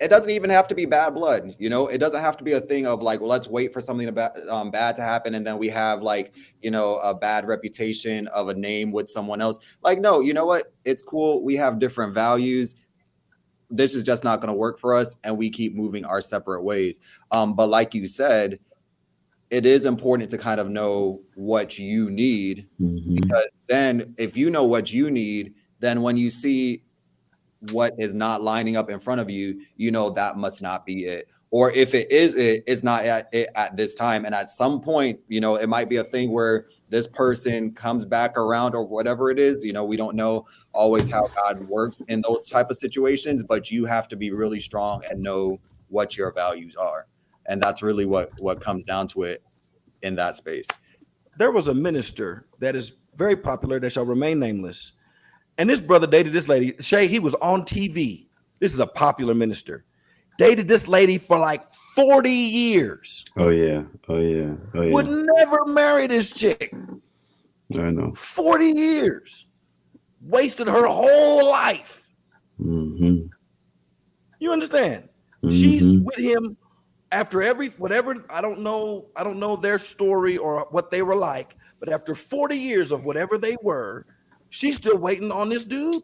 it 0.00 0.08
doesn't 0.08 0.30
even 0.30 0.50
have 0.50 0.68
to 0.68 0.74
be 0.74 0.86
bad 0.86 1.10
blood 1.10 1.54
you 1.58 1.68
know? 1.68 1.88
It 1.88 1.98
doesn't 1.98 2.20
have 2.20 2.36
to 2.38 2.44
be 2.44 2.52
a 2.52 2.60
thing 2.60 2.86
of 2.86 3.02
like 3.02 3.20
well 3.20 3.28
let's 3.28 3.48
wait 3.48 3.72
for 3.72 3.80
something 3.80 4.08
about, 4.08 4.48
um, 4.48 4.70
bad 4.70 4.96
to 4.96 5.02
happen 5.02 5.34
and 5.34 5.46
then 5.46 5.58
we 5.58 5.68
have 5.68 6.02
like 6.02 6.34
you 6.62 6.70
know 6.70 6.96
a 6.96 7.14
bad 7.14 7.46
reputation 7.46 8.28
of 8.28 8.48
a 8.48 8.54
name 8.54 8.92
with 8.92 9.08
someone 9.08 9.40
else. 9.40 9.58
Like 9.82 10.00
no 10.00 10.20
you 10.20 10.34
know 10.34 10.46
what? 10.46 10.72
It's 10.84 11.02
cool. 11.02 11.42
We 11.42 11.56
have 11.56 11.78
different 11.78 12.14
values. 12.14 12.74
This 13.70 13.94
is 13.94 14.02
just 14.02 14.24
not 14.24 14.40
going 14.40 14.48
to 14.48 14.54
work 14.54 14.78
for 14.78 14.94
us 14.94 15.16
and 15.24 15.36
we 15.36 15.50
keep 15.50 15.74
moving 15.74 16.04
our 16.04 16.20
separate 16.20 16.62
ways. 16.62 17.00
Um, 17.32 17.54
but 17.54 17.68
like 17.68 17.94
you 17.94 18.06
said 18.06 18.58
it 19.50 19.64
is 19.64 19.86
important 19.86 20.30
to 20.30 20.38
kind 20.38 20.60
of 20.60 20.68
know 20.68 21.22
what 21.34 21.78
you 21.78 22.10
need 22.10 22.68
mm-hmm. 22.80 23.14
because 23.14 23.48
then 23.66 24.14
if 24.18 24.36
you 24.36 24.50
know 24.50 24.64
what 24.64 24.92
you 24.92 25.10
need 25.10 25.54
then 25.80 26.02
when 26.02 26.16
you 26.16 26.28
see 26.30 26.82
what 27.72 27.94
is 27.98 28.14
not 28.14 28.42
lining 28.42 28.76
up 28.76 28.90
in 28.90 28.98
front 28.98 29.20
of 29.20 29.30
you, 29.30 29.60
you 29.76 29.90
know 29.90 30.10
that 30.10 30.36
must 30.36 30.62
not 30.62 30.86
be 30.86 31.04
it. 31.04 31.30
Or 31.50 31.72
if 31.72 31.94
it 31.94 32.10
is 32.12 32.36
it, 32.36 32.62
it's 32.66 32.82
not 32.82 33.04
at 33.04 33.28
it 33.32 33.48
at 33.54 33.76
this 33.76 33.94
time. 33.94 34.26
And 34.26 34.34
at 34.34 34.50
some 34.50 34.80
point, 34.80 35.18
you 35.28 35.40
know, 35.40 35.54
it 35.56 35.68
might 35.68 35.88
be 35.88 35.96
a 35.96 36.04
thing 36.04 36.30
where 36.30 36.66
this 36.90 37.06
person 37.06 37.72
comes 37.72 38.04
back 38.04 38.36
around 38.36 38.74
or 38.74 38.84
whatever 38.86 39.30
it 39.30 39.38
is. 39.38 39.64
You 39.64 39.72
know, 39.72 39.84
we 39.84 39.96
don't 39.96 40.14
know 40.14 40.44
always 40.72 41.10
how 41.10 41.28
God 41.28 41.66
works 41.66 42.02
in 42.08 42.20
those 42.20 42.46
type 42.48 42.70
of 42.70 42.76
situations, 42.76 43.42
but 43.42 43.70
you 43.70 43.86
have 43.86 44.08
to 44.08 44.16
be 44.16 44.30
really 44.30 44.60
strong 44.60 45.02
and 45.10 45.22
know 45.22 45.58
what 45.88 46.18
your 46.18 46.32
values 46.32 46.76
are. 46.76 47.06
And 47.46 47.62
that's 47.62 47.82
really 47.82 48.04
what 48.04 48.30
what 48.40 48.60
comes 48.60 48.84
down 48.84 49.08
to 49.08 49.22
it 49.22 49.42
in 50.02 50.14
that 50.16 50.36
space. 50.36 50.68
There 51.38 51.50
was 51.50 51.68
a 51.68 51.74
minister 51.74 52.46
that 52.58 52.76
is 52.76 52.92
very 53.16 53.36
popular 53.36 53.80
that 53.80 53.90
shall 53.90 54.04
remain 54.04 54.38
nameless 54.38 54.92
and 55.58 55.68
this 55.68 55.80
brother 55.80 56.06
dated 56.06 56.32
this 56.32 56.48
lady. 56.48 56.74
Shay, 56.80 57.08
he 57.08 57.18
was 57.18 57.34
on 57.36 57.62
TV. 57.62 58.26
This 58.60 58.72
is 58.72 58.80
a 58.80 58.86
popular 58.86 59.34
minister. 59.34 59.84
Dated 60.38 60.68
this 60.68 60.86
lady 60.86 61.18
for 61.18 61.36
like 61.36 61.64
40 61.96 62.30
years. 62.30 63.24
Oh, 63.36 63.48
yeah. 63.48 63.82
Oh, 64.08 64.18
yeah. 64.18 64.54
Oh, 64.74 64.82
yeah. 64.82 64.92
Would 64.94 65.08
never 65.08 65.66
marry 65.66 66.06
this 66.06 66.30
chick. 66.30 66.72
I 67.74 67.90
know. 67.90 68.14
40 68.14 68.66
years. 68.66 69.48
Wasted 70.22 70.68
her 70.68 70.86
whole 70.86 71.50
life. 71.50 72.08
Mm-hmm. 72.60 73.26
You 74.38 74.52
understand? 74.52 75.08
Mm-hmm. 75.42 75.50
She's 75.50 75.98
with 75.98 76.18
him 76.18 76.56
after 77.10 77.42
every 77.42 77.68
whatever 77.70 78.24
I 78.30 78.40
don't 78.40 78.60
know, 78.60 79.06
I 79.16 79.24
don't 79.24 79.38
know 79.38 79.56
their 79.56 79.78
story 79.78 80.36
or 80.36 80.66
what 80.70 80.90
they 80.90 81.02
were 81.02 81.16
like, 81.16 81.56
but 81.80 81.92
after 81.92 82.14
40 82.14 82.56
years 82.56 82.92
of 82.92 83.04
whatever 83.04 83.38
they 83.38 83.56
were, 83.62 84.06
She's 84.50 84.76
still 84.76 84.96
waiting 84.96 85.30
on 85.30 85.48
this 85.48 85.64
dude. 85.64 86.02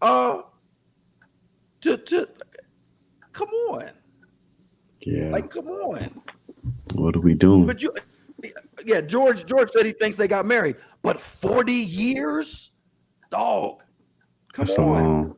Uh 0.00 0.42
to 1.80 1.96
to 1.96 2.28
come 3.32 3.48
on. 3.48 3.90
Yeah. 5.00 5.30
Like 5.30 5.50
come 5.50 5.68
on. 5.68 6.22
What 6.94 7.16
are 7.16 7.20
we 7.20 7.34
doing? 7.34 7.66
But 7.66 7.82
you 7.82 7.94
yeah, 8.84 9.00
George 9.00 9.46
George 9.46 9.70
said 9.70 9.86
he 9.86 9.92
thinks 9.92 10.16
they 10.16 10.28
got 10.28 10.46
married, 10.46 10.76
but 11.02 11.18
40 11.18 11.72
years? 11.72 12.70
Dog. 13.30 13.82
Come 14.52 14.64
That's 14.64 14.78
on. 14.78 15.34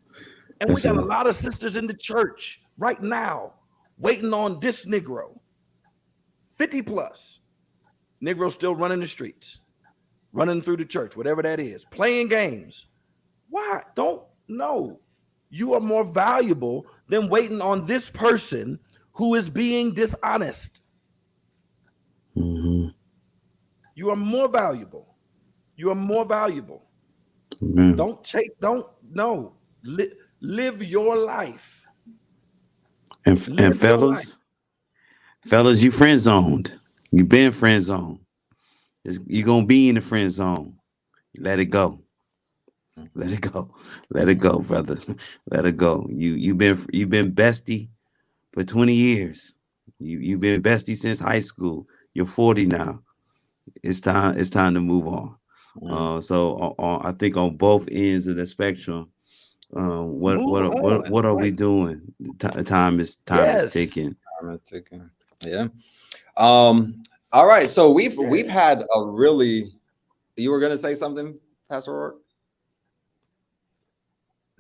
And 0.61 0.75
we 0.75 0.81
got 0.81 0.97
a, 0.97 1.01
a 1.01 1.03
lot 1.03 1.27
of 1.27 1.35
sisters 1.35 1.77
in 1.77 1.87
the 1.87 1.95
church 1.95 2.61
right 2.77 3.03
now 3.03 3.55
waiting 3.99 4.33
on 4.35 4.61
this 4.61 4.85
Negro. 4.85 5.39
50 6.57 6.83
plus. 6.83 7.41
Negro 8.23 8.51
still 8.51 8.75
running 8.75 9.01
the 9.01 9.07
streets 9.07 9.61
running 10.33 10.63
through 10.63 10.77
the 10.77 10.85
church, 10.85 11.17
whatever 11.17 11.43
that 11.43 11.61
is, 11.61 11.85
playing 11.87 12.29
games. 12.29 12.87
Why? 13.49 13.83
Don't 13.97 14.23
know. 14.49 15.01
You 15.51 15.75
are 15.75 15.81
more 15.81 16.05
valuable 16.05 16.87
than 17.09 17.29
waiting 17.29 17.61
on 17.61 17.87
this 17.87 18.09
person 18.09 18.79
who 19.13 19.35
is 19.35 19.51
being 19.51 19.93
dishonest. 19.93 20.83
Mm-hmm. 22.37 22.89
You 23.95 24.11
are 24.11 24.17
more 24.17 24.49
valuable. 24.49 25.15
You 25.77 25.91
are 25.91 25.97
more 25.97 26.25
valuable. 26.25 26.85
Don't 27.97 28.23
take, 28.25 28.59
don't, 28.61 28.87
no. 29.11 29.55
Li- 29.83 30.13
live 30.41 30.83
your 30.83 31.17
life. 31.17 31.85
And, 33.27 33.49
live 33.49 33.59
and 33.59 33.79
fellas, 33.79 34.39
fellas, 35.45 35.83
you 35.83 35.91
friend 35.91 36.19
zoned. 36.19 36.79
You've 37.11 37.29
been 37.29 37.53
friend 37.53 37.83
zoned. 37.83 38.21
You're 39.05 39.47
gonna 39.47 39.67
be 39.67 39.89
in 39.89 39.95
the 39.95 40.01
friend 40.01 40.31
zone. 40.31 40.77
Let 41.37 41.59
it 41.59 41.67
go. 41.67 42.03
Let 43.15 43.31
it 43.31 43.41
go. 43.41 43.75
Let 44.11 44.29
it 44.29 44.37
go, 44.37 44.59
brother. 44.61 44.99
Let 45.51 45.67
it 45.67 45.77
go. 45.77 46.07
You 46.11 46.35
you've 46.35 46.59
been 46.59 46.79
you've 46.93 47.11
been 47.11 47.33
bestie 47.33 47.89
for 48.53 48.63
20 48.65 48.93
years. 48.93 49.55
You 49.99 50.19
you've 50.19 50.41
been 50.41 50.63
bestie 50.63 50.97
since 50.97 51.19
high 51.19 51.41
school. 51.41 51.87
You're 52.15 52.27
40 52.27 52.67
now. 52.67 53.03
It's 53.83 54.01
time. 54.01 54.39
It's 54.39 54.51
time 54.51 54.75
to 54.75 54.81
move 54.81 55.07
on. 55.07 55.37
Mm. 55.77 56.19
Uh, 56.19 56.21
so 56.21 56.57
uh, 56.79 56.83
uh, 56.83 57.01
I 57.05 57.13
think 57.13 57.37
on 57.37 57.57
both 57.57 57.89
ends 57.91 58.27
of 58.27 58.37
the 58.37 58.47
spectrum, 58.47 59.11
um, 59.75 60.19
what 60.19 60.39
what 60.39 60.83
what 60.83 61.11
what 61.11 61.25
are 61.25 61.37
we 61.37 61.51
doing? 61.51 62.13
T- 62.39 62.63
time 62.65 63.01
is 63.01 63.17
time 63.17 63.45
yes. 63.45 63.65
is 63.65 63.73
ticking. 63.73 64.17
Time 64.41 64.51
is 64.51 64.63
ticking. 64.63 65.11
Yeah. 65.47 65.69
Um, 66.37 67.03
all 67.33 67.47
right, 67.47 67.71
so 67.71 67.91
we've 67.91 68.17
we've 68.17 68.49
had 68.49 68.85
a 68.95 69.05
really. 69.05 69.73
You 70.37 70.51
were 70.51 70.61
going 70.61 70.73
to 70.73 70.79
say 70.79 70.95
something, 70.95 71.39
Pastor 71.69 71.93
Rourke? 71.93 72.21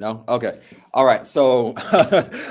No? 0.01 0.25
Okay. 0.29 0.61
All 0.95 1.05
right. 1.05 1.27
So 1.27 1.75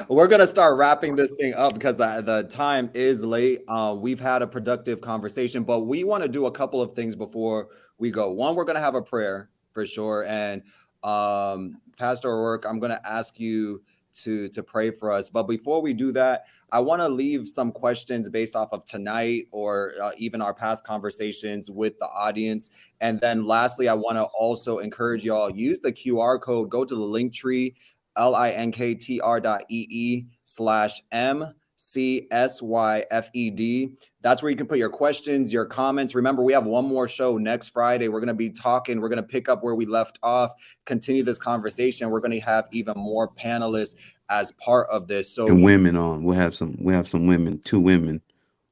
we're 0.07 0.27
gonna 0.27 0.45
start 0.45 0.77
wrapping 0.77 1.15
this 1.15 1.31
thing 1.31 1.55
up 1.55 1.73
because 1.73 1.95
the, 1.95 2.21
the 2.21 2.43
time 2.43 2.91
is 2.93 3.23
late. 3.23 3.61
Uh, 3.67 3.95
we've 3.97 4.19
had 4.19 4.43
a 4.43 4.47
productive 4.47 5.01
conversation, 5.01 5.63
but 5.63 5.81
we 5.81 6.03
want 6.03 6.21
to 6.21 6.29
do 6.29 6.45
a 6.45 6.51
couple 6.51 6.79
of 6.79 6.93
things 6.93 7.15
before 7.15 7.69
we 7.97 8.11
go. 8.11 8.31
One, 8.31 8.53
we're 8.53 8.65
gonna 8.65 8.79
have 8.79 8.93
a 8.93 9.01
prayer 9.01 9.49
for 9.71 9.83
sure. 9.83 10.27
And 10.27 10.61
um, 11.03 11.81
Pastor 11.97 12.29
O'Rourke, 12.31 12.65
I'm 12.65 12.79
gonna 12.79 13.01
ask 13.03 13.39
you 13.39 13.81
to 14.23 14.47
to 14.49 14.63
pray 14.63 14.91
for 14.91 15.11
us. 15.11 15.29
But 15.29 15.43
before 15.43 15.81
we 15.81 15.93
do 15.93 16.11
that, 16.13 16.45
I 16.71 16.79
want 16.79 17.01
to 17.01 17.09
leave 17.09 17.47
some 17.47 17.71
questions 17.71 18.29
based 18.29 18.55
off 18.55 18.71
of 18.71 18.85
tonight 18.85 19.47
or 19.51 19.93
uh, 20.01 20.11
even 20.17 20.41
our 20.41 20.53
past 20.53 20.83
conversations 20.83 21.69
with 21.69 21.97
the 21.99 22.07
audience. 22.07 22.69
And 23.01 23.19
then 23.19 23.45
lastly, 23.45 23.87
I 23.87 23.93
want 23.93 24.17
to 24.17 24.23
also 24.23 24.79
encourage 24.79 25.23
y'all 25.23 25.49
use 25.49 25.79
the 25.79 25.91
QR 25.91 26.41
code. 26.41 26.69
Go 26.69 26.85
to 26.85 26.95
the 26.95 27.01
Linktree, 27.01 27.73
l 28.17 28.35
i 28.35 28.51
n 28.51 28.71
k 28.71 28.93
t 28.95 29.19
r 29.21 29.39
dot 29.39 29.63
e 29.69 29.87
e 29.89 30.25
slash 30.45 31.01
m 31.11 31.53
C 31.81 32.27
S 32.29 32.61
Y 32.61 33.05
F 33.09 33.29
E 33.33 33.49
D. 33.49 33.95
That's 34.21 34.43
where 34.43 34.49
you 34.49 34.57
can 34.57 34.67
put 34.67 34.77
your 34.77 34.89
questions, 34.89 35.53
your 35.53 35.65
comments. 35.65 36.13
Remember, 36.13 36.43
we 36.43 36.51
have 36.51 36.65
one 36.65 36.83
more 36.83 37.07
show 37.07 37.37
next 37.37 37.69
Friday. 37.69 38.09
We're 38.09 38.19
going 38.19 38.27
to 38.27 38.33
be 38.33 38.49
talking, 38.49 38.99
we're 38.99 39.07
going 39.07 39.15
to 39.15 39.23
pick 39.23 39.47
up 39.47 39.63
where 39.63 39.75
we 39.75 39.85
left 39.85 40.19
off, 40.21 40.51
continue 40.83 41.23
this 41.23 41.39
conversation. 41.39 42.09
We're 42.09 42.19
going 42.19 42.33
to 42.33 42.41
have 42.41 42.65
even 42.73 42.95
more 42.97 43.31
panelists 43.33 43.95
as 44.29 44.51
part 44.51 44.89
of 44.91 45.07
this. 45.07 45.33
So 45.33 45.47
and 45.47 45.63
women 45.63 45.95
on. 45.95 46.23
We'll 46.23 46.35
have 46.35 46.53
some 46.53 46.75
we 46.81 46.93
have 46.93 47.07
some 47.07 47.27
women, 47.27 47.61
two 47.63 47.79
women 47.79 48.21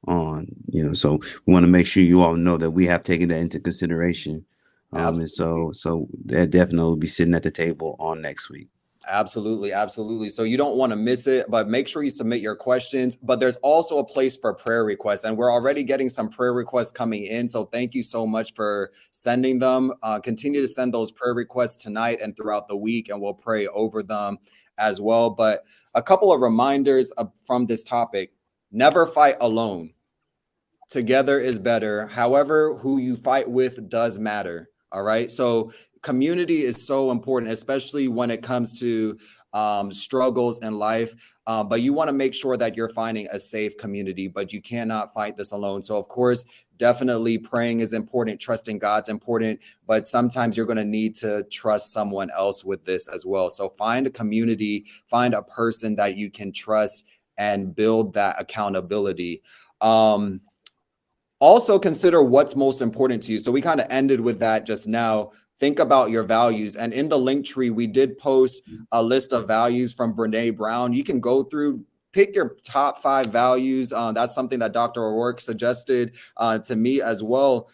on, 0.06 0.48
you 0.68 0.84
know. 0.84 0.92
So 0.92 1.20
we 1.46 1.52
want 1.52 1.64
to 1.64 1.68
make 1.68 1.86
sure 1.86 2.02
you 2.02 2.20
all 2.20 2.36
know 2.36 2.58
that 2.58 2.72
we 2.72 2.86
have 2.86 3.04
taken 3.04 3.28
that 3.28 3.40
into 3.40 3.58
consideration. 3.58 4.44
Um, 4.92 5.14
and 5.14 5.30
so 5.30 5.72
so 5.72 6.08
that 6.26 6.50
definitely 6.50 6.80
will 6.80 6.96
be 6.96 7.06
sitting 7.06 7.34
at 7.34 7.42
the 7.42 7.50
table 7.50 7.96
on 7.98 8.20
next 8.20 8.50
week. 8.50 8.68
Absolutely, 9.10 9.72
absolutely. 9.72 10.28
So 10.28 10.42
you 10.42 10.58
don't 10.58 10.76
want 10.76 10.90
to 10.90 10.96
miss 10.96 11.26
it, 11.26 11.46
but 11.48 11.68
make 11.68 11.88
sure 11.88 12.02
you 12.02 12.10
submit 12.10 12.42
your 12.42 12.54
questions. 12.54 13.16
But 13.16 13.40
there's 13.40 13.56
also 13.58 13.98
a 13.98 14.04
place 14.04 14.36
for 14.36 14.52
prayer 14.52 14.84
requests, 14.84 15.24
and 15.24 15.36
we're 15.36 15.52
already 15.52 15.82
getting 15.82 16.10
some 16.10 16.28
prayer 16.28 16.52
requests 16.52 16.90
coming 16.90 17.24
in. 17.24 17.48
So 17.48 17.64
thank 17.64 17.94
you 17.94 18.02
so 18.02 18.26
much 18.26 18.52
for 18.54 18.92
sending 19.12 19.58
them. 19.58 19.94
Uh, 20.02 20.20
continue 20.20 20.60
to 20.60 20.68
send 20.68 20.92
those 20.92 21.10
prayer 21.10 21.32
requests 21.32 21.76
tonight 21.78 22.18
and 22.22 22.36
throughout 22.36 22.68
the 22.68 22.76
week, 22.76 23.08
and 23.08 23.20
we'll 23.20 23.32
pray 23.34 23.66
over 23.68 24.02
them 24.02 24.38
as 24.76 25.00
well. 25.00 25.30
But 25.30 25.64
a 25.94 26.02
couple 26.02 26.30
of 26.30 26.42
reminders 26.42 27.10
from 27.46 27.64
this 27.64 27.82
topic: 27.82 28.32
never 28.70 29.06
fight 29.06 29.36
alone. 29.40 29.94
Together 30.90 31.40
is 31.40 31.58
better. 31.58 32.06
However, 32.06 32.74
who 32.76 32.98
you 32.98 33.16
fight 33.16 33.48
with 33.48 33.88
does 33.88 34.18
matter. 34.18 34.68
All 34.90 35.02
right. 35.02 35.30
So 35.30 35.72
community 36.08 36.62
is 36.62 36.86
so 36.86 37.10
important, 37.10 37.52
especially 37.52 38.08
when 38.08 38.30
it 38.30 38.42
comes 38.42 38.80
to 38.80 39.18
um, 39.52 39.92
struggles 39.92 40.58
in 40.60 40.78
life. 40.78 41.14
Uh, 41.46 41.62
but 41.62 41.82
you 41.82 41.92
want 41.92 42.08
to 42.08 42.14
make 42.14 42.32
sure 42.32 42.56
that 42.56 42.74
you're 42.74 42.88
finding 42.88 43.28
a 43.30 43.38
safe 43.38 43.76
community, 43.76 44.26
but 44.26 44.50
you 44.50 44.62
cannot 44.62 45.12
fight 45.12 45.36
this 45.36 45.52
alone. 45.52 45.82
So, 45.82 45.98
of 45.98 46.08
course, 46.08 46.46
definitely 46.78 47.36
praying 47.36 47.80
is 47.80 47.92
important, 47.92 48.40
trusting 48.40 48.78
God's 48.78 49.10
important, 49.10 49.60
but 49.86 50.08
sometimes 50.08 50.56
you're 50.56 50.64
going 50.64 50.78
to 50.78 50.84
need 50.98 51.14
to 51.16 51.44
trust 51.50 51.92
someone 51.92 52.30
else 52.30 52.64
with 52.64 52.86
this 52.86 53.06
as 53.08 53.26
well. 53.26 53.50
So, 53.50 53.68
find 53.76 54.06
a 54.06 54.10
community, 54.10 54.86
find 55.08 55.34
a 55.34 55.42
person 55.42 55.94
that 55.96 56.16
you 56.16 56.30
can 56.30 56.52
trust 56.52 57.04
and 57.36 57.76
build 57.76 58.14
that 58.14 58.40
accountability. 58.40 59.42
Um, 59.82 60.40
also, 61.38 61.78
consider 61.78 62.22
what's 62.22 62.56
most 62.56 62.80
important 62.80 63.22
to 63.24 63.32
you. 63.32 63.38
So, 63.38 63.52
we 63.52 63.60
kind 63.60 63.80
of 63.80 63.88
ended 63.90 64.20
with 64.20 64.38
that 64.38 64.64
just 64.64 64.88
now 64.88 65.32
think 65.58 65.78
about 65.78 66.10
your 66.10 66.22
values. 66.22 66.76
And 66.76 66.92
in 66.92 67.08
the 67.08 67.18
Linktree, 67.18 67.74
we 67.74 67.86
did 67.86 68.18
post 68.18 68.62
a 68.92 69.02
list 69.02 69.32
of 69.32 69.46
values 69.46 69.92
from 69.92 70.14
Brene 70.14 70.56
Brown. 70.56 70.92
You 70.92 71.04
can 71.04 71.20
go 71.20 71.42
through, 71.42 71.84
pick 72.12 72.34
your 72.34 72.56
top 72.64 72.98
five 73.02 73.26
values. 73.26 73.92
Uh, 73.92 74.12
that's 74.12 74.34
something 74.34 74.58
that 74.60 74.72
Dr. 74.72 75.04
O'Rourke 75.04 75.40
suggested 75.40 76.12
uh, 76.36 76.58
to 76.60 76.76
me 76.76 77.00
as 77.00 77.22
well. 77.22 77.68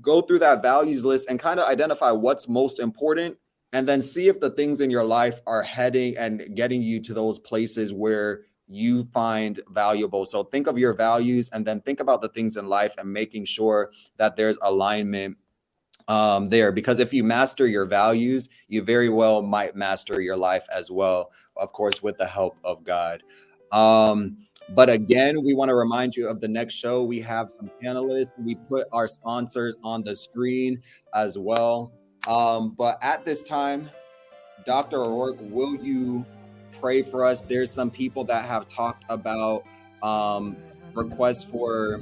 Go 0.00 0.20
through 0.20 0.40
that 0.40 0.62
values 0.62 1.04
list 1.04 1.28
and 1.28 1.38
kind 1.38 1.60
of 1.60 1.68
identify 1.68 2.10
what's 2.10 2.48
most 2.48 2.78
important. 2.78 3.36
And 3.72 3.88
then 3.88 4.02
see 4.02 4.28
if 4.28 4.38
the 4.38 4.50
things 4.50 4.80
in 4.80 4.88
your 4.88 5.04
life 5.04 5.40
are 5.48 5.62
heading 5.62 6.16
and 6.16 6.54
getting 6.54 6.80
you 6.80 7.00
to 7.00 7.12
those 7.12 7.40
places 7.40 7.92
where 7.92 8.42
you 8.68 9.04
find 9.12 9.60
valuable. 9.70 10.24
So 10.24 10.44
think 10.44 10.68
of 10.68 10.78
your 10.78 10.94
values 10.94 11.50
and 11.52 11.66
then 11.66 11.80
think 11.80 11.98
about 11.98 12.22
the 12.22 12.28
things 12.28 12.56
in 12.56 12.68
life 12.68 12.94
and 12.98 13.12
making 13.12 13.46
sure 13.46 13.90
that 14.16 14.36
there's 14.36 14.58
alignment 14.62 15.36
um, 16.08 16.46
there 16.46 16.72
because 16.72 16.98
if 16.98 17.12
you 17.12 17.24
master 17.24 17.66
your 17.66 17.86
values, 17.86 18.48
you 18.68 18.82
very 18.82 19.08
well 19.08 19.42
might 19.42 19.74
master 19.74 20.20
your 20.20 20.36
life 20.36 20.66
as 20.74 20.90
well, 20.90 21.32
of 21.56 21.72
course, 21.72 22.02
with 22.02 22.18
the 22.18 22.26
help 22.26 22.56
of 22.64 22.84
God. 22.84 23.22
Um, 23.72 24.36
but 24.70 24.88
again, 24.88 25.42
we 25.44 25.54
want 25.54 25.68
to 25.68 25.74
remind 25.74 26.16
you 26.16 26.28
of 26.28 26.40
the 26.40 26.48
next 26.48 26.74
show. 26.74 27.02
We 27.02 27.20
have 27.20 27.50
some 27.50 27.70
panelists. 27.82 28.32
We 28.38 28.54
put 28.54 28.86
our 28.92 29.06
sponsors 29.06 29.76
on 29.82 30.02
the 30.02 30.16
screen 30.16 30.80
as 31.14 31.38
well. 31.38 31.92
Um, 32.26 32.70
but 32.70 32.98
at 33.02 33.24
this 33.24 33.44
time, 33.44 33.90
Dr. 34.64 35.02
O'Rourke, 35.02 35.36
will 35.40 35.74
you 35.76 36.24
pray 36.80 37.02
for 37.02 37.24
us? 37.24 37.42
There's 37.42 37.70
some 37.70 37.90
people 37.90 38.24
that 38.24 38.46
have 38.46 38.66
talked 38.66 39.04
about 39.10 39.64
um, 40.02 40.56
requests 40.94 41.44
for 41.44 42.00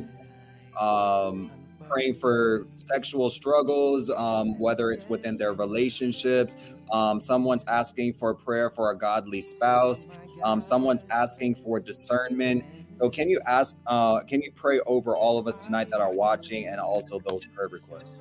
um, 0.79 1.51
praying 1.93 2.15
for 2.15 2.67
sexual 2.77 3.31
struggles, 3.31 4.11
um, 4.11 4.59
whether 4.59 4.93
it's 4.93 5.09
within 5.09 5.37
their 5.37 5.53
relationships. 5.55 6.57
Um, 6.91 7.21
someone's 7.21 7.65
asking 7.67 8.15
for 8.15 8.35
prayer 8.35 8.71
for 8.71 8.91
a 8.91 8.99
godly 8.99 9.43
spouse. 9.43 10.09
Um, 10.43 10.61
someone's 10.63 11.07
asking 11.11 11.57
for 11.57 11.81
discernment. 11.81 12.65
So, 13.01 13.11
can 13.11 13.29
you 13.29 13.41
ask? 13.47 13.77
Uh, 13.87 14.21
can 14.23 14.43
you 14.43 14.53
pray 14.53 14.81
over 14.87 15.17
all 15.17 15.39
of 15.39 15.49
us 15.49 15.61
tonight 15.61 15.89
that 15.91 16.01
are 16.01 16.13
watching, 16.13 16.67
and 16.69 16.81
also 16.81 17.21
those 17.29 17.47
prayer 17.47 17.69
requests? 17.69 18.21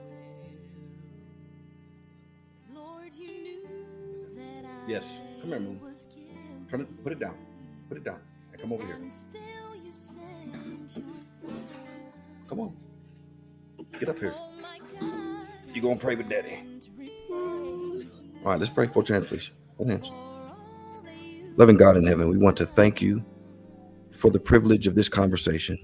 Yes, 4.87 5.21
come 5.41 5.51
here, 5.51 5.59
Moon. 5.59 5.81
Try 6.69 6.79
to 6.79 6.85
put 6.85 7.13
it 7.13 7.19
down. 7.19 7.37
Put 7.89 7.97
it 7.97 8.03
down. 8.03 8.19
come 8.59 8.73
over 8.73 8.85
here. 8.85 8.99
Come 12.49 12.59
on. 12.61 12.75
Get 13.99 14.09
up 14.09 14.19
here. 14.19 14.35
You 15.73 15.81
gonna 15.81 15.95
pray 15.95 16.15
with 16.15 16.29
Daddy? 16.29 16.59
All 17.29 18.51
right, 18.51 18.59
let's 18.59 18.71
pray. 18.71 18.87
Fold 18.87 19.07
your 19.07 19.19
hands, 19.19 19.29
please. 19.29 19.51
Four 19.77 19.87
hands. 19.87 20.09
Loving 21.57 21.77
God 21.77 21.97
in 21.97 22.05
heaven, 22.05 22.29
we 22.29 22.37
want 22.37 22.57
to 22.57 22.65
thank 22.65 23.01
you 23.01 23.23
for 24.11 24.31
the 24.31 24.39
privilege 24.39 24.87
of 24.87 24.95
this 24.95 25.09
conversation. 25.09 25.77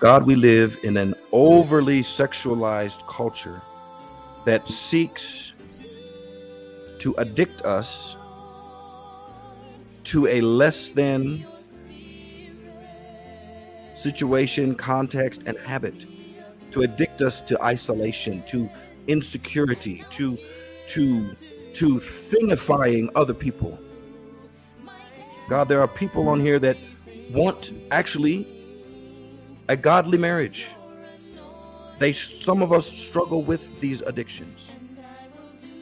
God, 0.00 0.26
we 0.26 0.34
live 0.34 0.78
in 0.82 0.96
an 0.96 1.14
overly 1.30 2.00
sexualized 2.02 3.06
culture 3.06 3.62
that 4.44 4.68
seeks 4.68 5.54
to 6.98 7.16
addict 7.18 7.62
us 7.62 8.16
to 10.04 10.26
a 10.26 10.40
less 10.40 10.90
than 10.90 11.46
situation, 13.94 14.74
context, 14.74 15.44
and 15.46 15.56
habit 15.58 16.06
to 16.72 16.82
addict 16.82 17.22
us 17.22 17.40
to 17.42 17.62
isolation, 17.62 18.42
to 18.44 18.68
insecurity, 19.06 20.04
to 20.10 20.36
to 20.88 21.34
to 21.74 21.94
thingifying 21.96 23.10
other 23.14 23.34
people. 23.34 23.78
God, 25.48 25.68
there 25.68 25.80
are 25.80 25.88
people 25.88 26.28
on 26.28 26.40
here 26.40 26.58
that 26.58 26.76
want 27.30 27.72
actually 27.90 28.46
a 29.68 29.76
godly 29.76 30.18
marriage. 30.18 30.70
They 31.98 32.12
some 32.12 32.62
of 32.62 32.72
us 32.72 32.86
struggle 32.86 33.42
with 33.42 33.80
these 33.80 34.00
addictions. 34.02 34.74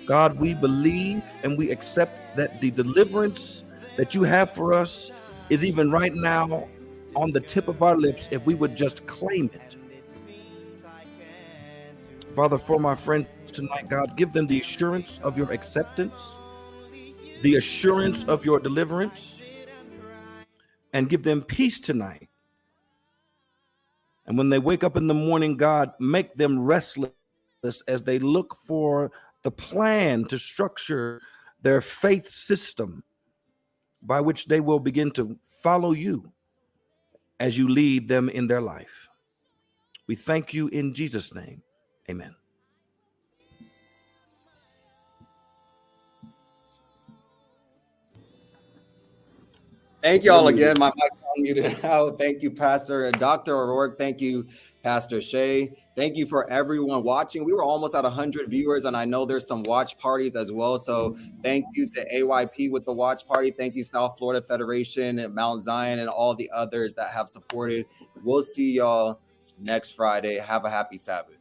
God, 0.07 0.39
we 0.39 0.55
believe 0.55 1.25
and 1.45 1.57
we 1.57 1.71
accept 1.71 2.37
that 2.37 2.61
the 2.61 2.71
deliverance 2.71 3.65
that 3.97 4.15
you 4.15 4.23
have 4.25 4.53
for 4.53 4.73
us 4.73 5.11
is 5.51 5.65
even 5.65 5.91
right 5.91 6.15
now 6.15 6.69
on 7.15 7.33
the 7.33 7.41
tip 7.41 7.69
of 7.69 7.83
our 7.83 7.97
lips 7.97 8.29
if 8.31 8.47
we 8.47 8.55
would 8.55 8.77
just 8.77 9.07
claim 9.07 9.51
it. 9.53 9.77
Father, 12.35 12.59
for 12.59 12.78
my 12.78 12.94
friends 12.94 13.27
tonight, 13.51 13.89
God, 13.89 14.16
give 14.16 14.32
them 14.32 14.47
the 14.47 14.61
assurance 14.61 15.19
of 15.19 15.36
your 15.36 15.51
acceptance, 15.52 16.39
the 17.43 17.57
assurance 17.57 18.24
of 18.24 18.44
your 18.44 18.61
deliverance, 18.61 19.40
and 20.93 21.09
give 21.09 21.24
them 21.24 21.43
peace 21.43 21.81
tonight. 21.81 22.28
And 24.27 24.39
when 24.39 24.48
they 24.48 24.61
wake 24.61 24.85
up 24.85 24.97
in 24.97 25.09
the 25.09 25.15
morning, 25.15 25.57
God, 25.57 25.93
make 25.98 26.35
them 26.35 26.65
restless 26.65 27.11
as 27.89 28.02
they 28.05 28.20
look 28.20 28.57
for 28.65 29.11
the 29.43 29.51
plan 29.51 30.24
to 30.27 30.39
structure 30.39 31.20
their 31.62 31.81
faith 31.81 32.28
system 32.28 33.02
by 34.02 34.20
which 34.20 34.47
they 34.47 34.61
will 34.61 34.78
begin 34.78 35.11
to 35.12 35.36
follow 35.62 35.93
you 35.93 36.32
as 37.40 37.59
you 37.59 37.69
lead 37.69 38.09
them 38.09 38.28
in 38.28 38.47
their 38.47 38.61
life. 38.61 39.09
We 40.07 40.15
thank 40.15 40.55
you 40.55 40.69
in 40.69 40.94
Jesus' 40.94 41.35
name. 41.35 41.62
Amen. 42.11 42.35
Thank 50.03 50.24
you 50.24 50.32
all 50.32 50.49
again. 50.49 50.77
My 50.78 50.91
mic 50.97 51.12
muted 51.37 51.66
out. 51.85 51.85
Oh, 51.85 52.11
thank 52.11 52.43
you, 52.43 52.51
Pastor 52.51 53.11
Dr. 53.12 53.57
O'Rourke. 53.57 53.97
Thank 53.97 54.20
you, 54.20 54.49
Pastor 54.82 55.20
Shay. 55.20 55.73
Thank 55.97 56.16
you 56.16 56.27
for 56.27 56.51
everyone 56.51 57.05
watching. 57.05 57.45
We 57.45 57.53
were 57.53 57.62
almost 57.62 57.95
at 57.95 58.03
100 58.03 58.51
viewers, 58.51 58.87
and 58.87 58.97
I 58.97 59.05
know 59.05 59.24
there's 59.24 59.47
some 59.47 59.62
watch 59.65 59.97
parties 59.99 60.35
as 60.35 60.51
well. 60.51 60.78
So 60.78 61.16
thank 61.45 61.66
you 61.74 61.87
to 61.87 62.07
AYP 62.12 62.73
with 62.73 62.85
the 62.87 62.93
watch 62.93 63.24
party. 63.27 63.53
Thank 63.53 63.77
you, 63.77 63.85
South 63.85 64.16
Florida 64.19 64.45
Federation 64.45 65.20
and 65.20 65.35
Mount 65.35 65.62
Zion 65.62 66.01
and 66.01 66.09
all 66.09 66.35
the 66.35 66.51
others 66.53 66.95
that 66.95 67.11
have 67.11 67.28
supported. 67.28 67.87
We'll 68.24 68.43
see 68.43 68.73
y'all 68.73 69.20
next 69.61 69.93
Friday. 69.93 70.39
Have 70.39 70.65
a 70.65 70.70
happy 70.70 70.99
Sabbath. 70.99 71.40